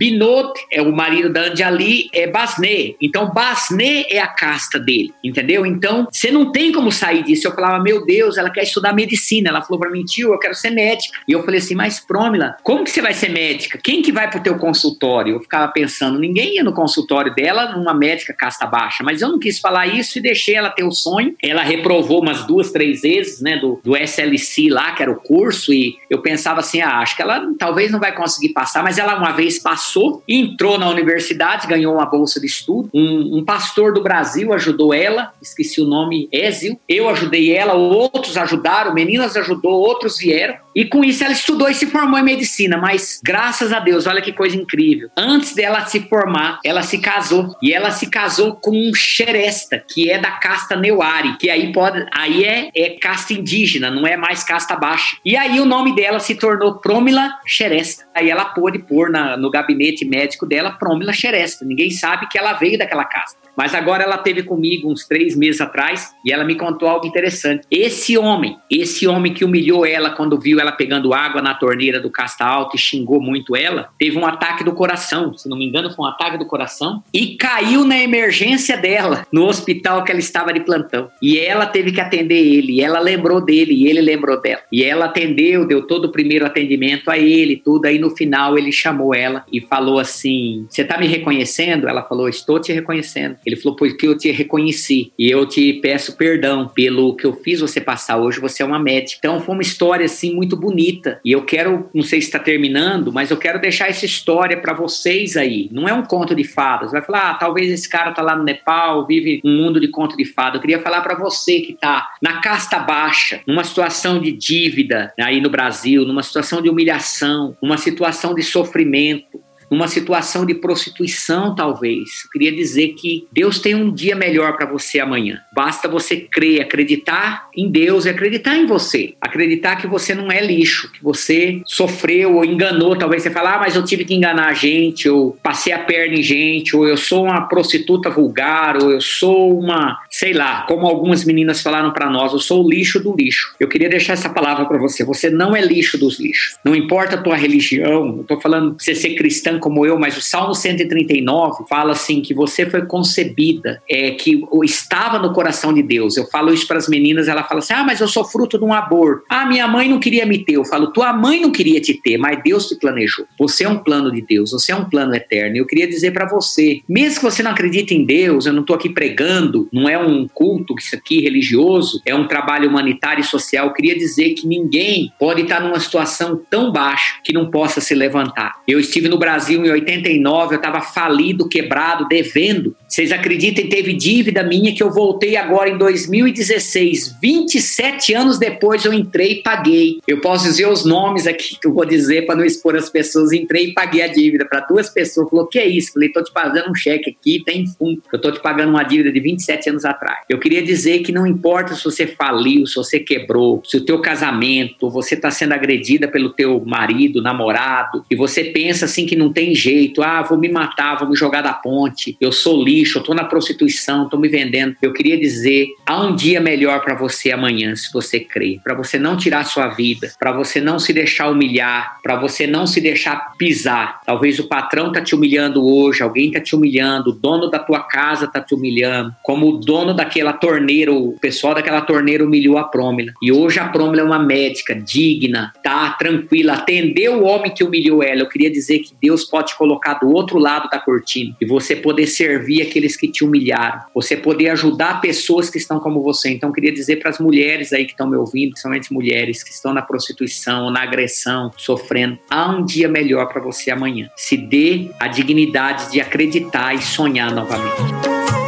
é 0.71 0.81
o 0.81 0.91
marido 0.91 1.31
da 1.31 1.43
Anjali, 1.43 2.09
é 2.13 2.27
Basne. 2.27 2.97
Então, 3.01 3.31
Basne 3.31 4.05
é 4.09 4.19
a 4.19 4.27
casta 4.27 4.77
dele, 4.77 5.13
entendeu? 5.23 5.65
Então, 5.65 6.07
você 6.11 6.29
não 6.29 6.51
tem 6.51 6.73
como 6.73 6.91
sair 6.91 7.23
disso. 7.23 7.47
Eu 7.47 7.53
falava, 7.53 7.81
meu 7.81 8.05
Deus, 8.05 8.37
ela 8.37 8.49
quer 8.49 8.63
estudar 8.63 8.93
medicina. 8.93 9.49
Ela 9.49 9.61
falou 9.61 9.79
para 9.79 9.89
mim, 9.89 10.03
tio, 10.03 10.33
eu 10.33 10.39
quero 10.39 10.53
ser 10.53 10.71
médica. 10.71 11.19
E 11.25 11.31
eu 11.31 11.41
falei 11.43 11.59
assim, 11.59 11.73
mas 11.73 12.01
Promila, 12.01 12.57
como 12.63 12.83
que 12.83 12.91
você 12.91 13.01
vai 13.01 13.13
ser 13.13 13.29
médica? 13.29 13.79
Quem 13.81 14.01
que 14.01 14.11
vai 14.11 14.29
pro 14.29 14.43
teu 14.43 14.57
consultório? 14.57 15.35
Eu 15.35 15.39
ficava 15.39 15.71
pensando, 15.71 16.19
ninguém 16.19 16.55
ia 16.55 16.63
no 16.65 16.73
consultório 16.73 17.33
dela 17.33 17.77
numa 17.77 17.93
médica 17.93 18.33
casta 18.33 18.65
baixa. 18.65 19.03
Mas 19.05 19.21
eu 19.21 19.29
não 19.29 19.39
quis 19.39 19.57
falar 19.59 19.87
isso 19.87 20.17
e 20.17 20.21
deixei 20.21 20.55
ela 20.55 20.69
ter 20.69 20.83
o 20.83 20.91
sonho. 20.91 21.33
Ela 21.41 21.61
reprovou 21.61 22.21
umas 22.21 22.45
duas, 22.45 22.71
três 22.71 23.01
vezes, 23.01 23.39
né, 23.39 23.57
do, 23.57 23.79
do 23.81 23.95
SLC 24.35 24.69
lá, 24.69 24.91
que 24.91 25.01
era 25.01 25.11
o 25.11 25.15
curso, 25.15 25.73
e 25.73 25.97
eu 26.09 26.21
pensava 26.21 26.59
assim, 26.59 26.81
ah, 26.81 26.99
acho 26.99 27.15
que 27.15 27.21
ela 27.21 27.41
talvez 27.57 27.91
não 27.91 27.99
vai 27.99 28.13
conseguir 28.13 28.49
passar, 28.49 28.83
mas 28.83 28.97
ela 28.97 29.17
uma 29.17 29.31
vez 29.31 29.59
passou, 29.59 30.23
entrou 30.27 30.77
na 30.77 30.89
universidade, 30.89 31.67
ganhou 31.67 31.93
uma 31.93 32.05
bolsa 32.05 32.39
de 32.39 32.45
estudo. 32.45 32.89
Um, 32.93 33.39
um 33.39 33.45
pastor 33.45 33.93
do 33.93 34.01
Brasil 34.01 34.53
ajudou 34.53 34.93
ela, 34.93 35.33
esqueci 35.41 35.81
o 35.81 35.85
nome, 35.85 36.27
Ézio. 36.31 36.79
Eu 36.87 37.09
ajudei 37.09 37.51
ela, 37.51 37.73
outros 37.73 38.37
ajudaram, 38.37 38.93
meninas 38.93 39.35
ajudou, 39.35 39.73
outros 39.73 40.17
vieram. 40.17 40.55
E 40.75 40.85
com 40.85 41.03
isso 41.03 41.23
ela 41.23 41.33
estudou 41.33 41.69
e 41.69 41.73
se 41.73 41.87
formou 41.87 42.17
em 42.17 42.23
medicina, 42.23 42.77
mas 42.77 43.19
graças 43.23 43.73
a 43.73 43.79
Deus, 43.79 44.07
olha 44.07 44.21
que 44.21 44.31
coisa 44.31 44.55
incrível. 44.55 45.09
Antes 45.17 45.53
dela 45.53 45.85
se 45.85 46.01
formar, 46.01 46.59
ela 46.63 46.81
se 46.81 46.99
casou. 46.99 47.55
E 47.61 47.73
ela 47.73 47.91
se 47.91 48.09
casou 48.09 48.55
com 48.55 48.71
um 48.71 48.93
xeresta, 48.93 49.83
que 49.85 50.09
é 50.09 50.17
da 50.17 50.31
casta 50.31 50.75
Neuari, 50.75 51.37
que 51.37 51.49
aí 51.49 51.71
pode, 51.73 52.05
aí 52.13 52.43
é, 52.43 52.69
é 52.75 52.89
casta 52.91 53.33
indígena, 53.33 53.91
não 53.91 54.07
é 54.07 54.15
mais 54.21 54.43
casta 54.43 54.75
baixa. 54.75 55.17
E 55.25 55.35
aí 55.35 55.59
o 55.59 55.65
nome 55.65 55.95
dela 55.95 56.19
se 56.19 56.35
tornou 56.35 56.79
Promila 56.79 57.33
Xeresta. 57.45 58.05
Aí 58.15 58.29
ela 58.29 58.45
pôde 58.45 58.79
pôr 58.79 59.09
na, 59.09 59.35
no 59.35 59.49
gabinete 59.49 60.05
médico 60.05 60.45
dela 60.45 60.71
Promila 60.71 61.11
Xeresta. 61.11 61.65
Ninguém 61.65 61.89
sabe 61.89 62.27
que 62.29 62.37
ela 62.37 62.53
veio 62.53 62.77
daquela 62.77 63.03
casta. 63.03 63.40
Mas 63.55 63.75
agora 63.75 64.03
ela 64.03 64.17
teve 64.17 64.43
comigo 64.43 64.91
uns 64.91 65.05
três 65.07 65.35
meses 65.35 65.61
atrás 65.61 66.11
e 66.25 66.31
ela 66.31 66.43
me 66.43 66.55
contou 66.55 66.87
algo 66.87 67.05
interessante. 67.05 67.65
Esse 67.69 68.17
homem, 68.17 68.57
esse 68.69 69.07
homem 69.07 69.33
que 69.33 69.45
humilhou 69.45 69.85
ela 69.85 70.11
quando 70.11 70.39
viu 70.39 70.59
ela 70.59 70.71
pegando 70.71 71.13
água 71.13 71.41
na 71.41 71.53
torneira 71.53 71.99
do 71.99 72.09
Casta 72.09 72.45
Alta 72.45 72.75
e 72.75 72.79
xingou 72.79 73.21
muito 73.21 73.55
ela, 73.55 73.89
teve 73.99 74.17
um 74.17 74.25
ataque 74.25 74.63
do 74.63 74.73
coração. 74.73 75.33
Se 75.37 75.49
não 75.49 75.57
me 75.57 75.65
engano, 75.65 75.91
foi 75.91 76.05
um 76.05 76.07
ataque 76.07 76.37
do 76.37 76.45
coração 76.45 77.03
e 77.13 77.35
caiu 77.35 77.83
na 77.83 77.97
emergência 77.97 78.77
dela 78.77 79.25
no 79.31 79.45
hospital 79.45 80.03
que 80.03 80.11
ela 80.11 80.19
estava 80.19 80.53
de 80.53 80.61
plantão. 80.61 81.09
E 81.21 81.37
ela 81.37 81.65
teve 81.65 81.91
que 81.91 82.01
atender 82.01 82.39
ele. 82.39 82.73
E 82.73 82.81
ela 82.81 82.99
lembrou 82.99 83.41
dele 83.41 83.73
e 83.73 83.87
ele 83.87 84.01
lembrou 84.01 84.41
dela. 84.41 84.61
E 84.71 84.83
ela 84.83 85.05
atendeu, 85.05 85.65
deu 85.65 85.85
todo 85.85 86.05
o 86.05 86.11
primeiro 86.11 86.45
atendimento 86.45 87.09
a 87.09 87.17
ele, 87.17 87.57
tudo. 87.57 87.85
Aí 87.85 87.99
no 87.99 88.09
final 88.09 88.57
ele 88.57 88.71
chamou 88.71 89.13
ela 89.13 89.45
e 89.51 89.61
falou 89.61 89.99
assim: 89.99 90.65
Você 90.69 90.81
está 90.81 90.97
me 90.97 91.07
reconhecendo? 91.07 91.87
Ela 91.87 92.03
falou: 92.03 92.29
Estou 92.29 92.59
te 92.59 92.71
reconhecendo. 92.71 93.37
Ele 93.45 93.55
falou, 93.55 93.75
porque 93.75 94.07
eu 94.07 94.17
te 94.17 94.31
reconheci 94.31 95.11
e 95.17 95.29
eu 95.29 95.45
te 95.45 95.73
peço 95.73 96.15
perdão 96.15 96.67
pelo 96.67 97.15
que 97.15 97.25
eu 97.25 97.33
fiz 97.33 97.59
você 97.59 97.81
passar 97.81 98.17
hoje, 98.17 98.39
você 98.39 98.63
é 98.63 98.65
uma 98.65 98.79
médica. 98.79 99.19
Então 99.19 99.39
foi 99.39 99.53
uma 99.53 99.61
história 99.61 100.05
assim 100.05 100.33
muito 100.33 100.55
bonita 100.55 101.19
e 101.23 101.31
eu 101.31 101.43
quero, 101.43 101.89
não 101.93 102.03
sei 102.03 102.21
se 102.21 102.27
está 102.27 102.39
terminando, 102.39 103.11
mas 103.11 103.31
eu 103.31 103.37
quero 103.37 103.59
deixar 103.59 103.89
essa 103.89 104.05
história 104.05 104.57
para 104.57 104.73
vocês 104.73 105.35
aí. 105.37 105.69
Não 105.71 105.87
é 105.87 105.93
um 105.93 106.03
conto 106.03 106.35
de 106.35 106.43
fadas. 106.43 106.91
Vai 106.91 107.01
falar, 107.01 107.31
ah, 107.31 107.33
talvez 107.35 107.71
esse 107.71 107.89
cara 107.89 108.11
tá 108.11 108.21
lá 108.21 108.35
no 108.35 108.43
Nepal, 108.43 109.05
vive 109.05 109.41
um 109.43 109.57
mundo 109.57 109.79
de 109.79 109.87
conto 109.87 110.15
de 110.15 110.25
fadas. 110.25 110.55
Eu 110.55 110.61
queria 110.61 110.79
falar 110.79 111.01
para 111.01 111.15
você 111.15 111.61
que 111.61 111.73
tá 111.73 112.09
na 112.21 112.41
casta 112.41 112.79
baixa, 112.79 113.41
numa 113.47 113.63
situação 113.63 114.19
de 114.19 114.31
dívida 114.31 115.13
aí 115.19 115.41
no 115.41 115.49
Brasil, 115.49 116.05
numa 116.05 116.23
situação 116.23 116.61
de 116.61 116.69
humilhação, 116.69 117.55
numa 117.61 117.77
situação 117.77 118.33
de 118.33 118.43
sofrimento, 118.43 119.41
numa 119.71 119.87
situação 119.87 120.45
de 120.45 120.53
prostituição, 120.53 121.55
talvez. 121.55 122.25
Eu 122.25 122.29
queria 122.31 122.51
dizer 122.51 122.89
que 122.89 123.25
Deus 123.31 123.59
tem 123.59 123.73
um 123.73 123.89
dia 123.89 124.15
melhor 124.15 124.57
para 124.57 124.65
você 124.65 124.99
amanhã. 124.99 125.39
Basta 125.53 125.87
você 125.87 126.17
crer, 126.17 126.61
acreditar 126.61 127.49
em 127.55 127.71
Deus 127.71 128.05
e 128.05 128.09
acreditar 128.09 128.57
em 128.57 128.65
você. 128.65 129.13
Acreditar 129.21 129.77
que 129.77 129.87
você 129.87 130.13
não 130.13 130.29
é 130.29 130.45
lixo, 130.45 130.91
que 130.91 131.01
você 131.01 131.61
sofreu 131.65 132.35
ou 132.35 132.43
enganou. 132.43 132.97
Talvez 132.97 133.23
você 133.23 133.31
fale, 133.31 133.47
ah, 133.47 133.59
mas 133.59 133.75
eu 133.75 133.85
tive 133.85 134.03
que 134.03 134.13
enganar 134.13 134.49
a 134.49 134.53
gente, 134.53 135.07
ou 135.07 135.37
passei 135.41 135.71
a 135.71 135.79
perna 135.79 136.15
em 136.15 136.23
gente, 136.23 136.75
ou 136.75 136.85
eu 136.85 136.97
sou 136.97 137.23
uma 137.23 137.47
prostituta 137.47 138.09
vulgar, 138.09 138.75
ou 138.75 138.91
eu 138.91 139.01
sou 139.01 139.57
uma 139.57 140.01
sei 140.09 140.33
lá, 140.33 140.63
como 140.67 140.85
algumas 140.85 141.23
meninas 141.23 141.61
falaram 141.61 141.91
para 141.91 142.09
nós, 142.09 142.33
eu 142.33 142.39
sou 142.39 142.65
o 142.65 142.69
lixo 142.69 142.99
do 142.99 143.15
lixo. 143.15 143.55
Eu 143.59 143.67
queria 143.67 143.89
deixar 143.89 144.13
essa 144.13 144.29
palavra 144.29 144.65
para 144.65 144.77
você. 144.77 145.03
Você 145.05 145.29
não 145.29 145.55
é 145.55 145.61
lixo 145.61 145.97
dos 145.97 146.19
lixos. 146.19 146.57
Não 146.65 146.75
importa 146.75 147.15
a 147.15 147.21
tua 147.21 147.35
religião, 147.35 148.05
não 148.05 148.21
estou 148.21 148.39
falando 148.39 148.75
você 148.77 148.93
ser 148.93 149.15
cristã 149.15 149.57
como 149.61 149.85
eu, 149.85 149.97
mas 149.97 150.17
o 150.17 150.21
Salmo 150.21 150.53
139 150.53 151.63
fala 151.69 151.93
assim 151.93 152.21
que 152.21 152.33
você 152.33 152.69
foi 152.69 152.85
concebida, 152.85 153.81
é 153.89 154.11
que 154.11 154.43
estava 154.63 155.17
no 155.19 155.31
coração 155.31 155.73
de 155.73 155.81
Deus. 155.81 156.17
Eu 156.17 156.25
falo 156.25 156.53
isso 156.53 156.67
para 156.67 156.77
as 156.77 156.89
meninas, 156.89 157.29
ela 157.29 157.43
fala 157.43 157.59
assim: 157.59 157.73
"Ah, 157.73 157.83
mas 157.83 158.01
eu 158.01 158.07
sou 158.07 158.25
fruto 158.25 158.57
de 158.57 158.65
um 158.65 158.73
aborto. 158.73 159.23
Ah, 159.29 159.45
minha 159.45 159.67
mãe 159.67 159.87
não 159.87 159.99
queria 159.99 160.25
me 160.25 160.39
ter". 160.39 160.57
Eu 160.57 160.65
falo: 160.65 160.91
"Tua 160.91 161.13
mãe 161.13 161.39
não 161.39 161.51
queria 161.51 161.79
te 161.79 161.93
ter, 161.93 162.17
mas 162.17 162.41
Deus 162.43 162.67
te 162.67 162.75
planejou. 162.75 163.25
Você 163.39 163.63
é 163.63 163.69
um 163.69 163.77
plano 163.77 164.11
de 164.11 164.21
Deus, 164.21 164.51
você 164.51 164.71
é 164.71 164.75
um 164.75 164.89
plano 164.89 165.15
eterno". 165.15 165.55
Eu 165.55 165.65
queria 165.65 165.87
dizer 165.87 166.11
para 166.11 166.27
você, 166.27 166.81
mesmo 166.89 167.19
que 167.19 167.23
você 167.23 167.43
não 167.43 167.51
acredite 167.51 167.93
em 167.93 168.03
Deus, 168.03 168.45
eu 168.45 168.53
não 168.53 168.61
estou 168.61 168.75
aqui 168.75 168.89
pregando, 168.89 169.69
não 169.71 169.87
é 169.87 169.97
um 169.97 170.27
culto 170.27 170.75
isso 170.77 170.95
aqui 170.95 171.21
religioso, 171.21 172.01
é 172.05 172.15
um 172.15 172.27
trabalho 172.27 172.69
humanitário 172.69 173.21
e 173.21 173.23
social. 173.23 173.67
Eu 173.67 173.73
queria 173.73 173.97
dizer 173.97 174.33
que 174.33 174.47
ninguém 174.47 175.11
pode 175.19 175.41
estar 175.41 175.61
numa 175.61 175.79
situação 175.79 176.41
tão 176.49 176.71
baixa 176.71 177.19
que 177.23 177.33
não 177.33 177.49
possa 177.49 177.79
se 177.79 177.93
levantar. 177.93 178.55
Eu 178.67 178.79
estive 178.79 179.07
no 179.07 179.17
Brasil 179.17 179.50
em 179.53 179.69
89, 179.69 180.55
eu 180.55 180.57
estava 180.57 180.81
falido, 180.81 181.47
quebrado, 181.47 182.07
devendo. 182.07 182.75
Vocês 182.87 183.11
acreditam, 183.11 183.69
teve 183.69 183.93
dívida 183.93 184.43
minha 184.43 184.73
que 184.75 184.83
eu 184.83 184.91
voltei 184.91 185.37
agora 185.37 185.69
em 185.69 185.77
2016. 185.77 187.15
27 187.21 188.13
anos 188.13 188.37
depois 188.37 188.83
eu 188.83 188.93
entrei 188.93 189.31
e 189.31 189.35
paguei. 189.41 189.99
Eu 190.07 190.19
posso 190.19 190.43
dizer 190.43 190.67
os 190.67 190.83
nomes 190.83 191.25
aqui 191.25 191.57
que 191.59 191.67
eu 191.67 191.73
vou 191.73 191.85
dizer 191.85 192.25
para 192.25 192.35
não 192.35 192.43
expor 192.43 192.75
as 192.75 192.89
pessoas. 192.89 193.31
Entrei 193.31 193.67
e 193.67 193.73
paguei 193.73 194.01
a 194.01 194.07
dívida 194.07 194.45
para 194.45 194.59
duas 194.61 194.89
pessoas. 194.89 195.29
Falou: 195.29 195.47
que 195.47 195.57
é 195.57 195.65
isso? 195.65 195.93
Falei: 195.93 196.09
tô 196.09 196.23
te 196.23 196.31
fazendo 196.31 196.69
um 196.69 196.75
cheque 196.75 197.15
aqui, 197.17 197.41
tem 197.45 197.65
fundo. 197.65 198.01
Eu 198.11 198.19
tô 198.19 198.31
te 198.31 198.39
pagando 198.41 198.69
uma 198.69 198.83
dívida 198.83 199.11
de 199.11 199.19
27 199.19 199.69
anos 199.69 199.85
atrás. 199.85 200.19
Eu 200.29 200.39
queria 200.39 200.61
dizer 200.61 200.99
que 200.99 201.11
não 201.11 201.25
importa 201.25 201.73
se 201.75 201.83
você 201.83 202.05
faliu, 202.05 202.65
se 202.65 202.75
você 202.75 202.99
quebrou, 202.99 203.61
se 203.65 203.77
o 203.77 203.85
teu 203.85 203.99
casamento, 203.99 204.89
você 204.89 205.15
está 205.15 205.31
sendo 205.31 205.53
agredida 205.53 206.07
pelo 206.07 206.29
teu 206.29 206.61
marido, 206.65 207.21
namorado, 207.21 208.05
e 208.09 208.15
você 208.15 208.43
pensa 208.43 208.85
assim 208.85 209.05
que 209.05 209.15
não 209.15 209.31
tem 209.31 209.40
jeito, 209.55 210.03
ah, 210.03 210.21
vou 210.21 210.37
me 210.37 210.49
matar, 210.49 210.99
vou 210.99 211.09
me 211.09 211.15
jogar 211.15 211.41
da 211.41 211.53
ponte, 211.53 212.15
eu 212.21 212.31
sou 212.31 212.63
lixo, 212.63 212.99
eu 212.99 213.03
tô 213.03 213.13
na 213.13 213.23
prostituição, 213.23 214.07
tô 214.07 214.17
me 214.17 214.27
vendendo. 214.27 214.75
Eu 214.81 214.93
queria 214.93 215.17
dizer, 215.17 215.67
há 215.85 216.01
um 216.01 216.15
dia 216.15 216.39
melhor 216.39 216.81
para 216.83 216.95
você 216.95 217.31
amanhã, 217.31 217.75
se 217.75 217.91
você 217.91 218.19
crer, 218.19 218.59
para 218.63 218.73
você 218.73 218.99
não 218.99 219.17
tirar 219.17 219.43
sua 219.43 219.67
vida, 219.69 220.11
para 220.19 220.31
você 220.31 220.61
não 220.61 220.77
se 220.79 220.93
deixar 220.93 221.29
humilhar, 221.29 221.97
para 222.03 222.15
você 222.15 222.45
não 222.45 222.67
se 222.67 222.79
deixar 222.79 223.33
pisar. 223.37 224.01
Talvez 224.05 224.39
o 224.39 224.47
patrão 224.47 224.91
tá 224.91 225.01
te 225.01 225.15
humilhando 225.15 225.65
hoje, 225.65 226.03
alguém 226.03 226.31
tá 226.31 226.39
te 226.39 226.55
humilhando, 226.55 227.09
o 227.09 227.13
dono 227.13 227.49
da 227.49 227.59
tua 227.59 227.81
casa 227.81 228.27
tá 228.27 228.41
te 228.41 228.53
humilhando, 228.53 229.13
como 229.23 229.47
o 229.47 229.57
dono 229.57 229.93
daquela 229.93 230.33
torneira, 230.33 230.93
o 230.93 231.17
pessoal 231.19 231.55
daquela 231.55 231.81
torneira 231.81 232.23
humilhou 232.23 232.57
a 232.57 232.63
Prômila. 232.63 233.13
E 233.21 233.31
hoje 233.31 233.59
a 233.59 233.67
Prômila 233.67 234.01
é 234.01 234.05
uma 234.05 234.19
médica 234.19 234.75
digna, 234.75 235.53
tá 235.63 235.91
tranquila, 235.91 236.53
atendeu 236.53 237.21
o 237.21 237.23
homem 237.23 237.53
que 237.53 237.63
humilhou 237.63 238.03
ela. 238.03 238.21
Eu 238.21 238.29
queria 238.29 238.51
dizer 238.51 238.79
que 238.79 238.93
Deus 239.01 239.23
pode 239.31 239.55
colocar 239.55 239.95
do 239.95 240.09
outro 240.09 240.37
lado 240.37 240.69
da 240.69 240.77
cortina 240.77 241.33
e 241.39 241.45
você 241.45 241.75
poder 241.75 242.05
servir 242.05 242.61
aqueles 242.61 242.97
que 242.97 243.07
te 243.07 243.23
humilharam, 243.23 243.81
você 243.95 244.17
poder 244.17 244.49
ajudar 244.49 244.99
pessoas 244.99 245.49
que 245.49 245.57
estão 245.57 245.79
como 245.79 246.03
você. 246.03 246.29
Então, 246.29 246.51
queria 246.51 246.73
dizer 246.73 246.97
para 246.97 247.09
as 247.09 247.17
mulheres 247.17 247.71
aí 247.71 247.85
que 247.85 247.91
estão 247.91 248.09
me 248.09 248.17
ouvindo, 248.17 248.51
principalmente 248.51 248.93
mulheres 248.93 249.41
que 249.41 249.51
estão 249.51 249.73
na 249.73 249.81
prostituição, 249.81 250.69
na 250.69 250.83
agressão, 250.83 251.51
sofrendo, 251.55 252.19
há 252.29 252.51
um 252.51 252.65
dia 252.65 252.89
melhor 252.89 253.27
para 253.27 253.41
você 253.41 253.71
amanhã. 253.71 254.09
Se 254.17 254.35
dê 254.35 254.91
a 254.99 255.07
dignidade 255.07 255.89
de 255.91 256.01
acreditar 256.01 256.75
e 256.75 256.81
sonhar 256.81 257.33
novamente. 257.33 258.40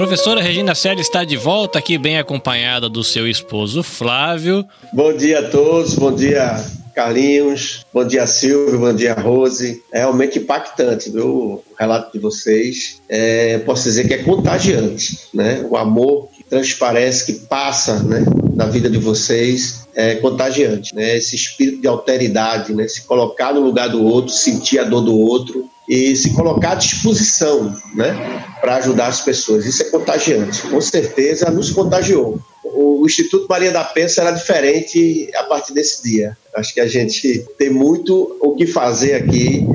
Professora 0.00 0.40
Regina 0.40 0.74
Célia 0.74 1.02
está 1.02 1.24
de 1.24 1.36
volta 1.36 1.78
aqui, 1.78 1.98
bem 1.98 2.16
acompanhada 2.16 2.88
do 2.88 3.04
seu 3.04 3.28
esposo 3.28 3.82
Flávio. 3.82 4.64
Bom 4.94 5.14
dia 5.14 5.40
a 5.40 5.50
todos, 5.50 5.94
bom 5.94 6.10
dia 6.10 6.56
Carlinhos, 6.94 7.84
bom 7.92 8.06
dia 8.06 8.26
Silvio, 8.26 8.78
bom 8.78 8.94
dia 8.94 9.12
Rose. 9.12 9.82
É 9.92 9.98
realmente 9.98 10.38
impactante, 10.38 11.10
viu? 11.10 11.26
O 11.26 11.64
relato 11.78 12.14
de 12.14 12.18
vocês. 12.18 13.02
É, 13.10 13.58
posso 13.58 13.84
dizer 13.84 14.08
que 14.08 14.14
é 14.14 14.22
contagiante, 14.22 15.18
né? 15.34 15.66
O 15.68 15.76
amor 15.76 16.28
que 16.34 16.44
transparece, 16.44 17.26
que 17.26 17.34
passa, 17.46 18.02
né? 18.02 18.24
Na 18.54 18.64
vida 18.64 18.88
de 18.88 18.96
vocês 18.96 19.86
é 19.94 20.14
contagiante, 20.14 20.94
né? 20.94 21.18
Esse 21.18 21.36
espírito 21.36 21.82
de 21.82 21.86
alteridade, 21.86 22.72
né? 22.72 22.88
Se 22.88 23.02
colocar 23.02 23.52
no 23.52 23.60
lugar 23.60 23.90
do 23.90 24.02
outro, 24.02 24.32
sentir 24.32 24.78
a 24.78 24.84
dor 24.84 25.02
do 25.02 25.14
outro, 25.14 25.68
e 25.90 26.14
se 26.14 26.30
colocar 26.34 26.70
à 26.70 26.74
disposição 26.76 27.76
né, 27.96 28.14
para 28.60 28.76
ajudar 28.76 29.08
as 29.08 29.22
pessoas. 29.22 29.66
Isso 29.66 29.82
é 29.82 29.86
contagiante. 29.86 30.62
Com 30.62 30.80
certeza 30.80 31.50
nos 31.50 31.72
contagiou. 31.72 32.40
O 32.62 33.04
Instituto 33.04 33.48
Maria 33.48 33.72
da 33.72 33.82
Penha 33.82 34.08
será 34.08 34.30
diferente 34.30 35.28
a 35.34 35.42
partir 35.42 35.74
desse 35.74 36.04
dia. 36.04 36.38
Acho 36.54 36.72
que 36.72 36.80
a 36.80 36.86
gente 36.86 37.44
tem 37.58 37.70
muito 37.70 38.36
o 38.40 38.54
que 38.54 38.68
fazer 38.68 39.14
aqui 39.14 39.66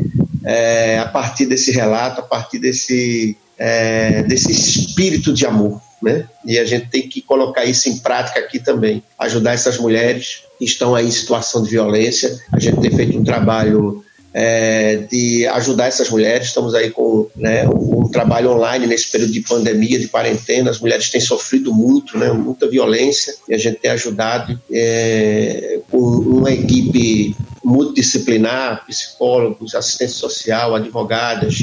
é, 0.46 1.00
a 1.00 1.06
partir 1.06 1.48
desse 1.48 1.72
relato, 1.72 2.22
a 2.22 2.24
partir 2.24 2.60
desse, 2.60 3.36
é, 3.58 4.24
desse 4.24 4.50
espírito 4.54 5.34
de 5.34 5.46
amor. 5.46 5.82
Né? 6.02 6.30
E 6.46 6.58
a 6.58 6.64
gente 6.64 6.88
tem 6.88 7.10
que 7.10 7.22
colocar 7.22 7.66
isso 7.66 7.90
em 7.90 7.98
prática 7.98 8.40
aqui 8.40 8.60
também. 8.60 9.04
Ajudar 9.20 9.52
essas 9.52 9.78
mulheres 9.78 10.44
que 10.58 10.64
estão 10.64 10.96
aí 10.96 11.08
em 11.08 11.12
situação 11.12 11.62
de 11.62 11.72
violência. 11.72 12.40
A 12.54 12.60
gente 12.60 12.80
tem 12.80 12.92
feito 12.92 13.18
um 13.18 13.24
trabalho 13.24 14.06
é, 14.38 14.98
de 15.10 15.48
ajudar 15.48 15.88
essas 15.88 16.10
mulheres. 16.10 16.48
Estamos 16.48 16.76
aí 16.76 16.92
com 16.92 17.30
né, 17.34 17.66
um, 17.70 18.10
trabalho 18.10 18.52
online 18.52 18.86
nesse 18.86 19.10
período 19.10 19.32
de 19.32 19.40
pandemia, 19.40 19.98
de 19.98 20.10
quarentena. 20.10 20.70
As 20.70 20.80
mulheres 20.82 21.10
têm 21.10 21.22
sofrido 21.22 21.74
muito, 21.74 22.18
né, 22.18 22.30
muita 22.34 22.70
violência, 22.70 23.34
e 23.48 23.56
a 23.56 23.58
gente 23.58 23.80
tem 23.80 23.92
ajudado 23.92 24.60
é, 24.70 25.80
com 25.90 25.98
uma 25.98 26.52
equipe 26.52 27.34
multidisciplinar, 27.64 28.86
psicólogos, 28.86 29.74
assistente 29.74 30.12
social, 30.12 30.76
advogadas, 30.76 31.56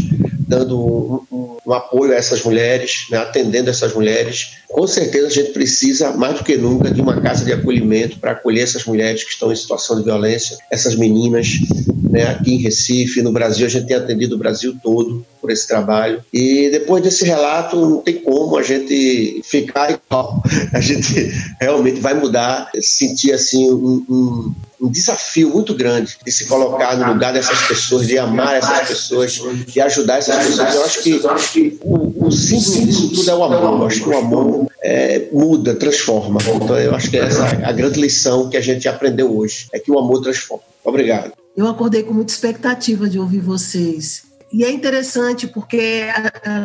dando 0.48 0.80
um, 0.80 1.26
um, 1.30 1.51
um 1.66 1.72
apoio 1.72 2.12
a 2.12 2.16
essas 2.16 2.42
mulheres, 2.42 3.06
né, 3.10 3.18
atendendo 3.18 3.70
essas 3.70 3.94
mulheres. 3.94 4.58
Com 4.68 4.86
certeza 4.86 5.26
a 5.26 5.30
gente 5.30 5.52
precisa, 5.52 6.12
mais 6.12 6.38
do 6.38 6.44
que 6.44 6.56
nunca, 6.56 6.90
de 6.90 7.00
uma 7.00 7.20
casa 7.20 7.44
de 7.44 7.52
acolhimento 7.52 8.18
para 8.18 8.32
acolher 8.32 8.62
essas 8.62 8.84
mulheres 8.84 9.22
que 9.22 9.30
estão 9.30 9.52
em 9.52 9.56
situação 9.56 9.98
de 9.98 10.04
violência, 10.04 10.56
essas 10.70 10.96
meninas, 10.96 11.48
né, 12.10 12.24
aqui 12.24 12.54
em 12.54 12.58
Recife, 12.58 13.22
no 13.22 13.32
Brasil, 13.32 13.66
a 13.66 13.70
gente 13.70 13.86
tem 13.86 13.96
atendido 13.96 14.34
o 14.34 14.38
Brasil 14.38 14.76
todo 14.82 15.24
por 15.40 15.50
esse 15.50 15.66
trabalho. 15.66 16.22
E 16.32 16.70
depois 16.70 17.02
desse 17.02 17.24
relato, 17.24 17.76
não 17.76 17.98
tem 17.98 18.16
como 18.16 18.56
a 18.56 18.62
gente 18.62 19.40
ficar 19.44 19.90
igual. 19.90 20.42
A 20.72 20.80
gente 20.80 21.30
realmente 21.60 22.00
vai 22.00 22.14
mudar, 22.14 22.70
sentir 22.80 23.32
assim 23.32 23.70
um, 23.70 24.04
um, 24.08 24.54
um 24.82 24.90
desafio 24.90 25.48
muito 25.50 25.74
grande 25.74 26.18
de 26.24 26.32
se 26.32 26.46
colocar 26.46 26.96
no 26.96 27.12
lugar 27.12 27.32
dessas 27.32 27.68
pessoas, 27.68 28.04
de 28.04 28.18
amar 28.18 28.56
essas 28.56 28.88
pessoas, 28.88 29.40
de 29.66 29.80
ajudar 29.80 30.18
essas 30.18 30.44
pessoas. 30.44 30.74
Eu 30.74 31.30
acho 31.30 31.52
que, 31.52 31.78
o, 31.82 32.26
o 32.26 32.32
símbolo 32.32 32.86
disso 32.86 33.08
tudo 33.14 33.30
é 33.30 33.34
o 33.34 33.44
amor. 33.44 33.80
Eu 33.80 33.86
acho 33.86 34.02
que 34.02 34.08
o 34.08 34.18
amor 34.18 34.66
é, 34.82 35.28
muda, 35.32 35.76
transforma. 35.76 36.40
Então, 36.42 36.76
eu 36.76 36.94
acho 36.94 37.08
que 37.08 37.16
essa 37.16 37.46
é 37.46 37.64
a 37.64 37.70
grande 37.70 38.00
lição 38.00 38.50
que 38.50 38.56
a 38.56 38.60
gente 38.60 38.88
aprendeu 38.88 39.36
hoje, 39.36 39.68
é 39.72 39.78
que 39.78 39.90
o 39.90 39.98
amor 39.98 40.20
transforma. 40.20 40.64
Obrigado. 40.84 41.32
Eu 41.56 41.68
acordei 41.68 42.02
com 42.02 42.12
muita 42.12 42.32
expectativa 42.32 43.08
de 43.08 43.20
ouvir 43.20 43.40
vocês. 43.40 44.24
E 44.52 44.64
é 44.64 44.70
interessante 44.70 45.46
porque 45.46 46.06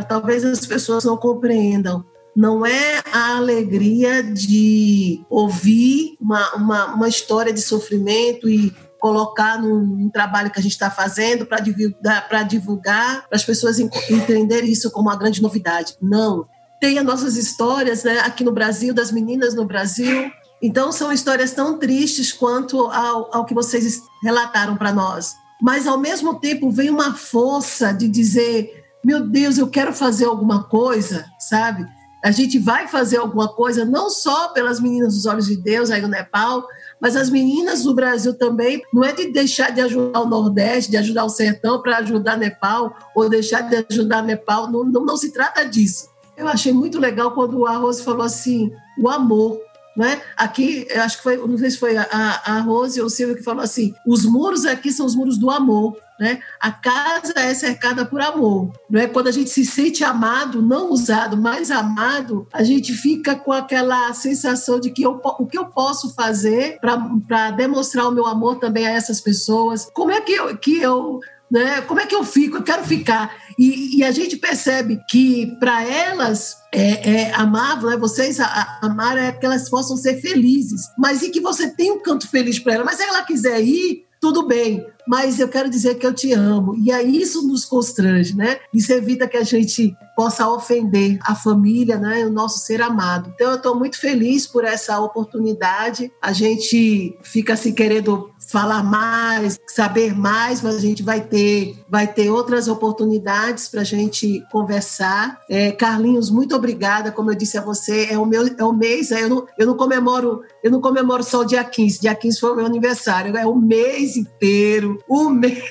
talvez 0.10 0.44
as 0.44 0.66
pessoas 0.66 1.06
não 1.06 1.16
compreendam. 1.16 2.04
Não 2.38 2.64
é 2.64 3.02
a 3.12 3.38
alegria 3.38 4.22
de 4.22 5.26
ouvir 5.28 6.16
uma, 6.22 6.54
uma, 6.54 6.86
uma 6.94 7.08
história 7.08 7.52
de 7.52 7.62
sofrimento 7.62 8.48
e 8.48 8.72
colocar 9.00 9.60
num, 9.60 9.84
num, 9.84 10.10
trabalho 10.10 10.52
que 10.52 10.60
a 10.60 10.62
gente 10.62 10.74
está 10.74 10.92
fazendo 10.92 11.48
para 11.48 12.44
divulgar, 12.44 13.28
para 13.28 13.36
as 13.36 13.44
pessoas 13.44 13.80
entenderem 13.80 14.72
isso 14.72 14.92
como 14.92 15.10
uma 15.10 15.18
grande 15.18 15.42
novidade. 15.42 15.96
Não. 16.00 16.48
Tem 16.80 17.00
as 17.00 17.06
nossas 17.06 17.38
histórias 17.38 18.04
né, 18.04 18.20
aqui 18.20 18.44
no 18.44 18.52
Brasil, 18.52 18.94
das 18.94 19.12
meninas 19.12 19.56
no 19.56 19.66
Brasil, 19.66 20.32
então, 20.62 20.92
são 20.92 21.12
histórias 21.12 21.52
tão 21.52 21.78
tristes 21.78 22.34
quanto 22.34 22.82
ao, 22.88 23.36
ao 23.36 23.46
que 23.46 23.54
vocês 23.54 24.02
relataram 24.24 24.76
para 24.76 24.92
nós. 24.92 25.36
Mas, 25.62 25.88
ao 25.88 25.98
mesmo 25.98 26.40
tempo, 26.40 26.72
vem 26.72 26.90
uma 26.90 27.14
força 27.14 27.94
de 27.94 28.08
dizer: 28.08 28.84
meu 29.04 29.28
Deus, 29.28 29.58
eu 29.58 29.68
quero 29.68 29.94
fazer 29.94 30.26
alguma 30.26 30.64
coisa, 30.64 31.26
sabe? 31.40 31.86
A 32.28 32.32
gente 32.32 32.60
vai 32.60 32.90
fazer 32.90 33.16
alguma 33.16 33.48
coisa, 33.48 33.86
não 33.86 34.10
só 34.10 34.50
pelas 34.50 34.82
meninas 34.82 35.14
dos 35.14 35.26
Olhos 35.26 35.46
de 35.46 35.56
Deus 35.56 35.90
aí 35.90 36.02
no 36.02 36.10
Nepal, 36.10 36.68
mas 37.00 37.16
as 37.16 37.30
meninas 37.30 37.84
do 37.84 37.94
Brasil 37.94 38.34
também. 38.34 38.84
Não 38.94 39.02
é 39.02 39.14
de 39.14 39.32
deixar 39.32 39.72
de 39.72 39.80
ajudar 39.80 40.20
o 40.20 40.28
Nordeste, 40.28 40.92
de 40.92 40.98
ajudar 40.98 41.24
o 41.24 41.30
Sertão 41.30 41.82
para 41.82 42.00
ajudar 42.00 42.36
Nepal, 42.36 42.94
ou 43.16 43.30
deixar 43.30 43.62
de 43.62 43.86
ajudar 43.90 44.24
Nepal. 44.24 44.70
Não, 44.70 44.84
não, 44.84 45.06
não 45.06 45.16
se 45.16 45.32
trata 45.32 45.64
disso. 45.64 46.10
Eu 46.36 46.50
achei 46.50 46.74
muito 46.74 47.00
legal 47.00 47.32
quando 47.32 47.60
o 47.60 47.66
Arroz 47.66 48.02
falou 48.02 48.24
assim: 48.24 48.74
o 49.00 49.08
amor 49.08 49.62
né? 49.96 50.22
Aqui, 50.36 50.86
acho 50.92 51.18
que 51.18 51.24
foi, 51.24 51.38
não 51.38 51.58
sei 51.58 51.72
se 51.72 51.80
foi 51.80 51.98
a, 51.98 52.04
a 52.46 52.60
Rose 52.60 53.00
ou 53.00 53.08
o 53.08 53.10
Silvio 53.10 53.38
que 53.38 53.42
falou 53.42 53.64
assim: 53.64 53.94
os 54.06 54.26
muros 54.26 54.66
aqui 54.66 54.92
são 54.92 55.06
os 55.06 55.16
muros 55.16 55.38
do 55.38 55.50
amor. 55.50 55.98
Né? 56.20 56.40
A 56.60 56.72
casa 56.72 57.34
é 57.36 57.54
cercada 57.54 58.06
por 58.06 58.22
amor. 58.22 58.72
Não 58.90 59.00
é? 59.00 59.08
Quando 59.08 59.28
a 59.28 59.32
gente 59.32 59.50
se 59.50 59.66
sente 59.66 60.04
amado, 60.04 60.62
não 60.62 60.92
usado, 60.92 61.38
mas 61.38 61.70
amado, 61.70 62.48
a 62.52 62.64
gente 62.64 62.94
fica 62.94 63.36
com 63.36 63.52
aquela 63.52 64.12
sensação 64.14 64.80
de 64.80 64.90
que 64.90 65.04
eu, 65.04 65.22
o 65.24 65.46
que 65.46 65.58
eu 65.58 65.66
posso 65.66 66.14
fazer 66.14 66.80
para 66.80 67.52
demonstrar 67.52 68.08
o 68.08 68.12
meu 68.12 68.26
amor 68.26 68.60
também 68.60 68.88
a 68.88 68.92
essas 68.92 69.22
pessoas. 69.22 69.90
Como 69.94 70.12
é 70.12 70.22
que 70.22 70.34
eu, 70.34 70.58
que 70.58 70.80
eu 70.80 71.20
né? 71.50 71.82
Como 71.82 72.00
é 72.00 72.06
que 72.06 72.16
eu 72.16 72.24
fico? 72.24 72.58
Eu 72.58 72.64
quero 72.64 72.84
ficar. 72.84 73.36
E, 73.58 73.98
e 73.98 74.04
a 74.04 74.12
gente 74.12 74.36
percebe 74.38 75.00
que 75.10 75.56
para 75.60 75.84
elas 75.84 76.58
é, 76.74 77.10
é 77.10 77.34
amável, 77.36 77.90
né? 77.90 77.98
vocês 77.98 78.38
amar 78.82 79.18
é 79.18 79.32
que 79.32 79.46
elas 79.46 79.70
possam 79.70 79.96
ser 79.96 80.20
felizes, 80.20 80.82
mas 80.98 81.22
e 81.22 81.30
que 81.30 81.40
você 81.40 81.70
tem 81.70 81.92
um 81.92 82.02
canto 82.02 82.28
feliz 82.30 82.60
para 82.60 82.74
ela. 82.74 82.84
Mas 82.84 82.98
se 82.98 83.04
ela 83.04 83.24
quiser 83.24 83.62
ir, 83.64 84.06
tudo 84.20 84.46
bem, 84.46 84.86
mas 85.08 85.40
eu 85.40 85.48
quero 85.48 85.70
dizer 85.70 85.96
que 85.96 86.06
eu 86.06 86.14
te 86.14 86.34
amo. 86.34 86.76
E 86.78 86.92
aí 86.92 87.22
isso 87.22 87.48
nos 87.48 87.66
constrange, 87.66 88.36
né? 88.36 88.60
Isso 88.74 88.92
evita 88.92 89.28
que 89.28 89.38
a 89.38 89.44
gente 89.44 89.96
possa 90.16 90.48
ofender 90.50 91.20
a 91.22 91.36
família, 91.36 91.98
né? 91.98 92.26
O 92.26 92.32
nosso 92.32 92.66
ser 92.66 92.82
amado. 92.82 93.32
Então 93.36 93.52
eu 93.52 93.58
estou 93.58 93.78
muito 93.78 94.00
feliz 94.00 94.46
por 94.48 94.66
essa 94.66 95.00
oportunidade. 95.00 96.12
A 96.22 96.34
gente 96.34 97.18
fica 97.24 97.56
se 97.56 97.72
querendo 97.72 98.30
falar 98.48 98.82
mais, 98.82 99.60
saber 99.68 100.16
mais, 100.18 100.62
mas 100.62 100.76
a 100.76 100.80
gente 100.80 101.04
vai 101.04 101.22
ter, 101.22 101.78
vai 101.90 102.08
ter 102.08 102.30
outras 102.30 102.68
oportunidades 102.68 103.68
para 103.68 103.82
a 103.82 103.84
gente 103.84 104.44
conversar. 104.52 105.40
É, 105.50 105.72
Carlinhos, 105.72 106.30
muito 106.30 106.56
obrigada. 106.56 107.12
Como 107.12 107.30
eu 107.30 107.36
disse 107.36 107.58
a 107.58 107.62
você, 107.62 108.08
é 108.10 108.18
o 108.18 108.26
meu 108.26 108.48
é 108.48 108.64
o 108.64 108.74
mês. 108.74 109.12
Eu 109.12 109.30
não, 109.30 109.48
eu 109.58 109.68
não 109.68 109.76
comemoro 109.76 110.42
eu 110.68 110.72
não 110.72 110.82
comemoro 110.82 111.24
só 111.24 111.42
o 111.42 111.46
dia 111.46 111.64
15. 111.64 112.02
Dia 112.02 112.14
15 112.14 112.40
foi 112.40 112.52
o 112.52 112.56
meu 112.56 112.66
aniversário. 112.66 113.38
É 113.38 113.46
o 113.46 113.56
mês 113.56 114.18
inteiro, 114.18 115.00
o 115.08 115.30
mês, 115.32 115.64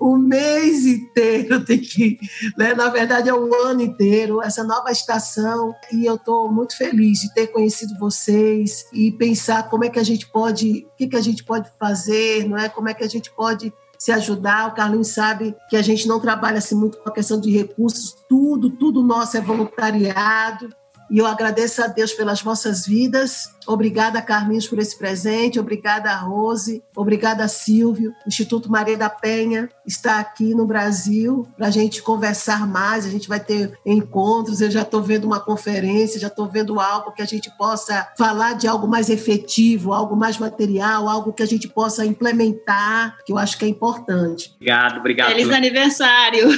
o 0.00 0.16
mês 0.16 0.86
inteiro 0.86 1.64
tem 1.64 1.78
que, 1.78 2.18
né? 2.56 2.74
Na 2.74 2.88
verdade 2.88 3.28
é 3.28 3.34
o 3.34 3.54
ano 3.66 3.82
inteiro. 3.82 4.42
Essa 4.42 4.64
nova 4.64 4.90
estação 4.90 5.74
e 5.92 6.06
eu 6.06 6.16
estou 6.16 6.52
muito 6.52 6.76
feliz 6.76 7.20
de 7.20 7.32
ter 7.34 7.48
conhecido 7.48 7.98
vocês 7.98 8.86
e 8.92 9.10
pensar 9.12 9.68
como 9.68 9.84
é 9.84 9.88
que 9.88 9.98
a 9.98 10.04
gente 10.04 10.26
pode, 10.28 10.86
o 10.92 10.96
que 10.96 11.08
que 11.08 11.16
a 11.16 11.20
gente 11.20 11.44
pode 11.44 11.70
fazer, 11.78 12.48
não 12.48 12.56
é? 12.56 12.68
Como 12.68 12.88
é 12.88 12.94
que 12.94 13.04
a 13.04 13.08
gente 13.08 13.30
pode 13.32 13.72
se 13.98 14.12
ajudar. 14.12 14.68
O 14.68 14.74
Carlinhos 14.74 15.08
sabe 15.08 15.54
que 15.68 15.76
a 15.76 15.82
gente 15.82 16.06
não 16.06 16.20
trabalha 16.20 16.58
assim 16.58 16.76
muito 16.76 16.98
com 16.98 17.08
a 17.08 17.12
questão 17.12 17.40
de 17.40 17.50
recursos, 17.50 18.16
tudo, 18.28 18.70
tudo 18.70 19.02
nosso 19.02 19.36
é 19.36 19.40
voluntariado. 19.40 20.70
E 21.10 21.18
eu 21.18 21.26
agradeço 21.26 21.82
a 21.82 21.86
Deus 21.86 22.12
pelas 22.12 22.42
vossas 22.42 22.86
vidas 22.86 23.50
Obrigada, 23.68 24.22
Carlinhos, 24.22 24.66
por 24.66 24.78
esse 24.78 24.96
presente. 24.96 25.60
Obrigada, 25.60 26.14
Rose. 26.16 26.82
Obrigada, 26.96 27.46
Silvio. 27.48 28.12
O 28.24 28.28
Instituto 28.28 28.72
Maria 28.72 28.96
da 28.96 29.10
Penha 29.10 29.68
está 29.86 30.18
aqui 30.18 30.54
no 30.54 30.64
Brasil 30.64 31.46
para 31.54 31.66
a 31.66 31.70
gente 31.70 32.02
conversar 32.02 32.66
mais. 32.66 33.04
A 33.04 33.10
gente 33.10 33.28
vai 33.28 33.38
ter 33.38 33.78
encontros. 33.84 34.62
Eu 34.62 34.70
já 34.70 34.80
estou 34.80 35.02
vendo 35.02 35.26
uma 35.26 35.38
conferência, 35.38 36.18
já 36.18 36.28
estou 36.28 36.48
vendo 36.48 36.80
algo 36.80 37.12
que 37.12 37.20
a 37.20 37.26
gente 37.26 37.54
possa 37.58 38.08
falar 38.16 38.54
de 38.54 38.66
algo 38.66 38.88
mais 38.88 39.10
efetivo, 39.10 39.92
algo 39.92 40.16
mais 40.16 40.38
material, 40.38 41.06
algo 41.06 41.34
que 41.34 41.42
a 41.42 41.46
gente 41.46 41.68
possa 41.68 42.06
implementar, 42.06 43.18
que 43.26 43.32
eu 43.32 43.36
acho 43.36 43.58
que 43.58 43.66
é 43.66 43.68
importante. 43.68 44.54
Obrigado, 44.56 44.98
obrigado. 44.98 45.28
Feliz 45.28 45.50
aniversário. 45.50 46.48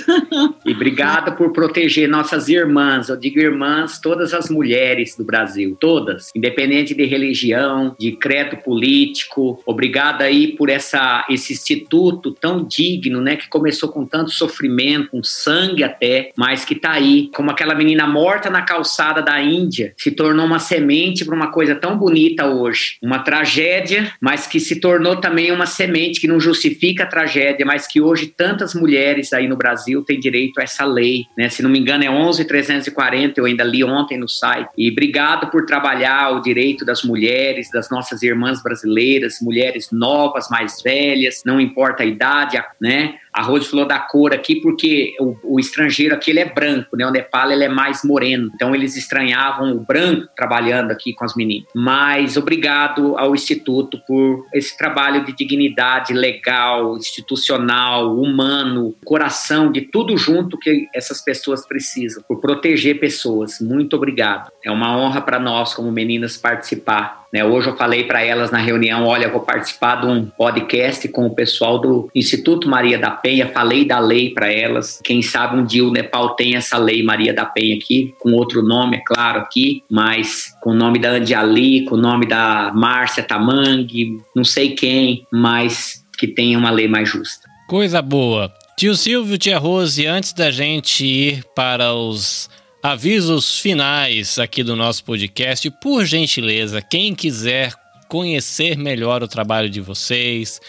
E 0.65 0.73
obrigado 0.73 1.37
por 1.37 1.53
proteger 1.53 2.09
nossas 2.09 2.49
irmãs. 2.49 3.09
Eu 3.09 3.17
digo 3.17 3.41
irmãs, 3.41 3.99
todas 3.99 4.33
as 4.33 4.40
mulheres 4.49 5.17
do 5.17 5.25
Brasil, 5.25 5.77
todas, 5.79 6.31
independente 6.35 6.95
de 6.95 7.05
religião, 7.05 7.95
de 7.99 8.13
credo 8.13 8.57
político. 8.57 9.61
Obrigado 9.67 10.23
aí 10.23 10.49
por 10.49 10.69
essa, 10.69 11.27
esse 11.29 11.53
instituto 11.53 12.33
tão 12.33 12.65
digno, 12.65 13.21
né? 13.21 13.37
Que 13.37 13.49
começou 13.49 13.89
com 13.89 14.07
tanto 14.07 14.31
sofrimento, 14.31 15.11
com 15.11 15.23
sangue 15.23 15.85
até, 15.85 16.31
mas 16.37 16.65
que 16.65 16.75
tá 16.75 16.93
aí, 16.93 17.31
como 17.35 17.51
aquela 17.51 17.75
menina 17.75 18.07
morta 18.07 18.49
na 18.49 18.63
calçada 18.63 19.21
da 19.21 19.41
Índia, 19.43 19.93
se 19.97 20.11
tornou 20.11 20.47
uma 20.47 20.59
semente 20.59 21.25
para 21.25 21.35
uma 21.35 21.51
coisa 21.51 21.75
tão 21.75 21.99
bonita 21.99 22.47
hoje. 22.47 22.97
Uma 23.03 23.21
tragédia, 23.21 24.13
mas 24.21 24.47
que 24.47 24.61
se 24.61 24.81
tornou 24.81 25.17
também 25.17 25.51
uma 25.51 25.67
semente 25.67 26.21
que 26.21 26.29
não 26.29 26.39
justifica 26.39 27.05
a 27.05 27.07
tragédia, 27.07 27.67
mas 27.67 27.87
que 27.87 28.01
hoje 28.01 28.27
tantas 28.27 28.75
mulheres 28.75 29.33
aí 29.33 29.49
no 29.49 29.57
Brasil 29.57 30.03
têm 30.05 30.21
direito 30.21 30.61
a 30.61 30.63
essa 30.63 30.85
lei, 30.85 31.25
né? 31.37 31.49
Se 31.49 31.63
não 31.63 31.71
me 31.71 31.79
engano 31.79 32.05
é 32.05 32.09
11.340, 32.09 33.35
eu 33.37 33.45
ainda 33.45 33.65
li 33.65 33.83
ontem 33.83 34.19
no 34.19 34.29
site. 34.31 34.71
E 34.77 34.91
obrigado 34.91 35.51
por 35.51 35.67
trabalhar 35.67 36.31
o 36.31 36.41
direito 36.41 36.85
das 36.85 37.03
mulheres, 37.03 37.71
das 37.71 37.91
nossas 37.91 38.23
irmãs 38.23 38.63
brasileiras, 38.63 39.39
mulheres 39.43 39.89
novas, 39.93 40.49
mais 40.49 40.81
velhas, 40.83 41.43
não 41.45 41.61
importa 41.61 42.03
a 42.03 42.07
idade, 42.07 42.63
né? 42.81 43.19
A 43.33 43.43
Rose 43.43 43.69
falou 43.69 43.87
da 43.87 43.99
cor 43.99 44.33
aqui 44.35 44.57
porque 44.61 45.15
o, 45.21 45.37
o, 45.55 45.61
estrangeiro 45.61 46.15
aqui 46.15 46.31
ele 46.31 46.41
é 46.41 46.45
branco, 46.45 46.97
né? 46.97 47.07
O 47.07 47.11
Nepal 47.11 47.51
ele 47.51 47.65
é 47.65 47.69
mais 47.69 48.03
moreno. 48.05 48.51
Então 48.55 48.75
eles 48.75 48.97
estranhavam 48.97 49.73
o 49.73 49.81
branco 49.81 50.29
trabalhando 50.37 50.91
aqui 50.91 51.13
com 51.13 51.25
as 51.25 51.35
meninas. 51.35 51.69
Mas 51.75 52.37
obrigado 52.37 53.17
ao 53.17 53.35
Instituto 53.35 54.01
por 54.07 54.47
esse 54.53 54.77
trabalho 54.77 55.25
de 55.25 55.33
dignidade 55.33 56.13
legal, 56.13 56.97
institucional, 56.97 58.17
humano, 58.17 58.95
coração, 59.05 59.71
de 59.71 59.83
tudo 59.83 60.17
junto 60.17 60.59
que 60.59 60.89
essas 60.95 61.23
pessoas 61.23 61.67
precisam, 61.67 62.23
por 62.27 62.41
proteger 62.41 62.99
pessoas. 62.99 63.61
Muito 63.61 63.97
obrigado. 63.97 64.51
É 64.65 64.71
uma 64.71 64.97
honra 64.97 65.21
para 65.21 65.39
nós, 65.39 65.75
como 65.75 65.91
meninas, 65.91 66.37
participar 66.37 67.21
né? 67.33 67.45
Hoje 67.45 67.69
eu 67.69 67.77
falei 67.77 68.05
para 68.05 68.23
elas 68.23 68.51
na 68.51 68.59
reunião, 68.59 69.07
olha, 69.07 69.29
vou 69.29 69.41
participar 69.41 70.01
de 70.01 70.07
um 70.07 70.27
podcast 70.27 71.07
com 71.09 71.27
o 71.27 71.35
pessoal 71.35 71.79
do 71.79 72.11
Instituto 72.15 72.69
Maria 72.69 72.99
da 72.99 73.11
Penha, 73.11 73.49
falei 73.49 73.85
da 73.85 73.99
lei 73.99 74.31
para 74.31 74.53
elas. 74.53 75.01
Quem 75.05 75.23
sabe 75.23 75.57
um 75.57 75.65
dia 75.65 75.85
o 75.85 75.93
Nepal 75.93 76.35
tem 76.35 76.57
essa 76.57 76.77
lei 76.79 77.03
Maria 77.03 77.33
da 77.33 77.45
Penha 77.45 77.77
aqui, 77.77 78.15
com 78.19 78.33
outro 78.33 78.63
nome, 78.63 78.97
é 78.97 79.01
claro, 79.01 79.41
aqui, 79.41 79.83
mas 79.91 80.55
com 80.63 80.71
o 80.71 80.75
nome 80.75 80.99
da 80.99 81.11
Andiali, 81.11 81.85
com 81.85 81.95
o 81.95 82.01
nome 82.01 82.27
da 82.27 82.73
Márcia 82.75 83.23
Tamangue, 83.23 84.19
não 84.35 84.45
sei 84.45 84.75
quem, 84.75 85.27
mas 85.33 86.05
que 86.19 86.27
tenha 86.27 86.59
uma 86.59 86.71
lei 86.71 86.89
mais 86.89 87.09
justa. 87.09 87.49
Coisa 87.69 88.03
boa. 88.03 88.53
Tio 88.77 88.95
Silvio, 88.95 89.39
tia 89.39 89.59
Rose, 89.59 90.07
antes 90.07 90.33
da 90.33 90.51
gente 90.51 91.05
ir 91.05 91.45
para 91.55 91.93
os 91.95 92.49
avisos 92.83 93.59
finais 93.59 94.39
aqui 94.39 94.63
do 94.63 94.75
nosso 94.75 95.05
podcast. 95.05 95.71
Por 95.71 96.05
gentileza, 96.05 96.81
quem 96.81 97.15
quiser 97.15 97.75
conhecer 98.09 98.77
melhor 98.77 99.23
o 99.23 99.29
trabalho 99.29 99.69
de 99.69 99.81
vocês, 99.81 100.61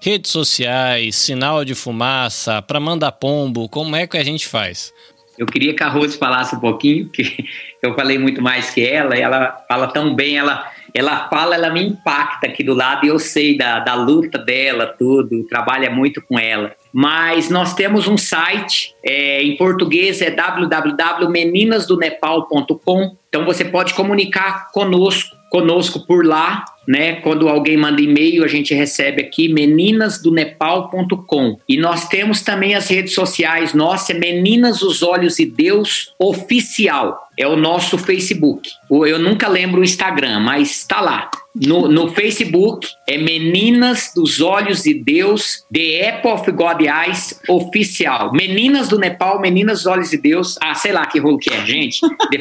redes 0.00 0.30
sociais, 0.30 1.16
sinal 1.16 1.64
de 1.64 1.74
fumaça, 1.74 2.62
para 2.62 2.80
mandar 2.80 3.12
pombo, 3.12 3.68
como 3.68 3.94
é 3.94 4.06
que 4.06 4.16
a 4.16 4.24
gente 4.24 4.46
faz? 4.46 4.92
Eu 5.36 5.46
queria 5.46 5.74
que 5.74 5.82
a 5.84 5.88
Rose 5.88 6.18
falasse 6.18 6.56
um 6.56 6.60
pouquinho, 6.60 7.08
que 7.10 7.44
eu 7.82 7.94
falei 7.94 8.18
muito 8.18 8.42
mais 8.42 8.70
que 8.70 8.84
ela, 8.84 9.14
ela 9.14 9.64
fala 9.68 9.86
tão 9.88 10.14
bem, 10.14 10.36
ela, 10.36 10.72
ela 10.92 11.28
fala, 11.28 11.54
ela 11.54 11.70
me 11.70 11.84
impacta 11.84 12.48
aqui 12.48 12.64
do 12.64 12.74
lado, 12.74 13.04
e 13.04 13.08
eu 13.08 13.18
sei 13.18 13.56
da, 13.56 13.78
da 13.78 13.94
luta 13.94 14.38
dela, 14.38 14.86
tudo, 14.86 15.46
trabalha 15.46 15.90
muito 15.90 16.20
com 16.22 16.38
ela 16.38 16.74
mas 16.92 17.48
nós 17.50 17.74
temos 17.74 18.06
um 18.08 18.16
site, 18.16 18.94
é, 19.04 19.42
em 19.42 19.56
português 19.56 20.22
é 20.22 20.30
www.meninasdonepal.com. 20.30 23.16
Então 23.28 23.44
você 23.44 23.64
pode 23.64 23.94
comunicar 23.94 24.70
conosco, 24.72 25.36
conosco 25.50 26.06
por 26.06 26.24
lá, 26.24 26.64
né? 26.88 27.16
Quando 27.16 27.50
alguém 27.50 27.76
manda 27.76 28.00
e-mail, 28.00 28.42
a 28.42 28.48
gente 28.48 28.72
recebe 28.72 29.20
aqui 29.20 29.52
meninasdonepal.com. 29.52 31.58
E 31.68 31.76
nós 31.76 32.08
temos 32.08 32.40
também 32.40 32.74
as 32.74 32.88
redes 32.88 33.12
sociais, 33.12 33.74
nossa, 33.74 34.12
é 34.12 34.18
Meninas 34.18 34.80
os 34.80 35.02
Olhos 35.02 35.38
e 35.38 35.44
Deus 35.44 36.14
Oficial. 36.18 37.28
É 37.38 37.46
o 37.46 37.54
nosso 37.54 37.96
Facebook. 37.96 38.68
Eu 38.90 39.18
nunca 39.18 39.46
lembro 39.46 39.80
o 39.80 39.84
Instagram, 39.84 40.40
mas 40.40 40.72
está 40.72 41.00
lá. 41.00 41.30
No, 41.54 41.88
no 41.88 42.12
Facebook 42.12 42.86
é 43.08 43.16
Meninas 43.16 44.12
dos 44.14 44.40
Olhos 44.40 44.82
de 44.82 44.94
Deus, 44.94 45.64
The 45.72 46.08
Apple 46.08 46.32
of 46.32 46.50
God 46.52 46.80
Eyes 46.80 47.40
Oficial. 47.48 48.32
Meninas 48.32 48.88
do 48.88 48.98
Nepal, 48.98 49.40
Meninas 49.40 49.78
dos 49.78 49.86
Olhos 49.86 50.10
de 50.10 50.18
Deus. 50.18 50.56
Ah, 50.60 50.74
sei 50.74 50.92
lá 50.92 51.06
que 51.06 51.18
rolo 51.18 51.38
que 51.38 51.50
é, 51.50 51.64
gente. 51.64 52.00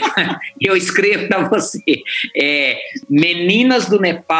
eu 0.59 0.75
escrevo 0.75 1.27
para 1.27 1.47
você. 1.47 1.81
É 2.35 2.77
Meninas 3.09 3.87
do 3.87 3.99
Nepal, 3.99 4.36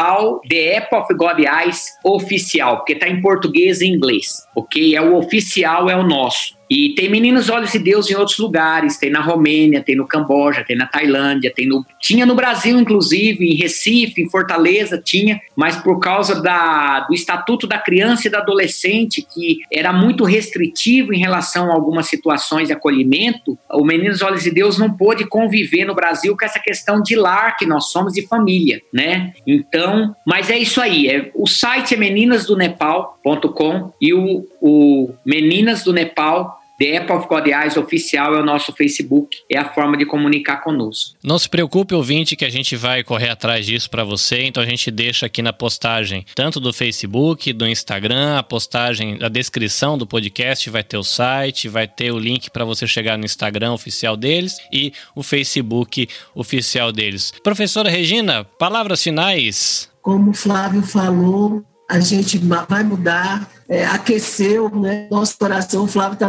The 0.48 0.78
Apple 0.78 0.98
of 0.98 1.14
God 1.14 1.38
Eyes 1.40 1.96
Oficial, 2.04 2.78
porque 2.78 2.94
tá 2.94 3.08
em 3.08 3.20
português 3.20 3.80
e 3.80 3.86
inglês, 3.86 4.46
ok? 4.54 4.94
É 4.94 5.00
o 5.00 5.16
oficial, 5.16 5.88
é 5.88 5.96
o 5.96 6.02
nosso. 6.02 6.57
E 6.70 6.94
tem 6.94 7.08
Meninos 7.08 7.48
Olhos 7.48 7.72
de 7.72 7.78
Deus 7.78 8.10
em 8.10 8.14
outros 8.14 8.38
lugares, 8.38 8.98
tem 8.98 9.10
na 9.10 9.20
Romênia, 9.20 9.82
tem 9.82 9.96
no 9.96 10.06
Camboja, 10.06 10.64
tem 10.66 10.76
na 10.76 10.86
Tailândia, 10.86 11.52
tem 11.54 11.66
no 11.66 11.84
tinha 12.00 12.24
no 12.24 12.34
Brasil 12.34 12.78
inclusive, 12.78 13.44
em 13.44 13.56
Recife, 13.56 14.22
em 14.22 14.30
Fortaleza 14.30 15.00
tinha, 15.02 15.40
mas 15.56 15.76
por 15.76 15.98
causa 15.98 16.40
da, 16.40 17.00
do 17.00 17.14
Estatuto 17.14 17.66
da 17.66 17.78
Criança 17.78 18.26
e 18.28 18.30
do 18.30 18.36
Adolescente 18.36 19.22
que 19.22 19.58
era 19.72 19.92
muito 19.92 20.24
restritivo 20.24 21.12
em 21.12 21.18
relação 21.18 21.70
a 21.70 21.74
algumas 21.74 22.06
situações 22.06 22.68
de 22.68 22.74
acolhimento, 22.74 23.58
o 23.70 23.84
Meninos 23.84 24.22
Olhos 24.22 24.42
de 24.42 24.50
Deus 24.50 24.78
não 24.78 24.90
pôde 24.90 25.26
conviver 25.26 25.84
no 25.84 25.94
Brasil 25.94 26.36
com 26.36 26.44
essa 26.44 26.58
questão 26.58 27.02
de 27.02 27.16
lar 27.16 27.56
que 27.56 27.66
nós 27.66 27.90
somos 27.90 28.12
de 28.12 28.26
família, 28.26 28.80
né? 28.92 29.32
Então, 29.46 30.14
mas 30.26 30.50
é 30.50 30.58
isso 30.58 30.80
aí, 30.80 31.08
é, 31.08 31.30
o 31.34 31.46
site 31.46 31.94
é 31.94 31.96
meninasdonepal.com 31.96 33.92
e 34.00 34.12
o, 34.14 34.46
o 34.60 35.10
Meninas 35.24 35.84
do 35.84 35.92
Nepal 35.92 36.58
The 36.78 36.94
App 36.94 37.12
of 37.12 37.26
God 37.26 37.48
Eyes 37.48 37.76
oficial 37.76 38.36
é 38.36 38.40
o 38.40 38.44
nosso 38.44 38.72
Facebook, 38.72 39.36
é 39.50 39.58
a 39.58 39.68
forma 39.74 39.96
de 39.96 40.06
comunicar 40.06 40.58
conosco. 40.58 41.16
Não 41.24 41.36
se 41.36 41.48
preocupe, 41.48 41.92
ouvinte, 41.92 42.36
que 42.36 42.44
a 42.44 42.48
gente 42.48 42.76
vai 42.76 43.02
correr 43.02 43.30
atrás 43.30 43.66
disso 43.66 43.90
para 43.90 44.04
você, 44.04 44.44
então 44.44 44.62
a 44.62 44.66
gente 44.66 44.88
deixa 44.88 45.26
aqui 45.26 45.42
na 45.42 45.52
postagem, 45.52 46.24
tanto 46.36 46.60
do 46.60 46.72
Facebook, 46.72 47.52
do 47.52 47.66
Instagram, 47.66 48.38
a 48.38 48.44
postagem, 48.44 49.18
a 49.20 49.28
descrição 49.28 49.98
do 49.98 50.06
podcast 50.06 50.70
vai 50.70 50.84
ter 50.84 50.96
o 50.96 51.02
site, 51.02 51.68
vai 51.68 51.88
ter 51.88 52.12
o 52.12 52.18
link 52.18 52.48
para 52.48 52.64
você 52.64 52.86
chegar 52.86 53.18
no 53.18 53.24
Instagram 53.24 53.72
oficial 53.72 54.16
deles 54.16 54.58
e 54.72 54.92
o 55.16 55.22
Facebook 55.24 56.08
oficial 56.32 56.92
deles. 56.92 57.34
Professora 57.42 57.90
Regina, 57.90 58.44
palavras 58.44 59.02
finais. 59.02 59.90
Como 60.00 60.30
o 60.30 60.34
Flávio 60.34 60.82
falou, 60.82 61.64
a 61.88 61.98
gente 62.00 62.36
vai 62.38 62.84
mudar, 62.84 63.50
é, 63.66 63.86
aqueceu 63.86 64.68
né, 64.68 65.08
nosso 65.10 65.38
coração. 65.38 65.84
O 65.84 65.88
Flávio 65.88 66.14
está 66.14 66.28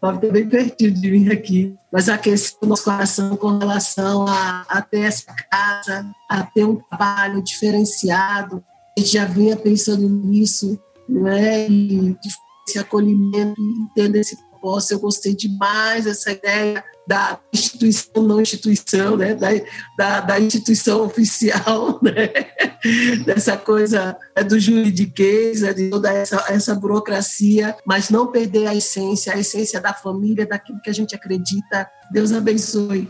tá 0.00 0.12
bem 0.12 0.48
pertinho 0.48 0.90
de 0.90 1.10
mim 1.10 1.30
aqui, 1.30 1.76
mas 1.92 2.08
aqueceu 2.08 2.58
nosso 2.64 2.84
coração 2.84 3.36
com 3.36 3.58
relação 3.58 4.26
a, 4.26 4.66
a 4.68 4.82
ter 4.82 5.02
essa 5.02 5.32
casa, 5.50 6.04
a 6.28 6.42
ter 6.42 6.64
um 6.64 6.76
trabalho 6.76 7.40
diferenciado. 7.40 8.64
A 8.98 9.00
gente 9.00 9.12
já 9.12 9.24
vinha 9.24 9.56
pensando 9.56 10.08
nisso, 10.08 10.76
né, 11.08 11.68
e 11.68 12.16
esse 12.68 12.78
acolhimento, 12.78 13.54
entender 13.96 14.20
esse 14.20 14.36
propósito. 14.60 14.92
Eu 14.92 15.00
gostei 15.00 15.34
demais 15.34 16.04
dessa 16.04 16.30
ideia 16.30 16.84
da 17.06 17.40
instituição, 17.52 18.22
não 18.22 18.40
instituição, 18.40 19.16
né? 19.16 19.34
da, 19.34 19.48
da, 19.96 20.20
da 20.20 20.40
instituição 20.40 21.02
oficial, 21.02 21.98
né? 22.02 22.28
dessa 23.24 23.56
coisa 23.56 24.16
é 24.36 24.44
do 24.44 24.60
juridiquês, 24.60 25.62
é 25.62 25.72
de 25.72 25.90
toda 25.90 26.12
essa, 26.12 26.44
essa 26.48 26.74
burocracia, 26.74 27.76
mas 27.84 28.10
não 28.10 28.28
perder 28.28 28.68
a 28.68 28.74
essência, 28.74 29.34
a 29.34 29.38
essência 29.38 29.80
da 29.80 29.92
família, 29.92 30.46
daquilo 30.46 30.80
que 30.80 30.90
a 30.90 30.94
gente 30.94 31.14
acredita. 31.14 31.88
Deus 32.12 32.32
abençoe. 32.32 33.08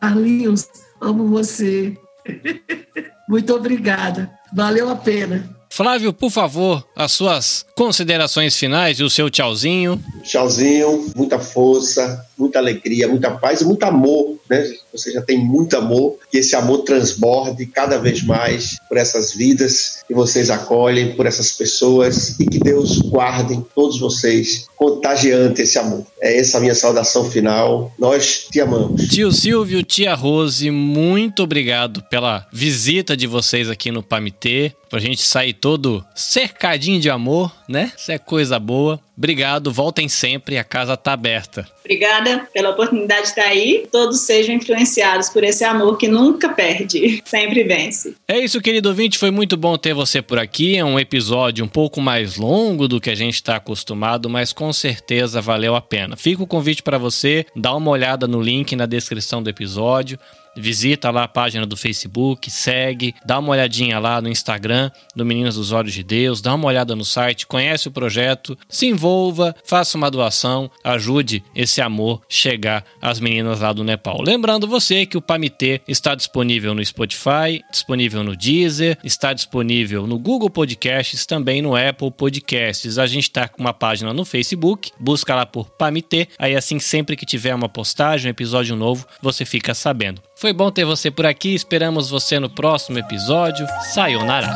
Carlinhos, 0.00 0.68
amo 1.00 1.28
você. 1.28 1.96
Muito 3.28 3.54
obrigada. 3.54 4.30
Valeu 4.52 4.88
a 4.88 4.96
pena. 4.96 5.61
Flávio, 5.74 6.12
por 6.12 6.30
favor, 6.30 6.86
as 6.94 7.12
suas 7.12 7.64
considerações 7.74 8.58
finais 8.58 9.00
e 9.00 9.02
o 9.02 9.08
seu 9.08 9.30
tchauzinho. 9.30 9.98
Tchauzinho, 10.22 11.10
muita 11.16 11.38
força, 11.38 12.26
muita 12.36 12.58
alegria, 12.58 13.08
muita 13.08 13.30
paz 13.30 13.62
e 13.62 13.64
muito 13.64 13.82
amor, 13.84 14.36
né? 14.50 14.70
Você 14.92 15.12
já 15.12 15.22
tem 15.22 15.38
muito 15.38 15.76
amor, 15.76 16.18
que 16.30 16.38
esse 16.38 16.54
amor 16.54 16.78
transborde 16.78 17.66
cada 17.66 17.98
vez 17.98 18.22
mais 18.22 18.76
por 18.88 18.96
essas 18.96 19.32
vidas 19.32 20.02
que 20.06 20.14
vocês 20.14 20.50
acolhem, 20.50 21.14
por 21.14 21.26
essas 21.26 21.52
pessoas 21.52 22.38
e 22.38 22.46
que 22.46 22.58
Deus 22.58 22.98
guarde 22.98 23.62
todos 23.74 23.98
vocês 23.98 24.66
contagiante 24.76 25.62
esse 25.62 25.78
amor. 25.78 26.04
É 26.20 26.38
essa 26.38 26.58
a 26.58 26.60
minha 26.60 26.74
saudação 26.74 27.30
final. 27.30 27.92
Nós 27.98 28.48
te 28.50 28.60
amamos. 28.60 29.06
Tio 29.08 29.30
Silvio, 29.30 29.82
tia 29.82 30.14
Rose, 30.14 30.70
muito 30.70 31.42
obrigado 31.42 32.02
pela 32.10 32.46
visita 32.52 33.16
de 33.16 33.26
vocês 33.26 33.70
aqui 33.70 33.90
no 33.90 34.02
Pamitê, 34.02 34.72
pra 34.90 35.00
gente 35.00 35.22
sair 35.22 35.54
todo 35.54 36.04
cercadinho 36.14 37.00
de 37.00 37.08
amor, 37.08 37.52
né? 37.68 37.92
Isso 37.96 38.10
é 38.12 38.18
coisa 38.18 38.58
boa. 38.58 39.00
Obrigado, 39.22 39.70
voltem 39.70 40.08
sempre, 40.08 40.58
a 40.58 40.64
casa 40.64 40.96
tá 40.96 41.12
aberta. 41.12 41.64
Obrigada 41.84 42.48
pela 42.52 42.70
oportunidade 42.70 43.22
de 43.22 43.28
estar 43.28 43.44
aí. 43.44 43.86
Todos 43.88 44.22
sejam 44.22 44.56
influenciados 44.56 45.28
por 45.28 45.44
esse 45.44 45.62
amor 45.62 45.96
que 45.96 46.08
nunca 46.08 46.48
perde, 46.48 47.22
sempre 47.24 47.62
vence. 47.62 48.16
É 48.26 48.40
isso, 48.40 48.60
querido 48.60 48.88
ouvinte, 48.88 49.16
foi 49.16 49.30
muito 49.30 49.56
bom 49.56 49.78
ter 49.78 49.94
você 49.94 50.20
por 50.20 50.40
aqui. 50.40 50.76
É 50.76 50.84
um 50.84 50.98
episódio 50.98 51.64
um 51.64 51.68
pouco 51.68 52.00
mais 52.00 52.36
longo 52.36 52.88
do 52.88 53.00
que 53.00 53.10
a 53.10 53.14
gente 53.14 53.34
está 53.34 53.54
acostumado, 53.54 54.28
mas 54.28 54.52
com 54.52 54.72
certeza 54.72 55.40
valeu 55.40 55.76
a 55.76 55.80
pena. 55.80 56.16
Fica 56.16 56.42
o 56.42 56.46
convite 56.46 56.82
para 56.82 56.98
você, 56.98 57.46
dá 57.54 57.76
uma 57.76 57.92
olhada 57.92 58.26
no 58.26 58.42
link 58.42 58.74
na 58.74 58.86
descrição 58.86 59.40
do 59.40 59.48
episódio 59.48 60.18
visita 60.56 61.10
lá 61.10 61.24
a 61.24 61.28
página 61.28 61.66
do 61.66 61.76
Facebook, 61.76 62.50
segue, 62.50 63.14
dá 63.24 63.38
uma 63.38 63.50
olhadinha 63.50 63.98
lá 63.98 64.20
no 64.20 64.28
Instagram 64.28 64.90
do 65.14 65.24
Meninas 65.24 65.56
dos 65.56 65.72
Olhos 65.72 65.92
de 65.92 66.02
Deus, 66.02 66.40
dá 66.40 66.54
uma 66.54 66.68
olhada 66.68 66.94
no 66.94 67.04
site, 67.04 67.46
conhece 67.46 67.88
o 67.88 67.92
projeto, 67.92 68.56
se 68.68 68.86
envolva, 68.86 69.54
faça 69.64 69.96
uma 69.96 70.10
doação, 70.10 70.70
ajude 70.84 71.42
esse 71.54 71.80
amor 71.80 72.22
chegar 72.28 72.84
às 73.00 73.20
meninas 73.20 73.60
lá 73.60 73.72
do 73.72 73.84
Nepal. 73.84 74.20
Lembrando 74.22 74.66
você 74.66 75.06
que 75.06 75.16
o 75.16 75.22
Pamitê 75.22 75.80
está 75.86 76.14
disponível 76.14 76.74
no 76.74 76.84
Spotify, 76.84 77.62
disponível 77.70 78.22
no 78.22 78.36
Deezer, 78.36 78.98
está 79.04 79.32
disponível 79.32 80.06
no 80.06 80.18
Google 80.18 80.50
Podcasts, 80.50 81.26
também 81.26 81.62
no 81.62 81.76
Apple 81.76 82.10
Podcasts. 82.10 82.98
A 82.98 83.06
gente 83.06 83.24
está 83.24 83.48
com 83.48 83.60
uma 83.60 83.72
página 83.72 84.12
no 84.12 84.24
Facebook, 84.24 84.90
busca 84.98 85.34
lá 85.34 85.46
por 85.46 85.70
Pamitê, 85.70 86.28
aí 86.38 86.56
assim 86.56 86.78
sempre 86.78 87.16
que 87.16 87.26
tiver 87.26 87.54
uma 87.54 87.68
postagem, 87.68 88.28
um 88.28 88.30
episódio 88.30 88.76
novo, 88.76 89.06
você 89.20 89.44
fica 89.44 89.74
sabendo. 89.74 90.20
Foi 90.42 90.52
bom 90.52 90.72
ter 90.72 90.84
você 90.84 91.08
por 91.08 91.24
aqui. 91.24 91.54
Esperamos 91.54 92.10
você 92.10 92.40
no 92.40 92.50
próximo 92.50 92.98
episódio. 92.98 93.64
Sayonara. 93.94 94.50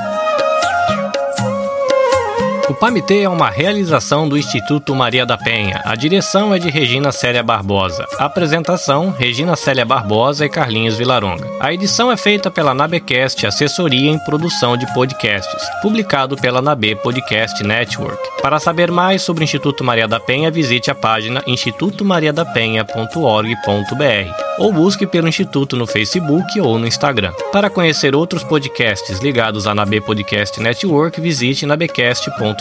O 2.68 2.74
PAMITê 2.74 3.20
é 3.20 3.28
uma 3.28 3.48
realização 3.48 4.28
do 4.28 4.36
Instituto 4.36 4.92
Maria 4.92 5.24
da 5.24 5.38
Penha. 5.38 5.80
A 5.84 5.94
direção 5.94 6.52
é 6.52 6.58
de 6.58 6.68
Regina 6.68 7.12
Célia 7.12 7.40
Barbosa. 7.40 8.04
A 8.18 8.24
apresentação, 8.24 9.14
Regina 9.16 9.54
Célia 9.54 9.84
Barbosa 9.84 10.44
e 10.44 10.48
Carlinhos 10.48 10.96
Vilaronga. 10.96 11.48
A 11.60 11.72
edição 11.72 12.10
é 12.10 12.16
feita 12.16 12.50
pela 12.50 12.74
Nabecast 12.74 13.46
Assessoria 13.46 14.10
em 14.10 14.18
Produção 14.18 14.76
de 14.76 14.92
Podcasts, 14.92 15.62
publicado 15.80 16.36
pela 16.36 16.60
Nabe 16.60 16.96
Podcast 16.96 17.62
Network. 17.62 18.18
Para 18.42 18.58
saber 18.58 18.90
mais 18.90 19.22
sobre 19.22 19.42
o 19.42 19.44
Instituto 19.44 19.84
Maria 19.84 20.08
da 20.08 20.18
Penha, 20.18 20.50
visite 20.50 20.90
a 20.90 20.94
página 20.94 21.44
institutomariadapenha.org.br 21.46 24.46
ou 24.58 24.72
busque 24.72 25.06
pelo 25.06 25.28
Instituto 25.28 25.76
no 25.76 25.86
Facebook 25.86 26.60
ou 26.60 26.80
no 26.80 26.88
Instagram. 26.88 27.30
Para 27.52 27.70
conhecer 27.70 28.16
outros 28.16 28.42
podcasts 28.42 29.20
ligados 29.20 29.68
à 29.68 29.74
Nabe 29.74 30.00
Podcast 30.00 30.60
Network, 30.60 31.20
visite 31.20 31.64
nabecast.com 31.64 32.55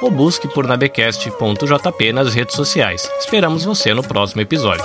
ou 0.00 0.10
busque 0.10 0.48
por 0.48 0.66
nabcast.jp 0.66 2.12
nas 2.12 2.34
redes 2.34 2.56
sociais. 2.56 3.08
Esperamos 3.20 3.64
você 3.64 3.94
no 3.94 4.02
próximo 4.02 4.40
episódio. 4.42 4.84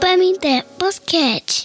Paminté 0.00 0.64
Basquete 0.78 1.59